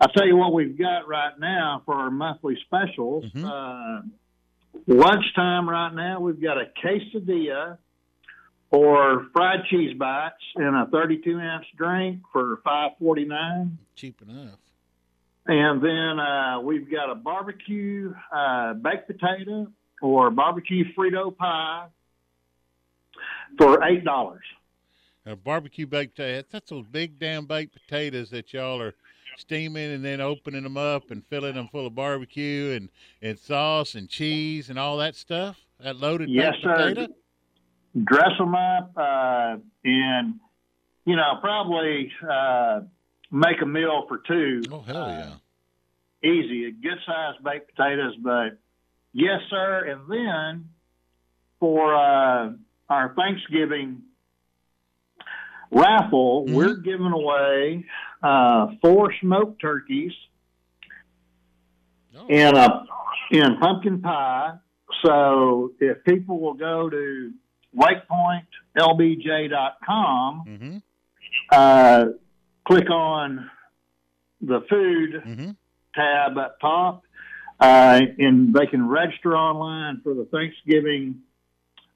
I'll 0.00 0.08
tell 0.08 0.26
you 0.26 0.36
what 0.36 0.52
we've 0.52 0.76
got 0.78 1.06
right 1.06 1.38
now 1.38 1.82
for 1.84 1.94
our 1.94 2.10
monthly 2.10 2.56
specials. 2.66 3.24
Uh 3.36 4.02
lunchtime 4.86 5.68
right 5.68 5.92
now 5.94 6.18
we've 6.20 6.40
got 6.40 6.56
a 6.58 6.64
quesadilla 6.82 7.76
or 8.70 9.26
fried 9.32 9.60
cheese 9.70 9.94
bites 9.98 10.42
and 10.56 10.74
a 10.74 10.86
32 10.90 11.38
ounce 11.38 11.66
drink 11.76 12.20
for 12.32 12.58
549 12.64 13.78
Cheap 13.96 14.22
enough. 14.22 14.58
and 15.46 15.82
then 15.84 16.18
uh, 16.18 16.60
we've 16.62 16.90
got 16.90 17.10
a 17.10 17.14
barbecue 17.14 18.14
uh, 18.34 18.72
baked 18.74 19.08
potato 19.08 19.66
or 20.02 20.30
barbecue 20.30 20.84
Frito 20.94 21.34
pie 21.34 21.86
for 23.56 23.82
eight 23.84 24.04
dollars. 24.04 24.42
A 25.24 25.36
barbecue 25.36 25.86
baked 25.86 26.16
potato. 26.16 26.46
That's 26.50 26.68
those 26.68 26.84
big 26.90 27.18
damn 27.18 27.46
baked 27.46 27.74
potatoes 27.74 28.28
that 28.30 28.52
y'all 28.52 28.82
are 28.82 28.94
steaming 29.38 29.92
and 29.92 30.04
then 30.04 30.20
opening 30.20 30.64
them 30.64 30.76
up 30.76 31.10
and 31.10 31.24
filling 31.30 31.54
them 31.54 31.68
full 31.68 31.86
of 31.86 31.94
barbecue 31.94 32.72
and, 32.76 32.88
and 33.22 33.38
sauce 33.38 33.94
and 33.94 34.08
cheese 34.08 34.68
and 34.68 34.78
all 34.78 34.98
that 34.98 35.14
stuff. 35.14 35.56
That 35.80 35.96
loaded 35.96 36.28
Yes, 36.28 36.52
baked 36.54 36.64
sir. 36.64 36.76
potato. 36.76 37.06
Dress 38.04 38.30
them 38.38 38.54
up 38.54 38.92
uh, 38.96 39.56
and 39.84 40.34
you 41.04 41.14
know 41.14 41.38
probably 41.40 42.10
uh, 42.28 42.80
make 43.30 43.62
a 43.62 43.66
meal 43.66 44.06
for 44.08 44.18
two. 44.26 44.62
Oh 44.72 44.80
hell 44.80 45.08
yeah! 45.08 46.28
easy, 46.28 46.70
good 46.72 46.98
sized 47.06 47.44
baked 47.44 47.74
potatoes, 47.76 48.14
but 48.22 48.58
yes, 49.12 49.40
sir. 49.50 49.84
And 49.90 50.08
then 50.10 50.68
for 51.60 51.94
uh, 51.94 52.52
our 52.88 53.14
Thanksgiving 53.14 54.02
raffle, 55.70 56.46
we're 56.46 56.76
giving 56.76 57.12
away 57.12 57.84
uh, 58.22 58.68
four 58.82 59.12
smoked 59.20 59.60
turkeys 59.60 60.12
and 62.28 62.56
a 62.56 62.84
in 63.30 63.56
pumpkin 63.58 64.00
pie. 64.02 64.54
So 65.04 65.72
if 65.80 66.04
people 66.04 66.38
will 66.40 66.54
go 66.54 66.88
to 66.90 67.32
wakepointlbj.com, 67.76 70.44
Mm-hmm. 70.46 70.76
uh, 71.50 72.04
click 72.66 72.90
on 72.90 73.50
the 74.40 74.60
food 74.68 75.22
Mm-hmm. 75.26 75.50
tab 75.94 76.36
up 76.38 76.60
top, 76.60 77.02
uh, 77.62 78.00
and 78.18 78.52
they 78.52 78.66
can 78.66 78.88
register 78.88 79.36
online 79.36 80.00
for 80.02 80.14
the 80.14 80.24
Thanksgiving 80.24 81.20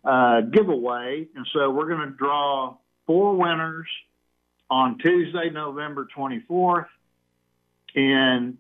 uh, 0.05 0.43
giveaway. 0.43 1.27
And 1.35 1.45
so 1.53 1.71
we're 1.71 1.89
going 1.89 2.09
to 2.09 2.17
draw 2.17 2.77
four 3.05 3.35
winners 3.35 3.89
on 4.71 4.99
Tuesday, 4.99 5.51
November 5.51 6.07
24th, 6.17 6.87
and 7.97 8.57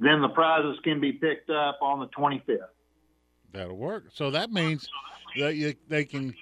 then 0.00 0.20
the 0.20 0.28
prizes 0.28 0.76
can 0.82 1.00
be 1.00 1.12
picked 1.12 1.48
up 1.48 1.78
on 1.80 2.00
the 2.00 2.08
25th. 2.08 2.58
That'll 3.52 3.76
work. 3.76 4.06
So 4.12 4.32
that 4.32 4.50
means 4.50 4.88
that 5.38 5.54
you, 5.54 5.74
they 5.88 6.04
can 6.04 6.34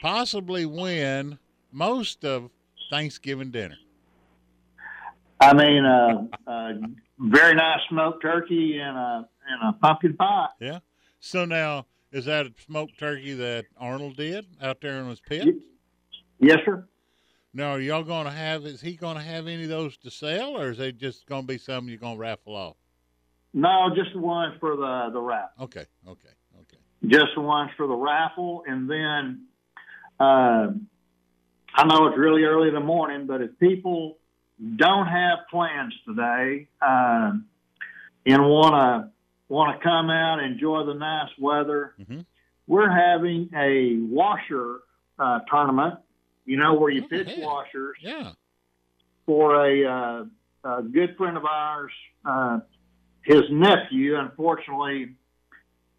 possibly 0.00 0.64
win 0.64 1.40
most 1.72 2.24
of 2.24 2.50
Thanksgiving 2.88 3.50
dinner. 3.50 3.78
I 5.40 5.52
mean, 5.54 5.84
uh, 5.84 6.26
uh, 6.46 6.72
very 7.18 7.54
nice 7.54 7.80
smoked 7.88 8.22
turkey 8.22 8.78
and 8.78 8.96
a 8.96 9.28
and 9.48 9.68
a 9.68 9.72
pumpkin 9.78 10.16
pie. 10.16 10.48
Yeah. 10.60 10.78
So 11.20 11.44
now, 11.44 11.86
is 12.12 12.24
that 12.26 12.46
a 12.46 12.52
smoked 12.66 12.98
turkey 12.98 13.34
that 13.34 13.66
Arnold 13.78 14.16
did 14.16 14.46
out 14.60 14.80
there 14.80 14.98
in 15.00 15.08
his 15.08 15.20
pit? 15.20 15.54
Yes, 16.38 16.58
sir. 16.64 16.86
Now, 17.52 17.70
are 17.70 17.80
y'all 17.80 18.02
going 18.02 18.24
to 18.24 18.32
have? 18.32 18.66
Is 18.66 18.80
he 18.80 18.94
going 18.94 19.16
to 19.16 19.22
have 19.22 19.46
any 19.46 19.62
of 19.64 19.68
those 19.68 19.96
to 19.98 20.10
sell, 20.10 20.56
or 20.58 20.70
is 20.70 20.80
it 20.80 20.98
just 20.98 21.26
going 21.26 21.42
to 21.42 21.46
be 21.46 21.58
something 21.58 21.88
you're 21.88 21.98
going 21.98 22.16
to 22.16 22.20
raffle 22.20 22.56
off? 22.56 22.76
No, 23.52 23.90
just 23.94 24.12
the 24.12 24.18
ones 24.18 24.54
for 24.58 24.76
the 24.76 25.10
the 25.12 25.20
raffle. 25.20 25.64
Okay, 25.64 25.84
okay. 26.08 26.28
Okay. 26.60 26.78
Just 27.06 27.28
the 27.36 27.40
ones 27.40 27.70
for 27.76 27.86
the 27.86 27.94
raffle, 27.94 28.64
and 28.66 28.90
then 28.90 29.46
uh, 30.18 30.72
I 31.74 31.84
know 31.86 32.06
it's 32.08 32.18
really 32.18 32.42
early 32.44 32.68
in 32.68 32.74
the 32.74 32.80
morning, 32.80 33.26
but 33.26 33.40
if 33.40 33.58
people 33.58 34.18
don't 34.76 35.06
have 35.06 35.40
plans 35.50 35.94
today 36.06 36.68
uh, 36.80 37.32
and 38.26 38.42
want 38.42 38.74
to 38.74 39.10
want 39.48 39.78
to 39.78 39.82
come 39.82 40.10
out 40.10 40.40
enjoy 40.40 40.84
the 40.84 40.94
nice 40.94 41.30
weather, 41.38 41.94
we're 42.66 42.90
having 42.90 43.50
a 43.54 43.98
washer 44.00 44.80
uh, 45.18 45.40
tournament. 45.50 45.94
You 46.44 46.58
know 46.58 46.74
where 46.74 46.90
you 46.90 47.02
pitch 47.02 47.30
washers. 47.38 47.96
Yeah. 48.00 48.32
For 49.26 49.64
a, 49.64 49.84
uh, 49.84 50.24
a 50.68 50.82
good 50.82 51.16
friend 51.16 51.36
of 51.36 51.44
ours, 51.46 51.92
uh, 52.26 52.60
his 53.22 53.42
nephew, 53.50 54.18
unfortunately, 54.18 55.14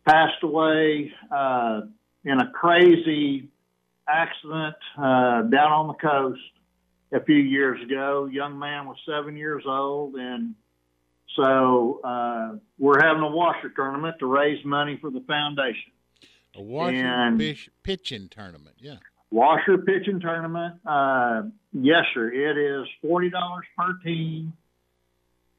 passed 0.08 0.44
away 0.44 1.12
uh, 1.36 1.82
in 2.24 2.40
a 2.40 2.52
crazy 2.52 3.50
accident 4.08 4.76
uh, 4.98 5.42
down 5.44 5.72
on 5.72 5.88
the 5.88 5.96
coast 5.96 6.40
a 7.12 7.24
few 7.24 7.36
years 7.38 7.82
ago. 7.82 8.26
Young 8.32 8.58
man 8.60 8.86
was 8.88 8.98
seven 9.06 9.38
years 9.38 9.64
old, 9.66 10.16
and 10.16 10.56
so 11.36 12.02
uh, 12.04 12.56
we're 12.78 13.02
having 13.02 13.24
a 13.24 13.30
washer 13.30 13.70
tournament 13.70 14.18
to 14.20 14.26
raise 14.26 14.64
money 14.66 14.98
for 15.02 15.10
the 15.12 15.22
foundation. 15.28 15.92
A 16.56 16.62
washer 16.62 16.96
And- 16.96 17.38
fish 17.40 17.70
pitching 17.84 18.30
tournament. 18.30 18.76
Yeah. 18.80 18.98
Washer 19.32 19.78
pitching 19.80 20.20
tournament. 20.22 20.76
Uh, 20.86 21.44
yes, 21.74 22.04
sir. 22.14 22.32
It 22.32 22.58
is 22.58 22.88
forty 23.02 23.30
dollars 23.30 23.66
per 23.78 23.98
team. 24.04 24.54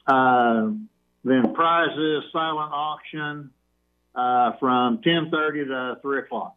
Uh, 0.06 0.70
then 1.24 1.52
prizes, 1.52 2.22
silent 2.32 2.72
auction 2.72 3.50
uh, 4.14 4.52
from 4.58 5.02
ten 5.02 5.30
thirty 5.30 5.64
to 5.64 5.98
three 6.00 6.20
o'clock. 6.20 6.56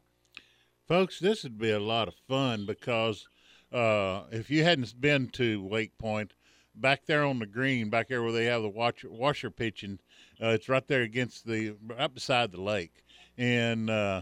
Folks, 0.88 1.20
this 1.20 1.44
would 1.44 1.58
be 1.58 1.72
a 1.72 1.80
lot 1.80 2.08
of 2.08 2.14
fun 2.28 2.66
because 2.66 3.28
uh, 3.72 4.24
if 4.32 4.50
you 4.50 4.64
hadn't 4.64 5.00
been 5.00 5.28
to 5.30 5.64
Wake 5.64 5.98
Point, 5.98 6.34
back 6.76 7.06
there 7.06 7.24
on 7.24 7.40
the 7.40 7.46
green, 7.46 7.90
back 7.90 8.08
there 8.08 8.24
where 8.24 8.32
they 8.32 8.46
have 8.46 8.62
the 8.62 8.70
washer, 8.70 9.10
washer 9.10 9.52
pitching, 9.52 10.00
uh, 10.42 10.50
it's 10.50 10.70
right 10.70 10.88
there 10.88 11.02
against 11.02 11.46
the, 11.46 11.76
right 11.86 12.14
beside 12.14 12.52
the 12.52 12.62
lake. 12.62 13.04
And 13.38 13.90
uh, 13.90 14.22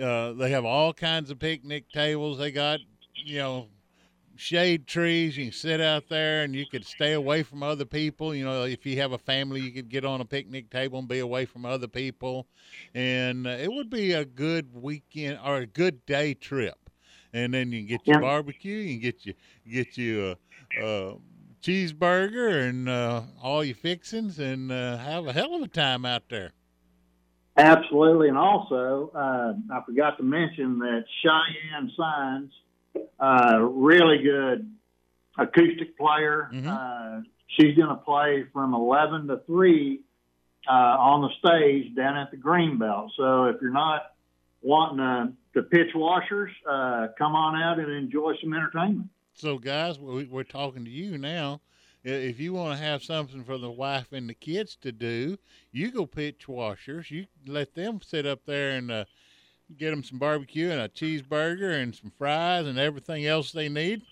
uh, 0.00 0.32
they 0.32 0.50
have 0.50 0.64
all 0.64 0.92
kinds 0.92 1.30
of 1.30 1.38
picnic 1.38 1.90
tables. 1.92 2.38
They 2.38 2.50
got, 2.50 2.80
you 3.14 3.38
know, 3.38 3.68
shade 4.36 4.86
trees. 4.86 5.36
You 5.36 5.46
can 5.46 5.52
sit 5.52 5.80
out 5.80 6.08
there 6.08 6.42
and 6.42 6.54
you 6.54 6.64
could 6.66 6.84
stay 6.84 7.12
away 7.12 7.42
from 7.42 7.62
other 7.62 7.84
people. 7.84 8.34
You 8.34 8.44
know, 8.44 8.64
if 8.64 8.86
you 8.86 9.00
have 9.00 9.12
a 9.12 9.18
family, 9.18 9.60
you 9.60 9.72
could 9.72 9.88
get 9.88 10.04
on 10.04 10.20
a 10.20 10.24
picnic 10.24 10.70
table 10.70 11.00
and 11.00 11.08
be 11.08 11.18
away 11.18 11.44
from 11.44 11.66
other 11.66 11.88
people. 11.88 12.46
And 12.94 13.46
uh, 13.46 13.50
it 13.50 13.70
would 13.70 13.90
be 13.90 14.12
a 14.12 14.24
good 14.24 14.74
weekend 14.74 15.40
or 15.44 15.56
a 15.58 15.66
good 15.66 16.06
day 16.06 16.34
trip. 16.34 16.87
And 17.32 17.52
then 17.52 17.72
you 17.72 17.80
can 17.80 17.88
get 17.88 18.06
your 18.06 18.16
Yeah. 18.16 18.20
barbecue, 18.20 18.76
you 18.76 18.94
can 18.94 19.02
get 19.02 19.26
you 19.26 19.34
get 19.70 19.98
you 19.98 20.36
a, 20.80 20.82
a 20.82 21.16
cheeseburger 21.62 22.68
and 22.68 22.88
uh, 22.88 23.22
all 23.42 23.62
your 23.64 23.74
fixings, 23.74 24.38
and 24.38 24.72
uh, 24.72 24.96
have 24.96 25.26
a 25.26 25.32
hell 25.32 25.54
of 25.54 25.62
a 25.62 25.68
time 25.68 26.04
out 26.04 26.22
there. 26.30 26.52
Absolutely, 27.56 28.28
and 28.28 28.38
also 28.38 29.10
uh, 29.14 29.52
I 29.74 29.82
forgot 29.84 30.16
to 30.18 30.22
mention 30.22 30.78
that 30.78 31.04
Cheyenne 31.22 31.90
Signs, 31.96 32.52
uh, 33.18 33.58
really 33.60 34.18
good 34.22 34.70
acoustic 35.36 35.98
player. 35.98 36.50
Uh, 36.66 37.20
she's 37.48 37.76
going 37.76 37.88
to 37.88 37.96
play 37.96 38.44
from 38.52 38.74
eleven 38.74 39.26
to 39.26 39.40
three 39.46 40.00
uh, 40.68 40.72
on 40.72 41.22
the 41.22 41.30
stage 41.38 41.94
down 41.96 42.16
at 42.16 42.30
the 42.30 42.36
Greenbelt. 42.36 43.10
So 43.16 43.46
if 43.46 43.56
you're 43.60 43.70
not 43.72 44.12
wanting 44.62 45.36
to 45.58 45.64
pitch 45.64 45.94
washers, 45.94 46.52
uh, 46.68 47.08
come 47.18 47.34
on 47.34 47.60
out 47.60 47.78
and 47.78 47.90
enjoy 47.90 48.34
some 48.40 48.54
entertainment. 48.54 49.08
So, 49.34 49.58
guys, 49.58 49.98
we, 49.98 50.24
we're 50.24 50.44
talking 50.44 50.84
to 50.84 50.90
you 50.90 51.18
now. 51.18 51.60
If 52.04 52.38
you 52.38 52.52
want 52.52 52.78
to 52.78 52.84
have 52.84 53.02
something 53.02 53.44
for 53.44 53.58
the 53.58 53.70
wife 53.70 54.12
and 54.12 54.28
the 54.28 54.34
kids 54.34 54.76
to 54.82 54.92
do, 54.92 55.36
you 55.72 55.90
go 55.90 56.06
pitch 56.06 56.48
washers. 56.48 57.10
You 57.10 57.26
let 57.46 57.74
them 57.74 58.00
sit 58.02 58.24
up 58.24 58.40
there 58.46 58.70
and 58.70 58.90
uh, 58.90 59.04
get 59.76 59.90
them 59.90 60.04
some 60.04 60.18
barbecue 60.18 60.70
and 60.70 60.80
a 60.80 60.88
cheeseburger 60.88 61.82
and 61.82 61.94
some 61.94 62.12
fries 62.16 62.66
and 62.66 62.78
everything 62.78 63.26
else 63.26 63.50
they 63.50 63.68
need, 63.68 64.02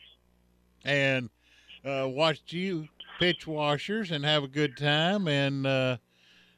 and 0.85 1.31
uh, 1.85 2.09
watch 2.09 2.40
you 2.48 2.89
pitch 3.20 3.47
washers 3.47 4.10
and 4.10 4.24
have 4.24 4.43
a 4.43 4.48
good 4.48 4.77
time. 4.77 5.28
And, 5.28 5.64
uh, 5.66 5.97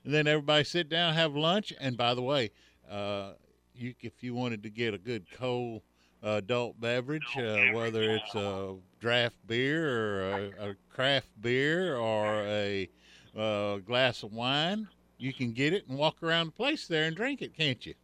and 0.05 0.15
then 0.15 0.27
everybody 0.27 0.65
sit 0.65 0.89
down, 0.89 1.13
have 1.13 1.37
lunch. 1.37 1.75
And 1.79 1.97
by 1.97 2.15
the 2.15 2.23
way, 2.23 2.51
uh, 2.91 3.33
you 3.79 3.95
if 4.01 4.23
you 4.23 4.35
wanted 4.35 4.63
to 4.63 4.71
get 4.71 4.95
a 4.95 4.99
good 4.99 5.27
cold 5.37 5.83
uh, 6.23 6.31
adult 6.31 6.81
beverage, 6.81 7.37
uh, 7.37 7.73
whether 7.73 8.03
it's 8.03 8.35
a 8.35 8.75
draft 9.01 9.37
beer 9.47 9.97
or 9.99 10.21
a, 10.23 10.71
a 10.71 10.75
craft 10.93 11.29
beer 11.41 11.97
or 11.97 12.43
a 12.43 12.89
uh, 13.37 13.77
glass 13.79 14.23
of 14.23 14.33
wine, 14.33 14.89
you 15.19 15.33
can 15.33 15.53
get 15.53 15.73
it 15.73 15.87
and 15.89 15.97
walk 15.99 16.23
around 16.23 16.47
the 16.47 16.53
place 16.53 16.87
there 16.87 17.05
and 17.05 17.17
drink 17.17 17.43
it, 17.43 17.57
can't 17.57 17.85
you? 17.87 17.95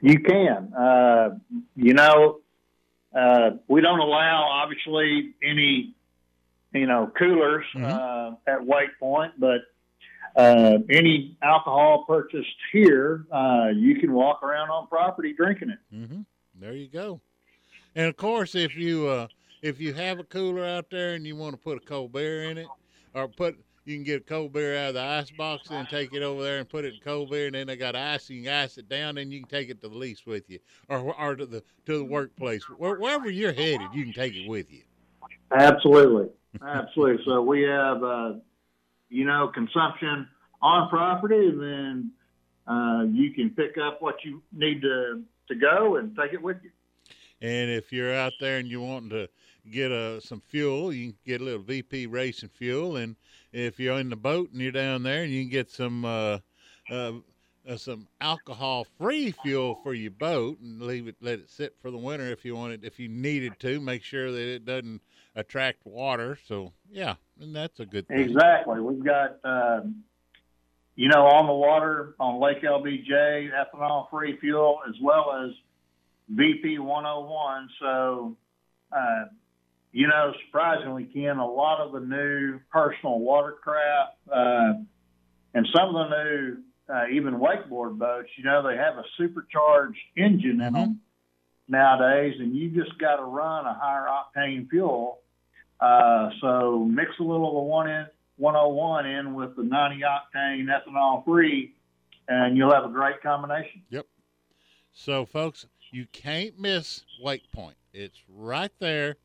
You 0.00 0.18
can. 0.20 0.72
Uh, 0.74 1.38
you 1.76 1.94
know, 1.94 2.40
uh, 3.14 3.50
we 3.68 3.80
don't 3.80 4.00
allow 4.00 4.48
obviously 4.50 5.34
any, 5.42 5.94
you 6.72 6.86
know, 6.86 7.12
coolers 7.18 7.64
uh, 7.76 8.32
at 8.46 8.64
Wake 8.64 8.98
Point, 8.98 9.32
but 9.38 9.60
uh, 10.36 10.78
any 10.90 11.36
alcohol 11.42 12.04
purchased 12.06 12.48
here, 12.72 13.26
uh, 13.32 13.68
you 13.74 13.96
can 14.00 14.12
walk 14.12 14.42
around 14.42 14.70
on 14.70 14.86
property 14.86 15.32
drinking 15.32 15.70
it. 15.70 15.78
Mm-hmm. 15.94 16.20
There 16.60 16.74
you 16.74 16.88
go. 16.88 17.20
And 17.94 18.06
of 18.06 18.16
course, 18.16 18.54
if 18.54 18.76
you 18.76 19.08
uh, 19.08 19.28
if 19.62 19.80
you 19.80 19.92
have 19.94 20.18
a 20.18 20.24
cooler 20.24 20.64
out 20.64 20.90
there 20.90 21.14
and 21.14 21.26
you 21.26 21.36
want 21.36 21.52
to 21.52 21.58
put 21.58 21.76
a 21.76 21.80
cold 21.80 22.12
beer 22.12 22.44
in 22.44 22.58
it, 22.58 22.68
or 23.14 23.28
put 23.28 23.58
you 23.84 23.96
can 23.96 24.04
get 24.04 24.20
a 24.20 24.24
cold 24.24 24.52
beer 24.52 24.76
out 24.76 24.88
of 24.90 24.94
the 24.94 25.02
ice 25.02 25.30
box 25.30 25.70
and 25.70 25.88
take 25.88 26.12
it 26.12 26.22
over 26.22 26.42
there 26.42 26.58
and 26.58 26.68
put 26.68 26.84
it 26.84 26.94
in 26.94 27.00
cold 27.00 27.30
beer, 27.30 27.46
and 27.46 27.54
then 27.54 27.66
they 27.66 27.76
got 27.76 27.96
ice. 27.96 28.30
You 28.30 28.42
can 28.42 28.52
ice 28.52 28.78
it 28.78 28.88
down, 28.88 29.18
and 29.18 29.32
you 29.32 29.40
can 29.40 29.48
take 29.48 29.70
it 29.70 29.80
to 29.80 29.88
the 29.88 29.94
lease 29.94 30.26
with 30.26 30.48
you, 30.48 30.60
or 30.88 31.14
or 31.18 31.34
to 31.34 31.46
the 31.46 31.62
to 31.86 31.98
the 31.98 32.04
workplace, 32.04 32.62
Where, 32.64 32.96
wherever 32.96 33.30
you're 33.30 33.52
headed, 33.52 33.88
you 33.92 34.04
can 34.04 34.12
take 34.12 34.34
it 34.34 34.48
with 34.48 34.70
you. 34.70 34.82
Absolutely, 35.52 36.28
absolutely. 36.64 37.24
So 37.24 37.42
we 37.42 37.62
have, 37.62 38.04
uh, 38.04 38.34
you 39.10 39.24
know, 39.24 39.48
consumption 39.48 40.28
on 40.62 40.88
property, 40.88 41.48
and 41.48 41.60
then 41.60 42.10
uh, 42.66 43.04
you 43.10 43.32
can 43.32 43.50
pick 43.50 43.76
up 43.78 44.00
what 44.00 44.16
you 44.24 44.42
need 44.52 44.80
to 44.82 45.22
to 45.48 45.54
go 45.54 45.96
and 45.96 46.16
take 46.16 46.32
it 46.32 46.42
with 46.42 46.58
you. 46.62 46.70
And 47.42 47.70
if 47.70 47.92
you're 47.92 48.14
out 48.14 48.32
there 48.38 48.58
and 48.58 48.68
you're 48.68 48.80
wanting 48.80 49.10
to 49.10 49.28
get 49.70 49.90
uh, 49.90 50.20
some 50.20 50.40
fuel, 50.46 50.92
you 50.92 51.08
can 51.08 51.18
get 51.26 51.40
a 51.40 51.44
little 51.44 51.62
VP 51.62 52.06
racing 52.06 52.50
fuel. 52.50 52.96
And 52.96 53.16
if 53.52 53.80
you're 53.80 53.98
in 53.98 54.10
the 54.10 54.16
boat 54.16 54.50
and 54.52 54.60
you're 54.60 54.72
down 54.72 55.02
there, 55.02 55.22
and 55.22 55.32
you 55.32 55.42
can 55.42 55.50
get 55.50 55.70
some 55.70 56.04
uh, 56.04 56.38
uh, 56.90 57.12
uh, 57.68 57.76
some 57.76 58.08
alcohol-free 58.20 59.32
fuel 59.42 59.78
for 59.82 59.92
your 59.92 60.10
boat 60.10 60.58
and 60.60 60.80
leave 60.80 61.06
it, 61.06 61.16
let 61.20 61.38
it 61.38 61.50
sit 61.50 61.74
for 61.80 61.90
the 61.90 61.98
winter 61.98 62.26
if 62.26 62.44
you 62.44 62.56
wanted, 62.56 62.84
if 62.84 62.98
you 62.98 63.08
needed 63.08 63.58
to. 63.60 63.80
Make 63.80 64.02
sure 64.02 64.32
that 64.32 64.40
it 64.40 64.64
doesn't 64.64 65.02
attract 65.34 65.84
water. 65.84 66.38
So 66.46 66.72
yeah, 66.90 67.14
and 67.40 67.54
that's 67.54 67.80
a 67.80 67.86
good 67.86 68.06
thing. 68.08 68.20
Exactly. 68.20 68.80
We've 68.80 69.04
got, 69.04 69.38
um, 69.44 70.02
you 70.96 71.08
know, 71.08 71.26
on 71.26 71.46
the 71.46 71.54
water 71.54 72.14
on 72.20 72.40
Lake 72.40 72.62
LBJ, 72.62 73.50
ethanol 73.50 74.10
free 74.10 74.38
fuel, 74.38 74.80
as 74.88 74.94
well 75.02 75.44
as 75.44 75.52
VP 76.28 76.78
101. 76.78 77.68
So, 77.80 78.36
uh, 78.92 79.24
you 79.92 80.06
know, 80.06 80.32
surprisingly, 80.46 81.04
Ken, 81.04 81.38
a 81.38 81.46
lot 81.46 81.80
of 81.80 81.92
the 81.92 82.00
new 82.00 82.60
personal 82.70 83.18
watercraft 83.18 84.16
uh, 84.32 84.74
and 85.54 85.66
some 85.74 85.96
of 85.96 86.08
the 86.08 86.24
new, 86.24 86.56
uh, 86.92 87.06
even 87.12 87.34
wakeboard 87.34 87.98
boats, 87.98 88.28
you 88.36 88.44
know, 88.44 88.62
they 88.66 88.76
have 88.76 88.98
a 88.98 89.04
supercharged 89.16 89.98
engine 90.16 90.60
in 90.60 90.72
them 90.72 91.00
nowadays, 91.68 92.34
and 92.38 92.54
you 92.54 92.68
just 92.70 92.98
got 92.98 93.16
to 93.16 93.22
run 93.22 93.64
a 93.64 93.74
higher 93.74 94.06
octane 94.06 94.68
fuel. 94.68 95.20
Uh, 95.80 96.30
so 96.40 96.86
mix 96.90 97.12
a 97.18 97.22
little 97.22 97.48
of 97.48 97.54
the 97.54 97.60
one 97.60 97.88
in 97.88 98.06
101 98.36 99.06
in 99.06 99.34
with 99.34 99.56
the 99.56 99.62
90 99.62 100.00
octane 100.02 100.66
ethanol 100.66 101.24
free, 101.24 101.74
and 102.28 102.56
you'll 102.56 102.72
have 102.72 102.84
a 102.84 102.88
great 102.88 103.22
combination. 103.22 103.82
Yep. 103.90 104.06
So, 104.92 105.24
folks, 105.24 105.66
you 105.90 106.06
can't 106.12 106.58
miss 106.58 107.04
Wake 107.22 107.50
Point. 107.52 107.76
It's 107.92 108.18
right 108.28 108.72
there 108.78 109.16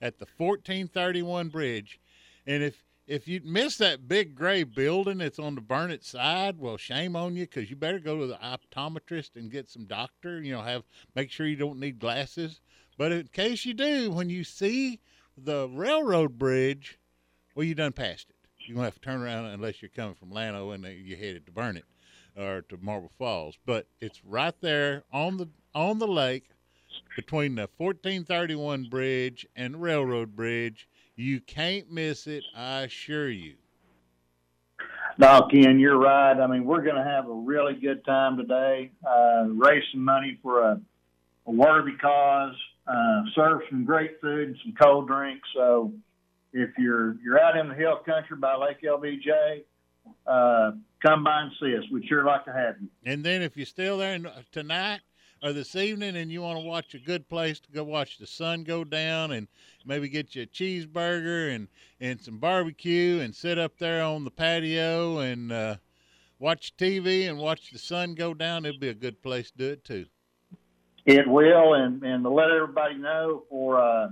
at 0.00 0.18
the 0.18 0.26
1431 0.36 1.48
bridge. 1.48 2.00
And 2.46 2.62
if 2.62 2.82
if 3.06 3.28
you 3.28 3.40
miss 3.44 3.76
that 3.76 4.08
big 4.08 4.34
gray 4.34 4.62
building 4.62 5.18
that's 5.18 5.38
on 5.38 5.54
the 5.54 5.60
Burnet 5.60 6.02
side, 6.04 6.58
well, 6.58 6.78
shame 6.78 7.16
on 7.16 7.36
you 7.36 7.44
because 7.44 7.68
you 7.68 7.76
better 7.76 7.98
go 7.98 8.18
to 8.18 8.26
the 8.26 8.38
optometrist 8.38 9.36
and 9.36 9.50
get 9.50 9.68
some 9.68 9.84
doctor. 9.84 10.42
You 10.42 10.52
know, 10.52 10.62
have 10.62 10.84
make 11.14 11.30
sure 11.30 11.46
you 11.46 11.56
don't 11.56 11.78
need 11.78 11.98
glasses. 11.98 12.60
But 12.96 13.12
in 13.12 13.28
case 13.28 13.64
you 13.64 13.74
do, 13.74 14.10
when 14.10 14.30
you 14.30 14.42
see 14.42 15.00
the 15.36 15.68
railroad 15.68 16.38
bridge, 16.38 16.98
well, 17.54 17.64
you 17.64 17.74
done 17.74 17.92
passed 17.92 18.30
it. 18.30 18.36
You're 18.66 18.76
gonna 18.76 18.86
have 18.86 18.94
to 18.94 19.00
turn 19.00 19.22
around 19.22 19.46
unless 19.46 19.82
you're 19.82 19.90
coming 19.90 20.14
from 20.14 20.30
Llano 20.30 20.70
and 20.70 20.84
you're 20.84 21.18
headed 21.18 21.46
to 21.46 21.52
Burnet 21.52 21.84
or 22.36 22.62
to 22.62 22.78
Marble 22.78 23.12
Falls. 23.18 23.58
But 23.66 23.86
it's 24.00 24.24
right 24.24 24.54
there 24.60 25.04
on 25.12 25.36
the 25.36 25.48
on 25.74 25.98
the 25.98 26.06
lake 26.06 26.48
between 27.16 27.54
the 27.54 27.68
1431 27.76 28.84
bridge 28.84 29.46
and 29.56 29.82
railroad 29.82 30.34
bridge. 30.34 30.88
You 31.16 31.40
can't 31.40 31.90
miss 31.90 32.26
it, 32.26 32.44
I 32.56 32.82
assure 32.82 33.30
you. 33.30 33.54
No, 35.16 35.48
Ken, 35.50 35.78
you're 35.78 35.98
right. 35.98 36.38
I 36.40 36.46
mean, 36.48 36.64
we're 36.64 36.82
going 36.82 36.96
to 36.96 37.04
have 37.04 37.28
a 37.28 37.32
really 37.32 37.74
good 37.74 38.04
time 38.04 38.36
today, 38.36 38.90
uh, 39.08 39.44
raise 39.48 39.84
some 39.92 40.04
money 40.04 40.38
for 40.42 40.62
a, 40.62 40.80
a 41.46 41.50
worthy 41.50 41.96
cause, 42.00 42.56
uh, 42.86 43.22
serve 43.34 43.62
some 43.70 43.84
great 43.84 44.20
food 44.20 44.48
and 44.48 44.56
some 44.62 44.74
cold 44.80 45.06
drinks. 45.06 45.48
So 45.54 45.92
if 46.52 46.70
you're 46.78 47.16
you're 47.22 47.40
out 47.40 47.56
in 47.56 47.68
the 47.68 47.74
hill 47.74 47.98
country 48.04 48.36
by 48.36 48.56
Lake 48.56 48.82
LBJ, 48.82 49.64
uh, 50.26 50.72
come 51.04 51.24
by 51.24 51.42
and 51.42 51.52
see 51.60 51.76
us. 51.76 51.84
We'd 51.92 52.06
sure 52.06 52.24
like 52.24 52.44
to 52.44 52.52
have 52.52 52.76
you. 52.80 52.88
And 53.04 53.24
then 53.24 53.42
if 53.42 53.56
you're 53.56 53.66
still 53.66 53.98
there 53.98 54.18
tonight 54.52 55.00
or 55.42 55.52
this 55.52 55.76
evening 55.76 56.16
and 56.16 56.30
you 56.32 56.40
want 56.42 56.58
to 56.58 56.64
watch 56.64 56.94
a 56.94 56.98
good 56.98 57.28
place 57.28 57.60
to 57.60 57.70
go 57.70 57.84
watch 57.84 58.18
the 58.18 58.26
sun 58.26 58.64
go 58.64 58.84
down 58.84 59.32
and 59.32 59.48
maybe 59.84 60.08
get 60.08 60.34
you 60.34 60.42
a 60.42 60.46
cheeseburger 60.46 61.54
and, 61.54 61.68
and 62.00 62.20
some 62.20 62.38
barbecue 62.38 63.20
and 63.20 63.34
sit 63.34 63.58
up 63.58 63.78
there 63.78 64.02
on 64.02 64.24
the 64.24 64.30
patio 64.30 65.18
and 65.18 65.52
uh, 65.52 65.76
watch 66.38 66.74
TV 66.76 67.28
and 67.28 67.38
watch 67.38 67.70
the 67.70 67.78
sun 67.78 68.14
go 68.14 68.32
down, 68.32 68.64
it'd 68.64 68.80
be 68.80 68.88
a 68.88 68.94
good 68.94 69.22
place 69.22 69.50
to 69.50 69.58
do 69.58 69.70
it 69.72 69.84
too. 69.84 70.06
It 71.06 71.28
will, 71.28 71.74
and, 71.74 72.02
and 72.02 72.24
to 72.24 72.30
let 72.30 72.50
everybody 72.50 72.96
know, 72.96 73.44
for 73.50 73.78
uh, 73.78 74.08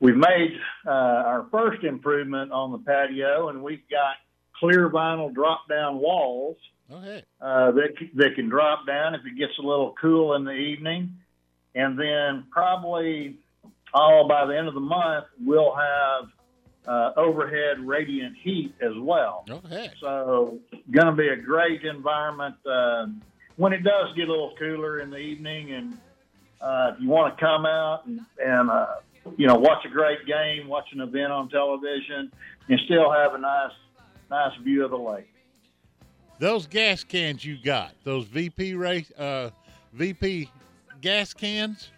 we've 0.00 0.16
made 0.16 0.58
uh, 0.86 0.90
our 0.90 1.46
first 1.50 1.84
improvement 1.84 2.50
on 2.50 2.72
the 2.72 2.78
patio, 2.78 3.48
and 3.48 3.62
we've 3.62 3.88
got 3.88 4.16
clear 4.58 4.90
vinyl 4.90 5.32
drop 5.32 5.68
down 5.68 5.98
walls 5.98 6.56
hey. 6.88 7.24
uh, 7.40 7.70
that 7.72 7.94
that 8.14 8.34
can 8.34 8.48
drop 8.48 8.86
down 8.86 9.14
if 9.14 9.22
it 9.24 9.38
gets 9.38 9.52
a 9.58 9.62
little 9.62 9.94
cool 10.00 10.34
in 10.34 10.44
the 10.44 10.52
evening, 10.52 11.14
and 11.74 11.98
then 11.98 12.44
probably 12.50 13.38
all 13.94 14.26
by 14.26 14.44
the 14.46 14.56
end 14.56 14.68
of 14.68 14.74
the 14.74 14.80
month 14.80 15.26
we'll 15.40 15.74
have 15.74 16.28
uh, 16.86 17.12
overhead 17.16 17.78
radiant 17.80 18.36
heat 18.42 18.74
as 18.80 18.92
well. 18.98 19.44
Okay. 19.48 19.90
So, 20.00 20.58
going 20.90 21.06
to 21.06 21.12
be 21.12 21.28
a 21.28 21.36
great 21.36 21.84
environment 21.84 22.56
uh, 22.66 23.06
when 23.56 23.72
it 23.72 23.82
does 23.82 24.14
get 24.16 24.28
a 24.28 24.30
little 24.30 24.54
cooler 24.58 25.00
in 25.00 25.10
the 25.10 25.18
evening. 25.18 25.72
And 25.72 25.98
uh, 26.60 26.92
if 26.94 27.00
you 27.00 27.08
want 27.08 27.36
to 27.36 27.44
come 27.44 27.66
out 27.66 28.06
and, 28.06 28.20
and 28.42 28.70
uh, 28.70 28.86
you 29.36 29.46
know, 29.46 29.54
watch 29.54 29.84
a 29.84 29.88
great 29.88 30.26
game, 30.26 30.68
watch 30.68 30.86
an 30.92 31.00
event 31.00 31.32
on 31.32 31.48
television, 31.48 32.32
and 32.68 32.80
still 32.84 33.10
have 33.12 33.34
a 33.34 33.38
nice, 33.38 33.72
nice 34.30 34.56
view 34.62 34.84
of 34.84 34.90
the 34.90 34.98
lake. 34.98 35.28
Those 36.38 36.66
gas 36.66 37.04
cans 37.04 37.44
you 37.44 37.56
got, 37.62 37.92
those 38.04 38.24
VP 38.24 38.74
race, 38.74 39.10
uh, 39.12 39.50
VP 39.92 40.50
gas 41.00 41.32
cans. 41.32 41.90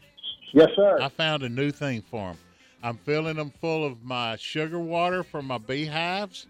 Yes, 0.53 0.69
sir. 0.77 0.99
I 1.01 1.09
found 1.09 1.43
a 1.43 1.49
new 1.49 1.71
thing 1.71 2.03
for 2.03 2.29
them. 2.29 2.39
I'm 2.83 2.99
filling 2.99 3.37
them 3.37 3.51
full 3.61 3.85
of 3.87 4.05
my 4.05 4.37
sugar 4.37 4.79
water 4.79 5.23
from 5.23 5.47
my 5.47 5.57
beehives. 5.57 6.47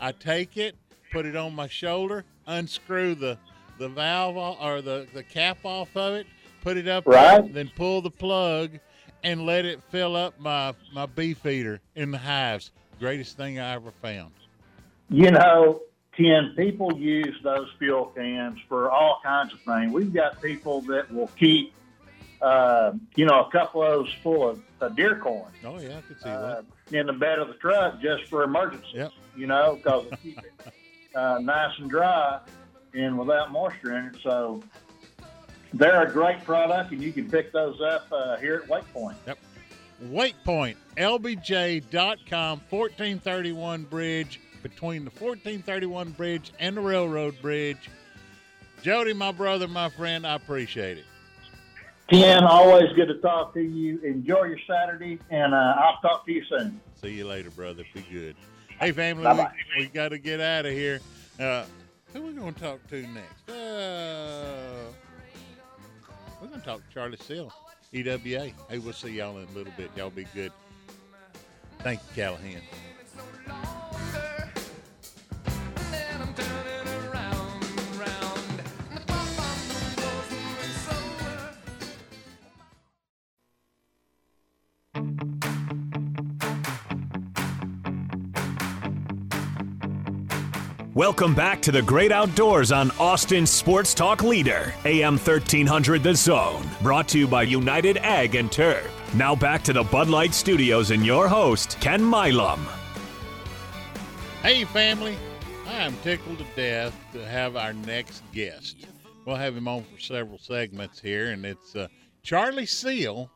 I 0.00 0.12
take 0.12 0.56
it, 0.56 0.74
put 1.12 1.26
it 1.26 1.36
on 1.36 1.54
my 1.54 1.68
shoulder, 1.68 2.24
unscrew 2.46 3.14
the 3.14 3.38
the 3.78 3.88
valve 3.88 4.36
o- 4.36 4.56
or 4.60 4.80
the, 4.82 5.06
the 5.14 5.22
cap 5.22 5.58
off 5.64 5.96
of 5.96 6.14
it, 6.14 6.26
put 6.62 6.76
it 6.76 6.88
up, 6.88 7.06
Right. 7.06 7.42
there, 7.42 7.52
then 7.52 7.70
pull 7.76 8.00
the 8.02 8.10
plug 8.10 8.70
and 9.22 9.44
let 9.46 9.64
it 9.64 9.82
fill 9.90 10.16
up 10.16 10.38
my 10.38 10.74
my 10.92 11.06
bee 11.06 11.34
feeder 11.34 11.80
in 11.94 12.10
the 12.10 12.18
hives. 12.18 12.70
Greatest 13.00 13.36
thing 13.36 13.58
I 13.58 13.74
ever 13.74 13.90
found. 14.02 14.32
You 15.10 15.30
know, 15.30 15.80
Ken, 16.16 16.52
people 16.56 16.96
use 16.98 17.36
those 17.42 17.68
fuel 17.78 18.06
cans 18.16 18.58
for 18.68 18.90
all 18.90 19.20
kinds 19.22 19.52
of 19.52 19.60
things. 19.62 19.92
We've 19.92 20.12
got 20.12 20.40
people 20.40 20.80
that 20.82 21.12
will 21.12 21.26
keep, 21.38 21.72
uh, 22.40 22.92
you 23.16 23.26
know, 23.26 23.40
a 23.44 23.50
couple 23.50 23.82
of 23.82 23.90
those 24.06 24.12
full 24.22 24.48
of 24.50 24.62
uh, 24.80 24.88
deer 24.90 25.16
corn 25.16 25.50
Oh 25.64 25.78
yeah, 25.78 25.98
I 25.98 26.00
could 26.02 26.20
see 26.22 26.28
uh, 26.28 26.62
that. 26.90 26.96
in 26.98 27.06
the 27.06 27.12
bed 27.12 27.38
of 27.38 27.48
the 27.48 27.54
truck 27.54 28.00
just 28.00 28.24
for 28.24 28.42
emergencies. 28.44 28.94
Yep. 28.94 29.12
You 29.36 29.46
know, 29.48 29.74
because 29.76 30.06
it 30.06 30.18
keep 30.22 30.38
it 30.38 30.52
uh, 31.16 31.38
nice 31.40 31.76
and 31.78 31.90
dry 31.90 32.40
and 32.94 33.18
without 33.18 33.52
moisture 33.52 33.96
in 33.96 34.06
it. 34.06 34.16
So 34.22 34.62
they're 35.72 36.02
a 36.02 36.10
great 36.10 36.44
product, 36.44 36.92
and 36.92 37.02
you 37.02 37.12
can 37.12 37.30
pick 37.30 37.52
those 37.52 37.80
up 37.80 38.06
uh, 38.12 38.36
here 38.36 38.62
at 38.62 38.68
Wake 38.68 38.90
Point. 38.92 39.16
Yep. 39.26 39.38
Wake 40.02 40.36
Point, 40.44 40.76
LBJ.com, 40.96 42.60
1431 42.70 43.82
bridge, 43.84 44.40
between 44.62 45.04
the 45.04 45.10
1431 45.10 46.10
bridge 46.12 46.52
and 46.58 46.76
the 46.76 46.80
railroad 46.80 47.40
bridge. 47.40 47.90
Jody, 48.82 49.12
my 49.12 49.32
brother, 49.32 49.68
my 49.68 49.88
friend, 49.88 50.26
I 50.26 50.34
appreciate 50.34 50.98
it. 50.98 51.04
Ken, 52.10 52.44
always 52.44 52.92
good 52.94 53.06
to 53.06 53.14
talk 53.14 53.54
to 53.54 53.62
you. 53.62 53.98
Enjoy 54.00 54.44
your 54.44 54.58
Saturday, 54.68 55.18
and 55.30 55.54
uh, 55.54 55.74
I'll 55.78 55.98
talk 56.02 56.26
to 56.26 56.32
you 56.32 56.44
soon. 56.44 56.80
See 57.00 57.12
you 57.12 57.26
later, 57.26 57.50
brother. 57.50 57.84
Be 57.94 58.04
good. 58.12 58.36
Hey, 58.78 58.92
family, 58.92 59.20
we, 59.20 59.24
Bye-bye. 59.24 59.52
we 59.78 59.86
got 59.86 60.10
to 60.10 60.18
get 60.18 60.40
out 60.40 60.66
of 60.66 60.72
here. 60.72 61.00
Uh, 61.40 61.64
who 62.14 62.22
we 62.22 62.32
going 62.32 62.54
to 62.54 62.60
talk 62.60 62.86
to 62.88 63.02
next? 63.08 63.50
Uh, 63.50 64.86
we're 66.40 66.48
going 66.48 66.60
to 66.60 66.66
talk 66.66 66.80
to 66.88 66.94
Charly 66.94 67.20
Seale, 67.20 67.52
EWA. 67.92 68.50
Hey, 68.70 68.78
we'll 68.78 68.92
see 68.92 69.10
y'all 69.10 69.36
in 69.38 69.48
a 69.48 69.52
little 69.52 69.72
bit. 69.76 69.90
Y'all 69.96 70.10
be 70.10 70.24
good. 70.32 70.52
Thank 71.80 72.00
you, 72.00 72.22
Callahan. 72.22 72.62
Welcome 90.94 91.34
back 91.34 91.60
to 91.62 91.72
the 91.72 91.82
great 91.82 92.12
outdoors 92.12 92.70
on 92.70 92.92
Austin 93.00 93.46
Sports 93.46 93.94
Talk 93.94 94.22
Leader, 94.22 94.72
AM 94.84 95.14
1300 95.14 96.04
The 96.04 96.14
Zone. 96.14 96.70
Brought 96.82 97.08
to 97.08 97.18
you 97.18 97.26
by 97.26 97.42
United 97.42 97.96
Ag 97.96 98.36
and 98.36 98.52
Turf. 98.52 98.88
Now 99.12 99.34
back 99.34 99.64
to 99.64 99.72
the 99.72 99.82
Bud 99.82 100.08
Light 100.08 100.32
Studios 100.32 100.92
and 100.92 101.04
your 101.04 101.26
host, 101.26 101.80
Ken 101.80 102.00
Milam. 102.00 102.64
Hey, 104.40 104.62
family. 104.66 105.16
I 105.66 105.78
am 105.78 105.96
tickled 106.04 106.38
to 106.38 106.44
death 106.54 106.94
to 107.12 107.26
have 107.26 107.56
our 107.56 107.72
next 107.72 108.22
guest. 108.32 108.86
We'll 109.24 109.34
have 109.34 109.56
him 109.56 109.66
on 109.66 109.82
for 109.82 109.98
several 109.98 110.38
segments 110.38 111.00
here, 111.00 111.32
and 111.32 111.44
it's 111.44 111.74
uh, 111.74 111.88
Charly 112.22 112.66
Seale. 112.66 113.32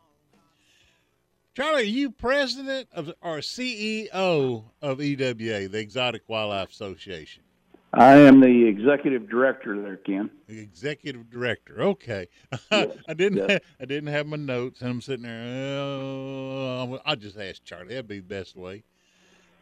Charly, 1.56 1.80
are 1.80 1.82
you 1.82 2.12
president 2.12 2.88
of 2.92 3.12
or 3.20 3.38
CEO 3.38 4.62
of 4.80 5.00
EWA, 5.00 5.66
the 5.68 5.80
Exotic 5.80 6.22
Wildlife 6.28 6.70
Association? 6.70 7.42
I 7.94 8.16
am 8.16 8.40
the 8.40 8.66
executive 8.66 9.30
director 9.30 9.80
there, 9.80 9.96
Ken. 9.96 10.30
The 10.46 10.60
executive 10.60 11.30
director. 11.30 11.80
Okay, 11.80 12.28
I 12.70 13.14
didn't. 13.16 13.50
Ha- 13.50 13.58
I 13.80 13.84
didn't 13.86 14.10
have 14.12 14.26
my 14.26 14.36
notes, 14.36 14.82
and 14.82 14.90
I'm 14.90 15.00
sitting 15.00 15.24
there. 15.24 15.78
Oh, 15.78 17.00
I'll 17.06 17.16
just 17.16 17.38
ask 17.38 17.64
Charly. 17.64 17.88
That'd 17.88 18.08
be 18.08 18.20
the 18.20 18.22
best 18.26 18.56
way. 18.56 18.84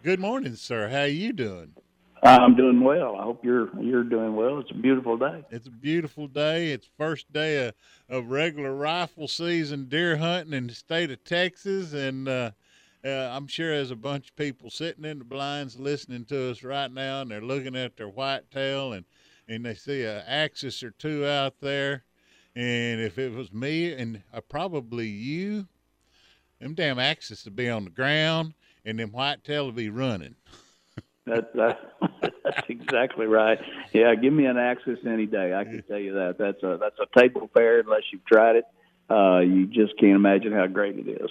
Good 0.02 0.18
morning, 0.18 0.56
sir. 0.56 0.88
How 0.88 1.02
are 1.02 1.06
you 1.06 1.32
doing? 1.32 1.74
I'm 2.22 2.56
doing 2.56 2.80
well. 2.80 3.16
I 3.16 3.22
hope 3.22 3.44
you're 3.44 3.70
you're 3.80 4.02
doing 4.02 4.34
well. 4.34 4.58
It's 4.58 4.70
a 4.70 4.74
beautiful 4.74 5.16
day. 5.16 5.44
It's 5.50 5.68
a 5.68 5.70
beautiful 5.70 6.26
day. 6.26 6.72
It's 6.72 6.88
first 6.98 7.32
day 7.32 7.68
of, 7.68 7.74
of 8.08 8.30
regular 8.30 8.74
rifle 8.74 9.28
season 9.28 9.84
deer 9.88 10.16
hunting 10.16 10.52
in 10.52 10.66
the 10.66 10.74
state 10.74 11.10
of 11.10 11.22
Texas, 11.24 11.92
and 11.92 12.28
uh, 12.28 12.50
uh, 13.06 13.30
I'm 13.32 13.46
sure 13.46 13.74
there's 13.74 13.90
a 13.90 13.96
bunch 13.96 14.28
of 14.28 14.36
people 14.36 14.70
sitting 14.70 15.04
in 15.04 15.18
the 15.18 15.24
blinds 15.24 15.78
listening 15.78 16.24
to 16.26 16.50
us 16.50 16.62
right 16.62 16.90
now, 16.90 17.20
and 17.20 17.30
they're 17.30 17.40
looking 17.40 17.76
at 17.76 17.96
their 17.96 18.08
whitetail, 18.08 18.92
and 18.92 19.04
and 19.48 19.64
they 19.64 19.74
see 19.74 20.02
a 20.02 20.24
axis 20.26 20.82
or 20.82 20.90
two 20.90 21.24
out 21.24 21.60
there, 21.60 22.04
and 22.56 23.00
if 23.00 23.18
it 23.18 23.32
was 23.32 23.52
me 23.52 23.92
and 23.92 24.22
uh, 24.34 24.40
probably 24.40 25.06
you, 25.06 25.68
them 26.60 26.74
damn 26.74 26.98
axes 26.98 27.44
would 27.44 27.54
be 27.54 27.70
on 27.70 27.84
the 27.84 27.90
ground, 27.90 28.54
and 28.84 28.98
them 28.98 29.12
whitetail 29.12 29.66
would 29.66 29.76
be 29.76 29.88
running. 29.88 30.34
That, 31.26 31.54
that 31.54 31.78
that's 32.44 32.68
exactly 32.68 33.26
right. 33.26 33.58
Yeah, 33.92 34.14
give 34.14 34.32
me 34.32 34.46
an 34.46 34.56
axis 34.56 34.98
any 35.06 35.26
day. 35.26 35.54
I 35.54 35.64
can 35.64 35.82
tell 35.82 35.98
you 35.98 36.14
that. 36.14 36.38
That's 36.38 36.62
a 36.62 36.78
that's 36.80 36.98
a 36.98 37.20
table 37.20 37.50
fare 37.54 37.80
unless 37.80 38.02
you've 38.12 38.24
tried 38.24 38.56
it. 38.56 38.64
Uh, 39.08 39.38
you 39.38 39.66
just 39.66 39.96
can't 39.98 40.16
imagine 40.16 40.52
how 40.52 40.66
great 40.66 40.98
it 40.98 41.08
is. 41.08 41.30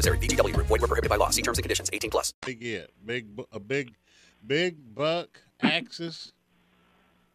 VGW 0.09 0.53
Group. 0.53 0.67
Void 0.67 0.81
were 0.81 0.87
prohibited 0.87 1.09
by 1.09 1.17
law. 1.17 1.29
See 1.29 1.41
terms 1.41 1.57
and 1.57 1.63
conditions. 1.63 1.89
18 1.93 2.09
plus. 2.09 2.33
big 2.45 2.63
it? 2.63 2.91
Big 3.05 3.27
a 3.51 3.59
big 3.59 3.93
big 4.45 4.95
buck 4.95 5.41
axis. 5.61 6.33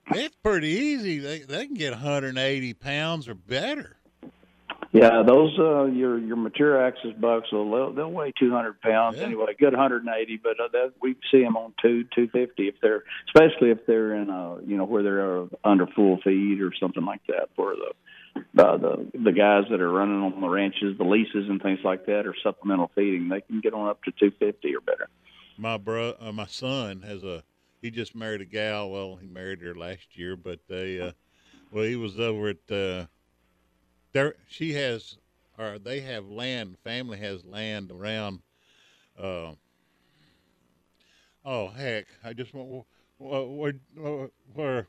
It's 0.08 0.36
pretty 0.36 0.68
easy. 0.68 1.18
They 1.18 1.40
they 1.40 1.66
can 1.66 1.74
get 1.74 1.92
180 1.92 2.74
pounds 2.74 3.28
or 3.28 3.34
better. 3.34 3.96
Yeah, 4.92 5.22
those 5.26 5.58
uh, 5.58 5.84
your 5.84 6.18
your 6.18 6.36
mature 6.36 6.82
axis 6.86 7.12
bucks 7.20 7.52
will 7.52 7.70
they'll, 7.70 7.92
they'll 7.92 8.10
weigh 8.10 8.32
200 8.38 8.80
pounds 8.80 9.18
anyway. 9.18 9.54
Good 9.58 9.72
180, 9.72 10.40
but 10.42 10.60
uh, 10.60 10.68
that, 10.72 10.92
we 11.02 11.16
see 11.30 11.42
them 11.42 11.56
on 11.56 11.74
two 11.82 12.04
250 12.14 12.68
if 12.68 12.76
they're 12.80 13.02
especially 13.26 13.70
if 13.70 13.84
they're 13.86 14.14
in 14.14 14.30
a 14.30 14.56
you 14.64 14.76
know 14.76 14.84
where 14.84 15.02
they're 15.02 15.42
uh, 15.42 15.46
under 15.64 15.86
full 15.88 16.18
feed 16.22 16.60
or 16.62 16.72
something 16.80 17.04
like 17.04 17.20
that. 17.26 17.50
For 17.56 17.74
the 17.74 17.92
uh, 18.58 18.76
the 18.76 19.10
the 19.14 19.32
guys 19.32 19.64
that 19.70 19.80
are 19.80 19.90
running 19.90 20.22
on 20.22 20.40
the 20.40 20.48
ranches, 20.48 20.96
the 20.98 21.04
leases 21.04 21.48
and 21.48 21.60
things 21.62 21.80
like 21.84 22.06
that, 22.06 22.26
or 22.26 22.34
supplemental 22.42 22.90
feeding, 22.94 23.28
they 23.28 23.40
can 23.40 23.60
get 23.60 23.74
on 23.74 23.88
up 23.88 24.02
to 24.04 24.12
250 24.12 24.74
or 24.74 24.80
better. 24.80 25.08
My 25.58 25.76
bro, 25.76 26.14
uh, 26.20 26.32
my 26.32 26.46
son 26.46 27.02
has 27.02 27.22
a. 27.22 27.42
He 27.82 27.90
just 27.90 28.14
married 28.14 28.40
a 28.40 28.44
gal. 28.44 28.90
Well, 28.90 29.16
he 29.16 29.26
married 29.26 29.60
her 29.60 29.74
last 29.74 30.16
year, 30.16 30.36
but 30.36 30.60
they. 30.68 31.00
Uh, 31.00 31.12
well, 31.70 31.84
he 31.84 31.96
was 31.96 32.18
over 32.18 32.48
at. 32.48 32.70
Uh, 32.70 33.06
there, 34.12 34.34
she 34.48 34.72
has, 34.74 35.18
or 35.58 35.78
they 35.78 36.00
have 36.00 36.28
land. 36.28 36.76
Family 36.82 37.18
has 37.18 37.44
land 37.44 37.90
around. 37.90 38.40
Uh, 39.18 39.52
oh 41.44 41.68
heck! 41.68 42.06
I 42.24 42.32
just 42.32 42.52
want 42.54 42.86
where 43.18 43.72
where, 43.94 44.30
where 44.54 44.88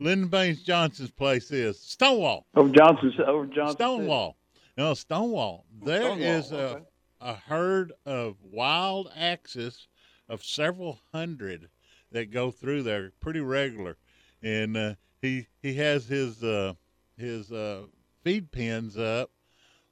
Lyndon 0.00 0.28
Baines 0.28 0.62
Johnson's 0.62 1.10
place 1.10 1.50
is 1.50 1.80
Stonewall. 1.80 2.46
Over 2.54 2.70
Johnson's 2.70 3.14
over 3.26 3.46
Johnson. 3.46 3.76
Stonewall. 3.76 4.36
No, 4.76 4.94
Stonewall. 4.94 5.64
There 5.82 6.02
Stonewall, 6.02 6.28
is 6.28 6.52
a, 6.52 6.56
okay. 6.56 6.84
a 7.20 7.34
herd 7.34 7.92
of 8.04 8.36
wild 8.42 9.10
axis 9.16 9.86
of 10.28 10.42
several 10.42 11.00
hundred 11.12 11.68
that 12.12 12.30
go 12.30 12.50
through 12.50 12.82
there 12.82 13.12
pretty 13.20 13.40
regular, 13.40 13.96
and 14.42 14.76
uh, 14.76 14.94
he 15.20 15.46
he 15.62 15.74
has 15.74 16.06
his 16.06 16.42
uh, 16.42 16.74
his 17.16 17.52
uh, 17.52 17.82
feed 18.22 18.50
pens 18.50 18.96
up 18.96 19.30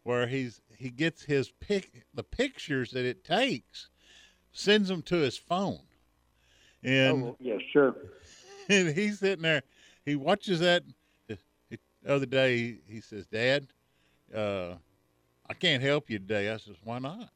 where 0.02 0.26
he's 0.26 0.60
he 0.76 0.90
gets 0.90 1.22
his 1.24 1.50
pic 1.60 2.04
the 2.14 2.24
pictures 2.24 2.90
that 2.92 3.04
it 3.04 3.24
takes, 3.24 3.88
sends 4.52 4.88
them 4.88 5.02
to 5.02 5.16
his 5.16 5.36
phone, 5.36 5.82
and 6.82 7.24
Oh, 7.24 7.36
yeah, 7.40 7.58
sure. 7.72 7.94
and 8.68 8.94
he's 8.94 9.20
sitting 9.20 9.42
there. 9.42 9.62
He 10.04 10.16
watches 10.16 10.60
that. 10.60 10.82
The 11.28 11.78
other 12.06 12.26
day, 12.26 12.56
he, 12.56 12.78
he 12.88 13.00
says, 13.00 13.26
"Dad, 13.26 13.68
uh, 14.34 14.74
I 15.48 15.54
can't 15.54 15.82
help 15.82 16.10
you 16.10 16.18
today." 16.18 16.50
I 16.50 16.56
says, 16.56 16.76
"Why 16.82 16.98
not?" 16.98 17.30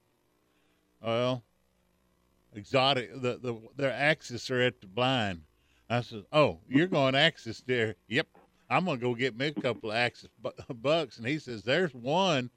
Well, 1.00 1.44
exotic. 2.54 3.10
The 3.14 3.38
the 3.38 3.56
their 3.76 3.92
axes 3.92 4.50
are 4.50 4.60
at 4.60 4.80
the 4.80 4.88
blind. 4.88 5.42
I 5.88 6.00
says, 6.00 6.24
"Oh, 6.32 6.58
you're 6.68 6.88
going 6.88 7.14
axis 7.14 7.62
there? 7.64 7.94
Yep. 8.08 8.26
I'm 8.68 8.86
gonna 8.86 8.98
go 8.98 9.14
get 9.14 9.38
me 9.38 9.46
a 9.46 9.52
couple 9.52 9.90
of 9.92 9.96
axis 9.96 10.30
bu- 10.42 10.74
bucks." 10.74 11.18
And 11.18 11.26
he 11.26 11.38
says, 11.38 11.62
"There's 11.62 11.94
one 11.94 12.50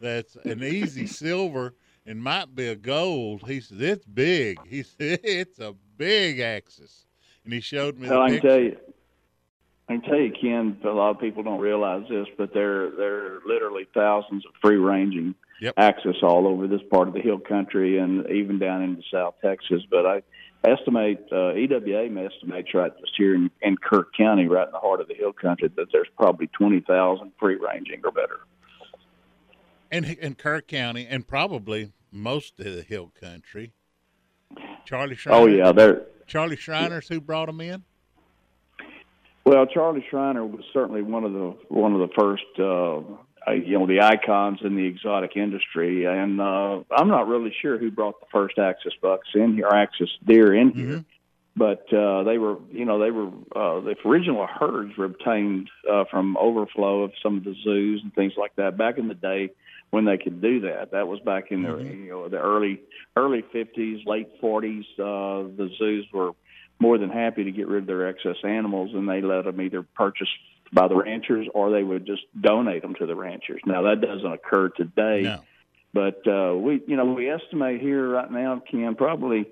that's 0.00 0.36
an 0.36 0.62
easy 0.62 1.06
silver." 1.22 1.74
And 2.06 2.22
might 2.22 2.54
be 2.54 2.68
a 2.68 2.76
gold. 2.76 3.48
He 3.48 3.62
says 3.62 3.80
it's 3.80 4.04
big. 4.04 4.58
He 4.66 4.82
said 4.82 5.20
it's 5.24 5.58
a 5.58 5.74
big 5.96 6.40
axis, 6.40 7.06
and 7.44 7.54
he 7.54 7.60
showed 7.60 7.98
me 7.98 8.08
the 8.08 8.14
Well, 8.14 8.22
I 8.24 8.28
can 8.28 8.40
tell 8.42 8.60
you, 8.60 8.76
I 9.88 9.92
can 9.94 10.02
tell 10.02 10.18
you, 10.18 10.32
Ken. 10.32 10.78
A 10.84 10.88
lot 10.88 11.10
of 11.10 11.20
people 11.20 11.42
don't 11.42 11.60
realize 11.60 12.04
this, 12.08 12.26
but 12.38 12.54
there 12.54 12.90
there 12.90 13.36
are 13.36 13.40
literally 13.46 13.86
thousands 13.94 14.44
of 14.46 14.52
free 14.62 14.76
ranging 14.76 15.34
Yep. 15.60 15.74
axis 15.76 16.16
all 16.22 16.46
over 16.48 16.66
this 16.66 16.80
part 16.90 17.06
of 17.06 17.14
the 17.14 17.20
hill 17.20 17.38
country 17.38 17.98
and 17.98 18.28
even 18.28 18.58
down 18.58 18.82
into 18.82 19.02
South 19.10 19.34
Texas. 19.42 19.82
But 19.88 20.04
I 20.04 20.22
estimate 20.64 21.20
uh, 21.30 21.54
EWA 21.54 22.06
estimates 22.26 22.74
right 22.74 22.92
just 22.98 23.12
here 23.16 23.34
in, 23.34 23.50
in 23.62 23.76
Kerr 23.76 24.06
County, 24.16 24.46
right 24.48 24.66
in 24.66 24.72
the 24.72 24.78
heart 24.80 25.00
of 25.00 25.08
the 25.08 25.14
hill 25.14 25.32
country, 25.32 25.70
that 25.76 25.86
there's 25.92 26.08
probably 26.18 26.48
twenty 26.48 26.80
thousand 26.80 27.32
free 27.38 27.56
ranging 27.56 28.00
or 28.04 28.10
better. 28.10 28.40
and 29.90 30.04
in 30.06 30.34
Kerr 30.34 30.60
County, 30.62 31.06
and 31.08 31.26
probably 31.28 31.92
most 32.10 32.58
of 32.58 32.74
the 32.74 32.82
hill 32.82 33.12
country. 33.20 33.72
Charlie 34.84 35.14
Schreiner. 35.14 35.40
Oh 35.42 35.46
yeah, 35.46 35.72
they're 35.72 36.02
Charlie 36.26 36.56
Schreiner's 36.56 37.08
who 37.08 37.20
brought 37.20 37.46
them 37.46 37.60
in. 37.60 37.84
Well, 39.44 39.66
Charlie 39.66 40.04
Schreiner 40.08 40.44
was 40.44 40.64
certainly 40.72 41.02
one 41.02 41.24
of 41.24 41.32
the 41.32 41.54
one 41.68 41.92
of 41.92 42.00
the 42.00 42.14
first, 42.18 42.44
uh, 42.58 43.52
you 43.52 43.78
know, 43.78 43.86
the 43.86 44.00
icons 44.00 44.60
in 44.64 44.74
the 44.74 44.86
exotic 44.86 45.36
industry, 45.36 46.06
and 46.06 46.40
uh, 46.40 46.80
I'm 46.90 47.08
not 47.08 47.28
really 47.28 47.54
sure 47.60 47.76
who 47.76 47.90
brought 47.90 48.20
the 48.20 48.26
first 48.32 48.58
Axis 48.58 48.94
bucks 49.02 49.28
in 49.34 49.54
here, 49.54 49.68
Axis 49.68 50.08
deer 50.26 50.54
in 50.54 50.70
here, 50.70 51.04
but 51.54 51.92
uh, 51.92 52.22
they 52.22 52.38
were, 52.38 52.56
you 52.72 52.86
know, 52.86 52.98
they 52.98 53.10
were 53.10 53.26
uh, 53.54 53.80
the 53.80 53.94
original 54.06 54.46
herds 54.46 54.96
were 54.96 55.04
obtained 55.04 55.68
uh, 55.90 56.04
from 56.10 56.38
overflow 56.38 57.02
of 57.02 57.12
some 57.22 57.36
of 57.36 57.44
the 57.44 57.54
zoos 57.62 58.00
and 58.02 58.14
things 58.14 58.32
like 58.38 58.56
that 58.56 58.78
back 58.78 58.96
in 58.96 59.08
the 59.08 59.14
day 59.14 59.50
when 59.90 60.06
they 60.06 60.16
could 60.16 60.40
do 60.40 60.60
that. 60.60 60.92
That 60.92 61.06
was 61.06 61.20
back 61.20 61.52
in 61.52 61.62
the 61.62 61.76
you 61.76 62.08
know 62.08 62.28
the 62.30 62.38
early 62.38 62.80
early 63.14 63.44
50s, 63.54 64.06
late 64.06 64.40
40s. 64.40 64.84
Uh, 64.98 65.48
the 65.54 65.68
zoos 65.78 66.06
were 66.14 66.32
more 66.84 66.98
than 66.98 67.08
happy 67.08 67.44
to 67.44 67.50
get 67.50 67.66
rid 67.66 67.84
of 67.84 67.86
their 67.86 68.06
excess 68.06 68.36
animals, 68.44 68.90
and 68.92 69.08
they 69.08 69.22
let 69.22 69.46
them 69.46 69.58
either 69.58 69.80
purchase 69.82 70.28
by 70.70 70.86
the 70.86 70.94
ranchers 70.94 71.46
or 71.54 71.70
they 71.70 71.82
would 71.82 72.04
just 72.04 72.24
donate 72.38 72.82
them 72.82 72.94
to 72.96 73.06
the 73.06 73.16
ranchers. 73.16 73.62
Now 73.64 73.80
that 73.82 74.02
doesn't 74.02 74.30
occur 74.30 74.68
today, 74.68 75.22
but 75.94 76.20
uh, 76.28 76.54
we, 76.54 76.82
you 76.86 76.96
know, 76.96 77.06
we 77.06 77.30
estimate 77.30 77.80
here 77.80 78.06
right 78.06 78.30
now, 78.30 78.62
Ken, 78.70 78.94
probably 78.96 79.46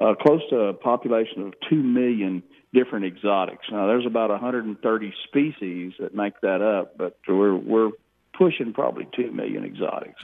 uh, 0.00 0.14
close 0.14 0.40
to 0.50 0.56
a 0.66 0.72
population 0.72 1.48
of 1.48 1.54
two 1.68 1.82
million 1.82 2.44
different 2.72 3.06
exotics. 3.06 3.66
Now 3.72 3.88
there's 3.88 4.06
about 4.06 4.30
130 4.30 5.14
species 5.26 5.94
that 5.98 6.14
make 6.14 6.40
that 6.42 6.62
up, 6.62 6.96
but 6.96 7.18
we're 7.26 7.56
we're 7.56 7.90
pushing 8.34 8.72
probably 8.72 9.08
two 9.16 9.32
million 9.32 9.64
exotics. 9.64 10.22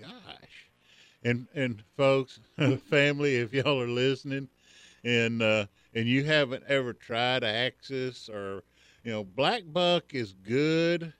Gosh, 0.00 0.10
and 1.22 1.46
and 1.54 1.84
folks, 1.96 2.40
family, 2.90 3.36
if 3.36 3.52
y'all 3.52 3.80
are 3.80 3.86
listening, 3.86 4.48
and 5.04 5.40
uh, 5.40 5.66
and 5.94 6.06
you 6.06 6.24
haven't 6.24 6.64
ever 6.68 6.92
tried 6.92 7.44
Axis 7.44 8.28
or 8.28 8.64
you 9.04 9.12
know 9.12 9.24
black 9.24 9.62
buck 9.66 10.14
is 10.14 10.32
good, 10.32 11.12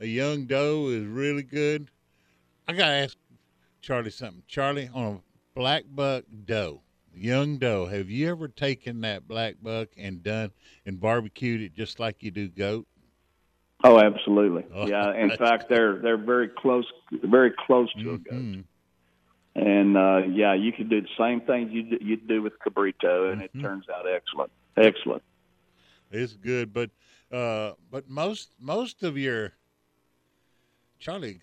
a 0.00 0.06
young 0.06 0.46
doe 0.46 0.88
is 0.88 1.04
really 1.04 1.42
good. 1.42 1.90
I 2.68 2.72
gotta 2.72 2.94
ask 2.94 3.16
Charly 3.82 4.12
something. 4.12 4.42
Charly, 4.48 4.90
on 4.94 5.14
a 5.14 5.20
black 5.54 5.84
buck 5.88 6.24
doe, 6.44 6.82
young 7.14 7.58
doe, 7.58 7.86
have 7.86 8.10
you 8.10 8.28
ever 8.28 8.48
taken 8.48 9.00
that 9.02 9.26
black 9.28 9.56
buck 9.62 9.88
and 9.96 10.22
done 10.22 10.50
and 10.84 11.00
barbecued 11.00 11.60
it 11.60 11.74
just 11.74 12.00
like 12.00 12.22
you 12.22 12.30
do 12.30 12.48
goat? 12.48 12.86
Oh, 13.84 14.00
absolutely. 14.00 14.64
Oh, 14.74 14.86
yeah. 14.86 15.14
In 15.14 15.30
fact, 15.30 15.68
they're 15.68 15.98
they're 15.98 16.16
very 16.16 16.48
close, 16.48 16.86
very 17.12 17.52
close 17.66 17.92
to 17.94 18.14
a 18.14 18.18
goat. 18.18 18.34
Mm-hmm. 18.34 18.60
And 19.56 19.96
uh, 19.96 20.20
yeah, 20.30 20.52
you 20.52 20.70
could 20.70 20.90
do 20.90 21.00
the 21.00 21.08
same 21.18 21.40
things 21.40 21.70
you 21.72 21.82
do, 21.84 21.98
you 22.02 22.18
do 22.18 22.42
with 22.42 22.52
cabrito, 22.58 23.32
and 23.32 23.40
it 23.40 23.50
turns 23.62 23.86
out 23.88 24.04
excellent. 24.06 24.52
Excellent. 24.76 25.22
It's 26.10 26.34
good, 26.34 26.74
but 26.74 26.90
uh, 27.32 27.72
but 27.90 28.06
most 28.06 28.50
most 28.60 29.02
of 29.02 29.16
your 29.16 29.54
Charly 31.00 31.40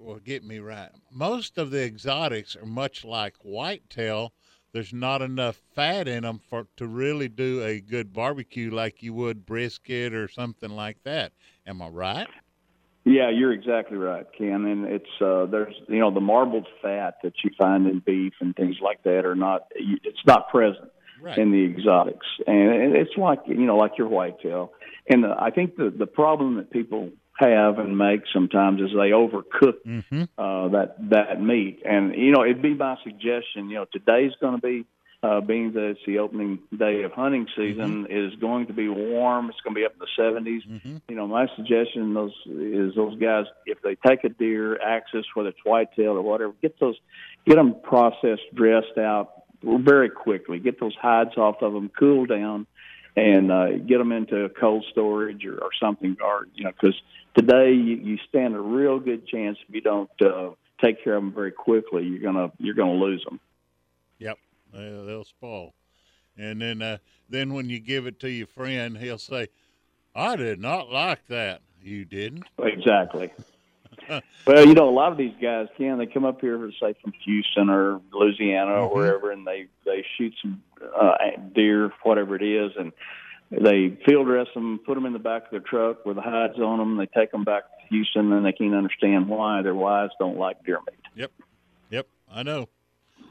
will 0.00 0.18
get 0.18 0.42
me 0.42 0.58
right. 0.58 0.90
Most 1.12 1.56
of 1.56 1.70
the 1.70 1.84
exotics 1.84 2.56
are 2.56 2.66
much 2.66 3.04
like 3.04 3.36
whitetail. 3.42 4.32
There's 4.72 4.92
not 4.92 5.22
enough 5.22 5.60
fat 5.76 6.08
in 6.08 6.24
them 6.24 6.40
for 6.50 6.66
to 6.76 6.88
really 6.88 7.28
do 7.28 7.62
a 7.62 7.80
good 7.80 8.12
barbecue 8.12 8.72
like 8.72 9.00
you 9.00 9.14
would 9.14 9.46
brisket 9.46 10.12
or 10.12 10.26
something 10.26 10.70
like 10.70 11.04
that. 11.04 11.32
Am 11.64 11.80
I 11.80 11.86
right? 11.86 12.28
Yeah, 13.04 13.28
you're 13.30 13.52
exactly 13.52 13.98
right, 13.98 14.26
Ken. 14.36 14.64
And 14.64 14.86
it's 14.86 15.20
uh, 15.20 15.46
there's 15.46 15.74
you 15.88 15.98
know 16.00 16.10
the 16.10 16.20
marbled 16.20 16.66
fat 16.80 17.18
that 17.22 17.34
you 17.44 17.50
find 17.58 17.86
in 17.86 17.98
beef 18.00 18.32
and 18.40 18.56
things 18.56 18.76
like 18.82 19.02
that 19.04 19.24
are 19.26 19.34
not 19.36 19.66
it's 19.74 20.24
not 20.26 20.48
present 20.50 20.90
Right. 21.22 21.38
in 21.38 21.52
the 21.52 21.64
exotics, 21.64 22.26
and 22.46 22.94
it's 22.94 23.16
like 23.16 23.38
you 23.46 23.54
know 23.64 23.76
like 23.76 23.92
your 23.96 24.08
whitetail. 24.08 24.72
And 25.08 25.24
I 25.24 25.50
think 25.50 25.76
the 25.76 25.88
the 25.96 26.06
problem 26.06 26.56
that 26.56 26.70
people 26.70 27.12
have 27.38 27.78
and 27.78 27.96
make 27.96 28.22
sometimes 28.32 28.80
is 28.82 28.90
they 28.90 29.10
overcook 29.10 29.78
uh, 30.36 30.68
that 30.68 30.96
that 31.10 31.40
meat. 31.40 31.80
And 31.84 32.14
you 32.14 32.30
know 32.30 32.42
it'd 32.44 32.60
be 32.60 32.74
my 32.74 32.96
suggestion. 33.04 33.70
You 33.70 33.76
know 33.76 33.86
today's 33.90 34.32
going 34.38 34.56
to 34.56 34.60
be 34.60 34.84
uh, 35.24 35.40
being 35.40 35.72
that 35.72 35.90
it's 35.90 36.00
the 36.06 36.18
opening 36.18 36.58
day 36.76 37.02
of 37.02 37.12
hunting 37.12 37.46
season, 37.56 38.06
is 38.10 38.34
going 38.40 38.66
to 38.66 38.74
be 38.74 38.88
warm. 38.88 39.48
It's 39.48 39.60
going 39.62 39.74
to 39.74 39.80
be 39.80 39.86
up 39.86 39.94
in 39.94 40.00
the 40.00 40.22
70s. 40.22 40.60
You 41.08 41.16
know, 41.16 41.26
my 41.26 41.46
suggestion 41.56 42.12
those 42.12 42.34
is 42.46 42.94
those 42.94 43.18
guys, 43.18 43.46
if 43.64 43.80
they 43.80 43.96
take 44.06 44.24
a 44.24 44.28
deer 44.28 44.78
axis, 44.82 45.24
whether 45.32 45.48
it's 45.48 45.58
whitetail 45.64 46.10
or 46.10 46.22
whatever, 46.22 46.52
get 46.60 46.78
those, 46.78 46.96
get 47.46 47.54
them 47.54 47.74
processed, 47.82 48.42
dressed 48.54 48.98
out 48.98 49.44
very 49.62 50.10
quickly. 50.10 50.58
Get 50.58 50.78
those 50.78 50.94
hides 51.00 51.38
off 51.38 51.62
of 51.62 51.72
them, 51.72 51.90
cool 51.98 52.26
down, 52.26 52.66
and 53.16 53.50
uh, 53.50 53.78
get 53.78 53.96
them 53.96 54.12
into 54.12 54.50
cold 54.60 54.84
storage 54.90 55.46
or, 55.46 55.54
or 55.54 55.70
something. 55.80 56.18
Or 56.22 56.48
you 56.54 56.64
know, 56.64 56.72
because 56.72 57.00
today 57.34 57.72
you, 57.72 57.96
you 57.96 58.18
stand 58.28 58.54
a 58.54 58.60
real 58.60 58.98
good 58.98 59.26
chance 59.26 59.56
if 59.66 59.74
you 59.74 59.80
don't 59.80 60.10
uh, 60.20 60.50
take 60.84 61.02
care 61.02 61.16
of 61.16 61.22
them 61.22 61.32
very 61.32 61.52
quickly, 61.52 62.04
you're 62.04 62.20
gonna 62.20 62.52
you're 62.58 62.74
gonna 62.74 62.92
lose 62.92 63.24
them. 63.24 63.40
They'll, 64.74 65.06
they'll 65.06 65.24
spoil. 65.24 65.74
And 66.36 66.60
then 66.60 66.82
uh, 66.82 66.98
then 67.28 67.54
when 67.54 67.68
you 67.70 67.78
give 67.78 68.06
it 68.06 68.18
to 68.20 68.30
your 68.30 68.48
friend, 68.48 68.98
he'll 68.98 69.18
say, 69.18 69.48
"I 70.14 70.36
did 70.36 70.60
not 70.60 70.90
like 70.90 71.26
that." 71.28 71.62
You 71.80 72.04
didn't. 72.04 72.44
Exactly. 72.58 73.30
Well, 74.46 74.66
you 74.66 74.74
know, 74.74 74.90
a 74.90 74.92
lot 74.92 75.10
of 75.10 75.16
these 75.16 75.32
guys 75.40 75.68
can 75.78 75.96
they 75.96 76.04
come 76.04 76.26
up 76.26 76.40
here, 76.42 76.58
say 76.78 76.94
from 77.00 77.14
Houston 77.24 77.70
or 77.70 78.02
Louisiana 78.12 78.72
or 78.72 78.88
Mm-hmm. 78.88 78.96
wherever, 78.96 79.30
and 79.30 79.46
they 79.46 79.68
they 79.86 80.04
shoot 80.18 80.34
some 80.42 80.62
uh, 80.94 81.14
deer, 81.54 81.90
whatever 82.02 82.36
it 82.36 82.42
is, 82.42 82.72
and 82.76 82.92
they 83.50 83.96
field 84.04 84.26
dress 84.26 84.48
them, 84.52 84.80
put 84.84 84.96
them 84.96 85.06
in 85.06 85.14
the 85.14 85.18
back 85.18 85.44
of 85.44 85.50
their 85.50 85.60
truck 85.60 86.04
with 86.04 86.16
the 86.16 86.22
hides 86.22 86.58
on 86.58 86.78
them. 86.78 86.98
They 86.98 87.06
take 87.06 87.32
them 87.32 87.44
back 87.44 87.62
to 87.62 87.86
Houston, 87.88 88.32
and 88.32 88.44
they 88.44 88.52
can't 88.52 88.74
understand 88.74 89.28
why 89.28 89.62
their 89.62 89.74
wives 89.74 90.12
don't 90.18 90.36
like 90.36 90.62
deer 90.64 90.78
meat. 90.86 91.00
Yep, 91.14 91.32
yep, 91.88 92.06
I 92.30 92.42
know. 92.42 92.68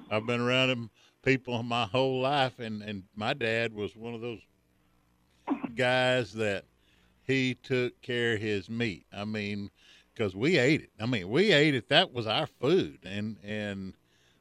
I've 0.09 0.25
been 0.25 0.41
around 0.41 0.69
them 0.69 0.89
people 1.23 1.59
in 1.59 1.65
my 1.65 1.85
whole 1.85 2.21
life, 2.21 2.59
and 2.59 2.81
and 2.81 3.03
my 3.15 3.33
dad 3.33 3.73
was 3.73 3.95
one 3.95 4.13
of 4.13 4.21
those 4.21 4.41
guys 5.75 6.33
that 6.33 6.65
he 7.23 7.55
took 7.55 7.99
care 8.01 8.33
of 8.33 8.41
his 8.41 8.69
meat. 8.69 9.05
I 9.11 9.25
mean, 9.25 9.71
because 10.13 10.35
we 10.35 10.57
ate 10.57 10.81
it. 10.81 10.89
I 10.99 11.05
mean, 11.05 11.29
we 11.29 11.51
ate 11.51 11.75
it. 11.75 11.89
That 11.89 12.13
was 12.13 12.27
our 12.27 12.47
food, 12.47 12.99
and 13.03 13.37
and 13.43 13.93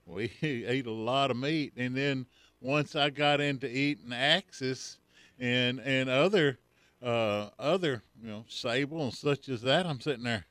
we 0.06 0.30
ate 0.42 0.86
a 0.86 0.92
lot 0.92 1.30
of 1.30 1.36
meat. 1.36 1.72
And 1.76 1.96
then 1.96 2.26
once 2.60 2.94
I 2.94 3.10
got 3.10 3.40
into 3.40 3.66
eating 3.66 4.12
Axis 4.12 4.98
and 5.38 5.80
and 5.80 6.08
other 6.08 6.58
uh 7.02 7.48
other 7.58 8.02
you 8.22 8.28
know 8.28 8.44
sable 8.48 9.04
and 9.04 9.14
such 9.14 9.48
as 9.48 9.62
that, 9.62 9.86
I'm 9.86 10.00
sitting 10.00 10.24
there. 10.24 10.46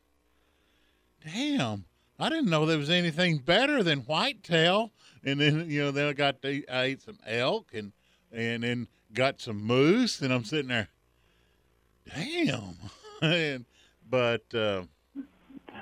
Damn, 1.23 1.85
I 2.21 2.29
didn't 2.29 2.49
know 2.51 2.65
there 2.67 2.77
was 2.77 2.91
anything 2.91 3.39
better 3.39 3.81
than 3.81 4.01
whitetail. 4.01 4.91
And 5.23 5.39
then 5.39 5.69
you 5.69 5.81
know 5.81 5.91
then 5.91 6.07
I 6.07 6.13
got 6.13 6.41
to 6.43 6.63
I 6.67 6.83
ate 6.83 7.01
some 7.01 7.17
elk 7.25 7.71
and 7.73 7.91
and 8.31 8.63
then 8.63 8.87
got 9.13 9.41
some 9.41 9.61
moose, 9.61 10.21
and 10.21 10.31
I'm 10.31 10.43
sitting 10.45 10.69
there. 10.69 10.87
Damn, 12.15 12.75
and 13.21 13.65
but. 14.09 14.43
Uh, 14.53 14.83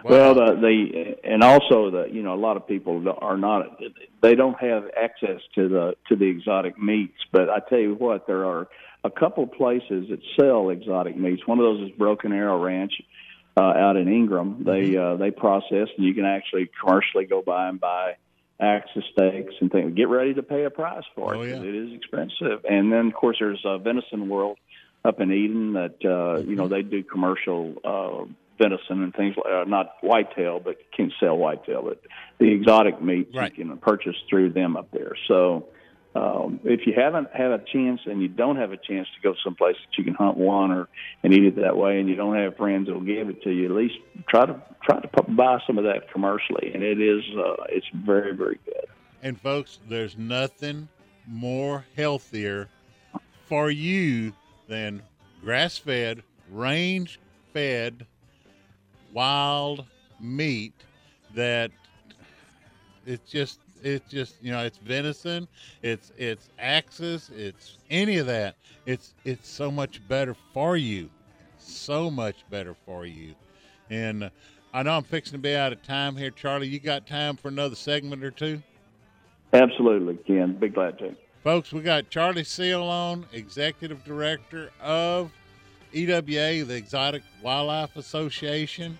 Well, 0.03 0.33
the, 0.33 0.55
the 0.55 1.15
and 1.29 1.43
also 1.43 1.91
the 1.91 2.07
you 2.11 2.23
know 2.23 2.33
a 2.33 2.41
lot 2.47 2.55
of 2.57 2.67
people 2.67 3.03
are 3.21 3.37
not 3.37 3.79
they 4.21 4.35
don't 4.35 4.59
have 4.59 4.85
access 4.95 5.41
to 5.55 5.67
the 5.67 5.95
to 6.07 6.15
the 6.15 6.25
exotic 6.25 6.77
meats. 6.77 7.19
But 7.31 7.49
I 7.49 7.59
tell 7.69 7.79
you 7.79 7.95
what, 7.95 8.25
there 8.27 8.45
are 8.45 8.67
a 9.03 9.09
couple 9.09 9.45
places 9.47 10.07
that 10.09 10.19
sell 10.39 10.69
exotic 10.69 11.17
meats. 11.17 11.45
One 11.45 11.59
of 11.59 11.63
those 11.63 11.89
is 11.89 11.97
Broken 11.97 12.31
Arrow 12.31 12.61
Ranch 12.61 12.93
uh, 13.57 13.61
out 13.61 13.97
in 13.97 14.07
Ingram. 14.07 14.63
They 14.63 14.95
uh, 14.95 15.15
they 15.15 15.31
process, 15.31 15.87
and 15.97 16.05
you 16.05 16.13
can 16.13 16.25
actually 16.25 16.69
commercially 16.79 17.25
go 17.25 17.41
by 17.41 17.69
and 17.69 17.79
buy 17.79 18.15
axis 18.59 19.03
steaks 19.11 19.53
and 19.61 19.71
things. 19.71 19.95
Get 19.95 20.09
ready 20.09 20.33
to 20.33 20.43
pay 20.43 20.65
a 20.65 20.69
price 20.69 21.03
for 21.15 21.33
it. 21.33 21.37
Oh, 21.37 21.43
yeah. 21.43 21.55
It 21.55 21.75
is 21.75 21.93
expensive. 21.93 22.65
And 22.69 22.91
then 22.91 23.07
of 23.07 23.13
course 23.13 23.37
there's 23.39 23.63
uh, 23.65 23.77
Venison 23.77 24.27
World 24.29 24.57
up 25.05 25.21
in 25.21 25.31
Eden 25.31 25.73
that 25.73 25.95
uh, 26.03 26.41
you 26.41 26.55
know 26.55 26.67
they 26.67 26.81
do 26.81 27.03
commercial 27.03 27.75
uh, 27.83 28.25
venison 28.61 29.03
and 29.03 29.15
things 29.15 29.35
like 29.37 29.45
uh, 29.45 29.63
not 29.63 29.95
whitetail, 30.01 30.59
but 30.59 30.77
can 30.91 31.11
sell 31.19 31.37
whitetail, 31.37 31.83
but 31.83 32.01
the 32.37 32.51
exotic 32.51 33.01
meats 33.01 33.33
you 33.33 33.49
can 33.51 33.77
purchase 33.77 34.15
through 34.29 34.51
them 34.53 34.77
up 34.77 34.91
there. 34.91 35.13
So. 35.27 35.67
Um, 36.15 36.59
if 36.63 36.87
you 36.87 36.93
haven't 36.97 37.29
had 37.33 37.51
a 37.51 37.59
chance 37.59 38.01
and 38.05 38.19
you 38.19 38.27
don't 38.27 38.55
have 38.55 38.71
a 38.71 38.77
chance 38.77 39.07
to 39.15 39.21
go 39.21 39.35
someplace 39.43 39.75
that 39.75 39.97
you 39.97 40.03
can 40.03 40.15
hunt 40.15 40.37
one 40.37 40.71
or 40.71 40.87
and 41.21 41.31
eat 41.33 41.43
it 41.43 41.55
that 41.57 41.77
way, 41.77 41.99
and 41.99 42.09
you 42.09 42.15
don't 42.15 42.35
have 42.35 42.57
friends 42.57 42.87
that'll 42.87 43.01
give 43.01 43.29
it 43.29 43.43
to 43.43 43.51
you, 43.51 43.65
at 43.65 43.71
least 43.71 43.95
try 44.27 44.45
to 44.45 44.59
try 44.83 44.99
to 44.99 45.23
buy 45.23 45.59
some 45.67 45.77
of 45.77 45.83
that 45.83 46.11
commercially, 46.11 46.71
and 46.73 46.81
it 46.81 46.99
is 46.99 47.23
uh, 47.37 47.63
it's 47.69 47.85
very 47.93 48.35
very 48.35 48.59
good. 48.65 48.85
And 49.21 49.39
folks, 49.39 49.79
there's 49.87 50.17
nothing 50.17 50.87
more 51.27 51.85
healthier 51.95 52.69
for 53.47 53.69
you 53.69 54.33
than 54.67 55.03
grass-fed, 55.43 56.23
range-fed, 56.51 58.05
wild 59.13 59.85
meat. 60.19 60.73
That 61.35 61.69
it's 63.05 63.29
just 63.29 63.59
it's 63.83 64.09
just 64.09 64.35
you 64.41 64.51
know 64.51 64.63
it's 64.63 64.77
venison, 64.77 65.47
it's 65.81 66.11
it's 66.17 66.49
axis, 66.59 67.29
it's 67.35 67.77
any 67.89 68.17
of 68.17 68.27
that. 68.27 68.55
It's 68.85 69.13
it's 69.25 69.47
so 69.47 69.71
much 69.71 70.05
better 70.07 70.35
for 70.53 70.77
you, 70.77 71.09
so 71.57 72.09
much 72.09 72.37
better 72.49 72.75
for 72.85 73.05
you. 73.05 73.35
And 73.89 74.25
uh, 74.25 74.29
I 74.73 74.83
know 74.83 74.91
I'm 74.91 75.03
fixing 75.03 75.33
to 75.33 75.37
be 75.39 75.55
out 75.55 75.73
of 75.73 75.81
time 75.83 76.15
here, 76.15 76.31
Charly. 76.31 76.69
You 76.69 76.79
got 76.79 77.07
time 77.07 77.35
for 77.35 77.47
another 77.47 77.75
segment 77.75 78.23
or 78.23 78.31
two? 78.31 78.61
Absolutely, 79.53 80.17
Ken. 80.27 80.53
Be 80.53 80.69
glad 80.69 80.99
to. 80.99 81.15
Folks, 81.43 81.71
we 81.71 81.81
got 81.81 82.09
Charly 82.09 82.45
Seale 82.45 82.83
on, 82.83 83.25
Executive 83.31 84.03
Director 84.03 84.71
of 84.81 85.31
EWA, 85.93 86.65
the 86.65 86.75
Exotic 86.75 87.23
Wildlife 87.41 87.95
Association. 87.95 88.97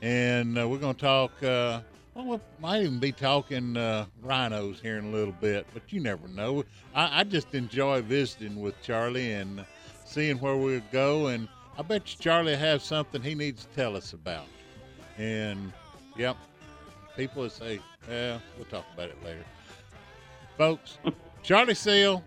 And 0.00 0.58
uh, 0.58 0.68
we're 0.68 0.78
going 0.78 0.94
to 0.94 1.00
talk, 1.00 1.42
uh, 1.42 1.80
well, 2.22 2.40
we 2.58 2.62
might 2.62 2.82
even 2.82 2.98
be 2.98 3.12
talking 3.12 3.76
uh, 3.76 4.06
rhinos 4.22 4.80
here 4.80 4.98
in 4.98 5.06
a 5.06 5.10
little 5.10 5.34
bit, 5.40 5.66
but 5.72 5.82
you 5.92 6.00
never 6.00 6.26
know. 6.28 6.64
I, 6.94 7.20
I 7.20 7.24
just 7.24 7.54
enjoy 7.54 8.02
visiting 8.02 8.60
with 8.60 8.80
Charly 8.82 9.40
and 9.40 9.64
seeing 10.04 10.38
where 10.38 10.56
we 10.56 10.80
go. 10.92 11.28
And 11.28 11.48
I 11.78 11.82
bet 11.82 12.12
you 12.12 12.18
Charly 12.18 12.56
has 12.56 12.82
something 12.82 13.22
he 13.22 13.34
needs 13.34 13.64
to 13.64 13.74
tell 13.74 13.96
us 13.96 14.12
about. 14.12 14.46
And, 15.18 15.72
yep, 16.16 16.36
people 17.16 17.42
will 17.42 17.50
say, 17.50 17.80
yeah, 18.08 18.38
we'll 18.56 18.66
talk 18.66 18.86
about 18.94 19.10
it 19.10 19.22
later 19.24 19.44
folks. 20.60 20.98
Charly 21.42 21.74
Seale, 21.74 22.22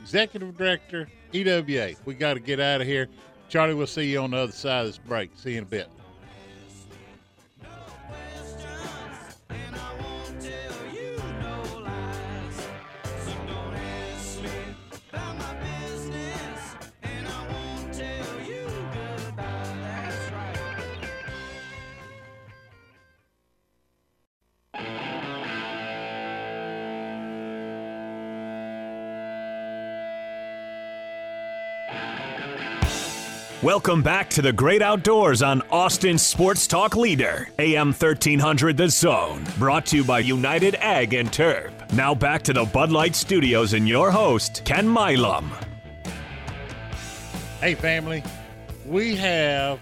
Executive 0.00 0.56
Director, 0.56 1.08
EWA. 1.32 1.94
We 2.04 2.14
got 2.14 2.34
to 2.34 2.40
get 2.40 2.60
out 2.60 2.80
of 2.80 2.86
here. 2.86 3.08
Charly, 3.50 3.74
we'll 3.74 3.88
see 3.88 4.08
you 4.08 4.20
on 4.20 4.30
the 4.30 4.36
other 4.36 4.52
side 4.52 4.82
of 4.82 4.86
this 4.86 4.98
break. 4.98 5.32
See 5.34 5.50
you 5.50 5.58
in 5.58 5.64
a 5.64 5.66
bit. 5.66 5.88
Welcome 33.62 34.02
back 34.02 34.30
to 34.30 34.40
the 34.40 34.54
great 34.54 34.80
outdoors 34.80 35.42
on 35.42 35.60
Austin 35.70 36.16
Sports 36.16 36.66
Talk 36.66 36.96
Leader, 36.96 37.50
AM 37.58 37.88
1300 37.88 38.74
The 38.74 38.88
Zone, 38.88 39.44
brought 39.58 39.84
to 39.86 39.96
you 39.96 40.04
by 40.04 40.20
United 40.20 40.76
Ag 40.76 41.12
and 41.12 41.30
Turf. 41.30 41.70
Now 41.92 42.14
back 42.14 42.40
to 42.44 42.54
the 42.54 42.64
Bud 42.64 42.90
Light 42.90 43.14
Studios 43.14 43.74
and 43.74 43.86
your 43.86 44.10
host, 44.10 44.62
Ken 44.64 44.88
Milam. 44.88 45.52
Hey, 47.60 47.74
family. 47.74 48.22
We 48.86 49.14
have 49.16 49.78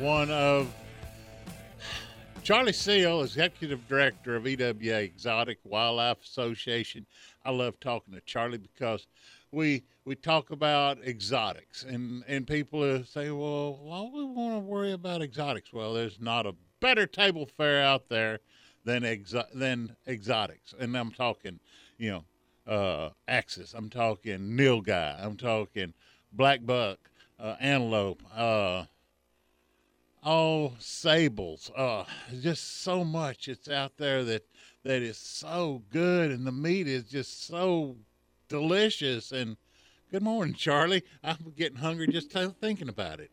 one 0.00 0.32
of 0.32 0.74
Charly 2.42 2.74
Seale, 2.74 3.22
Executive 3.22 3.86
Director 3.86 4.34
of 4.34 4.44
EWA, 4.44 5.02
Exotic 5.02 5.58
Wildlife 5.62 6.20
Association. 6.24 7.06
I 7.44 7.52
love 7.52 7.78
talking 7.78 8.12
to 8.12 8.20
Charly 8.22 8.58
because 8.60 9.06
we 9.52 9.84
we 10.04 10.14
talk 10.14 10.50
about 10.50 10.98
exotics, 11.06 11.84
and 11.84 12.24
and 12.26 12.46
people 12.46 13.04
say, 13.04 13.30
well, 13.30 13.78
why 13.82 14.00
do 14.04 14.16
we 14.16 14.24
want 14.24 14.54
to 14.54 14.60
worry 14.60 14.92
about 14.92 15.22
exotics? 15.22 15.72
Well, 15.72 15.94
there's 15.94 16.20
not 16.20 16.46
a 16.46 16.54
better 16.80 17.06
table 17.06 17.46
fare 17.46 17.82
out 17.82 18.08
there 18.08 18.40
than 18.84 19.02
exo- 19.02 19.50
than 19.54 19.96
exotics, 20.06 20.74
and 20.78 20.96
I'm 20.96 21.10
talking, 21.10 21.60
you 21.98 22.10
know, 22.10 22.24
uh, 22.72 23.10
axis. 23.28 23.74
I'm 23.74 23.90
talking 23.90 24.56
nilgai. 24.56 25.22
I'm 25.24 25.36
talking 25.36 25.94
black 26.32 26.64
buck, 26.64 26.98
uh, 27.38 27.56
antelope. 27.60 28.22
Uh, 28.34 28.84
oh, 30.24 30.74
sables. 30.78 31.70
Uh, 31.76 32.04
just 32.40 32.82
so 32.82 33.04
much 33.04 33.48
it's 33.48 33.68
out 33.68 33.96
there 33.96 34.24
that 34.24 34.46
that 34.84 35.02
is 35.02 35.18
so 35.18 35.82
good, 35.90 36.30
and 36.30 36.46
the 36.46 36.52
meat 36.52 36.86
is 36.86 37.04
just 37.04 37.46
so 37.46 37.96
delicious. 38.50 39.32
And 39.32 39.56
good 40.10 40.22
morning, 40.22 40.52
Charly. 40.52 41.02
I'm 41.24 41.54
getting 41.56 41.78
hungry 41.78 42.08
just 42.08 42.30
thinking 42.30 42.90
about 42.90 43.20
it. 43.20 43.30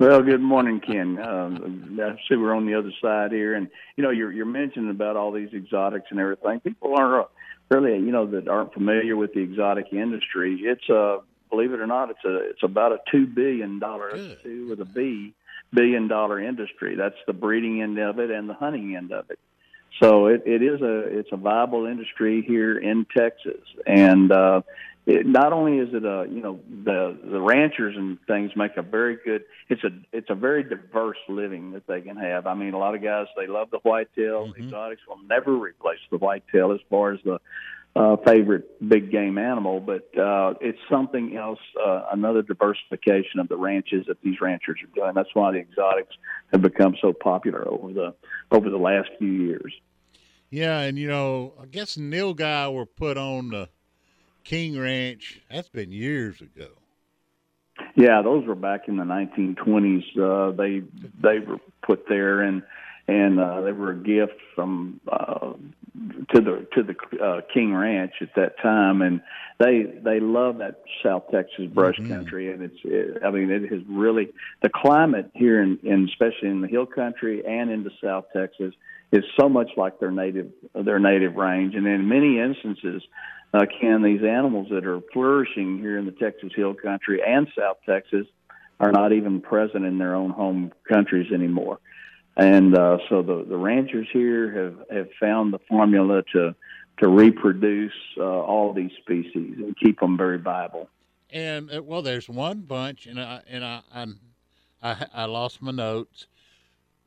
Well, 0.00 0.22
good 0.22 0.40
morning, 0.40 0.80
Ken. 0.80 1.18
Um, 1.18 2.00
I 2.02 2.16
see 2.28 2.36
we're 2.36 2.54
on 2.54 2.64
the 2.64 2.74
other 2.74 2.92
side 3.02 3.32
here, 3.32 3.54
and 3.54 3.68
you 3.96 4.02
know 4.02 4.10
you're 4.10 4.32
you're 4.32 4.46
mentioning 4.46 4.90
about 4.90 5.16
all 5.16 5.32
these 5.32 5.50
exotics 5.52 6.06
and 6.10 6.18
everything. 6.18 6.60
People 6.60 6.94
aren't 6.96 7.26
uh, 7.26 7.28
really, 7.70 7.98
you 7.98 8.12
know, 8.12 8.26
that 8.26 8.48
aren't 8.48 8.72
familiar 8.72 9.16
with 9.16 9.34
the 9.34 9.40
exotic 9.40 9.86
industry. 9.92 10.60
It's 10.62 10.88
uh, 10.88 11.18
believe 11.50 11.72
it 11.72 11.80
or 11.80 11.86
not, 11.86 12.10
it's 12.10 12.24
a 12.24 12.36
it's 12.50 12.62
about 12.62 12.92
a 12.92 12.98
two 13.10 13.26
billion 13.26 13.78
dollar 13.78 14.36
two 14.42 14.68
with 14.68 14.80
a 14.80 14.84
B 14.84 15.34
billion 15.72 16.08
dollar 16.08 16.40
industry. 16.40 16.94
That's 16.96 17.16
the 17.26 17.32
breeding 17.32 17.82
end 17.82 17.98
of 17.98 18.18
it 18.18 18.30
and 18.30 18.48
the 18.48 18.54
hunting 18.54 18.96
end 18.96 19.12
of 19.12 19.30
it. 19.30 19.38
So 20.02 20.26
it, 20.26 20.42
it 20.44 20.62
is 20.62 20.80
a 20.82 21.18
it's 21.18 21.30
a 21.32 21.36
viable 21.36 21.86
industry 21.86 22.44
here 22.46 22.76
in 22.76 23.06
Texas, 23.16 23.62
and 23.86 24.30
uh, 24.30 24.60
it, 25.06 25.26
not 25.26 25.52
only 25.52 25.78
is 25.78 25.88
it 25.94 26.04
a 26.04 26.26
you 26.28 26.42
know 26.42 26.60
the 26.84 27.16
the 27.24 27.40
ranchers 27.40 27.96
and 27.96 28.18
things 28.26 28.50
make 28.56 28.76
a 28.76 28.82
very 28.82 29.16
good 29.24 29.44
it's 29.68 29.82
a 29.84 29.90
it's 30.12 30.28
a 30.28 30.34
very 30.34 30.62
diverse 30.64 31.16
living 31.28 31.72
that 31.72 31.86
they 31.86 32.02
can 32.02 32.16
have. 32.16 32.46
I 32.46 32.54
mean, 32.54 32.74
a 32.74 32.78
lot 32.78 32.94
of 32.94 33.02
guys 33.02 33.26
they 33.36 33.46
love 33.46 33.70
the 33.70 33.78
whitetail. 33.78 34.52
Exotics 34.58 35.02
will 35.08 35.20
never 35.28 35.52
replace 35.52 36.00
the 36.10 36.18
whitetail 36.18 36.72
as 36.72 36.80
far 36.90 37.12
as 37.12 37.20
the 37.24 37.40
uh, 37.96 38.16
favorite 38.26 38.86
big 38.86 39.10
game 39.10 39.38
animal, 39.38 39.80
but 39.80 40.06
uh, 40.18 40.52
it's 40.60 40.78
something 40.90 41.34
else, 41.36 41.58
uh, 41.82 42.04
another 42.12 42.42
diversification 42.42 43.40
of 43.40 43.48
the 43.48 43.56
ranches 43.56 44.04
that 44.06 44.20
these 44.22 44.38
ranchers 44.40 44.78
are 44.82 44.94
doing. 44.94 45.14
That's 45.14 45.34
why 45.34 45.52
the 45.52 45.58
exotics 45.58 46.14
have 46.52 46.60
become 46.60 46.96
so 47.00 47.14
popular 47.14 47.66
over 47.66 47.92
the 47.92 48.14
over 48.50 48.68
the 48.68 48.76
last 48.76 49.08
few 49.18 49.32
years. 49.32 49.72
Yeah, 50.50 50.80
and 50.80 50.98
you 50.98 51.08
know, 51.08 51.54
I 51.60 51.66
guess 51.66 51.96
nilgai 51.96 52.72
were 52.72 52.86
put 52.86 53.16
on 53.16 53.48
the 53.48 53.70
King 54.44 54.78
Ranch. 54.78 55.40
That's 55.50 55.70
been 55.70 55.90
years 55.90 56.42
ago. 56.42 56.68
Yeah, 57.94 58.20
those 58.22 58.46
were 58.46 58.54
back 58.54 58.88
in 58.88 58.96
the 58.96 59.04
1920s. 59.04 60.18
Uh, 60.18 60.52
they 60.54 60.82
they 61.22 61.38
were 61.38 61.58
put 61.82 62.08
there, 62.10 62.42
and 62.42 62.62
and 63.08 63.40
uh, 63.40 63.62
they 63.62 63.72
were 63.72 63.92
a 63.92 63.96
gift 63.96 64.38
from 64.54 65.00
uh, 65.10 65.54
to 66.34 66.40
the 66.40 66.66
to 66.74 66.82
the 66.82 67.24
uh, 67.24 67.40
King 67.52 67.74
Ranch 67.74 68.12
at 68.20 68.34
that 68.36 68.58
time, 68.60 69.02
and 69.02 69.20
they 69.58 69.84
they 70.02 70.20
love 70.20 70.58
that 70.58 70.82
South 71.02 71.24
Texas 71.30 71.66
brush 71.66 71.96
country, 71.96 72.52
and 72.52 72.62
it's 72.62 72.78
it, 72.84 73.22
I 73.24 73.30
mean 73.30 73.50
it 73.50 73.70
has 73.70 73.80
really 73.88 74.28
the 74.62 74.68
climate 74.68 75.30
here 75.34 75.62
in, 75.62 75.78
in 75.82 76.08
especially 76.08 76.48
in 76.48 76.60
the 76.60 76.68
Hill 76.68 76.86
Country 76.86 77.42
and 77.46 77.70
into 77.70 77.90
South 78.02 78.26
Texas 78.34 78.74
is 79.12 79.24
so 79.38 79.48
much 79.48 79.70
like 79.76 79.98
their 80.00 80.10
native 80.10 80.50
their 80.74 80.98
native 80.98 81.36
range, 81.36 81.74
and 81.74 81.86
in 81.86 82.08
many 82.08 82.40
instances, 82.40 83.02
uh, 83.54 83.64
can 83.80 84.02
these 84.02 84.22
animals 84.22 84.68
that 84.70 84.84
are 84.84 85.00
flourishing 85.12 85.78
here 85.78 85.98
in 85.98 86.04
the 86.04 86.12
Texas 86.12 86.52
Hill 86.54 86.74
Country 86.74 87.20
and 87.26 87.48
South 87.56 87.78
Texas 87.86 88.26
are 88.78 88.92
not 88.92 89.12
even 89.12 89.40
present 89.40 89.84
in 89.84 89.98
their 89.98 90.14
own 90.14 90.30
home 90.30 90.72
countries 90.88 91.32
anymore. 91.32 91.78
And 92.36 92.76
uh, 92.76 92.98
so 93.08 93.22
the 93.22 93.44
the 93.48 93.56
ranchers 93.56 94.06
here 94.12 94.50
have 94.52 94.76
have 94.90 95.08
found 95.18 95.52
the 95.52 95.58
formula 95.68 96.22
to 96.32 96.54
to 96.98 97.08
reproduce 97.08 97.92
uh, 98.18 98.22
all 98.22 98.72
these 98.72 98.92
species 99.00 99.54
and 99.58 99.76
keep 99.76 100.00
them 100.00 100.16
very 100.16 100.38
viable. 100.38 100.88
And 101.30 101.70
uh, 101.74 101.82
well, 101.82 102.02
there's 102.02 102.28
one 102.28 102.60
bunch, 102.60 103.06
and 103.06 103.20
I 103.20 103.42
and 103.48 103.64
I 103.64 103.80
I'm, 103.92 104.20
I 104.82 105.06
I 105.12 105.24
lost 105.24 105.62
my 105.62 105.72
notes 105.72 106.26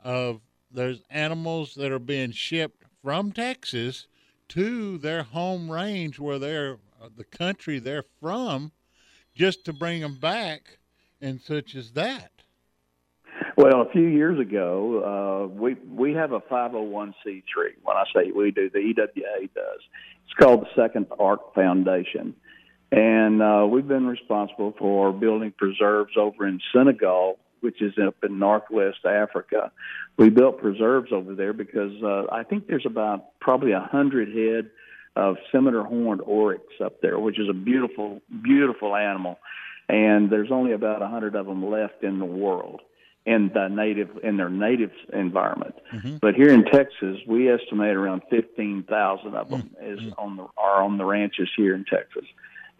of 0.03 0.41
there's 0.71 1.01
animals 1.09 1.75
that 1.75 1.91
are 1.91 1.99
being 1.99 2.31
shipped 2.31 2.83
from 3.03 3.31
Texas 3.31 4.07
to 4.49 4.97
their 4.97 5.23
home 5.23 5.71
range 5.71 6.19
where 6.19 6.39
they're 6.39 6.77
uh, 7.01 7.09
the 7.15 7.23
country 7.23 7.79
they're 7.79 8.05
from, 8.19 8.71
just 9.33 9.63
to 9.65 9.73
bring 9.73 10.01
them 10.01 10.19
back, 10.19 10.79
and 11.21 11.39
such 11.39 11.75
as 11.75 11.91
that. 11.91 12.31
Well, 13.59 13.81
a 13.81 13.89
few 13.91 14.07
years 14.07 14.39
ago, 14.39 15.49
uh, 15.51 15.53
we 15.53 15.73
we 15.93 16.13
have 16.13 16.31
a 16.31 16.39
501c3. 16.39 17.43
When 17.83 17.97
I 17.97 18.05
say 18.15 18.31
we 18.31 18.51
do, 18.51 18.69
the 18.69 18.79
EWA 18.79 19.49
does. 19.53 19.81
It's 20.23 20.33
called 20.39 20.61
the 20.61 20.81
Second 20.81 21.07
Ark 21.19 21.53
Foundation, 21.55 22.35
and 22.89 23.41
uh, 23.41 23.67
we've 23.69 23.85
been 23.85 24.07
responsible 24.07 24.73
for 24.79 25.11
building 25.11 25.51
preserves 25.57 26.13
over 26.15 26.47
in 26.47 26.61
Senegal, 26.73 27.37
which 27.59 27.81
is 27.81 27.91
up 28.01 28.15
in 28.23 28.39
northwest 28.39 28.99
Africa. 29.05 29.73
We 30.17 30.29
built 30.29 30.61
preserves 30.61 31.11
over 31.11 31.35
there 31.35 31.51
because 31.51 32.01
uh, 32.01 32.33
I 32.33 32.43
think 32.43 32.67
there's 32.67 32.85
about 32.85 33.37
probably 33.41 33.73
a 33.73 33.81
hundred 33.81 34.29
head 34.29 34.71
of 35.17 35.35
scimitar 35.51 35.83
horned 35.83 36.21
oryx 36.21 36.63
up 36.81 37.01
there, 37.01 37.19
which 37.19 37.37
is 37.37 37.49
a 37.49 37.53
beautiful, 37.53 38.21
beautiful 38.41 38.95
animal, 38.95 39.37
and 39.89 40.29
there's 40.29 40.49
only 40.49 40.71
about 40.71 41.01
a 41.01 41.09
hundred 41.09 41.35
of 41.35 41.45
them 41.45 41.69
left 41.69 42.03
in 42.03 42.19
the 42.19 42.25
world 42.25 42.79
in 43.33 43.51
the 43.53 43.67
native 43.67 44.09
in 44.23 44.37
their 44.37 44.49
native 44.49 44.91
environment. 45.13 45.75
But 46.19 46.33
here 46.41 46.51
in 46.57 46.63
Texas, 46.65 47.15
we 47.27 47.39
estimate 47.57 47.95
around 47.95 48.21
fifteen 48.29 48.83
thousand 48.83 49.35
of 49.35 49.49
them 49.49 49.69
is 49.81 49.99
on 50.17 50.35
the 50.37 50.47
are 50.57 50.81
on 50.81 50.97
the 50.97 51.05
ranches 51.05 51.49
here 51.55 51.75
in 51.75 51.85
Texas. 51.85 52.25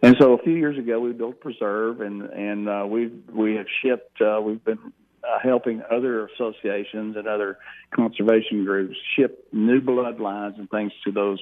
And 0.02 0.16
so 0.18 0.32
a 0.32 0.42
few 0.42 0.54
years 0.54 0.76
ago, 0.78 0.98
we 0.98 1.12
built 1.12 1.38
preserve, 1.40 2.00
and 2.00 2.22
and 2.22 2.68
uh, 2.68 2.84
we 2.94 3.12
we 3.42 3.54
have 3.56 3.66
shipped. 3.80 4.20
Uh, 4.20 4.40
we've 4.42 4.64
been 4.64 4.92
uh, 5.22 5.38
helping 5.40 5.82
other 5.88 6.26
associations 6.26 7.16
and 7.16 7.28
other 7.28 7.58
conservation 7.94 8.64
groups 8.64 8.96
ship 9.14 9.46
new 9.52 9.80
bloodlines 9.80 10.58
and 10.58 10.68
things 10.70 10.92
to 11.04 11.12
those 11.12 11.40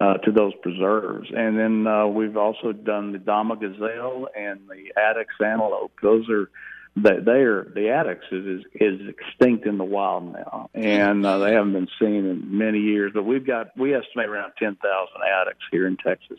uh, 0.00 0.14
to 0.24 0.32
those 0.32 0.54
preserves. 0.62 1.28
And 1.42 1.56
then 1.56 1.86
uh, 1.86 2.06
we've 2.06 2.36
also 2.36 2.72
done 2.72 3.12
the 3.12 3.18
Dama 3.18 3.56
gazelle 3.56 4.28
and 4.36 4.60
the 4.68 4.92
Addax 4.98 5.30
antelope. 5.44 5.92
Those 6.02 6.28
are 6.28 6.50
that 6.96 7.24
they 7.24 7.40
are 7.40 7.64
the 7.64 7.88
Addax 7.88 8.20
is 8.30 8.64
is 8.74 9.08
extinct 9.08 9.66
in 9.66 9.78
the 9.78 9.84
wild 9.84 10.32
now, 10.32 10.68
and 10.74 11.24
uh, 11.24 11.38
they 11.38 11.52
haven't 11.52 11.72
been 11.72 11.88
seen 11.98 12.26
in 12.26 12.58
many 12.58 12.80
years. 12.80 13.12
But 13.14 13.24
we've 13.24 13.46
got 13.46 13.68
we 13.76 13.94
estimate 13.94 14.28
around 14.28 14.52
ten 14.58 14.76
thousand 14.76 15.20
Addax 15.26 15.56
here 15.70 15.86
in 15.86 15.96
Texas. 15.96 16.38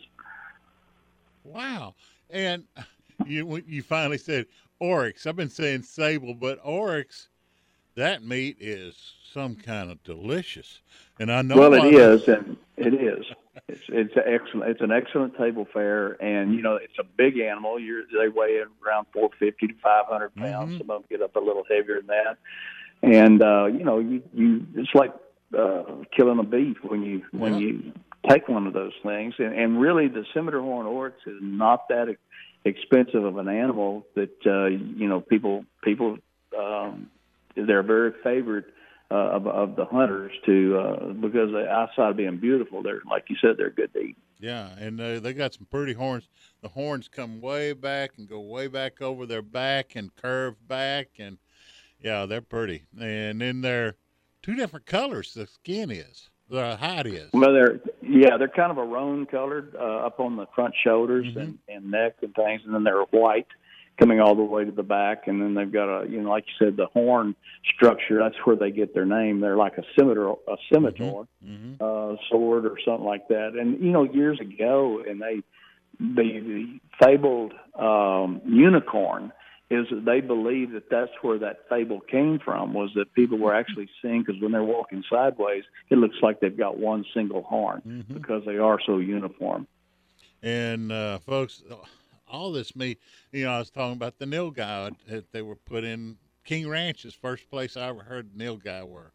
Wow. 1.42 1.94
And 2.30 2.64
you 3.26 3.62
you 3.66 3.82
finally 3.82 4.18
said 4.18 4.46
oryx. 4.78 5.26
I've 5.26 5.36
been 5.36 5.50
saying 5.50 5.82
sable, 5.82 6.34
but 6.34 6.58
oryx, 6.62 7.28
that 7.96 8.24
meat 8.24 8.56
is 8.60 9.14
some 9.32 9.56
kind 9.56 9.90
of 9.90 10.02
delicious. 10.04 10.80
And 11.18 11.32
I 11.32 11.42
know. 11.42 11.56
well, 11.56 11.74
it 11.74 11.94
is, 11.94 12.28
and 12.28 12.56
it 12.76 12.94
is. 12.94 13.24
It's 13.68 13.80
it's 13.88 14.16
a 14.16 14.28
excellent. 14.28 14.70
It's 14.70 14.80
an 14.80 14.90
excellent 14.90 15.36
table 15.36 15.66
fare, 15.72 16.20
and 16.22 16.54
you 16.54 16.62
know 16.62 16.76
it's 16.76 16.98
a 16.98 17.04
big 17.04 17.38
animal. 17.38 17.78
You're 17.78 18.02
they 18.06 18.28
weigh 18.28 18.58
in 18.58 18.66
around 18.86 19.06
four 19.12 19.30
fifty 19.38 19.68
to 19.68 19.74
five 19.82 20.06
hundred 20.06 20.34
pounds. 20.34 20.78
Some 20.78 20.90
of 20.90 21.02
them 21.02 21.04
get 21.08 21.22
up 21.22 21.36
a 21.36 21.40
little 21.40 21.64
heavier 21.70 22.00
than 22.00 22.08
that, 22.08 22.38
and 23.02 23.42
uh, 23.42 23.66
you 23.66 23.84
know 23.84 23.98
you 24.00 24.22
you 24.32 24.66
it's 24.74 24.94
like 24.94 25.12
uh, 25.56 25.84
killing 26.16 26.38
a 26.38 26.44
beef 26.44 26.78
when 26.82 27.02
you 27.02 27.22
when 27.32 27.58
you 27.58 27.92
take 28.28 28.48
one 28.48 28.66
of 28.66 28.72
those 28.72 28.92
things. 29.02 29.34
And, 29.38 29.54
and 29.54 29.80
really, 29.80 30.08
the 30.08 30.24
scimitar 30.34 30.60
horn 30.60 30.86
oryx 30.86 31.18
is 31.26 31.38
not 31.40 31.88
that 31.88 32.08
ex- 32.08 32.20
expensive 32.64 33.24
of 33.24 33.38
an 33.38 33.48
animal 33.48 34.06
that 34.14 34.34
uh, 34.46 34.66
you 34.66 35.08
know 35.08 35.20
people 35.20 35.64
people 35.82 36.18
um, 36.58 37.10
they're 37.54 37.82
very 37.82 38.12
favored 38.22 38.64
uh, 39.10 39.14
of, 39.14 39.46
of 39.46 39.76
the 39.76 39.84
hunters 39.84 40.32
to 40.46 40.78
uh, 40.78 41.12
because 41.12 41.52
they, 41.52 41.68
outside 41.68 42.10
of 42.10 42.16
being 42.16 42.38
beautiful, 42.38 42.82
they're 42.82 43.02
like 43.08 43.24
you 43.28 43.36
said, 43.40 43.56
they're 43.56 43.70
good 43.70 43.92
to 43.92 44.00
eat. 44.00 44.16
Yeah, 44.40 44.70
and 44.78 45.00
uh, 45.00 45.20
they 45.20 45.32
got 45.32 45.54
some 45.54 45.66
pretty 45.70 45.92
horns. 45.92 46.28
The 46.62 46.68
horns 46.68 47.08
come 47.08 47.40
way 47.40 47.72
back 47.72 48.12
and 48.18 48.28
go 48.28 48.40
way 48.40 48.66
back 48.66 49.00
over 49.00 49.26
their 49.26 49.42
back 49.42 49.94
and 49.94 50.14
curve 50.16 50.56
back, 50.66 51.08
and 51.18 51.38
yeah, 52.00 52.26
they're 52.26 52.40
pretty. 52.40 52.84
And 52.98 53.40
then 53.40 53.60
they're 53.60 53.96
two 54.42 54.54
different 54.54 54.86
colors. 54.86 55.34
The 55.34 55.46
skin 55.46 55.90
is, 55.90 56.30
the 56.48 56.76
hide 56.76 57.06
is. 57.06 57.30
Well, 57.32 57.52
they're 57.52 57.80
yeah, 58.02 58.36
they're 58.36 58.48
kind 58.48 58.70
of 58.70 58.78
a 58.78 58.84
roan 58.84 59.26
colored 59.26 59.74
uh, 59.78 60.06
up 60.06 60.20
on 60.20 60.36
the 60.36 60.46
front 60.54 60.74
shoulders 60.82 61.26
and, 61.36 61.58
and 61.68 61.90
neck 61.90 62.16
and 62.22 62.34
things, 62.34 62.62
and 62.64 62.74
then 62.74 62.84
they're 62.84 63.02
white 63.10 63.48
coming 63.98 64.20
all 64.20 64.34
the 64.34 64.42
way 64.42 64.64
to 64.64 64.72
the 64.72 64.82
back, 64.82 65.26
and 65.28 65.40
then 65.40 65.54
they've 65.54 65.72
got 65.72 65.88
a 65.88 66.08
you 66.08 66.20
know 66.20 66.30
like 66.30 66.44
you 66.46 66.66
said 66.66 66.76
the 66.76 66.86
horn 66.86 67.34
structure. 67.74 68.18
That's 68.18 68.36
where 68.44 68.56
they 68.56 68.70
get 68.70 68.94
their 68.94 69.06
name. 69.06 69.40
They're 69.40 69.56
like 69.56 69.78
a 69.78 69.84
scimitar, 69.96 70.36
a 70.48 70.56
scimitar 70.72 71.26
uh, 71.80 72.16
sword 72.30 72.66
or 72.66 72.76
something 72.84 73.06
like 73.06 73.28
that. 73.28 73.52
And 73.58 73.80
you 73.80 73.90
know 73.90 74.04
years 74.04 74.40
ago, 74.40 75.02
and 75.08 75.20
they 75.20 75.42
the, 76.00 76.40
the 76.40 76.80
fabled 77.00 77.52
um, 77.78 78.40
unicorn 78.46 79.32
is 79.70 79.86
that 79.90 80.04
they 80.04 80.20
believe 80.20 80.72
that 80.72 80.90
that's 80.90 81.10
where 81.22 81.38
that 81.38 81.60
fable 81.68 82.00
came 82.00 82.38
from 82.38 82.74
was 82.74 82.90
that 82.94 83.12
people 83.14 83.38
were 83.38 83.54
actually 83.54 83.88
seeing 84.02 84.22
because 84.22 84.40
when 84.42 84.52
they're 84.52 84.62
walking 84.62 85.02
sideways 85.08 85.64
it 85.90 85.96
looks 85.96 86.16
like 86.20 86.38
they've 86.40 86.58
got 86.58 86.78
one 86.78 87.04
single 87.14 87.42
horn 87.42 88.04
because 88.12 88.42
they 88.44 88.58
are 88.58 88.78
so 88.84 88.98
uniform 88.98 89.66
And 90.42 90.92
uh, 90.92 91.18
folks, 91.20 91.62
all 92.34 92.52
this 92.52 92.74
meat, 92.74 92.98
you 93.32 93.44
know, 93.44 93.52
I 93.52 93.58
was 93.58 93.70
talking 93.70 93.94
about 93.94 94.18
the 94.18 94.26
nilgai 94.26 94.94
that 95.08 95.32
they 95.32 95.42
were 95.42 95.56
put 95.56 95.84
in 95.84 96.16
King 96.44 96.68
Ranch 96.68 97.04
Ranch's 97.04 97.14
first 97.14 97.48
place 97.48 97.76
I 97.76 97.88
ever 97.88 98.02
heard 98.02 98.34
nilgai 98.36 98.86
were, 98.86 99.12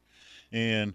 and 0.51 0.93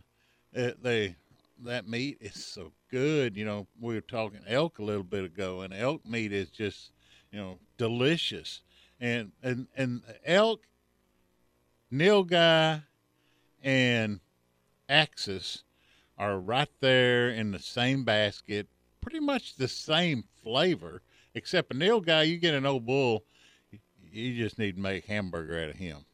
it, 0.53 0.83
they 0.83 1.17
that 1.65 1.89
meat 1.89 2.19
is 2.21 2.45
so 2.45 2.73
good. 2.91 3.37
You 3.37 3.45
know, 3.45 3.67
we 3.81 3.95
were 3.95 4.01
talking 4.01 4.41
elk 4.49 4.79
a 4.79 4.85
little 4.85 5.05
bit 5.05 5.25
ago, 5.25 5.61
and 5.61 5.73
elk 5.73 6.05
meat 6.05 6.33
is 6.33 6.51
just 6.51 6.91
you 7.31 7.39
know 7.39 7.59
delicious, 7.79 8.63
and 9.01 9.31
and 9.43 9.69
and 9.77 10.03
elk, 10.25 10.63
nilgai, 11.93 12.83
and 13.63 14.21
axis 14.89 15.63
are 16.19 16.39
right 16.39 16.71
there 16.81 17.31
in 17.31 17.53
the 17.53 17.59
same 17.59 18.05
basket, 18.05 18.67
pretty 19.01 19.21
much 19.21 19.57
the 19.57 19.69
same 19.69 20.25
flavor, 20.43 21.03
except 21.35 21.73
a 21.73 21.75
nilgai, 21.75 22.29
you 22.29 22.39
get 22.39 22.55
an 22.55 22.67
old 22.67 22.87
bull, 22.87 23.25
you 24.11 24.37
just 24.37 24.59
need 24.59 24.77
to 24.77 24.81
make 24.81 25.05
hamburger 25.07 25.63
out 25.63 25.71
of 25.71 25.77
him. 25.77 26.05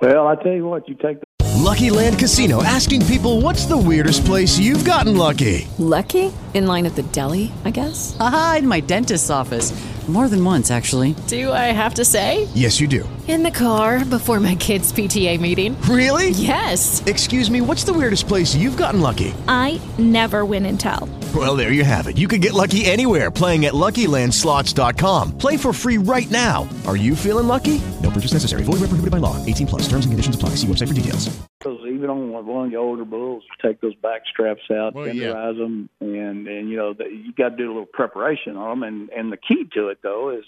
well 0.00 0.28
i 0.28 0.34
tell 0.36 0.52
you 0.52 0.66
what 0.66 0.88
you 0.88 0.94
take 0.94 1.18
the 1.20 1.28
Lucky 1.68 1.90
Land 1.90 2.20
Casino 2.20 2.62
asking 2.62 3.04
people 3.06 3.40
what's 3.40 3.66
the 3.66 3.76
weirdest 3.76 4.24
place 4.24 4.58
you've 4.58 4.84
gotten 4.84 5.16
lucky? 5.16 5.66
Lucky? 5.78 6.32
In 6.54 6.66
line 6.66 6.86
at 6.86 6.94
the 6.94 7.02
deli, 7.02 7.52
I 7.64 7.70
guess? 7.70 8.16
Aha, 8.20 8.56
in 8.60 8.66
my 8.66 8.80
dentist's 8.80 9.28
office. 9.28 9.72
More 10.08 10.28
than 10.28 10.42
once, 10.42 10.70
actually. 10.70 11.14
Do 11.26 11.52
I 11.52 11.66
have 11.76 11.94
to 11.94 12.04
say? 12.04 12.48
Yes, 12.54 12.80
you 12.80 12.88
do. 12.88 13.06
In 13.26 13.42
the 13.42 13.50
car 13.50 14.02
before 14.06 14.40
my 14.40 14.54
kids' 14.54 14.90
PTA 14.90 15.38
meeting. 15.38 15.78
Really? 15.82 16.30
Yes. 16.30 17.04
Excuse 17.04 17.50
me, 17.50 17.60
what's 17.60 17.84
the 17.84 17.92
weirdest 17.92 18.26
place 18.26 18.54
you've 18.54 18.78
gotten 18.78 19.02
lucky? 19.02 19.34
I 19.48 19.78
never 19.98 20.46
win 20.46 20.64
and 20.64 20.80
tell. 20.80 21.06
Well, 21.34 21.56
there 21.56 21.72
you 21.72 21.84
have 21.84 22.06
it. 22.08 22.16
You 22.16 22.26
can 22.26 22.40
get 22.40 22.54
lucky 22.54 22.86
anywhere 22.86 23.30
playing 23.30 23.66
at 23.66 23.74
LuckyLandSlots.com. 23.74 25.36
Play 25.36 25.58
for 25.58 25.74
free 25.74 25.98
right 25.98 26.28
now. 26.30 26.66
Are 26.86 26.96
you 26.96 27.14
feeling 27.14 27.46
lucky? 27.46 27.80
No 28.02 28.08
purchase 28.10 28.32
necessary. 28.32 28.62
Void 28.62 28.80
where 28.80 28.88
prohibited 28.88 29.10
by 29.12 29.18
law. 29.18 29.36
18 29.44 29.66
plus. 29.66 29.82
Terms 29.82 30.06
and 30.06 30.12
conditions 30.12 30.36
apply. 30.36 30.50
See 30.50 30.66
website 30.66 30.88
for 30.88 30.94
details. 30.94 31.28
Because 31.58 31.80
even 31.86 32.08
on 32.08 32.30
one 32.30 32.46
one 32.46 32.64
of 32.66 32.70
the 32.70 32.76
older 32.78 33.04
bulls, 33.04 33.42
you 33.44 33.68
take 33.68 33.80
those 33.82 33.94
back 33.96 34.22
straps 34.32 34.62
out, 34.72 34.94
Well, 34.94 35.08
yeah. 35.12 35.28
tenderize 35.32 35.58
them, 35.58 35.88
and 36.00 36.46
and 36.48 36.70
you 36.70 36.76
know 36.76 36.94
the, 36.94 37.04
you 37.04 37.32
got 37.36 37.50
to 37.50 37.56
do 37.56 37.66
a 37.66 37.72
little 37.72 37.86
preparation 37.86 38.56
on 38.56 38.80
them. 38.80 38.82
And 38.88 39.10
and 39.10 39.30
the 39.32 39.36
key 39.36 39.68
to 39.74 39.88
it 39.88 39.98
though 40.02 40.30
is 40.30 40.44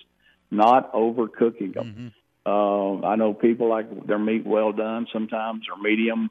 not 0.50 0.92
overcooking 0.94 1.74
them. 1.74 2.12
Uh, 2.46 3.04
I 3.06 3.16
know 3.16 3.34
people 3.34 3.68
like 3.68 4.06
their 4.06 4.18
meat 4.18 4.46
well 4.46 4.72
done 4.72 5.06
sometimes 5.12 5.66
or 5.70 5.80
medium, 5.82 6.30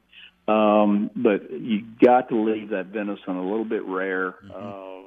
um, 0.50 1.10
but 1.14 1.50
you 1.50 1.82
got 2.02 2.28
to 2.30 2.40
leave 2.40 2.70
that 2.70 2.86
venison 2.86 3.36
a 3.36 3.42
little 3.42 3.64
bit 3.64 3.84
rare, 3.84 4.34
uh, 4.54 5.02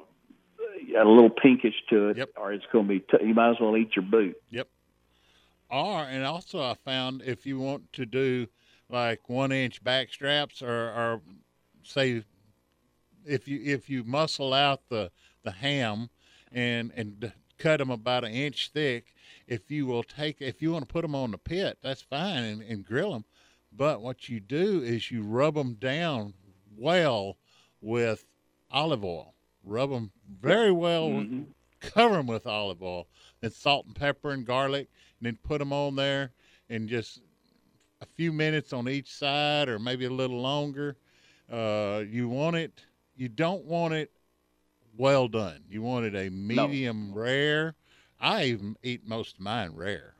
a 0.96 1.04
little 1.04 1.30
pinkish 1.30 1.74
to 1.90 2.08
it, 2.08 2.32
or 2.36 2.52
it's 2.52 2.64
going 2.72 2.86
to 2.86 2.94
be. 2.94 3.00
T- 3.00 3.26
you 3.26 3.34
might 3.34 3.50
as 3.50 3.56
well 3.60 3.76
eat 3.76 3.90
your 3.96 4.04
boot. 4.04 4.36
Yep. 4.50 4.68
Or, 5.70 6.02
and 6.02 6.24
also 6.24 6.62
I 6.62 6.74
found 6.74 7.22
if 7.22 7.46
you 7.46 7.58
want 7.58 7.92
to 7.94 8.06
do 8.06 8.46
like 8.88 9.28
one 9.28 9.50
inch 9.50 9.82
back 9.82 10.12
straps 10.12 10.62
or, 10.62 10.68
or 10.68 11.20
say 11.82 12.22
if 13.26 13.48
you 13.48 13.60
if 13.64 13.88
you 13.88 14.04
muscle 14.04 14.52
out 14.52 14.88
the 14.88 15.10
the 15.42 15.50
ham 15.50 16.10
and 16.52 16.92
and 16.94 17.32
cut 17.58 17.78
them 17.78 17.90
about 17.90 18.24
an 18.24 18.32
inch 18.32 18.70
thick 18.72 19.14
if 19.46 19.70
you 19.70 19.86
will 19.86 20.02
take 20.02 20.40
if 20.40 20.60
you 20.60 20.72
want 20.72 20.86
to 20.86 20.92
put 20.92 21.02
them 21.02 21.14
on 21.14 21.30
the 21.30 21.38
pit 21.38 21.78
that's 21.82 22.02
fine 22.02 22.44
and, 22.44 22.62
and 22.62 22.84
grill 22.84 23.12
them 23.12 23.24
But 23.76 24.00
what 24.00 24.28
you 24.28 24.40
do 24.40 24.82
is 24.82 25.10
you 25.10 25.22
rub 25.22 25.54
them 25.54 25.74
down 25.74 26.34
well 26.76 27.36
with 27.80 28.24
olive 28.70 29.04
oil. 29.04 29.34
Rub 29.64 29.90
them 29.90 30.12
very 30.40 30.70
well, 30.70 31.10
Mhm. 31.10 31.54
cover 31.80 32.16
them 32.16 32.26
with 32.26 32.46
olive 32.46 32.82
oil, 32.82 33.08
then 33.40 33.50
salt 33.50 33.86
and 33.86 33.94
pepper 33.96 34.30
and 34.30 34.46
garlic, 34.46 34.88
and 35.18 35.26
then 35.26 35.36
put 35.42 35.58
them 35.58 35.72
on 35.72 35.96
there 35.96 36.32
and 36.68 36.88
just 36.88 37.20
a 38.00 38.06
few 38.06 38.32
minutes 38.32 38.72
on 38.72 38.88
each 38.88 39.10
side 39.10 39.68
or 39.68 39.78
maybe 39.78 40.04
a 40.04 40.10
little 40.10 40.40
longer. 40.40 40.96
Uh, 41.50 42.04
you 42.08 42.28
want 42.28 42.56
it, 42.56 42.84
you 43.16 43.28
don't 43.28 43.64
want 43.64 43.94
it 43.94 44.12
well 44.96 45.28
done. 45.28 45.64
You 45.68 45.82
want 45.82 46.06
it 46.06 46.14
a 46.14 46.30
medium 46.30 47.12
rare. 47.12 47.74
I 48.20 48.44
even 48.44 48.76
eat 48.82 49.06
most 49.06 49.34
of 49.34 49.40
mine 49.40 49.72
rare. 49.74 50.13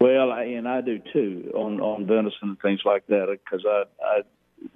Well, 0.00 0.30
I, 0.30 0.44
and 0.44 0.68
I 0.68 0.80
do 0.80 1.00
too 1.12 1.52
on 1.54 1.80
on 1.80 2.06
venison 2.06 2.38
and 2.42 2.60
things 2.60 2.80
like 2.84 3.06
that 3.06 3.38
because 3.44 3.64
I, 3.66 3.84
I, 4.04 4.22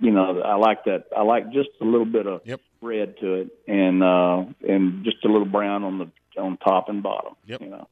you 0.00 0.10
know, 0.10 0.40
I 0.40 0.56
like 0.56 0.84
that. 0.84 1.06
I 1.16 1.22
like 1.22 1.52
just 1.52 1.68
a 1.80 1.84
little 1.84 2.06
bit 2.06 2.26
of 2.26 2.42
red 2.80 3.18
to 3.20 3.34
it, 3.34 3.48
and 3.68 4.02
uh, 4.02 4.44
and 4.66 5.04
just 5.04 5.24
a 5.24 5.28
little 5.28 5.46
brown 5.46 5.84
on 5.84 5.98
the 5.98 6.40
on 6.40 6.56
top 6.58 6.88
and 6.88 7.02
bottom. 7.02 7.34
Yep. 7.46 7.60
You 7.60 7.68
know. 7.68 7.88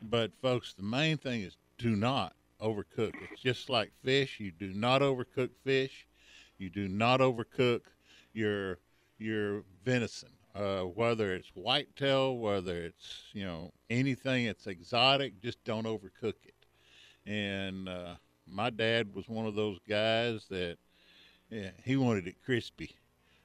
But 0.00 0.30
folks, 0.40 0.74
the 0.74 0.84
main 0.84 1.16
thing 1.18 1.42
is 1.42 1.56
do 1.76 1.96
not 1.96 2.34
overcook. 2.60 3.14
It's 3.30 3.40
just 3.42 3.68
like 3.68 3.90
fish. 4.04 4.38
You 4.38 4.52
do 4.52 4.72
not 4.72 5.02
overcook 5.02 5.50
fish. 5.64 6.06
You 6.58 6.70
do 6.70 6.88
not 6.88 7.20
overcook 7.20 7.82
your 8.32 8.78
your 9.18 9.64
venison. 9.84 10.30
Uh, 10.58 10.82
whether 10.82 11.34
it's 11.34 11.50
whitetail, 11.54 12.36
whether 12.36 12.82
it's 12.82 13.22
you 13.32 13.44
know 13.44 13.70
anything 13.90 14.46
that's 14.46 14.66
exotic, 14.66 15.40
just 15.40 15.62
don't 15.64 15.86
overcook 15.86 16.34
it. 16.44 16.66
And 17.24 17.88
uh, 17.88 18.14
my 18.50 18.70
dad 18.70 19.14
was 19.14 19.28
one 19.28 19.46
of 19.46 19.54
those 19.54 19.78
guys 19.88 20.46
that 20.50 20.78
yeah, 21.50 21.70
he 21.84 21.96
wanted 21.96 22.26
it 22.26 22.42
crispy. 22.44 22.96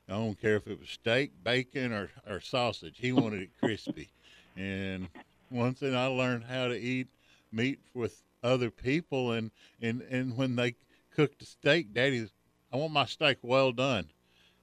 I 0.09 0.13
don't 0.13 0.39
care 0.39 0.55
if 0.55 0.67
it 0.67 0.79
was 0.79 0.89
steak, 0.89 1.31
bacon, 1.43 1.93
or, 1.93 2.09
or 2.27 2.41
sausage. 2.41 2.97
He 2.97 3.13
wanted 3.13 3.43
it 3.43 3.49
crispy. 3.59 4.09
And 4.57 5.07
once 5.49 5.79
then 5.79 5.95
I 5.95 6.07
learned 6.07 6.43
how 6.43 6.67
to 6.67 6.77
eat 6.77 7.07
meat 7.51 7.79
with 7.93 8.21
other 8.43 8.69
people, 8.69 9.31
and 9.31 9.51
and 9.81 10.01
and 10.09 10.35
when 10.35 10.55
they 10.55 10.75
cooked 11.15 11.39
the 11.39 11.45
steak, 11.45 11.93
Daddy, 11.93 12.27
I 12.71 12.77
want 12.77 12.91
my 12.91 13.05
steak 13.05 13.37
well 13.43 13.71
done, 13.71 14.09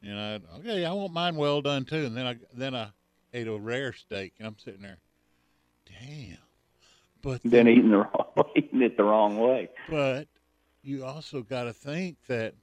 and 0.03 0.19
I 0.19 0.41
okay, 0.59 0.85
I 0.85 0.93
want 0.93 1.13
mine 1.13 1.37
well 1.37 1.61
done 1.63 1.85
too. 1.85 2.07
And 2.07 2.17
then 2.17 2.27
I 2.27 2.37
then 2.55 2.75
I 2.75 2.89
ate 3.33 3.49
a 3.49 3.59
rare 3.59 3.93
steak, 3.93 4.35
and 4.39 4.47
I'm 4.47 4.57
sitting 4.59 4.83
there, 4.83 4.99
damn. 5.87 6.39
But 7.23 7.41
Then 7.45 7.69
eating 7.69 7.91
the 7.91 7.99
wrong, 7.99 8.45
eating 8.57 8.83
it 8.83 8.97
the 8.97 9.05
wrong 9.05 9.39
way. 9.39 9.69
but 9.89 10.29
you 10.83 11.05
also 11.05 11.43
got 11.43 11.65
to 11.65 11.73
think 11.73 12.17
that 12.27 12.55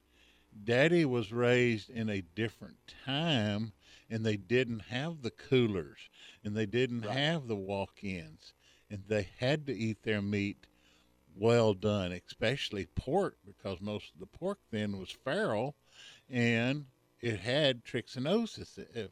daddy 0.63 1.05
was 1.05 1.31
raised 1.31 1.89
in 1.89 2.09
a 2.09 2.21
different 2.35 2.77
time 3.05 3.71
and 4.09 4.25
they 4.25 4.37
didn't 4.37 4.79
have 4.89 5.21
the 5.21 5.29
coolers 5.29 6.09
and 6.43 6.55
they 6.55 6.65
didn't 6.65 7.03
have 7.03 7.47
the 7.47 7.55
walk-ins 7.55 8.53
and 8.89 9.03
they 9.07 9.29
had 9.39 9.67
to 9.67 9.75
eat 9.77 10.01
their 10.01 10.21
meat 10.21 10.65
well 11.35 11.75
done 11.75 12.11
especially 12.11 12.87
pork 12.95 13.37
because 13.45 13.79
most 13.79 14.11
of 14.15 14.19
the 14.19 14.25
pork 14.25 14.57
then 14.71 14.97
was 14.97 15.11
feral 15.11 15.75
and 16.27 16.85
it 17.21 17.39
had 17.39 17.83
trichinosis 17.83 18.77
it, 18.77 19.11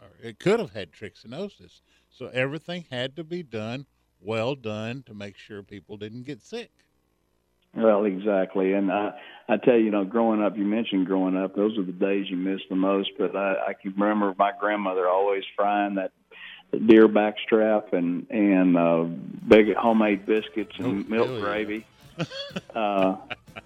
or 0.00 0.08
it 0.22 0.38
could 0.38 0.60
have 0.60 0.72
had 0.72 0.92
trichinosis 0.92 1.80
so 2.08 2.26
everything 2.28 2.84
had 2.90 3.16
to 3.16 3.24
be 3.24 3.42
done 3.42 3.86
well 4.20 4.54
done 4.54 5.02
to 5.04 5.14
make 5.14 5.36
sure 5.36 5.62
people 5.62 5.96
didn't 5.96 6.24
get 6.24 6.42
sick 6.42 6.70
Well, 7.74 8.04
exactly, 8.04 8.72
and 8.72 8.90
I, 8.90 9.12
I 9.48 9.56
tell 9.58 9.76
you, 9.76 9.84
you 9.84 9.90
know, 9.90 10.04
growing 10.04 10.42
up, 10.42 10.56
you 10.56 10.64
mentioned 10.64 11.06
growing 11.06 11.36
up; 11.36 11.54
those 11.54 11.76
are 11.78 11.84
the 11.84 11.92
days 11.92 12.26
you 12.28 12.36
miss 12.36 12.60
the 12.70 12.76
most. 12.76 13.10
But 13.18 13.36
I, 13.36 13.56
I 13.68 13.72
can 13.74 13.92
remember 13.92 14.34
my 14.38 14.52
grandmother 14.58 15.06
always 15.06 15.44
frying 15.54 15.96
that 15.96 16.12
deer 16.86 17.08
backstrap 17.08 17.92
and 17.92 18.26
and 18.30 18.76
uh, 18.76 19.04
big 19.46 19.74
homemade 19.74 20.26
biscuits 20.26 20.74
and 20.78 21.08
milk 21.08 21.26
hell 21.26 21.36
yeah. 21.36 21.44
gravy. 21.44 21.86
uh, 22.74 23.16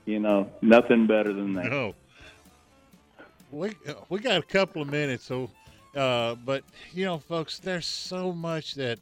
you 0.04 0.18
know, 0.18 0.50
nothing 0.60 1.06
better 1.06 1.32
than 1.32 1.54
that. 1.54 1.70
No. 1.70 1.94
We 3.52 3.72
we 4.08 4.18
got 4.20 4.38
a 4.38 4.42
couple 4.42 4.80
of 4.80 4.88
minutes, 4.88 5.24
so 5.24 5.50
uh, 5.94 6.36
but 6.36 6.64
you 6.92 7.04
know, 7.04 7.18
folks, 7.18 7.58
there's 7.58 7.86
so 7.86 8.32
much 8.32 8.74
that 8.76 8.98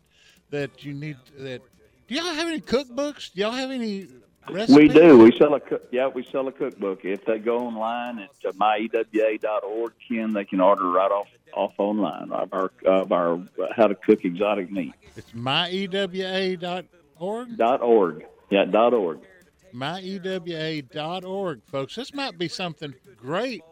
that 0.50 0.84
you 0.84 0.92
need. 0.92 1.16
That 1.38 1.62
do 2.08 2.14
y'all 2.16 2.34
have 2.34 2.48
any 2.48 2.60
cookbooks? 2.60 3.32
Do 3.32 3.42
y'all 3.42 3.52
have 3.52 3.70
any 3.70 4.08
recipes? 4.50 4.76
We 4.76 4.88
do. 4.88 5.18
We 5.18 5.30
sell 5.38 5.54
a 5.54 5.60
cook. 5.60 5.86
Yeah, 5.92 6.08
we 6.08 6.24
sell 6.24 6.48
a 6.48 6.52
cookbook. 6.52 7.04
If 7.04 7.24
they 7.26 7.38
go 7.38 7.58
online 7.60 8.18
at 8.18 8.30
uh, 8.44 8.50
myewa.org, 8.52 9.92
Ken, 10.08 10.32
they 10.32 10.44
can 10.44 10.60
order 10.60 10.90
right 10.90 11.12
off 11.12 11.28
off 11.54 11.74
online 11.78 12.32
of 12.32 12.52
our 12.52 12.72
of 12.84 13.12
our 13.12 13.34
uh, 13.34 13.66
how 13.76 13.86
to 13.86 13.94
cook 13.94 14.24
exotic 14.24 14.72
meat. 14.72 14.94
It's 15.14 15.30
myewa.org. 15.30 16.88
Dot 17.56 17.82
org. 17.82 18.26
Yeah, 18.50 18.64
dot 18.64 18.94
org. 18.94 19.20
myewa.org, 19.72 21.60
folks. 21.66 21.94
This 21.94 22.12
might 22.12 22.36
be 22.36 22.48
something 22.48 22.94
great 23.16 23.62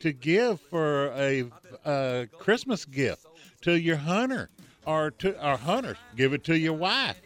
to 0.00 0.12
give 0.12 0.60
for 0.60 1.06
a, 1.16 1.44
a 1.84 2.28
Christmas 2.38 2.84
gift 2.84 3.26
to 3.62 3.78
your 3.78 3.96
hunter 3.96 4.48
or 4.86 5.10
to 5.12 5.38
our 5.40 5.56
hunters. 5.58 5.96
Give 6.16 6.32
it 6.32 6.44
to 6.44 6.56
your 6.58 6.74
wife 6.74 7.20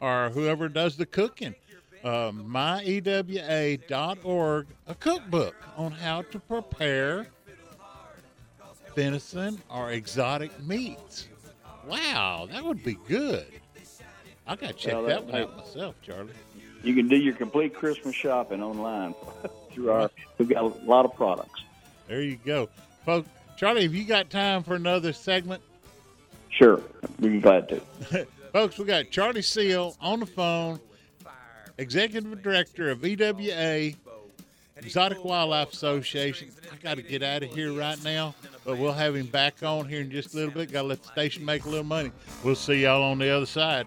or 0.00 0.30
whoever 0.30 0.68
does 0.68 0.96
the 0.96 1.06
cooking. 1.06 1.54
Uh, 2.04 2.30
myewa.org, 3.32 4.66
a 4.86 4.94
cookbook 4.94 5.56
on 5.76 5.90
how 5.90 6.22
to 6.22 6.38
prepare 6.38 7.26
venison 8.94 9.60
or 9.68 9.90
exotic 9.92 10.52
meats. 10.62 11.26
Wow, 11.86 12.46
that 12.52 12.64
would 12.64 12.84
be 12.84 12.96
good. 13.08 13.46
I 14.46 14.56
got 14.56 14.68
to 14.68 14.72
check 14.74 14.92
Well, 14.94 15.02
that 15.04 15.26
that- 15.26 15.32
one 15.32 15.42
out 15.42 15.56
myself, 15.56 15.94
Charly. 16.06 16.30
You 16.84 16.94
can 16.94 17.08
do 17.08 17.16
your 17.16 17.34
complete 17.34 17.74
Christmas 17.74 18.14
shopping 18.14 18.62
online 18.62 19.12
through 19.72 19.90
our. 19.90 20.08
We've 20.38 20.48
got 20.48 20.62
a 20.62 20.68
lot 20.84 21.04
of 21.04 21.12
products. 21.16 21.62
There 22.08 22.22
you 22.22 22.38
go, 22.44 22.70
folks. 23.04 23.28
Charly, 23.58 23.82
have 23.82 23.94
you 23.94 24.04
got 24.04 24.30
time 24.30 24.62
for 24.62 24.74
another 24.74 25.12
segment? 25.12 25.62
Sure, 26.48 26.80
we'd 27.18 27.32
be 27.32 27.40
glad 27.40 27.68
to. 27.68 28.26
folks, 28.52 28.78
we 28.78 28.86
got 28.86 29.10
Charly 29.10 29.44
Seale 29.44 29.94
on 30.00 30.20
the 30.20 30.26
phone, 30.26 30.80
Executive 31.76 32.42
Director 32.42 32.90
of 32.90 33.04
EWA, 33.04 33.92
Exotic 34.76 35.22
Wildlife 35.22 35.72
Association. 35.72 36.48
I 36.72 36.76
got 36.76 36.96
to 36.96 37.02
get 37.02 37.22
out 37.22 37.42
of 37.42 37.52
here 37.54 37.72
right 37.72 38.02
now, 38.02 38.34
but 38.64 38.78
we'll 38.78 38.92
have 38.92 39.14
him 39.14 39.26
back 39.26 39.62
on 39.62 39.86
here 39.86 40.00
in 40.00 40.10
just 40.10 40.32
a 40.32 40.36
little 40.36 40.54
bit. 40.54 40.72
Got 40.72 40.82
to 40.82 40.88
let 40.88 41.02
the 41.02 41.08
station 41.08 41.44
make 41.44 41.64
a 41.64 41.68
little 41.68 41.84
money. 41.84 42.10
We'll 42.42 42.54
see 42.54 42.82
y'all 42.84 43.02
on 43.02 43.18
the 43.18 43.28
other 43.28 43.46
side. 43.46 43.86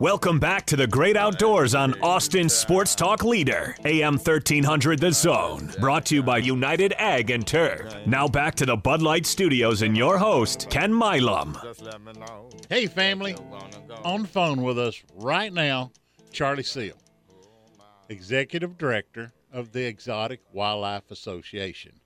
Welcome 0.00 0.38
back 0.38 0.64
to 0.66 0.76
the 0.76 0.86
great 0.86 1.16
outdoors 1.16 1.74
on 1.74 2.00
Austin 2.02 2.48
Sports 2.48 2.94
Talk 2.94 3.24
Leader, 3.24 3.74
AM 3.84 4.14
1300 4.14 5.00
The 5.00 5.10
Zone. 5.10 5.72
Brought 5.80 6.06
to 6.06 6.14
you 6.14 6.22
by 6.22 6.38
United 6.38 6.94
Ag 6.98 7.30
and 7.30 7.44
Turf. 7.44 7.92
Now 8.06 8.28
back 8.28 8.54
to 8.56 8.66
the 8.66 8.76
Bud 8.76 9.02
Light 9.02 9.26
Studios 9.26 9.82
and 9.82 9.96
your 9.96 10.16
host, 10.16 10.70
Ken 10.70 10.94
Milam. 10.94 11.58
Hey, 12.68 12.86
family. 12.86 13.34
On 14.04 14.22
the 14.22 14.28
phone 14.28 14.62
with 14.62 14.78
us 14.78 15.02
right 15.16 15.52
now, 15.52 15.90
Charly 16.32 16.64
Seale, 16.64 16.94
Executive 18.08 18.78
Director 18.78 19.32
of 19.52 19.72
the 19.72 19.84
Exotic 19.84 20.42
Wildlife 20.52 21.10
Association. 21.10 21.98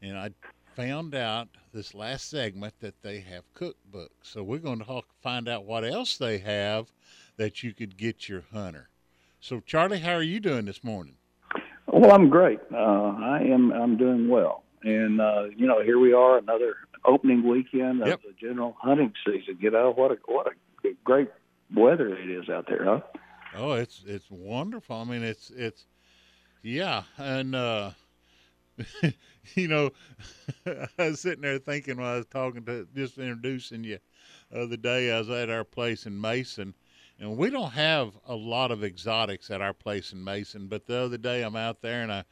And 0.00 0.16
I 0.16 0.30
found 0.76 1.16
out 1.16 1.48
this 1.72 1.94
last 1.94 2.30
segment 2.30 2.74
that 2.78 3.02
they 3.02 3.18
have 3.18 3.42
cookbooks. 3.54 4.10
So 4.22 4.44
we're 4.44 4.58
going 4.58 4.78
to 4.78 4.84
talk, 4.84 5.06
find 5.20 5.48
out 5.48 5.64
what 5.64 5.84
else 5.84 6.16
they 6.16 6.38
have 6.38 6.86
that 7.36 7.62
you 7.62 7.72
could 7.74 7.96
get 7.96 8.28
your 8.28 8.44
hunter. 8.52 8.88
So, 9.40 9.60
Charly, 9.60 10.00
how 10.00 10.14
are 10.14 10.22
you 10.22 10.40
doing 10.40 10.64
this 10.64 10.82
morning? 10.82 11.16
Well, 11.86 12.12
I'm 12.12 12.28
great. 12.30 12.60
Uh, 12.72 12.76
I 12.76 13.40
am. 13.42 13.72
I'm 13.72 13.96
doing 13.96 14.28
well, 14.28 14.64
and 14.82 15.20
uh, 15.20 15.44
you 15.56 15.66
know, 15.66 15.82
here 15.82 15.98
we 15.98 16.12
are, 16.12 16.38
another 16.38 16.76
opening 17.04 17.46
weekend 17.46 18.00
of 18.02 18.08
Yep. 18.08 18.20
the 18.22 18.32
general 18.40 18.74
hunting 18.80 19.12
season. 19.24 19.58
You 19.60 19.70
know, 19.70 19.92
what 19.92 20.10
a 20.10 20.16
what 20.26 20.46
a 20.46 20.88
great 21.04 21.28
weather 21.74 22.08
it 22.16 22.30
is 22.30 22.48
out 22.48 22.66
there, 22.68 22.84
huh? 22.84 23.00
Oh, 23.56 23.72
it's 23.72 24.02
it's 24.06 24.30
wonderful. 24.30 24.96
I 24.96 25.04
mean, 25.04 25.22
it's 25.22 25.50
it's 25.50 25.86
yeah, 26.62 27.02
and 27.18 27.54
uh 27.54 27.90
you 29.54 29.68
know, 29.68 29.90
I 30.66 31.10
was 31.10 31.20
sitting 31.20 31.42
there 31.42 31.58
thinking 31.58 31.98
while 31.98 32.14
I 32.14 32.16
was 32.16 32.26
talking 32.26 32.64
to 32.64 32.88
just 32.94 33.18
introducing 33.18 33.84
you 33.84 33.98
the 34.50 34.62
other 34.62 34.76
day. 34.76 35.12
I 35.12 35.18
was 35.18 35.30
at 35.30 35.50
our 35.50 35.64
place 35.64 36.06
in 36.06 36.20
Mason, 36.20 36.74
And 37.20 37.36
we 37.36 37.48
don't 37.50 37.72
have 37.72 38.12
a 38.26 38.34
lot 38.34 38.70
of 38.70 38.82
exotics 38.82 39.50
at 39.50 39.60
our 39.60 39.72
place 39.72 40.12
in 40.12 40.22
Mason, 40.22 40.66
but 40.66 40.86
the 40.86 40.96
other 40.96 41.16
day 41.16 41.42
I'm 41.42 41.56
out 41.56 41.80
there 41.80 42.02
and 42.02 42.12
I, 42.12 42.24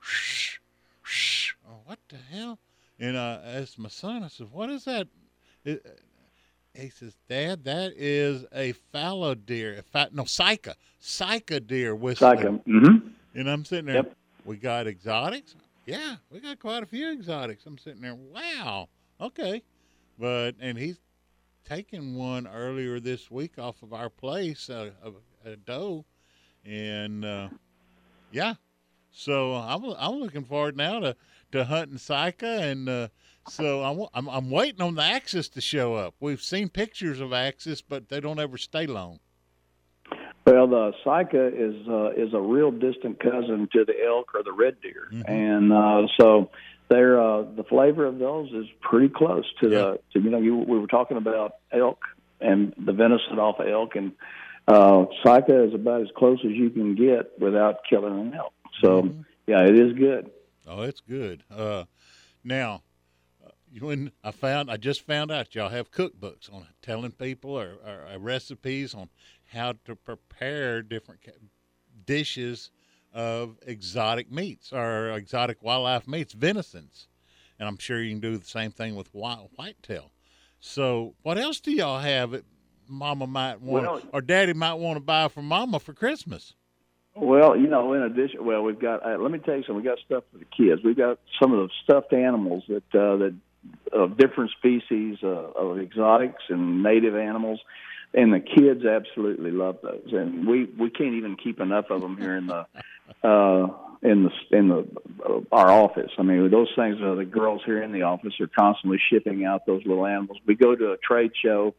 shh, 0.00 0.58
shh, 1.02 1.52
oh, 1.68 1.80
what 1.84 1.98
the 2.08 2.16
hell? 2.16 2.58
And 2.98 3.18
I 3.18 3.40
asked 3.44 3.78
my 3.78 3.88
son, 3.88 4.22
I 4.22 4.28
said, 4.28 4.48
what 4.52 4.70
is 4.70 4.84
that? 4.84 5.08
It, 5.64 5.84
he 6.74 6.90
says, 6.90 7.16
Dad, 7.28 7.64
that 7.64 7.92
is 7.96 8.44
a 8.54 8.72
fallow 8.92 9.34
deer. 9.34 9.78
A 9.78 9.82
fa- 9.82 10.10
no, 10.12 10.24
Sika. 10.24 10.76
Sika 11.00 11.58
deer 11.60 11.94
whistling. 11.96 12.38
Sika, 12.38 12.48
mhm. 12.68 13.10
And 13.34 13.50
I'm 13.50 13.64
sitting 13.64 13.86
there, 13.86 13.96
Yep. 13.96 14.16
we 14.44 14.56
got 14.58 14.86
exotics? 14.86 15.56
Yeah, 15.86 16.16
we 16.30 16.38
got 16.40 16.60
quite 16.60 16.82
a 16.84 16.86
few 16.86 17.10
exotics. 17.12 17.66
I'm 17.66 17.78
sitting 17.78 18.00
there, 18.02 18.14
wow, 18.14 18.88
okay. 19.20 19.62
But, 20.18 20.52
and 20.60 20.78
he's 20.78 20.98
taken 21.64 22.14
one 22.14 22.46
earlier 22.46 23.00
this 23.00 23.30
week 23.30 23.58
off 23.58 23.82
of 23.82 23.92
our 23.92 24.08
place, 24.08 24.68
uh, 24.70 24.90
a, 25.04 25.50
a 25.50 25.56
doe. 25.56 26.04
And, 26.64 27.24
uh, 27.24 27.48
yeah, 28.30 28.54
so 29.10 29.54
I'm, 29.54 29.84
I'm 29.98 30.20
looking 30.20 30.44
forward 30.44 30.76
now 30.76 31.00
to, 31.00 31.16
to 31.52 31.64
hunting 31.64 31.98
Sika. 31.98 32.46
And, 32.46 32.88
uh, 32.88 33.08
so 33.48 33.82
I'm, 33.82 34.06
I'm, 34.14 34.28
I'm 34.28 34.50
waiting 34.50 34.82
on 34.82 34.94
the 34.94 35.02
axis 35.02 35.48
to 35.50 35.60
show 35.60 35.94
up. 35.94 36.14
We've 36.20 36.42
seen 36.42 36.68
pictures 36.68 37.20
of 37.20 37.32
axis, 37.32 37.80
but 37.80 38.08
they 38.08 38.20
don't 38.20 38.38
ever 38.38 38.58
stay 38.58 38.86
long. 38.86 39.20
Well, 40.46 40.66
the 40.66 40.92
Sika 41.04 41.48
is 41.48 41.86
uh, 41.86 42.10
is 42.10 42.34
a 42.34 42.40
real 42.40 42.70
distant 42.70 43.20
cousin 43.20 43.68
to 43.72 43.84
the 43.84 43.92
elk 44.04 44.34
or 44.34 44.42
the 44.42 44.52
red 44.52 44.80
deer, 44.80 45.08
and 45.26 45.72
uh, 45.72 46.08
so 46.18 46.50
they're 46.90 47.20
uh, 47.20 47.42
the 47.42 47.64
flavor 47.64 48.04
of 48.04 48.18
those 48.18 48.50
is 48.52 48.66
pretty 48.80 49.08
close 49.08 49.44
to 49.60 49.68
the 49.68 50.00
to 50.12 50.20
you 50.20 50.30
know 50.30 50.38
you 50.38 50.56
we 50.56 50.78
were 50.78 50.88
talking 50.88 51.16
about 51.16 51.54
elk 51.72 52.04
and 52.40 52.74
the 52.76 52.92
venison 52.92 53.38
off 53.38 53.60
of 53.60 53.68
elk, 53.68 53.96
and 53.96 54.12
uh, 54.66 55.06
Sika 55.24 55.64
is 55.64 55.74
about 55.74 56.02
as 56.02 56.08
close 56.16 56.38
as 56.44 56.52
you 56.52 56.70
can 56.70 56.94
get 56.94 57.38
without 57.38 57.78
killing 57.88 58.18
an 58.18 58.34
elk. 58.34 58.52
So 58.82 59.14
yeah, 59.46 59.64
it 59.64 59.78
is 59.78 59.92
good. 59.92 60.30
Oh, 60.66 60.82
it's 60.82 61.00
good. 61.00 61.44
Uh, 61.50 61.84
now, 62.44 62.82
uh, 63.44 63.50
when 63.80 64.12
I 64.22 64.30
found, 64.30 64.70
I 64.70 64.76
just 64.76 65.02
found 65.06 65.30
out 65.30 65.54
y'all 65.54 65.68
have 65.68 65.90
cookbooks 65.90 66.52
on 66.52 66.66
telling 66.82 67.12
people 67.12 67.58
or, 67.58 67.76
or, 67.84 68.06
or 68.12 68.18
recipes 68.18 68.94
on 68.94 69.08
how 69.52 69.74
to 69.84 69.96
prepare 69.96 70.82
different 70.82 71.22
ca- 71.24 71.32
dishes 72.06 72.70
of 73.12 73.58
exotic 73.66 74.30
meats 74.30 74.72
or 74.72 75.10
exotic 75.10 75.62
wildlife 75.62 76.06
meats, 76.06 76.34
venisons, 76.34 77.06
and 77.58 77.68
I'm 77.68 77.78
sure 77.78 78.00
you 78.02 78.10
can 78.10 78.20
do 78.20 78.36
the 78.36 78.46
same 78.46 78.70
thing 78.70 78.94
with 78.94 79.12
wild 79.12 79.50
whitetail. 79.56 80.12
So, 80.60 81.14
what 81.22 81.38
else 81.38 81.60
do 81.60 81.72
y'all 81.72 82.00
have 82.00 82.32
that 82.32 82.44
Mama 82.88 83.26
might 83.26 83.60
want 83.60 83.84
Well- 83.84 84.02
or 84.12 84.20
Daddy 84.20 84.52
might 84.52 84.74
want 84.74 84.96
to 84.96 85.00
buy 85.00 85.28
for 85.28 85.42
Mama 85.42 85.78
for 85.78 85.94
Christmas? 85.94 86.54
Well, 87.14 87.56
you 87.56 87.66
know, 87.66 87.92
in 87.92 88.02
addition, 88.02 88.44
well, 88.44 88.62
we've 88.62 88.78
got. 88.78 89.04
Uh, 89.04 89.18
let 89.18 89.32
me 89.32 89.38
tell 89.38 89.56
you 89.56 89.62
something. 89.62 89.76
We 89.76 89.82
got 89.82 89.98
stuff 89.98 90.24
for 90.32 90.38
the 90.38 90.44
kids. 90.44 90.82
We've 90.84 90.96
got 90.96 91.18
some 91.42 91.52
of 91.52 91.58
the 91.58 91.68
stuffed 91.82 92.12
animals 92.12 92.62
that 92.68 92.84
uh, 92.94 93.16
that 93.16 93.34
of 93.92 94.16
different 94.16 94.52
species 94.52 95.18
uh, 95.22 95.26
of 95.26 95.78
exotics 95.80 96.42
and 96.48 96.82
native 96.82 97.16
animals, 97.16 97.60
and 98.14 98.32
the 98.32 98.40
kids 98.40 98.84
absolutely 98.84 99.50
love 99.50 99.78
those. 99.82 100.12
And 100.12 100.46
we 100.46 100.66
we 100.66 100.88
can't 100.88 101.14
even 101.14 101.36
keep 101.36 101.60
enough 101.60 101.86
of 101.90 102.00
them 102.00 102.16
here 102.16 102.36
in 102.36 102.46
the 102.46 102.66
uh, 103.22 103.68
in 104.02 104.24
the 104.24 104.30
in 104.50 104.68
the 104.68 104.86
uh, 105.24 105.40
our 105.52 105.70
office. 105.70 106.10
I 106.18 106.22
mean, 106.22 106.50
those 106.50 106.70
things. 106.76 106.96
Uh, 107.02 107.14
the 107.14 107.24
girls 107.24 107.62
here 107.64 107.82
in 107.82 107.92
the 107.92 108.02
office 108.02 108.32
are 108.40 108.48
constantly 108.48 108.98
shipping 109.10 109.44
out 109.44 109.66
those 109.66 109.82
little 109.84 110.06
animals. 110.06 110.38
We 110.46 110.54
go 110.54 110.74
to 110.74 110.92
a 110.92 110.96
trade 110.96 111.32
show 111.42 111.74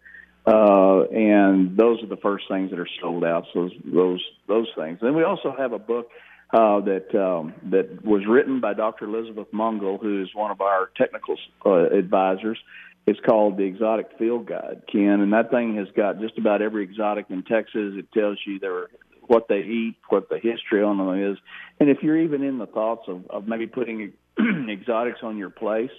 uh, 0.45 1.03
and 1.11 1.77
those 1.77 2.01
are 2.01 2.07
the 2.07 2.17
first 2.17 2.45
things 2.49 2.71
that 2.71 2.79
are 2.79 2.87
sold 2.99 3.23
out. 3.23 3.45
So 3.53 3.69
those 3.69 3.71
those 3.85 4.23
those 4.47 4.67
things. 4.75 4.99
Then 5.01 5.15
we 5.15 5.23
also 5.23 5.53
have 5.55 5.71
a 5.71 5.79
book 5.79 6.09
uh, 6.51 6.81
that 6.81 7.13
um, 7.13 7.53
that 7.69 8.03
was 8.03 8.23
written 8.27 8.59
by 8.59 8.73
Dr. 8.73 9.05
Elizabeth 9.05 9.51
Mungall, 9.53 10.01
who 10.01 10.21
is 10.23 10.29
one 10.33 10.49
of 10.49 10.61
our 10.61 10.89
technical 10.97 11.35
uh, 11.65 11.95
advisors. 11.95 12.57
It's 13.05 13.19
called 13.19 13.57
the 13.57 13.63
Exotic 13.63 14.09
Field 14.17 14.47
Guide, 14.47 14.83
Ken, 14.91 15.21
and 15.21 15.33
that 15.33 15.49
thing 15.51 15.75
has 15.77 15.87
got 15.95 16.19
just 16.19 16.37
about 16.37 16.61
every 16.61 16.83
exotic 16.83 17.27
in 17.29 17.43
Texas. 17.43 17.93
It 17.95 18.11
tells 18.11 18.39
you 18.45 18.59
their 18.59 18.87
what 19.31 19.47
they 19.47 19.59
eat, 19.59 19.95
what 20.09 20.27
the 20.27 20.37
history 20.37 20.83
on 20.83 20.97
them 20.97 21.31
is, 21.31 21.37
and 21.79 21.89
if 21.89 22.03
you're 22.03 22.19
even 22.19 22.43
in 22.43 22.57
the 22.57 22.65
thoughts 22.65 23.03
of, 23.07 23.25
of 23.29 23.47
maybe 23.47 23.65
putting 23.65 24.11
exotics 24.69 25.19
on 25.23 25.37
your 25.37 25.49
place, 25.49 25.89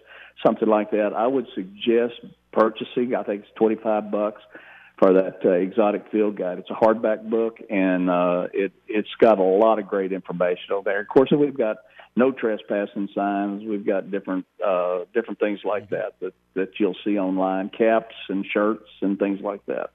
something 0.45 0.69
like 0.69 0.91
that, 0.91 1.15
I 1.17 1.27
would 1.27 1.47
suggest 1.55 2.21
purchasing. 2.53 3.15
I 3.15 3.23
think 3.23 3.45
it's 3.45 3.53
twenty 3.57 3.77
five 3.77 4.11
bucks 4.11 4.43
for 4.99 5.15
that 5.15 5.39
uh, 5.45 5.53
exotic 5.53 6.11
field 6.13 6.37
guide. 6.37 6.59
It's 6.59 6.69
a 6.69 6.75
hardback 6.75 7.29
book, 7.31 7.59
and 7.71 8.11
uh, 8.11 8.49
it 8.53 8.73
it's 8.87 9.09
got 9.19 9.39
a 9.39 9.43
lot 9.43 9.79
of 9.79 9.89
great 9.89 10.13
information 10.13 10.73
over 10.73 10.91
there. 10.91 11.01
Of 11.01 11.09
course, 11.09 11.31
we've 11.31 11.57
got 11.57 11.79
no 12.15 12.33
trespassing 12.33 13.09
signs. 13.15 13.65
We've 13.65 13.87
got 13.87 14.11
different 14.11 14.45
uh, 14.65 15.01
different 15.15 15.41
things 15.41 15.61
like 15.65 15.89
that 15.89 16.17
that 16.21 16.35
that 16.53 16.69
you'll 16.79 16.97
see 17.03 17.19
online, 17.19 17.71
caps 17.71 18.15
and 18.29 18.45
shirts 18.45 18.91
and 19.01 19.19
things 19.19 19.41
like 19.41 19.65
that. 19.67 19.91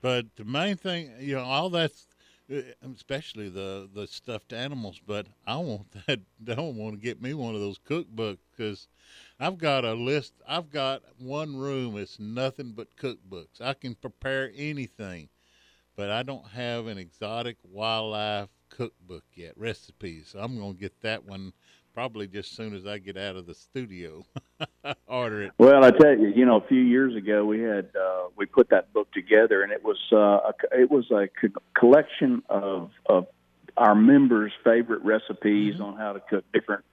But 0.00 0.26
the 0.36 0.44
main 0.44 0.76
thing, 0.76 1.12
you 1.18 1.34
know, 1.34 1.42
all 1.42 1.70
that's 1.70 2.06
Uh, 2.50 2.60
especially 2.94 3.48
the 3.48 3.88
the 3.92 4.06
stuffed 4.06 4.52
animals. 4.52 5.00
But 5.04 5.26
I 5.46 5.56
want 5.56 5.92
that. 6.06 6.20
Don't 6.42 6.76
want 6.76 6.94
to 6.94 7.00
get 7.00 7.20
me 7.22 7.34
one 7.34 7.54
of 7.54 7.60
those 7.60 7.78
cookbooks 7.78 8.38
because 8.50 8.88
I've 9.40 9.58
got 9.58 9.84
a 9.84 9.94
list. 9.94 10.34
I've 10.46 10.70
got 10.70 11.02
one 11.18 11.56
room. 11.56 11.96
It's 11.96 12.18
nothing 12.18 12.72
but 12.72 12.96
cookbooks. 12.96 13.60
I 13.60 13.74
can 13.74 13.94
prepare 13.94 14.52
anything, 14.54 15.28
but 15.96 16.10
I 16.10 16.22
don't 16.22 16.48
have 16.48 16.86
an 16.86 16.98
exotic 16.98 17.58
wildlife 17.64 18.48
cookbook 18.70 19.24
yet. 19.34 19.56
Recipes. 19.56 20.30
So 20.32 20.40
I'm 20.40 20.58
gonna 20.58 20.74
get 20.74 21.00
that 21.02 21.24
one 21.24 21.52
probably 21.94 22.26
just 22.26 22.52
as 22.52 22.56
soon 22.56 22.74
as 22.74 22.86
I 22.86 22.98
get 22.98 23.16
out 23.16 23.36
of 23.36 23.46
the 23.46 23.54
studio. 23.54 24.24
Order 25.06 25.42
it. 25.44 25.52
Well, 25.58 25.84
I 25.84 25.90
tell 25.90 26.16
you, 26.16 26.32
you 26.34 26.44
know, 26.44 26.56
a 26.56 26.66
few 26.66 26.80
years 26.80 27.14
ago 27.16 27.44
we 27.44 27.60
had 27.60 27.90
uh, 27.96 28.28
we 28.36 28.46
put 28.46 28.70
that 28.70 28.92
book 28.92 29.10
together, 29.12 29.62
and 29.62 29.72
it 29.72 29.84
was 29.84 29.98
uh, 30.12 30.16
a, 30.16 30.54
it 30.72 30.90
was 30.90 31.10
a 31.10 31.28
co- 31.40 31.60
collection 31.78 32.42
of 32.48 32.90
of 33.06 33.26
our 33.76 33.94
members' 33.94 34.52
favorite 34.64 35.02
recipes 35.02 35.80
on 35.80 35.96
how 35.96 36.12
to 36.12 36.20
cook 36.20 36.44
different 36.52 36.84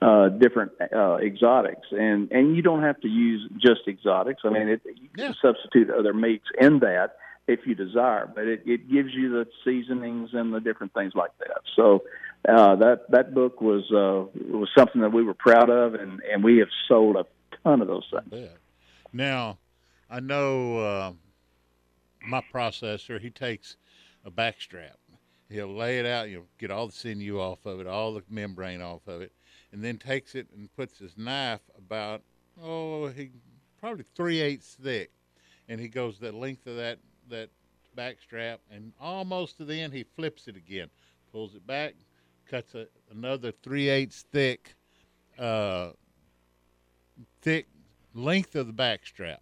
uh, 0.00 0.28
different 0.28 0.72
uh, 0.94 1.16
exotics, 1.16 1.88
and 1.90 2.30
and 2.30 2.56
you 2.56 2.62
don't 2.62 2.82
have 2.82 3.00
to 3.00 3.08
use 3.08 3.48
just 3.58 3.80
exotics. 3.88 4.42
I 4.44 4.50
mean, 4.50 4.68
it, 4.68 4.82
you 4.84 5.08
can 5.16 5.34
substitute 5.42 5.90
other 5.90 6.14
meats 6.14 6.46
in 6.60 6.80
that 6.80 7.16
if 7.48 7.60
you 7.64 7.74
desire, 7.74 8.30
but 8.32 8.46
it, 8.46 8.62
it 8.66 8.90
gives 8.90 9.12
you 9.14 9.30
the 9.30 9.46
seasonings 9.64 10.30
and 10.34 10.52
the 10.52 10.60
different 10.60 10.92
things 10.92 11.14
like 11.14 11.30
that. 11.38 11.62
So 11.74 12.04
uh, 12.46 12.76
that 12.76 13.10
that 13.10 13.34
book 13.34 13.60
was 13.60 13.84
uh, 13.90 14.26
was 14.50 14.68
something 14.76 15.00
that 15.02 15.12
we 15.12 15.22
were 15.22 15.34
proud 15.34 15.70
of, 15.70 15.94
and 15.94 16.20
and 16.32 16.44
we 16.44 16.58
have 16.58 16.68
sold 16.86 17.16
a 17.16 17.26
ton 17.64 17.82
of 17.82 17.88
those 17.88 18.10
things. 18.10 18.50
Now, 19.12 19.58
I 20.10 20.20
know 20.20 20.78
uh, 20.78 21.12
my 22.26 22.42
processor. 22.52 23.20
He 23.20 23.30
takes 23.30 23.76
a 24.24 24.30
backstrap. 24.30 24.96
He'll 25.50 25.74
lay 25.74 25.98
it 25.98 26.06
out. 26.06 26.28
You'll 26.28 26.46
get 26.58 26.70
all 26.70 26.86
the 26.86 26.92
sinew 26.92 27.40
off 27.40 27.64
of 27.64 27.80
it, 27.80 27.86
all 27.86 28.12
the 28.12 28.22
membrane 28.28 28.82
off 28.82 29.06
of 29.06 29.22
it, 29.22 29.32
and 29.72 29.82
then 29.82 29.96
takes 29.96 30.34
it 30.34 30.46
and 30.54 30.72
puts 30.76 30.98
his 30.98 31.16
knife 31.16 31.62
about 31.76 32.22
oh 32.62 33.08
he 33.08 33.30
probably 33.80 34.04
three 34.14 34.40
eighths 34.40 34.76
thick, 34.82 35.10
and 35.68 35.80
he 35.80 35.88
goes 35.88 36.18
the 36.18 36.32
length 36.32 36.66
of 36.66 36.76
that 36.76 36.98
that 37.30 37.50
backstrap, 37.96 38.58
and 38.70 38.92
almost 39.00 39.56
to 39.58 39.64
the 39.64 39.80
end 39.80 39.92
he 39.92 40.04
flips 40.16 40.46
it 40.48 40.56
again, 40.56 40.88
pulls 41.32 41.54
it 41.54 41.66
back, 41.66 41.94
cuts 42.48 42.74
a, 42.74 42.86
another 43.10 43.52
three 43.52 43.88
eighths 43.88 44.24
thick, 44.32 44.74
uh, 45.38 45.90
thick 47.40 47.68
length 48.14 48.54
of 48.56 48.66
the 48.66 48.72
backstrap 48.72 49.38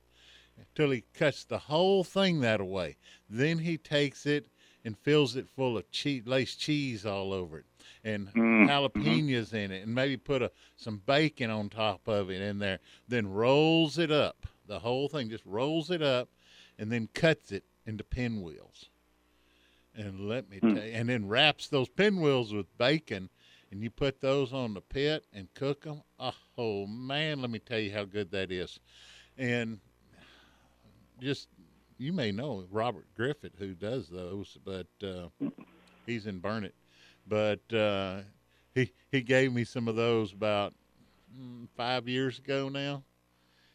until 0.59 0.91
he 0.91 1.05
cuts 1.15 1.45
the 1.45 1.59
whole 1.59 2.03
thing 2.05 2.41
that 2.41 2.61
away. 2.61 2.97
Then 3.29 3.59
he 3.59 3.79
takes 3.79 4.27
it 4.27 4.49
and 4.85 4.97
fills 4.99 5.37
it 5.37 5.49
full 5.49 5.77
of 5.77 5.91
cheese, 5.91 6.23
lace 6.27 6.55
cheese 6.55 7.05
all 7.05 7.33
over 7.33 7.59
it, 7.59 7.65
and 8.05 8.29
Mm, 8.35 8.67
jalapenos 8.69 9.53
in 9.53 9.71
it, 9.71 9.83
and 9.83 9.95
maybe 9.95 10.17
put 10.17 10.43
a 10.43 10.51
some 10.77 11.03
bacon 11.05 11.51
on 11.51 11.69
top 11.69 12.07
of 12.09 12.31
it 12.31 12.41
in 12.41 12.59
there. 12.59 12.79
Then 13.09 13.29
rolls 13.29 13.99
it 13.99 14.11
up, 14.11 14.47
the 14.67 14.79
whole 14.79 15.09
thing, 15.09 15.29
just 15.29 15.45
rolls 15.45 15.91
it 15.91 16.03
up, 16.03 16.29
and 16.79 16.91
then 16.91 17.09
cuts 17.15 17.53
it 17.53 17.65
into 17.85 18.05
pinwheels. 18.05 18.91
And 19.97 20.29
let 20.29 20.51
me 20.51 20.61
tell 20.61 20.71
you, 20.85 20.93
and 20.93 21.09
then 21.09 21.27
wraps 21.27 21.69
those 21.69 21.89
pinwheels 21.89 22.53
with 22.53 22.67
bacon, 22.77 23.31
and 23.71 23.83
you 23.83 23.91
put 23.91 24.21
those 24.21 24.53
on 24.53 24.75
the 24.75 24.81
pit 24.81 25.25
and 25.33 25.53
cook 25.55 25.85
them. 25.85 26.03
Oh 26.59 26.87
man, 26.87 27.41
let 27.41 27.51
me 27.51 27.59
tell 27.59 27.79
you 27.79 27.93
how 27.93 28.05
good 28.05 28.31
that 28.33 28.53
is. 28.53 28.79
And 29.39 29.81
just 31.21 31.49
you 31.99 32.13
may 32.13 32.31
know 32.31 32.65
Robert 32.71 33.07
Griffith 33.15 33.55
who 33.59 33.75
does 33.75 34.09
those, 34.09 34.59
but 34.65 34.87
uh, 35.03 35.29
he's 36.07 36.27
in 36.27 36.39
Burnet. 36.41 36.75
But 37.27 37.73
uh, 37.73 38.21
he 38.75 38.93
he 39.11 39.23
gave 39.23 39.53
me 39.53 39.65
some 39.65 39.89
of 39.89 39.97
those 39.97 40.33
about 40.33 40.75
mm, 41.35 41.69
five 41.77 42.09
years 42.09 42.39
ago 42.39 42.69
now, 42.69 43.03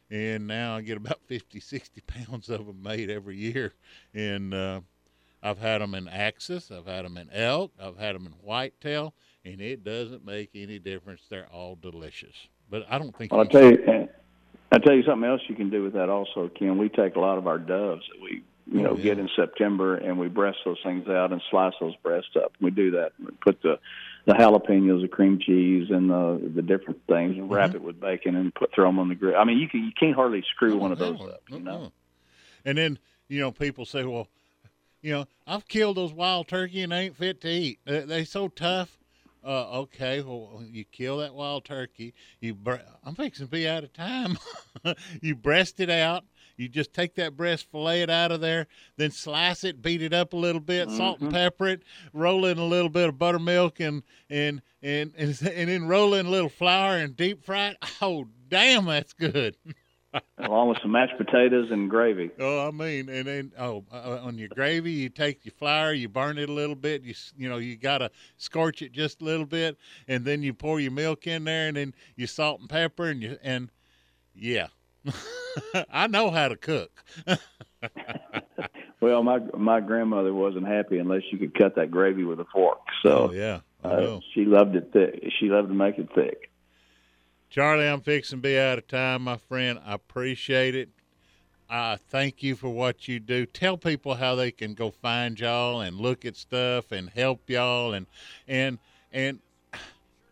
and 0.10 0.48
now 0.48 0.76
I 0.76 0.82
get 0.82 0.98
about 0.98 1.20
50, 1.28 1.60
60 1.60 2.02
pounds 2.02 2.50
of 2.50 2.66
them 2.68 2.82
made 2.82 3.10
every 3.10 3.38
year, 3.38 3.74
and 4.14 4.54
uh, 4.54 4.82
I've 5.44 5.58
had 5.58 5.82
them 5.82 5.96
in 5.96 6.08
axis. 6.08 6.70
I've 6.72 6.86
had 6.86 7.06
them 7.06 7.18
in 7.18 7.30
elk. 7.34 7.72
I've 7.82 7.98
had 7.98 8.16
them 8.16 8.26
in 8.28 8.34
whitetail, 8.34 9.14
and 9.44 9.60
it 9.62 9.84
doesn't 9.84 10.26
make 10.26 10.52
any 10.56 10.78
difference. 10.80 11.22
They're 11.30 11.48
all 11.52 11.76
delicious. 11.76 12.36
But 12.70 12.86
I 12.90 12.98
don't 13.00 13.16
think. 13.16 13.32
Well, 13.32 13.42
I'll 13.42 13.48
tell 13.48 13.72
you, 13.72 14.08
I'll 14.72 14.80
tell 14.80 14.96
you 14.96 15.04
something 15.04 15.28
else 15.30 15.42
you 15.48 15.56
can 15.56 15.70
do 15.70 15.84
with 15.84 15.94
that 15.94 16.10
also, 16.10 16.50
Ken. 16.58 16.78
We 16.78 16.90
take 16.90 17.16
a 17.16 17.20
lot 17.20 17.38
of 17.38 17.48
our 17.48 17.58
doves 17.58 18.04
that 18.14 18.22
we, 18.22 18.44
you 18.72 18.80
Oh, 18.88 18.92
know, 18.92 18.96
yeah. 18.98 19.04
get 19.04 19.20
in 19.20 19.30
September 19.36 19.96
and 19.98 20.18
we 20.18 20.28
breast 20.30 20.60
those 20.64 20.78
things 20.84 21.08
out 21.10 21.32
and 21.34 21.42
slice 21.50 21.74
those 21.82 21.96
breasts 22.04 22.36
up. 22.38 22.54
We 22.62 22.72
do 22.72 22.92
that. 22.92 23.12
We 23.20 23.32
put 23.42 23.62
the 23.62 23.80
the 24.26 24.34
jalapenos, 24.34 25.02
the 25.02 25.08
cream 25.08 25.40
cheese, 25.40 25.88
and 25.90 26.10
the 26.10 26.52
the 26.56 26.62
different 26.62 27.02
things, 27.08 27.32
and 27.36 27.46
Mm-hmm. 27.46 27.54
wrap 27.54 27.74
it 27.76 27.82
with 27.82 28.00
bacon 28.00 28.36
and 28.36 28.54
put 28.54 28.74
throw 28.74 28.86
them 28.86 29.00
on 29.00 29.10
the 29.10 29.16
grill. 29.16 29.36
I 29.38 29.44
mean, 29.44 29.58
you 29.58 29.68
can 29.68 29.84
you 29.84 29.92
can't 30.00 30.16
hardly 30.16 30.44
screw 30.56 30.78
one 30.78 30.92
of 30.92 31.00
those 31.00 31.20
up. 31.20 31.42
You 31.50 31.60
know. 31.60 31.92
And 32.64 32.78
then 32.78 33.00
you 33.28 33.40
know 33.42 33.52
people 33.52 33.86
say, 33.86 34.06
well, 34.06 34.28
you 35.02 35.12
know, 35.14 35.26
I've 35.48 35.68
killed 35.68 35.98
those 35.98 36.14
wild 36.14 36.48
turkey 36.48 36.82
and 36.84 36.92
they 36.92 37.06
ain't 37.06 37.16
fit 37.18 37.42
to 37.42 37.50
eat. 37.50 37.80
They 37.86 38.02
they 38.02 38.26
so 38.26 38.48
tough. 38.48 38.98
Uh, 39.44 39.80
okay, 39.80 40.22
well, 40.22 40.62
you 40.64 40.86
kill 40.86 41.18
that 41.18 41.34
wild 41.34 41.66
turkey. 41.66 42.14
You, 42.42 42.54
bre- 42.54 42.76
I'm 43.04 43.16
fixing 43.16 43.48
to 43.48 43.52
be 43.52 43.68
out 43.68 43.84
of 43.84 43.92
time. 43.92 44.38
you 45.22 45.34
breast 45.36 45.80
it 45.80 45.90
out. 45.90 46.26
You 46.58 46.70
just 46.70 46.94
take 46.94 47.16
that 47.16 47.36
breast, 47.36 47.66
fillet 47.72 48.04
it 48.04 48.10
out 48.12 48.32
of 48.32 48.40
there, 48.40 48.68
then 48.98 49.10
slice 49.10 49.64
it, 49.64 49.82
beat 49.82 50.04
it 50.04 50.14
up 50.14 50.34
a 50.34 50.38
little 50.38 50.62
bit, 50.62 50.92
salt 50.92 51.22
and 51.22 51.30
Mhm. 51.30 51.34
pepper 51.34 51.68
it, 51.70 51.82
roll 52.14 52.46
in 52.46 52.60
a 52.60 52.66
little 52.66 52.90
bit 52.90 53.10
of 53.10 53.18
buttermilk, 53.18 53.80
and 53.80 54.04
and 54.30 54.62
and 54.84 55.12
and, 55.18 55.42
and 55.56 55.70
then 55.72 55.88
roll 55.88 56.14
in 56.14 56.28
a 56.28 56.30
little 56.30 56.48
flour 56.50 56.98
and 56.98 57.16
deep 57.18 57.44
fry 57.44 57.70
it. 57.70 57.78
Oh, 58.00 58.26
damn, 58.48 58.86
that's 58.86 59.14
good. 59.14 59.58
Along 60.40 60.70
with 60.70 60.80
some 60.82 60.92
mashed 60.92 61.18
potatoes 61.18 61.70
and 61.72 61.90
gravy. 61.90 62.32
Oh, 62.40 62.68
I 62.68 62.72
mean, 62.72 63.08
and 63.08 63.28
then 63.28 63.52
oh, 63.58 63.86
uh, 63.92 64.20
on 64.24 64.38
your 64.38 64.50
gravy, 64.50 64.92
you 64.92 65.10
take 65.10 65.46
your 65.46 65.54
flour, 65.54 65.94
you 65.94 66.10
burn 66.10 66.38
it 66.38 66.50
a 66.50 66.54
little 66.54 66.76
bit. 66.76 67.04
You 67.04 67.12
s- 67.12 67.34
you 67.38 67.48
know 67.48 67.58
you 67.58 67.78
gotta 67.78 68.12
scorch 68.38 68.82
it 68.82 68.92
just 68.92 69.22
a 69.22 69.26
little 69.26 69.46
bit, 69.46 69.78
and 70.08 70.26
then 70.26 70.44
you 70.44 70.54
pour 70.54 70.80
your 70.80 70.92
milk 70.92 71.28
in 71.28 71.46
there, 71.46 71.68
and 71.68 71.78
then 71.78 71.94
you 72.16 72.28
salt 72.28 72.60
and 72.60 72.70
pepper, 72.70 73.06
and 73.10 73.22
you 73.24 73.38
and 73.44 73.70
yeah, 74.36 74.68
I 75.92 76.08
know 76.08 76.30
how 76.32 76.48
to 76.50 76.56
cook. 76.58 77.04
Well, 79.00 79.24
my 79.24 79.40
my 79.58 79.80
grandmother 79.80 80.32
wasn't 80.32 80.68
happy 80.68 81.00
unless 81.00 81.24
you 81.32 81.40
could 81.40 81.58
cut 81.58 81.76
that 81.76 81.90
gravy 81.90 82.24
with 82.24 82.40
a 82.40 82.46
fork. 82.54 82.82
So 83.02 83.30
Oh, 83.30 83.34
yeah, 83.34 83.62
I 83.84 83.88
uh, 83.88 84.20
she 84.34 84.46
loved 84.46 84.76
it 84.76 84.92
thick. 84.94 85.24
She 85.40 85.48
loved 85.48 85.70
to 85.70 85.74
make 85.74 85.98
it 85.98 86.08
thick. 86.14 86.51
Charly, 87.52 87.86
I'm 87.86 88.00
fixing 88.00 88.40
to 88.40 88.42
be 88.42 88.58
out 88.58 88.78
of 88.78 88.88
time, 88.88 89.24
my 89.24 89.36
friend. 89.36 89.78
I 89.86 89.96
appreciate 89.96 90.74
it. 90.74 90.88
I 91.70 91.98
thank 91.98 92.42
you 92.42 92.56
for 92.56 92.70
what 92.70 93.10
you 93.10 93.20
do. 93.20 93.46
Tell 93.46 93.76
people 93.76 94.16
how 94.16 94.36
they 94.36 94.52
can 94.52 94.74
go 94.74 94.90
find 94.90 95.38
y'all 95.38 95.82
and 95.82 96.00
look 96.00 96.24
at 96.24 96.38
stuff 96.38 96.94
and 96.94 97.10
help 97.10 97.50
y'all 97.50 97.94
and 97.94 98.08
and 98.48 98.80
and 99.12 99.40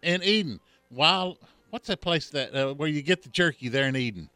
and 0.01 0.23
Eden. 0.23 0.61
While 0.89 1.37
what's 1.71 1.87
that 1.87 1.99
place 1.99 2.29
that 2.29 2.55
uh, 2.55 2.73
where 2.73 2.87
you 2.87 3.01
get 3.01 3.23
the 3.23 3.29
jerky 3.29 3.67
there 3.67 3.87
in 3.89 3.97
Eden? 3.97 4.29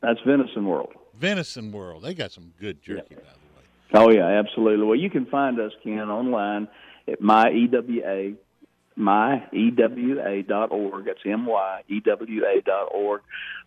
That's 0.00 0.20
Venison 0.24 0.66
World. 0.66 0.92
Venison 1.18 1.72
World. 1.72 2.04
They 2.04 2.14
got 2.14 2.30
some 2.30 2.52
good 2.60 2.80
jerky. 2.80 3.06
Yeah. 3.10 3.16
by 3.16 4.02
the 4.02 4.06
way. 4.06 4.06
Oh 4.06 4.10
yeah, 4.10 4.38
absolutely. 4.38 4.86
Well, 4.86 4.98
you 4.98 5.10
can 5.10 5.26
find 5.26 5.58
us 5.58 5.72
Ken 5.82 5.98
online 5.98 6.68
at 7.08 7.20
my 7.20 7.50
ewa 7.50 7.82
myewa 7.82 8.36
dot 8.96 10.70
org. 10.72 11.04
That's 11.06 11.20
m 11.24 11.46
y 11.46 11.82
e 11.88 12.00
w 12.00 12.44
a 12.46 12.60
dot 12.60 12.88
org. 12.92 13.22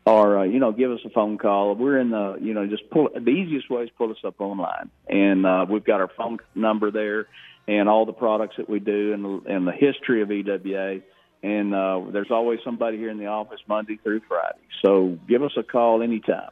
Or 0.05 0.39
uh, 0.39 0.43
you 0.43 0.59
know, 0.59 0.71
give 0.71 0.91
us 0.91 0.99
a 1.05 1.09
phone 1.09 1.37
call. 1.37 1.75
We're 1.75 1.99
in 1.99 2.11
the 2.11 2.37
you 2.41 2.53
know 2.53 2.65
just 2.67 2.89
pull. 2.89 3.09
The 3.13 3.29
easiest 3.29 3.69
way 3.69 3.83
is 3.83 3.89
pull 3.97 4.11
us 4.11 4.17
up 4.23 4.39
online, 4.39 4.89
and 5.07 5.45
uh, 5.45 5.65
we've 5.69 5.83
got 5.83 5.99
our 5.99 6.09
phone 6.15 6.39
number 6.55 6.91
there, 6.91 7.27
and 7.67 7.89
all 7.89 8.05
the 8.05 8.13
products 8.13 8.55
that 8.57 8.69
we 8.69 8.79
do, 8.79 9.13
and 9.13 9.45
and 9.47 9.67
the 9.67 9.73
history 9.73 10.21
of 10.21 10.31
EWA. 10.31 11.01
And 11.43 11.73
uh, 11.73 12.01
there's 12.11 12.31
always 12.31 12.59
somebody 12.63 12.97
here 12.97 13.09
in 13.09 13.19
the 13.19 13.27
office 13.27 13.59
Monday 13.67 13.99
through 14.01 14.21
Friday. 14.27 14.57
So 14.83 15.19
give 15.27 15.43
us 15.43 15.51
a 15.55 15.61
call 15.63 16.01
anytime. 16.01 16.49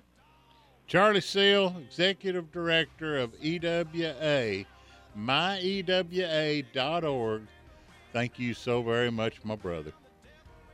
Charly 0.88 1.22
Seale, 1.22 1.76
Executive 1.84 2.52
Director 2.52 3.18
of 3.18 3.34
EWA, 3.42 4.66
myewa.org. 5.18 5.48
Thank 8.16 8.40
you 8.40 8.54
so 8.54 8.82
very 8.82 9.12
much, 9.12 9.44
my 9.44 9.58
brother. 9.58 9.92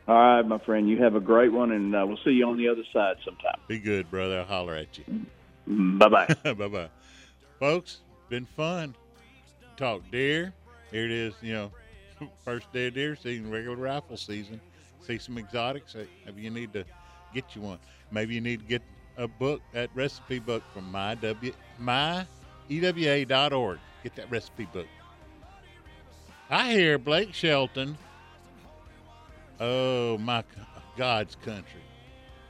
All 0.07 0.13
right, 0.13 0.43
my 0.43 0.59
friend. 0.59 0.87
You 0.87 1.01
have 1.01 1.15
a 1.15 1.19
great 1.19 1.51
one, 1.51 1.71
and 1.71 1.95
uh, 1.95 2.05
we'll 2.07 2.19
see 2.23 2.29
you 2.29 2.47
on 2.47 2.55
the 2.55 2.67
other 2.67 2.83
side 2.93 3.15
sometime. 3.25 3.59
Be 3.67 3.79
good, 3.79 4.11
brother. 4.11 4.41
I'll 4.41 4.45
holler 4.45 4.75
at 4.75 4.95
you. 4.99 5.25
Bye 5.97 6.07
bye. 6.07 6.27
bye 6.43 6.67
bye. 6.67 6.89
Folks, 7.59 8.01
been 8.29 8.45
fun. 8.45 8.93
Talk 9.75 10.03
deer. 10.11 10.53
Here 10.91 11.05
it 11.05 11.11
is, 11.11 11.33
you 11.41 11.53
know, 11.53 11.71
first 12.45 12.71
day 12.73 12.89
of 12.89 12.93
deer 12.93 13.15
season, 13.15 13.49
regular 13.49 13.75
rifle 13.75 14.17
season. 14.17 14.61
See 14.99 15.17
some 15.17 15.39
exotics. 15.39 15.95
Maybe 16.27 16.43
you 16.43 16.51
need 16.51 16.73
to 16.73 16.85
get 17.33 17.55
you 17.55 17.63
one. 17.63 17.79
Maybe 18.11 18.35
you 18.35 18.41
need 18.41 18.59
to 18.59 18.65
get 18.67 18.83
a 19.17 19.27
book, 19.27 19.63
that 19.73 19.89
recipe 19.95 20.37
book 20.37 20.61
from 20.75 20.91
my 20.91 21.15
w 21.15 21.53
myewa.org. 21.81 23.79
Get 24.03 24.15
that 24.15 24.29
recipe 24.29 24.65
book. 24.65 24.85
I 26.51 26.73
hear 26.73 26.97
Blake 26.97 27.33
Shelton. 27.33 27.97
Oh 29.61 30.17
my 30.17 30.43
God's 30.97 31.35
country. 31.35 31.79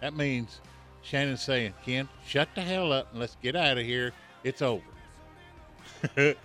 That 0.02 0.16
means 0.16 0.60
Shannon's 1.04 1.44
saying, 1.44 1.76
Ken, 1.86 2.10
shut 2.26 2.50
the 2.56 2.62
hell 2.62 2.92
up 2.92 3.12
and 3.12 3.20
let's 3.20 3.38
get 3.44 3.56
out 3.56 3.78
of 3.78 3.86
here. 3.86 4.12
It's 4.44 4.64
over. 4.64 4.82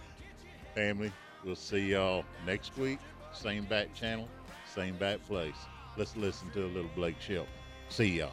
Family, 0.74 1.10
we'll 1.44 1.56
see 1.56 1.92
y'all 1.92 2.26
next 2.44 2.76
week. 2.76 2.98
Same 3.32 3.64
back 3.64 3.94
channel, 3.94 4.28
same 4.66 4.96
back 4.96 5.26
place. 5.26 5.56
Let's 5.96 6.14
listen 6.14 6.50
to 6.50 6.66
a 6.66 6.68
little 6.68 6.90
Blake 6.94 7.20
Shelton. 7.20 7.50
See 7.88 8.18
y'all. 8.18 8.32